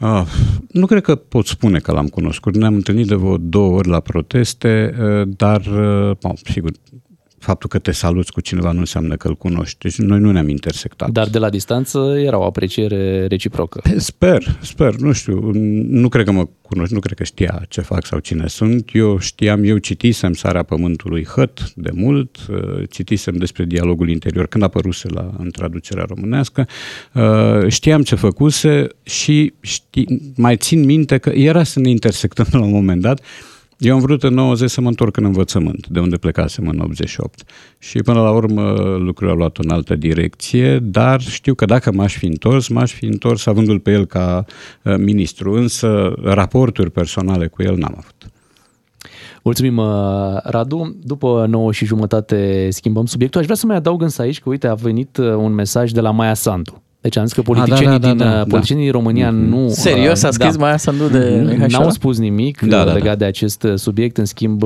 Uh, 0.00 0.26
nu 0.70 0.86
cred 0.86 1.02
că 1.02 1.14
pot 1.14 1.46
spune 1.46 1.78
că 1.78 1.92
l-am 1.92 2.06
cunoscut. 2.06 2.56
Ne-am 2.56 2.74
întâlnit 2.74 3.06
de 3.06 3.14
vreo 3.14 3.36
două 3.36 3.76
ori 3.76 3.88
la 3.88 4.00
proteste, 4.00 4.94
uh, 5.00 5.28
dar, 5.36 5.66
uh, 6.22 6.34
sigur, 6.44 6.70
faptul 7.46 7.68
că 7.68 7.78
te 7.78 7.92
saluți 7.92 8.32
cu 8.32 8.40
cineva 8.40 8.72
nu 8.72 8.78
înseamnă 8.78 9.16
că 9.16 9.28
îl 9.28 9.34
cunoști. 9.34 9.78
Deci 9.78 9.98
noi 9.98 10.18
nu 10.18 10.30
ne-am 10.30 10.48
intersectat. 10.48 11.10
Dar 11.10 11.28
de 11.28 11.38
la 11.38 11.50
distanță 11.50 11.98
era 12.18 12.38
o 12.38 12.44
apreciere 12.44 13.26
reciprocă. 13.26 13.82
Sper, 13.96 14.58
sper, 14.62 14.94
nu 14.94 15.12
știu. 15.12 15.50
Nu 15.88 16.08
cred 16.08 16.24
că 16.24 16.32
mă 16.32 16.48
cunoști, 16.62 16.94
nu 16.94 17.00
cred 17.00 17.16
că 17.16 17.24
știa 17.24 17.62
ce 17.68 17.80
fac 17.80 18.06
sau 18.06 18.18
cine 18.18 18.46
sunt. 18.46 18.90
Eu 18.92 19.18
știam, 19.18 19.64
eu 19.64 19.78
citisem 19.78 20.32
Sarea 20.32 20.62
Pământului 20.62 21.24
Hăt 21.24 21.72
de 21.74 21.90
mult, 21.94 22.36
uh, 22.50 22.82
citisem 22.90 23.36
despre 23.36 23.64
dialogul 23.64 24.08
interior 24.08 24.46
când 24.46 24.64
apăruse 24.64 25.08
la, 25.08 25.30
în 25.38 25.50
traducerea 25.50 26.04
românească, 26.08 26.66
uh, 27.14 27.68
știam 27.68 28.02
ce 28.02 28.14
făcuse 28.14 28.86
și 29.02 29.52
ști, 29.60 30.04
mai 30.36 30.56
țin 30.56 30.84
minte 30.84 31.18
că 31.18 31.30
era 31.30 31.62
să 31.62 31.80
ne 31.80 31.90
intersectăm 31.90 32.46
la 32.60 32.64
un 32.64 32.70
moment 32.70 33.00
dat, 33.00 33.20
eu 33.78 33.94
am 33.94 34.00
vrut 34.00 34.22
în 34.22 34.34
90 34.34 34.70
să 34.70 34.80
mă 34.80 34.88
întorc 34.88 35.16
în 35.16 35.24
învățământ, 35.24 35.86
de 35.86 36.00
unde 36.00 36.16
plecasem 36.16 36.68
în 36.68 36.78
88. 36.78 37.42
Și 37.78 37.98
până 37.98 38.20
la 38.20 38.30
urmă 38.30 38.72
lucrurile 38.98 39.30
au 39.30 39.36
luat 39.36 39.56
în 39.56 39.70
altă 39.70 39.94
direcție, 39.94 40.78
dar 40.78 41.20
știu 41.20 41.54
că 41.54 41.64
dacă 41.64 41.92
m-aș 41.92 42.16
fi 42.16 42.26
întors, 42.26 42.68
m-aș 42.68 42.92
fi 42.92 43.04
întors 43.04 43.46
avându-l 43.46 43.80
pe 43.80 43.92
el 43.92 44.04
ca 44.04 44.44
uh, 44.82 44.94
ministru, 44.96 45.52
însă 45.52 46.14
raporturi 46.22 46.90
personale 46.90 47.46
cu 47.46 47.62
el 47.62 47.76
n-am 47.76 47.94
avut. 47.96 48.30
Mulțumim, 49.42 49.76
uh, 49.76 49.86
Radu. 50.42 50.96
După 51.02 51.46
9 51.48 51.72
și 51.72 51.84
jumătate 51.84 52.68
schimbăm 52.70 53.06
subiectul. 53.06 53.38
Aș 53.38 53.44
vrea 53.46 53.56
să 53.56 53.66
mai 53.66 53.76
adaug 53.76 54.02
însă 54.02 54.22
aici 54.22 54.40
că, 54.40 54.48
uite, 54.48 54.66
a 54.66 54.74
venit 54.74 55.16
uh, 55.16 55.26
un 55.26 55.52
mesaj 55.52 55.90
de 55.90 56.00
la 56.00 56.10
Maia 56.10 56.34
Sandu. 56.34 56.82
Deci 57.06 57.16
am 57.16 57.24
zis 57.24 57.32
că 57.32 57.42
politicienii, 57.42 57.86
A, 57.86 57.98
da, 57.98 57.98
da, 57.98 58.08
din, 58.08 58.16
da, 58.16 58.30
da, 58.30 58.44
politicienii 58.44 58.84
din 58.84 58.92
România 58.92 59.28
mm-hmm. 59.28 59.48
nu... 59.48 59.68
Serios, 59.68 60.22
a 60.22 60.30
scris 60.30 60.56
da, 60.56 60.64
Maia 60.64 60.76
Sandu 60.76 61.08
de 61.08 61.44
Mihai 61.48 61.66
N-au 61.70 61.90
spus 61.90 62.18
nimic 62.18 62.60
da, 62.60 62.84
da, 62.84 62.92
legat 62.92 63.06
da. 63.06 63.14
de 63.14 63.24
acest 63.24 63.66
subiect. 63.74 64.16
În 64.16 64.24
schimb, 64.24 64.62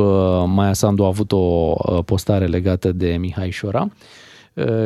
Maia 0.46 0.72
Sandu 0.72 1.02
a 1.02 1.06
avut 1.06 1.32
o 1.32 1.72
postare 2.02 2.46
legată 2.46 2.92
de 2.92 3.16
Mihai 3.20 3.50
Șora 3.50 3.90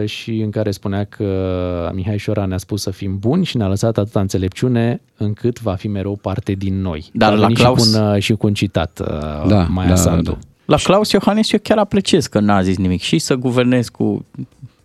și 0.04 0.40
în 0.40 0.50
care 0.50 0.70
spunea 0.70 1.04
că 1.04 1.90
Mihai 1.94 2.18
Șora 2.18 2.44
ne-a 2.44 2.58
spus 2.58 2.82
să 2.82 2.90
fim 2.90 3.18
buni 3.18 3.44
și 3.44 3.56
ne-a 3.56 3.68
lăsat 3.68 3.98
atâta 3.98 4.20
înțelepciune 4.20 5.00
încât 5.16 5.60
va 5.60 5.74
fi 5.74 5.88
mereu 5.88 6.18
parte 6.22 6.52
din 6.52 6.80
noi. 6.80 7.10
Dar 7.12 7.36
la 7.36 7.46
Claus... 7.46 7.84
Și 7.84 7.92
cu 7.92 8.04
un, 8.04 8.18
și 8.18 8.32
cu 8.32 8.46
un 8.46 8.54
citat 8.54 9.00
da, 9.46 9.66
Maia 9.70 9.88
da, 9.88 9.94
Sandu. 9.94 10.30
Da, 10.30 10.30
da. 10.30 10.38
La 10.64 10.76
Claus 10.76 11.10
Iohannis 11.10 11.52
eu 11.52 11.58
chiar 11.62 11.78
apreciez 11.78 12.26
că 12.26 12.40
n-a 12.40 12.62
zis 12.62 12.76
nimic 12.76 13.00
și 13.00 13.18
să 13.18 13.34
guvernez 13.34 13.88
cu 13.88 14.24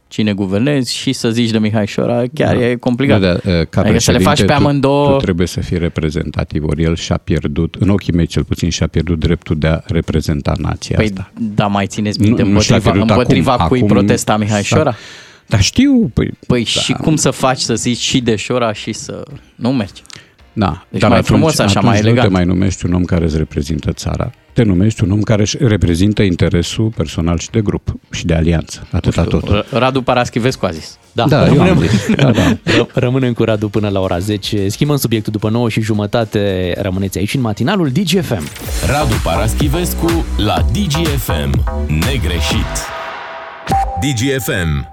cine 0.10 0.34
guvernezi 0.34 0.96
și 0.96 1.14
să 1.14 1.30
zici 1.30 1.50
de 1.50 1.60
Mihai 1.60 1.88
Șora, 1.88 2.24
chiar 2.34 2.56
da. 2.56 2.66
e 2.66 2.76
complicat. 2.76 3.20
Da, 3.22 3.34
da, 3.34 3.64
ca 3.66 3.82
adică 3.82 4.00
să 4.00 4.12
le 4.12 4.18
faci 4.18 4.44
pe 4.44 4.54
amândouă... 4.54 5.08
Tu, 5.08 5.12
tu 5.12 5.24
trebuie 5.24 5.48
să 5.48 5.62
fii 5.62 5.78
reprezentativ, 5.78 6.64
ori 6.64 6.84
el 6.84 6.96
și-a 6.96 7.20
pierdut, 7.24 7.76
în 7.80 7.90
ochii 7.90 8.14
mei 8.14 8.26
cel 8.26 8.44
puțin, 8.44 8.70
și-a 8.70 8.88
pierdut 8.88 9.20
dreptul 9.20 9.58
de 9.58 9.68
a 9.68 9.80
reprezenta 9.86 10.54
nația 10.58 10.96
păi, 10.96 11.06
asta. 11.06 11.32
da, 11.56 11.68
mai 11.68 11.88
țineți 11.88 12.22
minte, 12.22 12.42
nu, 12.42 12.48
împotriva, 12.48 12.94
nu 12.94 13.02
împotriva 13.02 13.52
acum, 13.52 13.68
cui 13.68 13.78
acum, 13.78 13.90
protesta 13.90 14.38
Mihai 14.38 14.64
Șora? 14.64 14.96
Dar 15.46 15.62
știu. 15.62 16.12
Păi, 16.14 16.32
păi 16.48 16.64
da. 16.64 16.82
și 16.82 16.94
cum 16.94 17.16
să 17.16 17.32
faci 17.32 17.60
să 17.60 17.76
zici 17.76 17.98
și 17.98 18.22
de 18.22 18.36
Șora 18.36 18.74
și 18.74 18.94
să 18.94 19.24
nu 19.56 19.74
mergi? 19.74 20.02
Da, 20.54 20.86
deci 20.90 21.02
dar 21.02 21.10
mai 21.10 21.20
atunci, 21.20 21.38
frumos, 21.38 21.60
așa, 21.60 21.80
mai 21.80 21.98
elegant. 21.98 22.18
nu 22.18 22.24
te 22.24 22.30
mai 22.30 22.46
numești 22.46 22.86
un 22.86 22.94
om 22.94 23.04
care 23.04 23.26
îți 23.26 23.38
reprezintă 23.38 23.92
țara. 23.92 24.32
Te 24.60 24.66
numești 24.66 25.04
un 25.04 25.12
om 25.12 25.22
care 25.22 25.42
își 25.42 25.58
reprezintă 25.60 26.22
interesul 26.22 26.92
personal 26.96 27.38
și 27.38 27.50
de 27.50 27.62
grup 27.62 27.94
și 28.12 28.26
de 28.26 28.34
alianță. 28.34 28.88
Atâta 28.92 29.24
tot. 29.24 29.66
Radu 29.72 30.02
Paraschivescu 30.02 30.66
a 30.66 30.72
zis. 30.72 30.98
Da, 31.12 31.28
da 31.28 31.46
rămânem, 31.46 31.84
da, 32.16 32.32
da. 32.32 32.58
rămânem 32.94 33.34
cu 33.34 33.44
Radu 33.44 33.70
până 33.70 33.90
la 33.90 34.00
ora 34.00 34.20
10. 34.20 34.70
Schimbăm 34.70 34.98
subiectul 34.98 35.32
după 35.32 35.50
9 35.50 35.70
și 35.70 35.82
jumătate. 35.82 36.74
Rămâneți 36.78 37.18
aici 37.18 37.34
în 37.34 37.42
matinalul 37.42 37.90
DGFM. 37.90 38.44
Radu 38.88 39.16
Paraschivescu 39.24 40.26
la 40.38 40.66
DGFM. 40.72 41.64
Negreșit. 41.88 42.74
DGFM. 44.02 44.88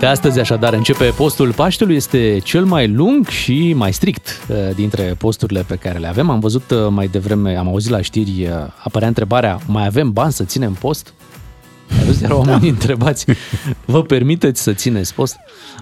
De 0.00 0.06
astăzi, 0.06 0.40
așadar, 0.40 0.72
începe 0.72 1.04
postul 1.16 1.52
Paștelui. 1.52 1.96
Este 1.96 2.38
cel 2.42 2.64
mai 2.64 2.88
lung 2.88 3.26
și 3.26 3.72
mai 3.76 3.92
strict 3.92 4.46
uh, 4.48 4.56
dintre 4.74 5.14
posturile 5.18 5.64
pe 5.66 5.74
care 5.74 5.98
le 5.98 6.06
avem. 6.06 6.30
Am 6.30 6.40
văzut 6.40 6.70
uh, 6.70 6.86
mai 6.90 7.06
devreme, 7.06 7.56
am 7.56 7.68
auzit 7.68 7.90
la 7.90 8.00
știri, 8.00 8.46
uh, 8.46 8.50
apărea 8.84 9.08
întrebarea, 9.08 9.58
mai 9.66 9.86
avem 9.86 10.12
bani 10.12 10.32
să 10.32 10.44
ținem 10.44 10.72
post? 10.72 11.12
Auzi, 12.06 12.24
erau 12.24 12.38
oamenii 12.38 12.68
întrebați, 12.68 13.24
vă 13.84 14.02
permiteți 14.02 14.62
să 14.62 14.72
țineți 14.72 15.14
post? 15.14 15.36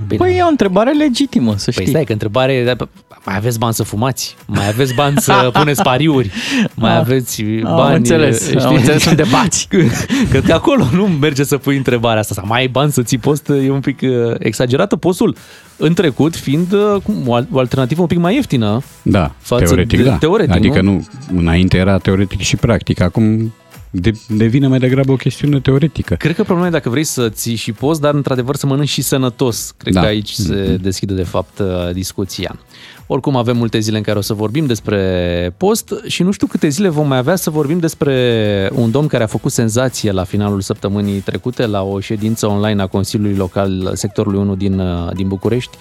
Bine. 0.06 0.24
Păi 0.24 0.36
e 0.36 0.42
o 0.42 0.46
întrebare 0.46 0.92
legitimă, 0.92 1.54
să 1.56 1.64
păi 1.64 1.72
știi. 1.72 1.82
Păi 1.82 1.92
stai, 1.92 2.04
că 2.04 2.12
întrebare, 2.12 2.76
mai 3.24 3.36
aveți 3.36 3.58
bani 3.58 3.74
să 3.74 3.82
fumați? 3.82 4.36
Mai 4.46 4.68
aveți 4.68 4.94
bani 4.94 5.20
să 5.20 5.50
puneți 5.58 5.82
pariuri? 5.82 6.30
Mai 6.74 6.96
aveți 6.96 7.42
bani... 7.42 7.80
Am 7.80 7.94
înțeles, 7.94 8.46
știi? 8.46 8.60
am 8.60 8.74
înțeles 8.74 9.04
unde 9.04 9.24
bați. 9.30 9.68
Cred 10.30 10.44
că 10.44 10.52
acolo 10.52 10.88
nu 10.92 11.06
merge 11.06 11.44
să 11.44 11.56
pui 11.56 11.76
întrebarea 11.76 12.20
asta. 12.20 12.34
Sau 12.34 12.44
mai 12.46 12.60
ai 12.60 12.68
bani 12.68 12.92
să 12.92 13.02
ții 13.02 13.18
post? 13.18 13.48
E 13.48 13.70
un 13.70 13.80
pic 13.80 14.00
uh, 14.02 14.34
exagerată. 14.38 14.96
Postul 14.96 15.36
în 15.76 15.94
trecut 15.94 16.36
fiind 16.36 16.72
uh, 16.72 17.36
o 17.52 17.58
alternativă 17.58 18.00
un 18.00 18.06
pic 18.06 18.18
mai 18.18 18.34
ieftină. 18.34 18.82
Da, 19.02 19.34
față 19.38 19.64
teoretic 19.64 19.98
de, 19.98 20.04
da. 20.04 20.16
Teoretic, 20.16 20.54
adică 20.54 20.80
nu? 20.80 21.06
nu, 21.30 21.38
înainte 21.38 21.76
era 21.76 21.98
teoretic 21.98 22.40
și 22.40 22.56
practic. 22.56 23.00
Acum 23.00 23.52
de, 23.94 24.12
devine 24.28 24.66
mai 24.66 24.78
degrabă 24.78 25.12
o 25.12 25.16
chestiune 25.16 25.60
teoretică. 25.60 26.14
Cred 26.14 26.34
că 26.34 26.42
problema 26.42 26.66
e 26.66 26.70
dacă 26.70 26.88
vrei 26.88 27.04
să 27.04 27.28
ții 27.28 27.54
și 27.54 27.72
post, 27.72 28.00
dar 28.00 28.14
într-adevăr 28.14 28.56
să 28.56 28.66
mănânci 28.66 28.88
și 28.88 29.02
sănătos. 29.02 29.74
Cred 29.76 29.94
da. 29.94 30.00
că 30.00 30.06
aici 30.06 30.30
se 30.30 30.54
mm-hmm. 30.54 30.80
deschide 30.80 31.14
de 31.14 31.22
fapt 31.22 31.58
uh, 31.58 31.92
discuția. 31.92 32.58
Oricum 33.06 33.36
avem 33.36 33.56
multe 33.56 33.78
zile 33.78 33.96
în 33.96 34.02
care 34.02 34.18
o 34.18 34.20
să 34.20 34.34
vorbim 34.34 34.66
despre 34.66 35.54
post 35.56 35.94
și 36.06 36.22
nu 36.22 36.30
știu 36.30 36.46
câte 36.46 36.68
zile 36.68 36.88
vom 36.88 37.08
mai 37.08 37.18
avea 37.18 37.36
să 37.36 37.50
vorbim 37.50 37.78
despre 37.78 38.70
un 38.74 38.90
domn 38.90 39.06
care 39.06 39.22
a 39.22 39.26
făcut 39.26 39.52
senzație 39.52 40.12
la 40.12 40.24
finalul 40.24 40.60
săptămânii 40.60 41.20
trecute 41.20 41.66
la 41.66 41.82
o 41.82 42.00
ședință 42.00 42.46
online 42.46 42.82
a 42.82 42.86
Consiliului 42.86 43.36
Local 43.36 43.90
sectorului 43.94 44.38
1 44.38 44.54
din, 44.54 44.78
uh, 44.78 45.12
din 45.14 45.28
București. 45.28 45.76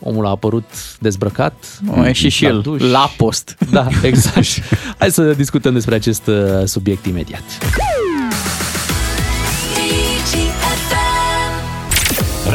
Omul 0.00 0.26
a 0.26 0.30
apărut 0.30 0.70
dezbrăcat. 1.00 1.80
O, 1.96 2.12
și 2.12 2.28
și 2.28 2.44
el 2.44 2.60
duș. 2.60 2.82
la 2.90 3.10
post. 3.16 3.56
Da, 3.70 3.86
exact. 4.02 4.46
Hai 4.98 5.10
să 5.10 5.32
discutăm 5.32 5.72
despre 5.72 5.94
acest 5.94 6.26
uh, 6.26 6.34
subiect 6.64 7.06
imediat. 7.06 7.42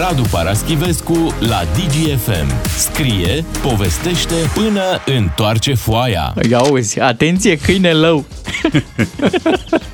Radu 0.02 0.24
Paraschivescu 0.32 1.36
la 1.40 1.64
DGFM. 1.74 2.68
Scrie, 2.78 3.46
povestește 3.62 4.34
până 4.54 4.82
întoarce 5.06 5.74
foaia. 5.74 6.34
Ia 6.50 6.58
auzi, 6.58 7.00
atenție, 7.00 7.58
câine 7.58 7.94
lău! 7.94 8.26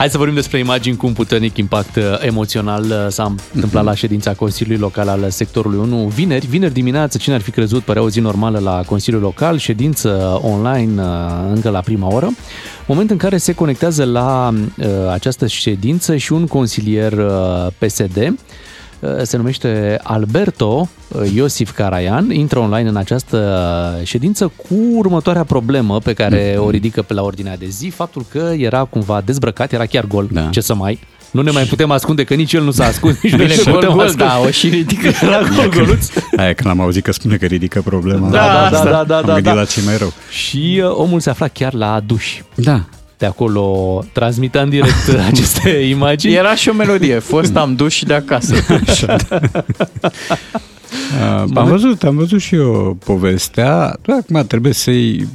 Hai 0.00 0.10
să 0.10 0.16
vorbim 0.16 0.34
despre 0.34 0.58
imagini 0.58 0.96
cu 0.96 1.06
un 1.06 1.12
puternic 1.12 1.56
impact 1.56 1.96
uh, 1.96 2.02
emoțional. 2.20 2.84
Uh, 2.84 3.06
s-a 3.08 3.34
întâmplat 3.54 3.84
la 3.84 3.94
ședința 3.94 4.32
Consiliului 4.32 4.80
Local 4.80 5.08
al 5.08 5.30
sectorului 5.30 5.78
1 5.78 6.06
vineri. 6.06 6.46
Vineri 6.46 6.72
dimineață, 6.72 7.18
cine 7.18 7.34
ar 7.34 7.40
fi 7.40 7.50
crezut, 7.50 7.82
părea 7.82 8.02
o 8.02 8.08
zi 8.08 8.20
normală 8.20 8.58
la 8.58 8.82
Consiliul 8.86 9.22
Local, 9.22 9.58
ședință 9.58 10.40
online 10.42 11.02
uh, 11.02 11.08
încă 11.54 11.68
la 11.70 11.80
prima 11.80 12.14
oră. 12.14 12.28
Moment 12.86 13.10
în 13.10 13.16
care 13.16 13.36
se 13.36 13.52
conectează 13.52 14.04
la 14.04 14.54
această 15.12 15.46
ședință 15.46 16.16
și 16.16 16.32
un 16.32 16.46
consilier 16.46 17.12
PSD 17.78 18.16
Uh, 18.16 18.32
se 19.22 19.36
numește 19.36 20.00
Alberto 20.02 20.88
uh, 21.08 21.32
Iosif 21.34 21.70
Caraian, 21.70 22.30
intră 22.30 22.58
online 22.58 22.88
în 22.88 22.96
această 22.96 24.00
ședință 24.02 24.52
cu 24.56 24.74
următoarea 24.94 25.44
problemă 25.44 25.98
pe 25.98 26.12
care 26.12 26.52
mm-hmm. 26.52 26.58
o 26.58 26.70
ridică 26.70 27.02
pe 27.02 27.14
la 27.14 27.22
ordinea 27.22 27.56
de 27.56 27.66
zi, 27.66 27.88
faptul 27.88 28.24
că 28.30 28.52
era 28.56 28.84
cumva 28.84 29.22
dezbrăcat, 29.24 29.72
era 29.72 29.86
chiar 29.86 30.04
gol, 30.06 30.28
da. 30.32 30.48
ce 30.50 30.60
să 30.60 30.74
mai, 30.74 30.98
Nu 31.30 31.42
ne 31.42 31.50
mai 31.50 31.64
putem 31.64 31.90
ascunde 31.90 32.24
că 32.24 32.34
nici 32.34 32.52
el 32.52 32.62
nu 32.62 32.70
s-a 32.70 32.84
ascuns, 32.84 33.22
nici 33.22 33.32
noi 33.32 33.46
Bine, 33.46 33.56
ne 33.56 33.62
gol, 33.70 33.74
putem 33.74 33.90
gol, 33.90 34.00
ascunde. 34.00 34.24
da, 34.24 34.38
o 34.38 34.50
și 34.50 34.68
ridică. 34.68 35.08
Era 35.26 35.40
gol, 35.56 35.68
goluț. 35.68 36.08
Aia 36.36 36.52
când 36.52 36.70
am 36.70 36.80
auzit 36.80 37.04
că 37.04 37.12
spune 37.12 37.36
că 37.36 37.46
ridică 37.46 37.80
problema. 37.80 38.28
Da, 38.28 38.68
da, 38.70 38.82
da, 38.82 38.90
da, 38.90 39.04
da, 39.04 39.16
Am 39.16 39.22
da, 39.26 39.32
gândit 39.32 39.44
da. 39.44 39.52
la 39.52 39.64
ce 39.64 39.80
mai 39.84 39.96
rău. 39.96 40.12
Și 40.30 40.82
uh, 40.84 40.90
omul 40.94 41.20
se 41.20 41.30
afla 41.30 41.48
chiar 41.48 41.74
la 41.74 42.00
duș. 42.06 42.40
Da. 42.54 42.84
De 43.20 43.26
acolo 43.26 44.04
transmita 44.12 44.60
în 44.60 44.68
direct 44.68 45.08
aceste 45.30 45.68
imagini. 45.68 46.34
Era 46.34 46.54
și 46.54 46.68
o 46.68 46.72
melodie, 46.72 47.18
fost 47.18 47.56
am 47.56 47.74
dus 47.74 47.92
și 47.92 48.04
de 48.04 48.14
acasă. 48.14 48.54
Uh, 51.10 51.50
am 51.54 51.68
văzut, 51.68 52.02
am 52.02 52.16
văzut 52.16 52.40
și 52.40 52.54
eu 52.54 52.96
povestea. 53.04 53.96
Doar 54.02 54.18
acum 54.18 54.46
trebuie 54.46 54.72
să-i 54.72 55.26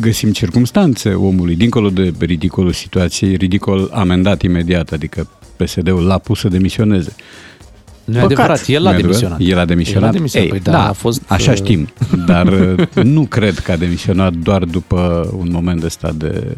găsim 0.00 0.32
circumstanțe 0.32 1.08
omului, 1.08 1.54
dincolo 1.54 1.88
de 1.88 2.12
ridicolul 2.18 2.72
situației, 2.72 3.36
ridicol 3.36 3.90
amendat 3.92 4.42
imediat, 4.42 4.92
adică 4.92 5.28
PSD-ul 5.56 6.06
l-a 6.06 6.18
pus 6.18 6.38
să 6.38 6.48
demisioneze. 6.48 7.14
Nu 8.04 8.18
e 8.18 8.20
adevărat, 8.20 8.66
el 8.66 8.82
Nu 8.82 8.88
a 8.88 8.90
e 8.90 8.94
adevărat? 8.94 9.00
demisionat. 9.00 9.40
El 9.40 9.58
a 9.58 9.64
demisionat? 9.64 10.02
El 10.02 10.08
a 10.08 10.12
demisionat, 10.12 10.44
Ei, 10.44 10.60
păi 10.60 10.72
da, 10.72 10.88
a 10.88 10.92
fost, 10.92 11.22
așa 11.26 11.50
uh, 11.50 11.56
știm, 11.56 11.88
dar 12.26 12.46
uh, 12.46 12.86
nu 13.02 13.22
cred 13.22 13.58
că 13.58 13.72
a 13.72 13.76
demisionat 13.76 14.32
doar 14.32 14.64
după 14.64 15.30
un 15.38 15.48
moment 15.52 15.82
ăsta 15.82 16.12
de 16.16 16.44
uh, 16.46 16.52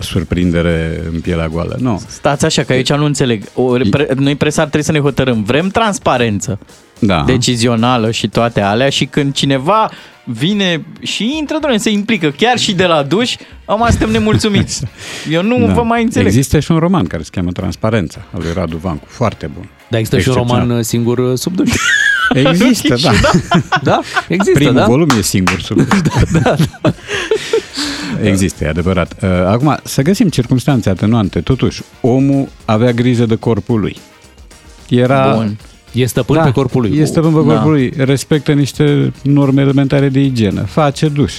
surprindere 0.00 1.02
în 1.12 1.20
pielea 1.20 1.48
goală. 1.48 1.76
Nu. 1.80 2.02
Stați 2.06 2.44
așa, 2.44 2.62
că 2.62 2.72
aici 2.72 2.92
nu 2.92 3.04
înțeleg. 3.04 3.44
O, 3.54 3.64
pre, 3.90 4.08
noi 4.16 4.36
presar 4.36 4.62
trebuie 4.64 4.84
să 4.84 4.92
ne 4.92 4.98
hotărâm. 5.00 5.42
Vrem 5.42 5.68
transparență 5.68 6.58
Da. 6.98 7.22
decizională 7.26 8.10
și 8.10 8.28
toate 8.28 8.60
alea 8.60 8.88
și 8.88 9.04
când 9.04 9.34
cineva 9.34 9.90
vine 10.24 10.84
și 11.02 11.36
intră, 11.38 11.56
doamne, 11.60 11.78
se 11.78 11.90
implică 11.90 12.30
chiar 12.30 12.58
și 12.58 12.74
de 12.74 12.84
la 12.86 13.02
duș, 13.02 13.36
am 13.64 13.86
suntem 13.88 14.10
nemulțumiți. 14.10 14.82
Eu 15.30 15.42
nu 15.42 15.66
Da. 15.66 15.72
vă 15.72 15.82
mai 15.82 16.02
înțeleg. 16.02 16.26
Există 16.26 16.58
și 16.60 16.70
un 16.70 16.78
roman 16.78 17.04
care 17.06 17.22
se 17.22 17.28
cheamă 17.32 17.52
Transparența, 17.52 18.20
al 18.34 18.40
lui 18.42 18.52
Radu 18.54 18.76
Vancu, 18.76 19.04
foarte 19.08 19.50
bun. 19.54 19.68
Dar 19.88 19.98
există 20.00 20.18
și 20.20 20.28
un 20.28 20.34
Excepțional. 20.34 20.66
roman 20.66 20.78
uh, 20.78 20.84
singur 20.84 21.18
uh, 21.18 21.38
sub 21.38 21.54
duș. 21.54 21.70
Există, 22.34 22.94
da. 23.04 23.10
Da, 23.82 24.00
există, 24.28 24.58
Primul 24.58 24.74
da? 24.74 24.86
volum 24.86 25.08
e 25.18 25.22
singur 25.22 25.60
sub 25.60 25.76
da, 26.42 26.54
da. 26.82 26.92
Există, 28.26 28.64
e 28.64 28.68
adevărat. 28.68 29.22
Uh, 29.22 29.28
Acum, 29.46 29.76
să 29.84 30.02
găsim 30.02 30.28
circunstanțe 30.28 30.90
atenuante. 30.90 31.40
Totuși, 31.40 31.82
omul 32.00 32.48
avea 32.64 32.92
grijă 32.92 33.26
de 33.26 33.34
corpul 33.34 33.80
lui. 33.80 33.96
Era... 34.88 35.34
Bun. 35.34 35.56
E 35.92 36.06
stăpân 36.06 36.40
pe 36.44 36.50
corpul 36.50 36.80
lui. 36.80 36.98
E 36.98 37.04
stăpân 37.04 37.32
pe 37.32 37.40
Da. 37.40 37.52
corpul 37.52 37.70
lui. 37.70 37.92
Respectă 37.96 38.52
niște 38.52 39.12
norme 39.22 39.60
elementare 39.60 40.08
de 40.08 40.20
igienă. 40.20 40.60
Face 40.60 41.08
duș. 41.08 41.34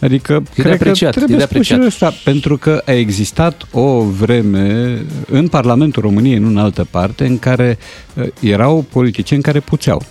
Adică, 0.00 0.42
de 0.54 0.62
cred 0.62 0.66
că 0.66 0.72
apreciat, 0.72 1.14
e 1.14 1.16
trebuie 1.16 1.38
de 1.38 1.44
spus 1.44 1.64
și 1.66 1.72
apreciat. 1.72 1.92
ăsta, 1.92 2.20
pentru 2.24 2.56
că 2.56 2.82
a 2.86 2.92
existat 2.92 3.66
o 3.70 4.02
vreme 4.02 4.98
în 5.30 5.48
Parlamentul 5.48 6.02
României, 6.02 6.38
nu 6.38 6.46
în 6.46 6.56
altă 6.56 6.86
parte, 6.90 7.26
în 7.26 7.38
care 7.38 7.78
uh, 8.14 8.26
erau 8.40 8.84
politicieni 8.92 9.42
care 9.42 9.60
puțeau. 9.60 10.02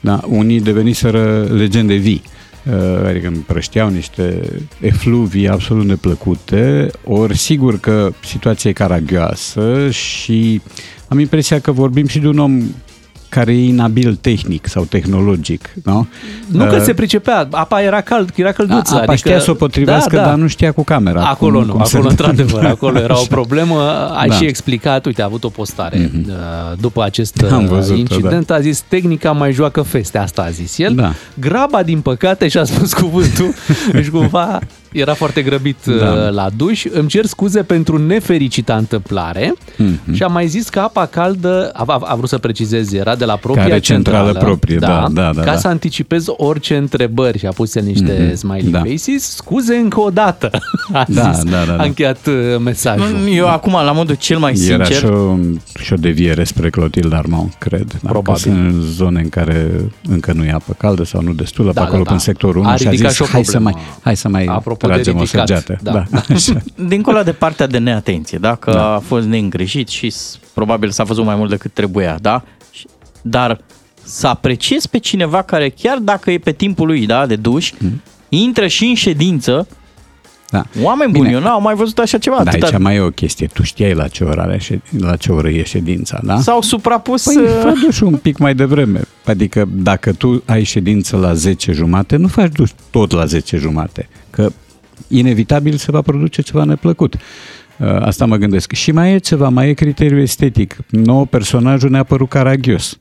Da, 0.00 0.20
unii 0.28 0.60
deveniseră 0.60 1.48
legende 1.52 1.94
vii, 1.94 2.22
uh, 2.24 2.31
adică 3.06 3.26
împrășteau 3.26 3.88
niște 3.88 4.40
efluvii 4.80 5.48
absolut 5.48 5.86
neplăcute, 5.86 6.90
ori 7.04 7.36
sigur 7.36 7.80
că 7.80 8.12
situația 8.24 8.70
e 8.70 8.72
caragioasă 8.72 9.90
și 9.90 10.60
am 11.08 11.18
impresia 11.18 11.60
că 11.60 11.72
vorbim 11.72 12.06
și 12.06 12.18
de 12.18 12.28
un 12.28 12.38
om 12.38 12.62
care 13.32 13.52
e 13.52 13.64
inabil 13.66 14.14
tehnic 14.20 14.66
sau 14.66 14.84
tehnologic, 14.84 15.70
nu? 15.84 16.06
Nu 16.46 16.64
că 16.66 16.74
Uh, 16.76 16.82
se 16.82 16.94
pricepea, 16.94 17.48
apa 17.50 17.82
era 17.82 18.00
cald, 18.00 18.30
era 18.34 18.52
călduță. 18.52 18.94
a, 18.94 19.00
apa 19.00 19.14
știa 19.14 19.38
să 19.38 19.50
o 19.50 19.54
potrivească, 19.54 20.16
dar 20.16 20.34
nu 20.34 20.46
știa 20.46 20.72
cu 20.72 20.82
camera. 20.84 21.22
Acolo 21.24 21.58
cum- 21.58 21.66
nu, 21.66 21.72
cum 21.72 21.84
se 21.84 21.96
acolo 21.96 22.10
întâmplă. 22.10 22.32
într-adevăr, 22.42 22.70
acolo 22.70 22.98
era 22.98 23.14
o 23.14 23.16
Așa. 23.18 23.26
problemă. 23.28 23.80
Ai 24.16 24.28
Da. 24.28 24.34
și 24.34 24.44
explicat, 24.44 25.06
uite, 25.06 25.22
a 25.22 25.24
avut 25.24 25.44
o 25.44 25.48
postare 25.48 26.10
uh, 26.28 26.32
după 26.80 27.02
acest 27.04 27.46
Am 27.50 27.62
uh, 27.62 27.68
văzut-o, 27.68 27.98
incident, 27.98 28.50
a 28.50 28.60
zis, 28.60 28.80
tehnica 28.88 29.32
mai 29.32 29.52
joacă 29.52 29.82
feste, 29.82 30.18
asta 30.18 30.42
a 30.42 30.50
zis 30.50 30.78
el. 30.78 30.94
Da. 30.94 31.12
Graba, 31.40 31.82
din 31.82 32.00
păcate, 32.00 32.48
și-a 32.48 32.64
spus 32.64 32.92
cuvântul, 32.92 33.54
deci 33.92 34.08
cumva 34.08 34.58
era 34.92 35.14
foarte 35.14 35.42
grăbit 35.42 35.76
Da. 35.84 35.94
da. 36.14 36.28
la 36.28 36.48
duș. 36.56 36.84
Îmi 36.92 37.08
cer 37.08 37.24
scuze 37.24 37.62
pentru 37.62 37.98
nefericita 37.98 38.76
întâmplare 38.76 39.54
Mhm. 39.76 40.12
și 40.14 40.22
a 40.22 40.26
mai 40.26 40.46
zis 40.46 40.68
că 40.68 40.78
apa 40.80 41.06
caldă, 41.06 41.70
a, 41.72 41.84
a, 41.86 42.00
a 42.04 42.14
vrut 42.14 42.28
să 42.28 42.38
precizeze, 42.38 42.96
era 42.96 43.14
de 43.16 43.24
la 43.24 43.36
propria 43.36 43.62
Care 43.66 43.78
centrală 43.78 44.24
centrală, 44.24 44.46
proprie, 44.46 44.76
da, 44.76 45.06
da, 45.12 45.30
da, 45.34 45.40
ca 45.40 45.52
da. 45.52 45.56
să 45.56 45.68
anticipez 45.68 46.24
orice 46.28 46.76
întrebări 46.76 47.38
și 47.38 47.46
a 47.46 47.50
pus 47.50 47.74
el 47.74 47.84
niște 47.84 48.24
Mhm, 48.26 48.34
smiley 48.36 48.70
da. 48.70 48.78
faces. 48.78 49.34
Scuze 49.34 49.74
încă 49.74 50.00
o 50.00 50.10
dată, 50.10 50.50
a 50.92 51.04
Da, 51.08 51.30
zis. 51.32 51.42
da, 51.44 51.50
da, 51.50 51.64
da. 51.76 51.82
A 51.82 51.84
încheiat 51.84 52.26
uh, 52.26 52.34
mesajul. 52.64 53.18
Nu, 53.22 53.28
Eu 53.32 53.48
acum, 53.48 53.72
la 53.72 53.92
modul 53.92 54.14
cel 54.14 54.38
mai 54.38 54.52
Era 54.68 54.84
sincer, 54.84 54.96
și 54.96 55.04
o, 55.04 55.36
și 55.82 55.92
o 55.92 55.96
deviere 55.96 56.44
spre 56.44 56.70
Clotilde 56.70 57.16
Armand, 57.16 57.52
cred. 57.58 57.92
Da, 58.02 58.08
Probabil. 58.08 58.42
Că 58.42 58.48
sunt 58.48 58.82
zone 58.82 59.20
în 59.20 59.28
care 59.28 59.70
încă 60.08 60.32
nu 60.32 60.44
e 60.44 60.50
apă 60.52 60.74
caldă 60.78 61.04
sau 61.04 61.22
nu 61.22 61.32
destulă, 61.32 61.72
Da, 61.72 61.80
pe 61.80 61.86
acolo 61.86 62.02
da, 62.02 62.08
pe 62.08 62.16
da. 62.16 62.22
sectorul 62.22 62.64
A 62.64 62.68
1 62.68 62.76
și 62.76 62.86
a 62.86 62.90
ridicat 62.90 63.10
zis, 63.12 63.20
și 63.20 63.22
o 63.30 63.32
hai 63.32 63.44
să 63.44 63.58
mai, 63.58 63.72
problemă. 63.72 63.98
hai 64.02 64.16
să 64.16 64.28
mai 64.28 64.46
Apropo 64.86 64.96
de 64.96 65.02
tragem 65.02 65.16
o 65.16 65.22
ridicat, 65.22 65.46
săgeată. 65.48 65.78
da. 65.82 65.92
Da. 65.92 66.20
Așa. 66.34 66.62
dincolo 66.88 67.22
de 67.22 67.32
partea 67.32 67.66
de 67.66 67.78
neatenție, 67.78 68.38
da? 68.38 68.54
că 68.54 68.70
Da. 68.72 68.94
a 68.94 68.98
fost 68.98 69.26
neîngrijit 69.26 69.88
și 69.88 70.10
s- 70.10 70.38
probabil 70.54 70.90
s-a 70.90 71.04
văzut 71.04 71.24
mai 71.24 71.34
mult 71.36 71.50
decât 71.50 71.72
trebuia, 71.72 72.18
da? 72.20 72.42
Și- 72.70 72.86
Dar 73.22 73.60
să 74.04 74.26
apreciezi 74.26 74.88
pe 74.88 74.98
cineva 74.98 75.42
care 75.42 75.68
chiar 75.68 75.98
dacă 75.98 76.30
e 76.30 76.38
pe 76.38 76.52
timpul 76.52 76.86
lui 76.86 77.06
da, 77.06 77.26
de 77.26 77.36
duș, 77.36 77.72
intră 78.28 78.66
și 78.66 78.84
în 78.84 78.94
ședință, 78.94 79.66
Da. 80.50 80.62
oameni 80.82 81.12
buni, 81.12 81.24
Bine. 81.24 81.36
eu 81.36 81.42
n-am 81.42 81.62
mai 81.62 81.74
văzut 81.74 81.98
așa 81.98 82.18
ceva. 82.18 82.42
Da, 82.44 82.50
atâta- 82.50 82.66
aici 82.66 82.78
mai 82.78 82.96
e 82.96 83.00
o 83.00 83.10
chestie. 83.10 83.46
Tu 83.46 83.62
știai 83.62 83.94
la 83.94 84.08
ce 84.08 84.24
oră, 84.24 84.40
are 84.40 84.58
șed- 84.58 84.82
la 84.98 85.16
ce 85.16 85.32
oră 85.32 85.48
e 85.48 85.62
ședința, 85.62 86.20
da? 86.22 86.40
S-au 86.40 86.60
suprapus... 86.60 87.22
Păi 87.24 87.36
uh, 87.36 87.48
fă 87.62 87.72
duș 87.84 88.00
un 88.00 88.16
pic 88.16 88.38
mai 88.38 88.54
devreme. 88.54 89.00
Adică 89.24 89.68
dacă 89.72 90.12
tu 90.12 90.42
ai 90.46 90.62
ședință 90.62 91.16
la 91.16 91.34
10 91.34 91.72
jumate, 91.72 92.16
nu 92.16 92.28
faci 92.28 92.52
duș 92.52 92.70
tot 92.90 93.10
la 93.10 93.24
10 93.24 93.56
jumate. 93.56 94.08
Că 94.30 94.50
inevitabil 95.08 95.76
se 95.76 95.90
va 95.90 96.02
produce 96.02 96.42
ceva 96.42 96.64
neplăcut. 96.64 97.14
Uh, 97.14 97.86
Asta 98.00 98.26
mă 98.26 98.36
gândesc. 98.36 98.72
Și 98.72 98.92
mai 98.92 99.12
e 99.12 99.18
ceva, 99.18 99.48
mai 99.48 99.68
e 99.68 99.72
criteriu 99.72 100.20
estetic. 100.20 100.76
Nou 100.88 101.24
personajul 101.24 101.90
ne-a 101.90 102.02
părut 102.02 102.28
caragios. 102.28 102.96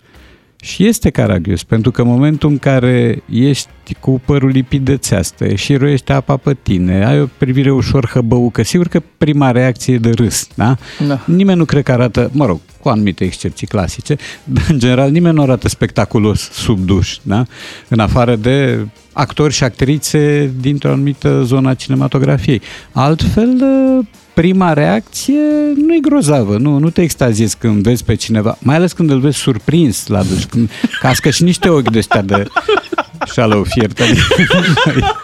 Și 0.61 0.85
este 0.85 1.09
caragios, 1.09 1.63
pentru 1.63 1.91
că 1.91 2.01
în 2.01 2.07
momentul 2.07 2.49
în 2.49 2.57
care 2.57 3.23
ești 3.29 3.69
cu 3.99 4.21
părul 4.25 4.49
lipit 4.49 4.81
de 4.81 4.97
țeastă 4.97 5.53
și 5.53 5.75
roiește 5.75 6.13
apa 6.13 6.37
pe 6.37 6.57
tine, 6.61 7.05
ai 7.05 7.21
o 7.21 7.25
privire 7.37 7.71
ușor 7.71 8.09
hăbăucă, 8.09 8.63
sigur 8.63 8.87
că 8.87 9.01
prima 9.17 9.51
reacție 9.51 9.93
e 9.93 9.97
de 9.97 10.09
râs, 10.09 10.47
da? 10.55 10.77
Da. 11.07 11.19
Nimeni 11.25 11.57
nu 11.57 11.65
cred 11.65 11.83
că 11.83 11.91
arată, 11.91 12.29
mă 12.33 12.45
rog, 12.45 12.59
cu 12.81 12.89
anumite 12.89 13.23
excepții 13.23 13.67
clasice, 13.67 14.15
dar 14.43 14.65
în 14.69 14.79
general 14.79 15.11
nimeni 15.11 15.35
nu 15.35 15.41
arată 15.41 15.67
spectaculos 15.67 16.49
sub 16.51 16.79
duș, 16.79 17.17
da? 17.21 17.45
În 17.87 17.99
afară 17.99 18.35
de 18.35 18.87
actori 19.13 19.53
și 19.53 19.63
actrițe 19.63 20.53
dintr-o 20.59 20.91
anumită 20.91 21.43
zonă 21.43 21.69
a 21.69 21.73
cinematografiei. 21.73 22.61
Altfel, 22.91 23.63
prima 24.41 24.73
reacție 24.73 25.39
nu 25.75 25.93
e 25.93 25.99
grozavă, 26.01 26.57
nu, 26.57 26.77
nu 26.77 26.89
te 26.89 27.01
extaziezi 27.01 27.55
când 27.59 27.83
vezi 27.83 28.03
pe 28.03 28.15
cineva, 28.15 28.57
mai 28.59 28.75
ales 28.75 28.91
când 28.91 29.09
îl 29.09 29.19
vezi 29.19 29.37
surprins 29.37 30.07
la 30.07 30.21
duș, 30.23 30.43
când 30.43 30.69
cască 31.01 31.29
și 31.29 31.43
niște 31.43 31.69
ochi 31.69 31.89
de 31.91 31.97
ăștia 31.97 32.21
de 32.21 32.45
shallow 33.27 33.63
fiert. 33.63 33.99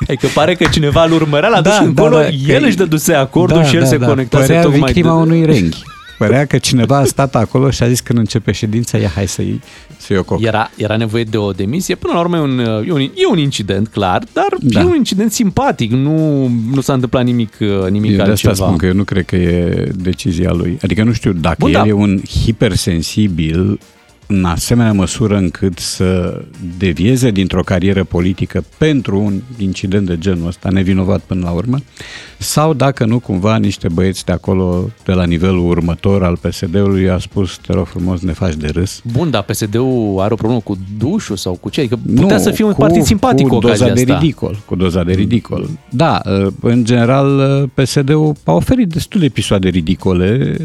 Adică 0.07 0.27
pare 0.33 0.55
că 0.55 0.67
cineva 0.71 1.03
îl 1.03 1.11
urmărea 1.11 1.49
la 1.49 1.61
Da, 1.61 1.69
duș 1.69 1.77
da, 1.79 1.83
încolo, 1.83 2.17
da, 2.17 2.27
el 2.27 2.59
că- 2.59 2.65
își 2.65 2.75
dăduse 2.75 3.13
acordul 3.13 3.63
și 3.63 3.75
el 3.75 3.85
se 3.85 3.97
conectase 3.97 4.45
Părea 4.45 4.61
tocmai 4.61 4.79
victima 4.79 5.13
de... 5.15 5.21
unui 5.21 5.45
renghi. 5.45 5.81
Părea 6.17 6.45
că 6.45 6.57
cineva 6.57 6.97
a 6.97 7.03
stat 7.05 7.35
acolo 7.35 7.69
și 7.69 7.83
a 7.83 7.87
zis 7.87 7.99
când 7.99 8.19
începe 8.19 8.51
ședința, 8.51 8.97
ia 8.97 9.11
hai 9.15 9.27
să 9.27 9.41
iei, 9.41 9.61
să 9.97 10.05
iei 10.09 10.19
o 10.19 10.23
cocă. 10.23 10.45
Era, 10.45 10.71
era 10.77 10.97
nevoie 10.97 11.23
de 11.23 11.37
o 11.37 11.51
demisie. 11.51 11.95
Până 11.95 12.13
la 12.13 12.19
urmă 12.19 12.37
e 12.37 12.39
un, 12.39 12.59
e 12.87 12.91
un, 12.91 13.01
e 13.01 13.27
un 13.31 13.37
incident, 13.37 13.87
clar, 13.87 14.23
dar 14.33 14.47
Da. 14.59 14.79
e 14.79 14.83
un 14.83 14.95
incident 14.95 15.31
simpatic. 15.31 15.91
Nu, 15.91 16.47
nu 16.73 16.81
s-a 16.81 16.93
întâmplat 16.93 17.23
nimic, 17.23 17.53
uh, 17.59 17.89
nimic 17.89 18.09
Eu 18.11 18.15
de 18.15 18.21
asta 18.21 18.29
altceva. 18.49 18.53
spun 18.53 18.77
că 18.77 18.85
eu 18.85 18.93
nu 18.93 19.03
cred 19.03 19.25
că 19.25 19.35
e 19.35 19.91
decizia 19.95 20.51
lui. 20.51 20.77
Adică 20.83 21.03
nu 21.03 21.11
știu 21.13 21.31
dacă 21.33 21.55
Bun, 21.59 21.73
el 21.73 21.81
da. 21.81 21.87
e 21.87 21.91
un 21.91 22.21
hipersensibil 22.43 23.79
în 24.29 24.45
asemenea 24.45 24.93
măsură 24.93 25.37
încât 25.37 25.79
să 25.79 26.41
devieze 26.77 27.31
dintr-o 27.31 27.61
carieră 27.61 28.03
politică 28.03 28.63
pentru 28.77 29.19
un 29.19 29.41
incident 29.57 30.05
de 30.07 30.17
genul 30.17 30.47
ăsta, 30.47 30.69
nevinovat 30.69 31.19
până 31.21 31.41
la 31.43 31.51
urmă, 31.51 31.77
sau 32.39 32.73
dacă 32.73 33.05
nu 33.05 33.19
cumva 33.19 33.57
niște 33.57 33.87
băieți 33.87 34.25
de 34.25 34.31
acolo, 34.31 34.89
de 35.05 35.11
la 35.11 35.23
nivelul 35.25 35.69
următor 35.69 36.23
al 36.23 36.37
PSD-ului, 36.37 37.09
a 37.09 37.17
spus, 37.17 37.57
te 37.57 37.73
rog 37.73 37.85
frumos, 37.85 38.21
ne 38.21 38.31
faci 38.31 38.53
de 38.53 38.67
râs. 38.67 39.01
Bun, 39.11 39.29
dar 39.29 39.43
PSD-ul 39.43 40.19
are 40.19 40.33
o 40.33 40.35
problemă 40.35 40.61
cu 40.61 40.77
dușul 40.97 41.35
sau 41.35 41.53
cu 41.53 41.69
ce? 41.69 41.79
Adică 41.79 41.99
putea 42.15 42.37
Nu, 42.37 42.43
să 42.43 42.51
fie 42.51 42.65
un 42.65 42.71
cu, 42.71 42.79
partid 42.79 43.03
simpatic 43.03 43.47
cu 43.47 43.53
cu 43.53 43.59
doza 43.59 43.73
ocazia 43.73 43.93
de 43.93 44.01
asta. 44.01 44.19
ridicol. 44.19 44.59
Cu 44.65 44.75
doza 44.75 45.03
de 45.03 45.13
ridicol. 45.13 45.69
Da, 45.89 46.21
în 46.61 46.83
general 46.83 47.69
PSD-ul 47.73 48.35
a 48.43 48.51
oferit 48.51 48.89
destul 48.89 49.19
de 49.19 49.25
episoade 49.25 49.69
ridicole. 49.69 50.55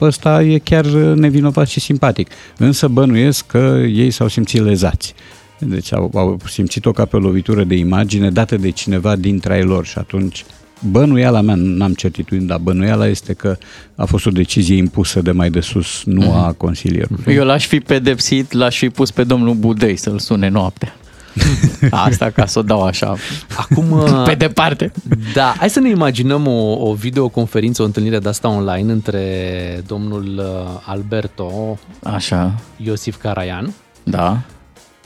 Ăsta 0.00 0.42
e 0.42 0.58
chiar 0.58 0.84
nevinovat 1.14 1.68
și 1.68 1.80
simpatic. 1.80 2.28
Însă 2.58 2.88
bănuiesc 2.88 3.46
că 3.46 3.82
ei 3.92 4.10
s-au 4.10 4.28
simțit 4.28 4.62
lezați. 4.62 5.14
Deci 5.58 5.92
au, 5.92 6.10
au 6.14 6.38
simțit-o 6.48 6.90
ca 6.92 7.04
pe 7.04 7.16
o 7.16 7.18
lovitură 7.18 7.64
de 7.64 7.74
imagine 7.74 8.30
dată 8.30 8.56
de 8.56 8.70
cineva 8.70 9.16
dintre 9.16 9.54
ai 9.54 9.62
lor 9.62 9.86
și 9.86 9.98
atunci 9.98 10.44
bănuiala 10.90 11.40
mea, 11.40 11.54
n-am 11.58 11.92
certitudine, 11.94 12.46
dar 12.46 12.58
bănuiala 12.58 13.06
este 13.06 13.32
că 13.32 13.56
a 13.94 14.04
fost 14.04 14.26
o 14.26 14.30
decizie 14.30 14.76
impusă 14.76 15.22
de 15.22 15.30
mai 15.30 15.50
de 15.50 15.60
sus, 15.60 16.02
nu 16.04 16.32
a 16.32 16.52
consilierului. 16.52 17.34
Eu 17.34 17.44
l-aș 17.44 17.66
fi 17.66 17.80
pedepsit, 17.80 18.52
l-aș 18.52 18.78
fi 18.78 18.88
pus 18.88 19.10
pe 19.10 19.24
domnul 19.24 19.54
Budei 19.54 19.96
să-l 19.96 20.18
sune 20.18 20.48
noaptea. 20.48 20.96
Asta 21.90 22.30
ca 22.30 22.46
să 22.46 22.58
o 22.58 22.62
dau 22.62 22.82
așa. 22.82 23.14
Acum, 23.56 24.04
Pe 24.28 24.34
departe. 24.34 24.92
Da, 25.34 25.54
hai 25.58 25.70
să 25.70 25.80
ne 25.80 25.88
imaginăm 25.88 26.46
o, 26.46 26.88
o 26.88 26.94
videoconferință, 26.94 27.82
o 27.82 27.84
întâlnire 27.84 28.18
de 28.18 28.28
asta 28.28 28.48
online 28.48 28.92
între 28.92 29.22
domnul 29.86 30.24
uh, 30.36 30.80
Alberto 30.86 31.78
Așa. 32.02 32.54
Iosif 32.76 33.16
Caraian. 33.16 33.74
Da. 34.02 34.40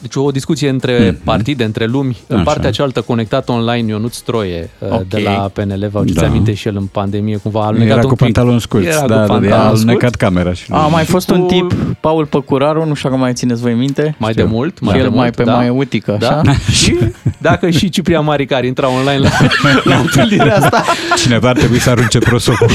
Deci 0.01 0.15
o 0.15 0.31
discuție 0.31 0.69
între 0.69 1.11
mm-hmm. 1.13 1.25
partide, 1.25 1.65
între 1.65 1.85
lumi. 1.87 2.17
În 2.27 2.37
Așa. 2.37 2.45
partea 2.45 2.71
cealaltă 2.71 3.01
conectat 3.01 3.49
online 3.49 3.91
Ionuț 3.91 4.17
Troie 4.19 4.71
uh, 4.79 4.89
Ok. 4.91 5.03
de 5.09 5.19
la 5.25 5.31
PNL. 5.53 5.89
Vă 5.93 5.99
aduceți 5.99 6.21
Da. 6.21 6.27
aminte 6.27 6.55
și 6.55 6.69
el 6.69 6.77
în 6.77 6.85
pandemie 6.87 7.37
cumva 7.37 7.61
a 7.63 7.67
alunecat 7.67 7.91
Era 7.97 8.03
un 8.03 8.09
cu 8.09 8.15
pic. 8.15 8.19
pantaloni 8.25 8.61
scurți, 8.61 8.87
Era 8.87 8.97
da, 8.99 9.03
cu 9.03 9.09
da, 9.09 9.15
da, 9.17 9.21
pantaloni 9.27 9.53
a 9.53 9.65
scurți. 9.65 9.83
alunecat 9.83 10.15
camera 10.15 10.53
și 10.53 10.65
A 10.71 10.87
mai 10.87 11.05
fost 11.05 11.31
un 11.31 11.41
Cu- 11.41 11.47
tip, 11.47 11.73
Paul 12.01 12.27
Păcuraru, 12.27 12.85
nu 12.87 12.95
știu 12.95 13.09
dacă 13.09 13.21
mai 13.21 13.33
țineți 13.33 13.61
voi 13.61 13.75
minte. 13.75 14.15
Mai 14.19 14.33
de 14.33 14.43
mult, 14.43 14.77
Și 14.77 14.85
mai 14.85 14.97
el 14.97 15.03
de 15.03 15.09
mai 15.09 15.19
mult, 15.19 15.35
pe 15.35 15.43
da. 15.43 15.55
mai 15.55 15.69
utică, 15.69 16.17
Da? 16.21 16.29
așa. 16.41 16.53
și 16.81 16.97
dacă 17.39 17.71
și 17.71 17.89
Ciprian 17.89 18.25
Maricari 18.25 18.67
intra 18.67 18.89
online 18.91 19.19
la, 19.19 19.31
la 19.85 19.97
întâlnirea 20.05 20.57
asta, 20.57 20.85
Cineva 21.17 21.49
ar 21.49 21.57
trebui 21.57 21.79
să 21.79 21.91
arunce 21.91 22.19
prosopul. 22.19 22.67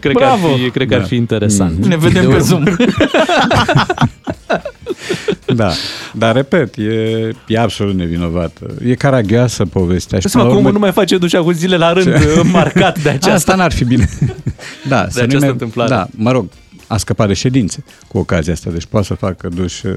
cred 0.00 0.16
că, 0.16 0.24
ar 0.24 0.38
Bravo! 0.38 0.54
fi, 0.56 0.70
cred 0.70 0.88
că 0.88 0.94
ar 0.94 1.00
Da. 1.00 1.06
fi 1.06 1.14
interesant. 1.14 1.86
Ne 1.86 1.96
vedem 1.96 2.30
pe 2.30 2.38
Zoom. 2.38 2.62
Da, 5.56 5.70
dar 6.12 6.34
repet, 6.34 6.74
e, 6.76 6.82
e 7.46 7.58
absolut 7.58 7.94
nevinovată. 7.94 8.66
E 8.84 8.94
caragioasă 8.94 9.64
povestea. 9.64 10.18
Și 10.20 10.28
Să 10.28 10.36
până 10.38 10.42
mă, 10.42 10.48
la 10.50 10.56
cum 10.56 10.64
urmă- 10.66 10.72
nu 10.74 10.78
mai 10.82 10.92
face 10.92 11.18
dușa 11.18 11.42
cu 11.42 11.50
zile 11.50 11.76
la 11.76 11.92
rând 11.92 12.06
uh, 12.14 12.40
marcat 12.52 13.02
de 13.02 13.08
aceasta. 13.08 13.32
Asta 13.32 13.54
n-ar 13.54 13.72
fi 13.72 13.84
bine. 13.84 14.08
da, 14.88 15.06
să 15.08 15.18
nu 15.18 15.24
această 15.24 15.44
ne- 15.46 15.50
întâmplare. 15.52 15.88
Da, 15.90 16.06
mă 16.10 16.30
rog, 16.32 16.48
a 16.86 16.96
scăpat 16.96 17.26
de 17.26 17.34
ședințe 17.34 17.84
cu 18.08 18.18
ocazia 18.18 18.52
asta, 18.52 18.70
deci 18.70 18.86
poate 18.86 19.06
să 19.06 19.14
facă 19.14 19.48
duș 19.54 19.82
uh, 19.82 19.94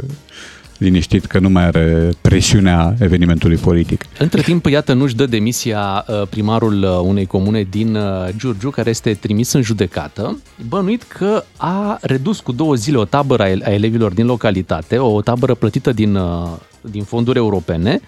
liniștit 0.77 1.25
că 1.25 1.39
nu 1.39 1.49
mai 1.49 1.63
are 1.63 2.09
presiunea 2.21 2.95
evenimentului 2.99 3.57
politic. 3.57 4.05
Între 4.19 4.41
timp, 4.41 4.65
iată, 4.65 4.93
nu-și 4.93 5.15
dă 5.15 5.25
demisia 5.25 6.05
uh, 6.07 6.27
primarul 6.29 6.83
uh, 6.83 6.99
unei 7.03 7.25
comune 7.25 7.67
din 7.69 7.95
uh, 7.95 8.27
Giurgiu, 8.37 8.69
care 8.69 8.89
este 8.89 9.13
trimis 9.13 9.51
în 9.51 9.61
judecată, 9.61 10.37
bănuit 10.67 11.03
că 11.03 11.43
a 11.57 11.97
redus 12.01 12.39
cu 12.39 12.51
două 12.51 12.75
zile 12.75 12.97
o 12.97 13.05
tabără 13.05 13.43
a 13.43 13.49
el- 13.49 13.63
a 13.65 13.71
elevilor 13.73 14.13
din 14.13 14.25
localitate, 14.25 14.97
o 14.97 15.21
tabără 15.21 15.53
plătită 15.53 15.91
din, 15.91 16.15
uh, 16.15 16.49
din 16.81 17.03
fonduri 17.03 17.37
europene, 17.37 17.99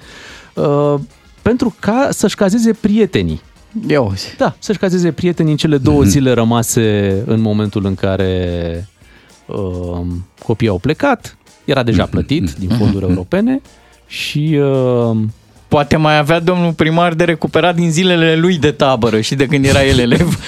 uh, 0.53 0.93
pentru 1.41 1.75
ca 1.79 2.07
să-și 2.11 2.35
cazeze 2.35 2.73
prietenii. 2.73 3.41
Ia 3.87 4.01
uzi. 4.01 4.35
Da, 4.37 4.55
să-și 4.59 4.79
cazeze 4.79 5.11
prietenii 5.11 5.51
în 5.51 5.57
cele 5.57 5.77
două 5.77 6.03
zile 6.03 6.31
rămase 6.31 7.23
în 7.25 7.41
momentul 7.41 7.85
în 7.85 7.95
care 7.95 8.87
uh, 9.45 10.05
copiii 10.43 10.69
au 10.69 10.77
plecat, 10.77 11.37
era 11.65 11.83
deja 11.83 12.05
plătit 12.05 12.51
din 12.51 12.69
fonduri 12.69 13.05
europene 13.05 13.61
și 14.07 14.59
uh, 14.61 15.17
Poate 15.67 15.97
mai 15.97 16.17
avea 16.17 16.39
domnul 16.39 16.71
primar 16.71 17.13
de 17.13 17.23
recuperat 17.23 17.75
din 17.75 17.91
zilele 17.91 18.35
lui 18.35 18.57
de 18.57 18.71
tabără 18.71 19.21
și 19.21 19.35
de 19.35 19.45
când 19.45 19.65
era 19.65 19.83
el 19.83 19.99
elev. 19.99 20.39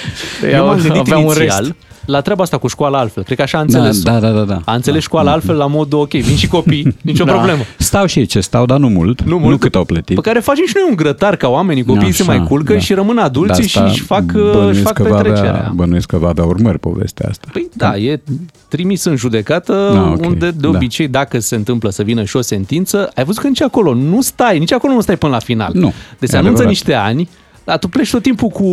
Eu 0.52 0.66
m-am 0.66 0.80
gândit 0.80 1.00
avea 1.00 1.16
un 1.16 1.24
inițial 1.24 1.64
rest. 1.64 1.74
La 2.10 2.20
treaba 2.20 2.42
asta 2.42 2.58
cu 2.58 2.66
școala 2.66 2.98
altfel. 2.98 3.22
Cred 3.22 3.36
că 3.36 3.42
așa 3.42 3.58
a 3.58 3.60
înțeles. 3.60 4.02
Da, 4.02 4.18
da, 4.18 4.30
da, 4.30 4.40
da. 4.42 4.60
A 4.64 4.74
înțeles 4.74 5.02
școala 5.02 5.32
altfel 5.32 5.56
la 5.56 5.66
modul 5.66 5.98
ok, 5.98 6.10
vin 6.10 6.36
și 6.36 6.46
copii, 6.48 6.96
nicio 7.02 7.24
Da. 7.24 7.32
problemă. 7.32 7.62
Stau 7.78 8.06
și 8.06 8.18
ei 8.18 8.26
ce 8.26 8.40
stau, 8.40 8.66
dar 8.66 8.78
nu 8.78 8.88
mult. 8.88 9.22
Nu, 9.22 9.38
mult. 9.38 9.50
nu 9.50 9.56
cât 9.56 9.74
au 9.74 9.84
plătit. 9.84 10.14
Pe 10.14 10.20
care 10.20 10.38
facem 10.40 10.66
și 10.66 10.72
noi 10.74 10.86
un 10.88 10.96
grătar 10.96 11.36
ca 11.36 11.48
oamenii, 11.48 11.84
copiii 11.84 12.12
se 12.12 12.22
Așa, 12.22 12.32
mai 12.36 12.46
culcă 12.46 12.72
da. 12.72 12.78
și 12.78 12.94
rămân 12.94 13.18
adulți 13.18 13.60
De 13.60 13.66
și 13.66 13.78
asta 13.78 13.90
își 13.90 14.00
fac, 14.02 14.22
uh, 14.26 14.32
bănuiesc 14.52 14.68
își 14.74 14.82
fac 14.82 14.92
că 14.92 15.02
va 15.02 15.16
petrecerea. 15.16 15.50
avea, 15.50 15.72
bănuiesc 15.74 16.06
că 16.08 16.16
va 16.16 16.28
avea 16.28 16.44
urmări 16.44 16.78
povestea 16.78 17.28
asta. 17.28 17.48
Păi 17.52 17.68
da, 17.76 17.96
e 17.96 18.20
trimis 18.68 19.04
în 19.04 19.16
judecată, 19.16 19.90
Da, 19.94 20.10
ok. 20.10 20.24
unde 20.24 20.50
de 20.50 20.56
Da. 20.60 20.68
obicei, 20.68 21.08
dacă 21.08 21.38
se 21.38 21.54
întâmplă 21.54 21.90
să 21.90 22.02
vină 22.02 22.24
și 22.24 22.36
o 22.36 22.40
sentință, 22.40 23.10
ai 23.14 23.24
văzut 23.24 23.42
că 23.42 23.46
nici 23.48 23.62
acolo 23.62 23.94
nu 23.94 24.20
stai, 24.20 24.58
nici 24.58 24.72
acolo 24.72 24.92
nu 24.92 25.00
stai 25.00 25.16
până 25.16 25.32
la 25.32 25.38
final. 25.38 25.70
Nu, 25.74 25.92
Deci 26.18 26.28
se 26.28 26.36
e 26.36 26.38
anunță 26.38 26.62
adevărat. 26.62 26.68
niște 26.68 26.94
ani, 26.94 27.28
dar 27.68 27.78
tu 27.78 27.88
pleci 27.88 28.10
tot 28.10 28.22
timpul 28.22 28.48
cu 28.48 28.64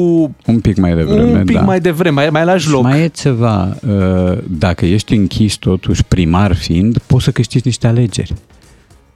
Un 0.45 0.59
pic 0.59 0.77
mai 0.77 0.95
devreme, 0.95 1.39
un 1.39 1.45
pic 1.45 1.55
da. 1.55 1.61
mai 1.61 1.79
devreme, 1.79 2.15
mai, 2.15 2.29
mai 2.29 2.45
lași 2.45 2.65
Și 2.65 2.71
loc. 2.71 2.83
mai 2.83 3.01
e 3.01 3.07
ceva, 3.07 3.75
uh, 3.87 4.37
dacă 4.49 4.85
ești 4.85 5.13
închis 5.15 5.55
totuși 5.55 6.03
primar 6.03 6.55
fiind, 6.55 6.97
poți 6.97 7.23
să 7.23 7.31
câștigi 7.31 7.61
niște 7.65 7.87
alegeri. 7.87 8.33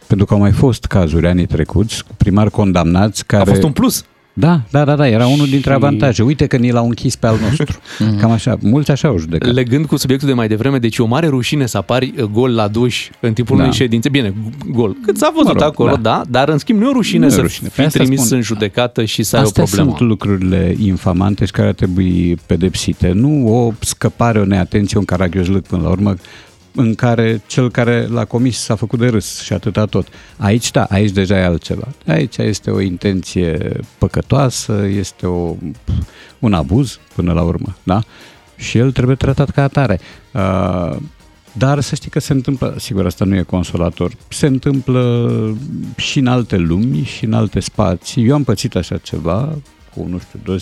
Pentru 0.08 0.26
că 0.26 0.34
au 0.34 0.40
mai 0.40 0.52
fost 0.52 0.86
cazuri 0.86 1.28
anii 1.28 1.46
trecuți 1.46 2.04
cu 2.04 2.14
primari 2.18 2.52
condamnați 2.52 3.26
care... 3.26 3.42
A 3.42 3.46
fost 3.46 3.64
un 3.64 3.72
plus. 3.72 4.06
Da, 4.40 4.62
da, 4.72 4.86
da, 4.86 4.96
da, 4.96 5.08
era 5.08 5.28
unul 5.28 5.48
dintre 5.48 5.72
Și- 5.72 5.78
Mhm. 5.78 5.86
avantaje. 5.86 6.24
Uite 6.24 6.46
că 6.48 6.58
ni 6.58 6.72
l-au 6.72 6.86
închis 6.86 7.16
pe 7.16 7.28
al 7.28 7.38
nostru. 7.50 7.80
Cam 8.20 8.32
așa, 8.32 8.58
mulți 8.62 8.92
așa 8.92 9.08
au 9.08 9.18
judecat. 9.18 9.54
Legând 9.54 9.86
cu 9.86 9.96
subiectul 9.98 10.28
de 10.28 10.34
mai 10.34 10.48
devreme, 10.48 10.78
deci 10.78 10.98
e 10.98 11.02
o 11.02 11.06
mare 11.06 11.28
rușine 11.28 11.66
să 11.66 11.78
apari 11.78 12.14
uh, 12.18 12.24
gol 12.24 12.52
la 12.56 12.68
duș 12.68 13.10
în 13.20 13.34
timpul 13.34 13.56
Da. 13.58 13.62
unei 13.64 13.76
ședințe. 13.76 14.10
Bine, 14.10 14.34
gol. 14.72 14.96
Cât 15.06 15.18
s-a 15.18 15.32
văzut 15.36 15.54
Mă 15.54 15.60
rog, 15.60 15.62
acolo, 15.70 15.92
da. 15.92 15.98
da. 16.02 16.22
dar 16.30 16.50
în 16.50 16.58
schimb 16.58 16.80
nu 16.80 16.86
e 16.86 16.90
o 16.90 16.92
rușine 16.94 17.20
Nu 17.26 17.32
e 17.32 17.36
să 17.36 17.42
rușine. 17.42 17.68
Pe 17.68 17.74
fii 17.74 17.84
asta 17.86 18.00
trimis 18.00 18.22
spun. 18.24 18.36
în 18.38 18.44
judecată 18.44 19.06
și 19.06 19.24
să 19.24 19.36
ai 19.36 19.42
Astea 19.42 19.64
o 19.64 19.66
problemă. 19.66 19.96
sunt 19.98 20.10
lucrurile 20.10 20.76
infamante 20.80 21.46
și 21.46 21.52
care 21.52 21.68
ar 21.68 21.74
trebui 21.74 22.38
pedepsite. 22.46 23.12
Nu 23.16 23.48
o 23.66 23.72
scăpare, 23.80 24.40
o 24.40 24.46
neatenție, 24.46 25.00
un 25.00 25.06
caragiozlâc 25.06 25.68
până 25.68 25.82
la 25.82 25.90
urmă, 25.90 26.14
în 26.76 26.96
care 26.96 27.42
cel 27.48 27.72
care 27.72 28.08
l-a 28.08 28.26
comis 28.26 28.60
s-a 28.60 28.76
făcut 28.76 29.00
de 29.00 29.08
râs 29.08 29.42
și 29.42 29.54
atâta 29.54 29.86
tot. 29.86 30.08
Aici, 30.38 30.72
da, 30.72 30.84
aici 30.84 31.12
deja 31.12 31.38
e 31.38 31.46
altceva. 31.46 31.88
Aici 32.08 32.38
este 32.38 32.72
o 32.72 32.80
intenție 32.80 33.80
păcătoasă, 33.98 34.86
este 34.86 35.28
o, 35.28 35.56
un 36.40 36.54
abuz 36.54 37.00
până 37.16 37.34
la 37.34 37.42
urmă, 37.42 37.76
da? 37.84 38.04
Și 38.56 38.78
el 38.78 38.92
trebuie 38.92 39.16
tratat 39.16 39.50
ca 39.50 39.64
atare. 39.64 40.00
Uh, 40.34 40.96
dar 41.52 41.80
să 41.80 41.96
știi 41.96 42.10
că 42.10 42.20
se 42.20 42.34
întâmplă, 42.34 42.76
sigur, 42.80 43.06
asta 43.06 43.26
nu 43.26 43.36
e 43.36 43.42
consolator, 43.42 44.12
se 44.28 44.48
întâmplă 44.48 45.58
și 45.96 46.20
în 46.20 46.28
alte 46.28 46.58
lumi 46.58 47.04
și 47.04 47.26
în 47.26 47.34
alte 47.34 47.60
spații. 47.60 48.28
Eu 48.28 48.34
am 48.34 48.44
pățit 48.44 48.76
așa 48.76 48.98
ceva 48.98 49.56
cu, 49.96 50.08
nu 50.10 50.20
știu, 50.20 50.58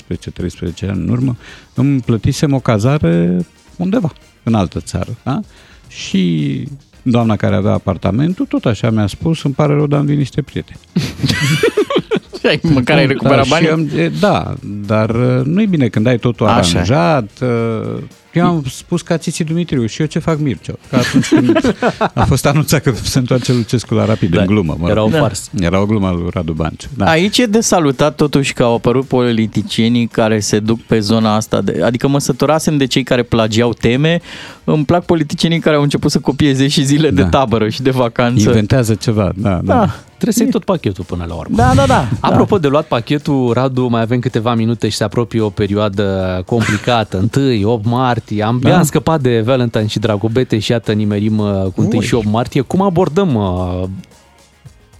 12-13 0.86 0.90
ani 0.90 1.02
în 1.02 1.10
urmă, 1.10 1.38
îmi 1.74 2.00
plătisem 2.00 2.54
o 2.54 2.60
cazare 2.60 3.46
undeva, 3.76 4.14
în 4.44 4.54
altă 4.54 4.80
țară, 4.80 5.18
da? 5.24 5.40
Și 5.88 6.64
doamna 7.02 7.36
care 7.36 7.56
avea 7.56 7.74
apartamentul, 7.74 8.46
tot 8.46 8.66
așa 8.66 8.90
mi-a 8.90 9.08
spus, 9.08 9.44
îmi 9.44 9.54
pare 9.54 9.74
rău, 9.74 9.88
dar 9.88 10.00
am 10.00 10.06
venit 10.06 10.20
niște 10.20 10.42
prieteni. 10.42 10.80
Și 12.52 12.60
ai, 12.64 12.72
măcar 12.74 12.98
ai 12.98 13.06
recuperat 13.08 13.38
da, 13.38 13.44
banii? 13.50 13.68
și 13.68 13.74
am, 13.74 13.90
e, 14.00 14.12
da, 14.20 14.54
dar 14.88 15.10
uh, 15.10 15.42
nu-i 15.44 15.66
bine 15.68 15.88
când 15.88 16.08
ai 16.08 16.18
totul 16.18 16.48
Așa. 16.48 16.56
aranjat. 16.80 17.30
uh, 17.42 17.98
Eu 18.34 18.46
am 18.46 18.64
spus 18.70 19.02
ca 19.02 19.18
Țiții 19.18 19.44
Dumitriu 19.44 19.86
și 19.86 20.02
eu 20.02 20.08
ce 20.08 20.20
fac 20.20 20.40
Mircea? 20.40 20.74
Că 20.90 20.96
atunci 20.96 21.28
când 21.28 21.76
a 22.14 22.26
fost 22.26 22.46
anunțat 22.46 22.82
că 22.82 22.94
se 23.04 23.20
întoarce 23.20 23.54
Lucescu 23.54 23.94
la 23.94 24.06
Rapid, 24.06 24.32
Da, 24.36 24.42
în 24.42 24.48
glumă. 24.48 24.76
Mă 24.80 24.90
era 24.90 25.00
rog. 25.00 25.14
o 25.14 25.18
farsă. 25.18 25.50
Era 25.60 25.82
o 25.82 25.86
glumă 25.86 26.10
lui 26.12 26.30
Radu 26.34 26.52
Banciu. 26.54 26.88
Da. 26.98 27.06
Aici 27.06 27.38
e 27.38 27.46
de 27.46 27.60
salutat 27.60 28.16
totuși 28.16 28.54
că 28.54 28.64
au 28.64 28.76
apărut 28.76 29.06
politicienii 29.06 30.08
care 30.08 30.40
se 30.40 30.60
duc 30.60 30.80
pe 30.82 31.00
zona 31.00 31.36
asta. 31.36 31.62
De, 31.62 31.82
adică 31.84 32.08
mă 32.08 32.20
săturasem 32.20 32.78
de 32.78 32.86
cei 32.86 33.04
care 33.04 33.24
plagiau 33.24 33.74
teme. 33.74 34.22
Îmi 34.64 34.86
plac 34.86 35.06
politicienii 35.06 35.60
care 35.60 35.76
au 35.76 35.82
început 35.82 36.12
să 36.12 36.20
copieze 36.20 36.68
și 36.68 36.84
zile 36.84 37.10
de 37.10 37.22
Da. 37.22 37.28
tabără 37.28 37.70
și 37.70 37.82
de 37.82 37.90
vacanță. 37.90 38.48
Inventează 38.48 38.94
ceva, 38.96 39.32
da, 39.36 39.60
da. 39.64 39.74
Da. 39.74 39.96
Trebuie 40.18 40.34
să 40.34 40.44
iei 40.44 40.52
tot 40.52 40.64
pachetul 40.64 41.04
până 41.04 41.26
la 41.28 41.34
urmă. 41.34 41.56
Da, 41.56 41.72
da, 41.76 41.86
da. 41.86 42.08
Apropo 42.20 42.58
de 42.58 42.68
luat 42.68 42.86
pachetul, 42.88 43.54
Radu, 43.54 43.88
mai 43.88 44.02
avem 44.02 44.20
câteva 44.20 44.54
minute 44.56 44.90
și 44.90 44.98
se 44.98 45.04
apropie 45.04 45.42
o 45.42 45.50
perioadă 45.50 46.42
complicată. 46.46 47.30
1, 47.38 47.72
8 47.72 47.86
martie, 47.86 48.44
am, 48.44 48.60
Da. 48.62 48.78
am 48.78 48.84
scăpat 48.84 49.22
de 49.22 49.42
Valentine 49.42 49.86
și 49.88 50.00
Dragobete 50.00 50.60
și 50.60 50.72
iată 50.72 50.92
nimerim 50.92 51.38
uh, 51.38 51.62
cu 51.76 51.82
1 51.82 51.90
Ui. 51.94 52.06
și 52.06 52.14
8 52.14 52.26
martie. 52.26 52.62
Cum 52.62 52.82
abordăm 52.82 53.36
uh, 53.36 53.84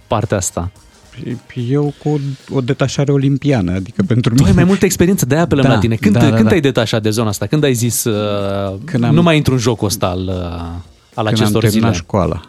partea 0.06 0.36
asta? 0.36 0.70
Eu 1.68 1.92
cu 2.02 2.08
o, 2.08 2.56
o 2.56 2.60
detașare 2.60 3.12
olimpiană, 3.12 3.72
adică 3.74 4.02
pentru 4.06 4.30
Tu 4.30 4.34
mine... 4.36 4.48
ai 4.48 4.54
mai 4.54 4.64
multă 4.64 4.84
experiență, 4.84 5.26
de-aia 5.26 5.42
apelăm 5.42 5.64
Da, 5.64 5.70
la 5.72 5.78
tine. 5.78 5.94
Când, 5.94 6.14
da, 6.14 6.20
da, 6.20 6.34
când 6.34 6.48
da. 6.48 6.54
ai 6.54 6.60
detașat 6.60 7.02
de 7.02 7.10
zona 7.10 7.28
asta? 7.28 7.46
Când 7.46 7.64
ai 7.64 7.74
zis 7.74 8.04
uh, 8.04 8.74
Când 8.84 9.04
am- 9.04 9.14
nu 9.14 9.22
mai 9.22 9.36
intru 9.36 9.52
în 9.52 9.58
jocul 9.58 9.86
ăsta 9.86 10.06
al, 10.06 10.20
uh, 10.26 10.34
al 10.34 10.80
când 11.14 11.26
acestor 11.26 11.54
am 11.64 11.70
terminat 11.70 11.92
zile? 11.92 12.04
școala. 12.04 12.40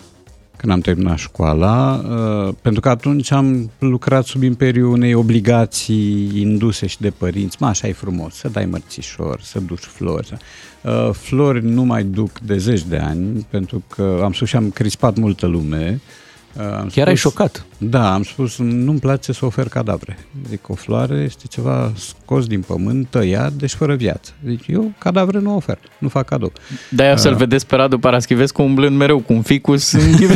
Când 0.59 0.71
am 0.71 0.79
terminat 0.79 1.17
școala, 1.17 2.01
uh, 2.09 2.53
pentru 2.61 2.81
că 2.81 2.89
atunci 2.89 3.31
am 3.31 3.71
lucrat 3.79 4.25
sub 4.25 4.43
imperiul 4.43 4.91
unei 4.91 5.13
obligații 5.13 6.31
induse 6.41 6.87
și 6.87 6.99
de 6.99 7.09
părinți. 7.09 7.57
Mă, 7.59 7.67
așa 7.67 7.87
e 7.87 7.93
frumos, 7.93 8.35
să 8.35 8.49
dai 8.49 8.65
mărțișor, 8.65 9.41
să 9.41 9.59
duci 9.59 9.83
flori. 9.83 10.37
Uh, 10.81 11.09
Flori 11.11 11.65
nu 11.65 11.83
mai 11.83 12.03
duc 12.03 12.39
de 12.39 12.57
zeci 12.57 12.83
de 12.83 12.97
ani, 12.97 13.47
pentru 13.49 13.83
că 13.87 14.19
am 14.23 14.33
spus 14.33 14.47
și 14.47 14.55
am 14.55 14.69
crispat 14.69 15.17
multă 15.17 15.45
lume. 15.45 15.91
Uh, 15.93 16.28
Am 16.57 16.89
Chiar 16.91 17.07
ai 17.07 17.15
șocat. 17.15 17.65
Da, 17.77 18.13
am 18.13 18.23
spus, 18.23 18.57
nu-mi 18.57 18.99
place 18.99 19.31
să 19.31 19.45
ofer 19.45 19.67
cadavre. 19.67 20.17
Zic, 20.49 20.69
o 20.69 20.73
floare 20.73 21.15
este 21.15 21.43
ceva 21.49 21.91
scos 21.95 22.47
din 22.47 22.61
pământ, 22.61 23.07
tăiat, 23.09 23.51
deci 23.51 23.73
fără 23.73 23.95
viață. 23.95 24.31
Deci 24.39 24.63
eu 24.67 24.91
cadavre 24.97 25.39
nu 25.39 25.55
ofer, 25.55 25.77
nu 25.97 26.07
fac 26.09 26.25
cadou. 26.25 26.51
De-aia 26.89 27.15
să-l 27.15 27.35
vedeți 27.35 27.65
pe 27.65 27.75
Radu 27.75 27.99
Paraschivescu 27.99 28.61
umblând 28.61 28.97
mereu 28.97 29.19
cu 29.19 29.33
un 29.33 29.41
ficus 29.41 29.91
în 29.91 30.01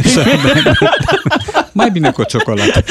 Mai 1.71 1.89
bine 1.91 2.11
cu 2.11 2.21
o 2.21 2.23
ciocolată. 2.23 2.83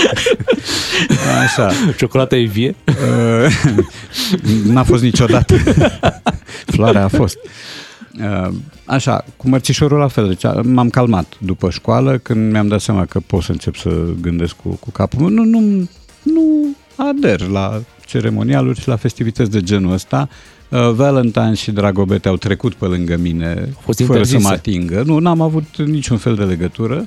Așa. 1.43 1.71
Ciocolata 1.97 2.37
e 2.37 2.45
vie? 2.45 2.75
Uh, 2.87 3.53
N-a 4.65 4.83
fost 4.83 5.03
niciodată. 5.03 5.55
Floarea 6.67 7.05
a 7.05 7.09
fost. 7.09 7.39
Uh, 8.21 8.49
Așa, 8.85 9.25
cu 9.37 9.49
mărțișorul 9.49 9.99
la 9.99 10.09
fel, 10.09 10.29
deci 10.29 10.45
a- 10.45 10.61
m-am 10.65 10.91
calmat 10.91 11.27
după 11.41 11.71
școală 11.71 12.19
când 12.19 12.51
mi-am 12.53 12.69
dat 12.69 12.81
seama 12.81 13.05
că 13.05 13.21
pot 13.21 13.43
să 13.43 13.53
încep 13.53 13.77
să 13.77 14.05
gândesc 14.21 14.55
cu, 14.63 14.69
cu 14.69 14.91
capul. 14.91 15.31
Nu, 15.31 15.45
nu, 15.45 15.89
nu 16.23 16.67
ader 16.97 17.41
la 17.41 17.83
ceremonialuri 18.07 18.81
și 18.81 18.89
la 18.89 18.97
festivități 18.97 19.51
de 19.51 19.61
genul 19.63 19.93
ăsta. 19.93 20.29
Uh, 20.69 20.91
Valentine 20.91 21.55
și 21.55 21.71
Dragobete 21.71 22.29
au 22.29 22.37
trecut 22.37 22.75
pe 22.75 22.85
lângă 22.85 23.17
mine 23.17 23.69
fost 23.81 23.99
fără 23.99 24.23
să 24.23 24.35
interzise. 24.35 24.39
mă 24.39 24.49
atingă. 24.49 25.03
Nu, 25.07 25.19
n-am 25.19 25.41
avut 25.41 25.77
niciun 25.77 26.17
fel 26.17 26.35
de 26.35 26.45
legătură. 26.45 27.07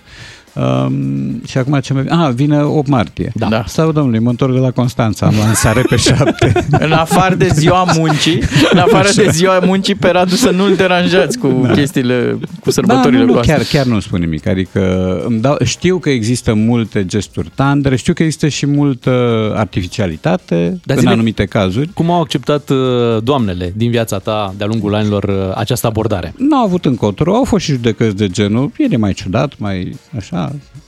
Um, 0.56 1.42
și 1.48 1.58
acum 1.58 1.80
ce 1.80 1.94
mai... 1.94 2.04
Ah, 2.10 2.30
vine 2.34 2.62
8 2.64 2.88
martie. 2.88 3.32
Da. 3.36 3.48
Da. 3.48 3.64
Sau, 3.68 3.92
domnule, 3.92 4.20
mă 4.20 4.30
întorc 4.30 4.54
de 4.54 4.60
la 4.60 4.72
Constanța, 4.72 5.26
am 5.26 5.34
lansare 5.44 5.82
pe 5.90 5.96
7. 6.08 6.66
În 6.80 6.92
afară 6.92 7.36
de 7.36 7.48
ziua 7.54 7.86
muncii, 7.98 8.42
în 8.72 8.78
afară 8.78 9.08
de 9.16 9.28
ziua 9.32 9.60
muncii, 9.60 9.96
pe 9.96 10.10
Radu 10.10 10.36
să 10.36 10.50
nu-l 10.50 10.76
deranjați 10.76 11.38
cu 11.38 11.62
Da. 11.68 11.72
chestiile, 11.74 12.38
cu 12.60 12.72
sărbătorile 12.72 13.12
da, 13.12 13.20
nu, 13.20 13.26
nu, 13.26 13.34
voastre. 13.34 13.54
chiar, 13.56 13.64
chiar 13.72 13.86
nu 13.86 14.00
spun 14.00 14.20
nimic. 14.20 14.48
Adică 14.48 14.82
îmi 15.28 15.40
dau, 15.40 15.58
știu 15.64 15.98
că 15.98 16.10
există 16.10 16.54
multe 16.54 17.06
gesturi 17.06 17.52
tandre, 17.56 17.96
știu 17.96 18.14
că 18.14 18.24
există 18.24 18.48
și 18.48 18.66
multă 18.66 19.12
artificialitate 19.56 20.80
Dar 20.84 20.96
în 20.96 21.02
zi-ne- 21.02 21.12
anumite 21.14 21.46
cazuri. 21.46 21.90
Cum 21.94 22.12
au 22.12 22.22
acceptat 22.22 22.70
uh, 22.70 22.78
doamnele 23.24 23.74
din 23.76 23.90
viața 23.92 24.18
ta 24.18 24.54
de-a 24.58 24.68
lungul 24.68 24.96
anilor 24.96 25.24
uh, 25.24 25.36
această 25.56 25.88
abordare? 25.88 26.34
Nu 26.38 26.58
au 26.58 26.64
avut 26.66 26.86
încotro, 26.86 27.36
au 27.36 27.44
fost 27.44 27.64
și 27.64 27.72
judecăți 27.72 28.16
de 28.16 28.28
genul, 28.28 28.72
e 28.78 28.98
mai 28.98 29.14
ciudat, 29.14 29.54
mai 29.58 29.96
așa, 30.18 30.45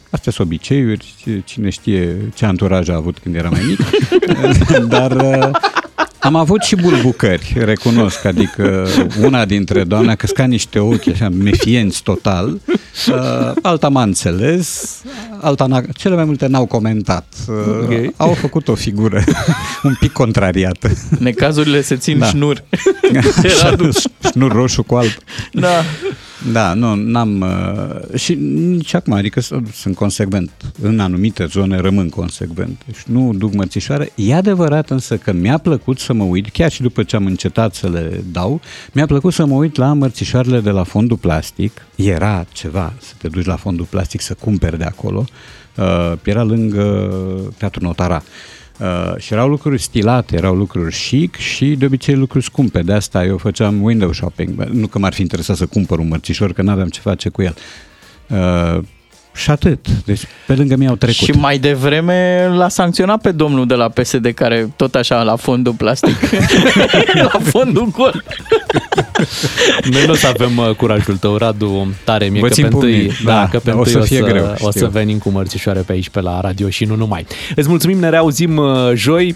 astea 0.09 0.31
sunt 0.31 0.47
obiceiuri, 0.47 1.13
cine 1.45 1.69
știe 1.69 2.17
ce 2.34 2.45
anturaj 2.45 2.89
a 2.89 2.95
avut 2.95 3.17
când 3.17 3.35
era 3.35 3.49
mai 3.49 3.61
mic, 3.67 3.79
dar 4.95 5.11
uh, 5.11 5.49
am 6.19 6.35
avut 6.35 6.61
și 6.61 6.75
bulbucări, 6.75 7.53
recunosc, 7.59 8.25
adică 8.25 8.88
una 9.21 9.45
dintre 9.45 9.84
doamne 9.84 10.11
a 10.11 10.15
căscat 10.15 10.47
niște 10.47 10.79
ochi 10.79 11.07
așa 11.07 11.29
mefienți 11.29 12.03
total, 12.03 12.59
uh, 13.07 13.51
alta 13.61 13.89
m-a 13.89 14.03
înțeles, 14.03 15.01
alta 15.41 15.65
n-a, 15.65 15.81
cele 15.93 16.15
mai 16.15 16.23
multe 16.25 16.47
n-au 16.47 16.65
comentat, 16.65 17.34
uh, 17.47 17.55
Ok. 17.81 18.13
au 18.17 18.34
făcut 18.34 18.67
o 18.67 18.75
figură 18.75 19.23
un 19.84 19.95
pic 19.99 20.11
contrariată. 20.11 20.89
Necazurile 21.19 21.81
se 21.81 21.95
țin 21.95 22.17
Da. 22.19 22.25
șnur. 22.25 22.63
Radu. 23.61 23.89
Șnur 24.31 24.51
roșu 24.51 24.84
cu 24.84 24.95
alb. 24.95 25.11
Da. 25.51 25.84
Da, 26.51 26.73
nu, 26.73 26.95
n-am... 26.95 27.41
Uh, 27.41 28.19
și 28.19 28.34
nici 28.34 28.93
acum, 28.93 29.14
adică 29.14 29.39
s- 29.41 29.51
sunt 29.73 29.95
consecvent. 29.95 30.51
În 30.81 30.99
anumite 30.99 31.45
zone 31.45 31.77
rămân 31.77 32.09
consecvent. 32.09 32.81
Deci 32.85 33.01
nu 33.05 33.34
duc 33.34 33.53
mărțișoare. 33.53 34.11
E 34.15 34.34
adevărat 34.35 34.89
însă 34.89 35.18
că 35.18 35.31
mi-a 35.34 35.57
plăcut 35.57 35.99
să 35.99 36.14
mă 36.14 36.23
uit, 36.23 36.49
chiar 36.49 36.72
și 36.72 36.81
după 36.81 37.03
ce 37.03 37.15
am 37.15 37.26
încetat 37.26 37.73
să 37.76 37.89
le 37.89 38.23
dau, 38.31 38.61
mi-a 38.93 39.05
plăcut 39.05 39.34
să 39.34 39.45
mă 39.45 39.55
uit 39.55 39.76
la 39.76 39.93
mărțișoarele 39.93 40.59
de 40.59 40.69
la 40.69 40.84
fondul 40.84 41.18
plastic. 41.18 41.81
Era 41.95 42.45
ceva 42.53 42.93
să 43.01 43.14
te 43.18 43.27
duci 43.27 43.45
la 43.45 43.55
fondul 43.55 43.85
plastic 43.85 44.22
să 44.22 44.34
cumperi 44.34 44.77
de 44.77 44.84
acolo. 44.84 45.26
Uh, 45.77 46.14
era 46.23 46.43
lângă 46.43 47.09
Teatrul 47.57 47.84
Notara. 47.88 48.15
Uh, 48.26 48.56
și 49.18 49.34
erau 49.34 49.48
lucruri 49.48 49.82
stilate, 49.82 50.36
erau 50.36 50.56
lucruri 50.56 50.95
chic 50.95 51.36
și 51.36 51.76
de 51.76 51.86
obicei 51.86 52.16
lucruri 52.16 52.44
scumpe. 52.44 52.82
De 52.82 52.94
asta 52.94 53.26
eu 53.26 53.38
făceam 53.38 53.84
window 53.84 54.12
shopping. 54.12 54.49
Bă, 54.49 54.68
Nu 54.72 54.88
că 54.88 54.99
m-ar 54.99 55.14
fi 55.14 55.22
interesat 55.22 55.56
să 55.56 55.66
cumpăr 55.66 55.99
un 55.99 56.08
mărțișor, 56.08 56.54
că 56.54 56.62
n-aveam 56.62 56.88
ce 56.88 56.99
face 56.99 57.30
cu 57.30 57.41
el. 57.41 57.56
Uh, 58.30 58.84
și 59.38 59.49
atât. 59.49 59.88
Deci 60.05 60.22
pe 60.47 60.53
lângă 60.53 60.76
mine 60.76 60.89
au 60.89 60.95
trecut. 60.95 61.15
Și 61.15 61.31
mai 61.31 61.57
devreme 61.57 62.47
l-a 62.55 62.69
sancționat 62.69 63.22
pe 63.22 63.31
domnul 63.31 63.68
de 63.68 63.73
la 63.73 63.89
PSD 63.89 64.31
care 64.35 64.73
tot 64.76 64.95
așa 64.95 65.23
la 65.23 65.35
fondul 65.35 65.73
plastic, 65.73 66.15
la 67.31 67.39
fondul 67.43 67.88
gol. 67.91 68.23
Noi 69.91 70.05
nu 70.05 70.11
o 70.11 70.15
să 70.15 70.27
avem 70.27 70.57
uh, 70.57 70.69
curajul 70.69 71.18
tău, 71.18 71.35
Radu, 71.38 71.93
tare 72.03 72.26
mie 72.26 72.41
Vă 72.41 72.47
că 72.47 72.53
țin 72.53 72.68
pe 72.68 72.73
întâi, 72.73 72.91
pumnii. 72.91 73.11
da, 73.26 73.31
Da, 73.34 73.47
că 73.51 73.59
pe 73.59 73.69
da, 73.69 73.76
o 73.76 73.77
întâi 73.77 73.91
să 73.93 73.99
o 73.99 74.01
fie 74.01 74.18
să, 74.18 74.23
greu, 74.23 74.55
o 74.59 74.72
să 74.72 74.77
știu. 74.77 74.89
venim 74.89 75.18
cu 75.18 75.30
mărțișoare 75.30 75.80
pe 75.80 75.91
aici, 75.91 76.09
pe 76.09 76.22
la 76.22 76.39
radio 76.41 76.69
și 76.69 76.85
nu 76.85 76.95
numai. 76.95 77.26
Îți 77.55 77.69
mulțumim, 77.69 77.99
ne 77.99 78.09
reauzim 78.09 78.57
uh, 78.57 78.91
joi. 78.93 79.35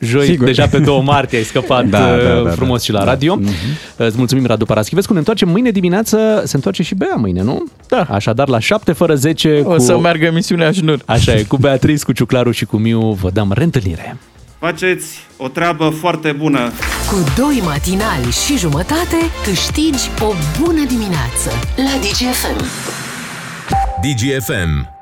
Joi, 0.00 0.26
Sigur. 0.26 0.46
deja 0.46 0.66
pe 0.66 0.78
2 0.78 1.02
martie 1.04 1.38
ai 1.38 1.44
scăpat 1.44 1.84
Da, 1.98 1.98
uh, 1.98 2.22
da, 2.22 2.40
da, 2.42 2.50
frumos 2.50 2.78
da. 2.78 2.84
și 2.84 2.92
la 2.92 3.04
radio. 3.04 3.34
Mhm. 3.34 3.48
Îți 3.96 4.16
mulțumim, 4.18 4.46
Radu 4.46 4.64
Paraschivescu. 4.64 5.12
Ne 5.12 5.18
întoarcem 5.18 5.48
mâine 5.48 5.70
dimineață, 5.70 6.42
se 6.44 6.56
întoarce 6.56 6.82
și 6.82 6.94
Bea 6.94 7.14
mâine, 7.16 7.42
nu? 7.42 7.64
Da. 7.88 8.06
Așadar, 8.10 8.48
la 8.48 8.58
7 8.58 8.92
fără 8.92 9.14
10 9.14 9.60
O 9.64 9.70
cu... 9.70 9.78
să 9.78 9.98
meargă 9.98 10.24
emisiunea 10.24 10.70
Șnur. 10.72 11.00
Așa 11.04 11.34
e, 11.34 11.42
cu 11.42 11.56
Beatrice, 11.56 12.04
cu 12.04 12.12
Ciuclaru 12.12 12.50
și 12.50 12.64
cu 12.64 12.76
Miu 12.76 13.12
vă 13.20 13.30
dăm 13.30 13.52
reîntâlnire. 13.54 14.16
Faceți 14.58 15.06
o 15.36 15.48
treabă 15.48 15.88
foarte 15.88 16.32
bună. 16.32 16.72
Cu 17.10 17.24
doi 17.36 17.62
matinali 17.64 18.30
și 18.46 18.58
jumătate 18.58 19.16
câștigi 19.44 20.10
o 20.20 20.32
bună 20.60 20.84
dimineață 20.88 21.50
la 21.76 21.98
DGFM. 22.00 22.64
DGFM 24.02 24.96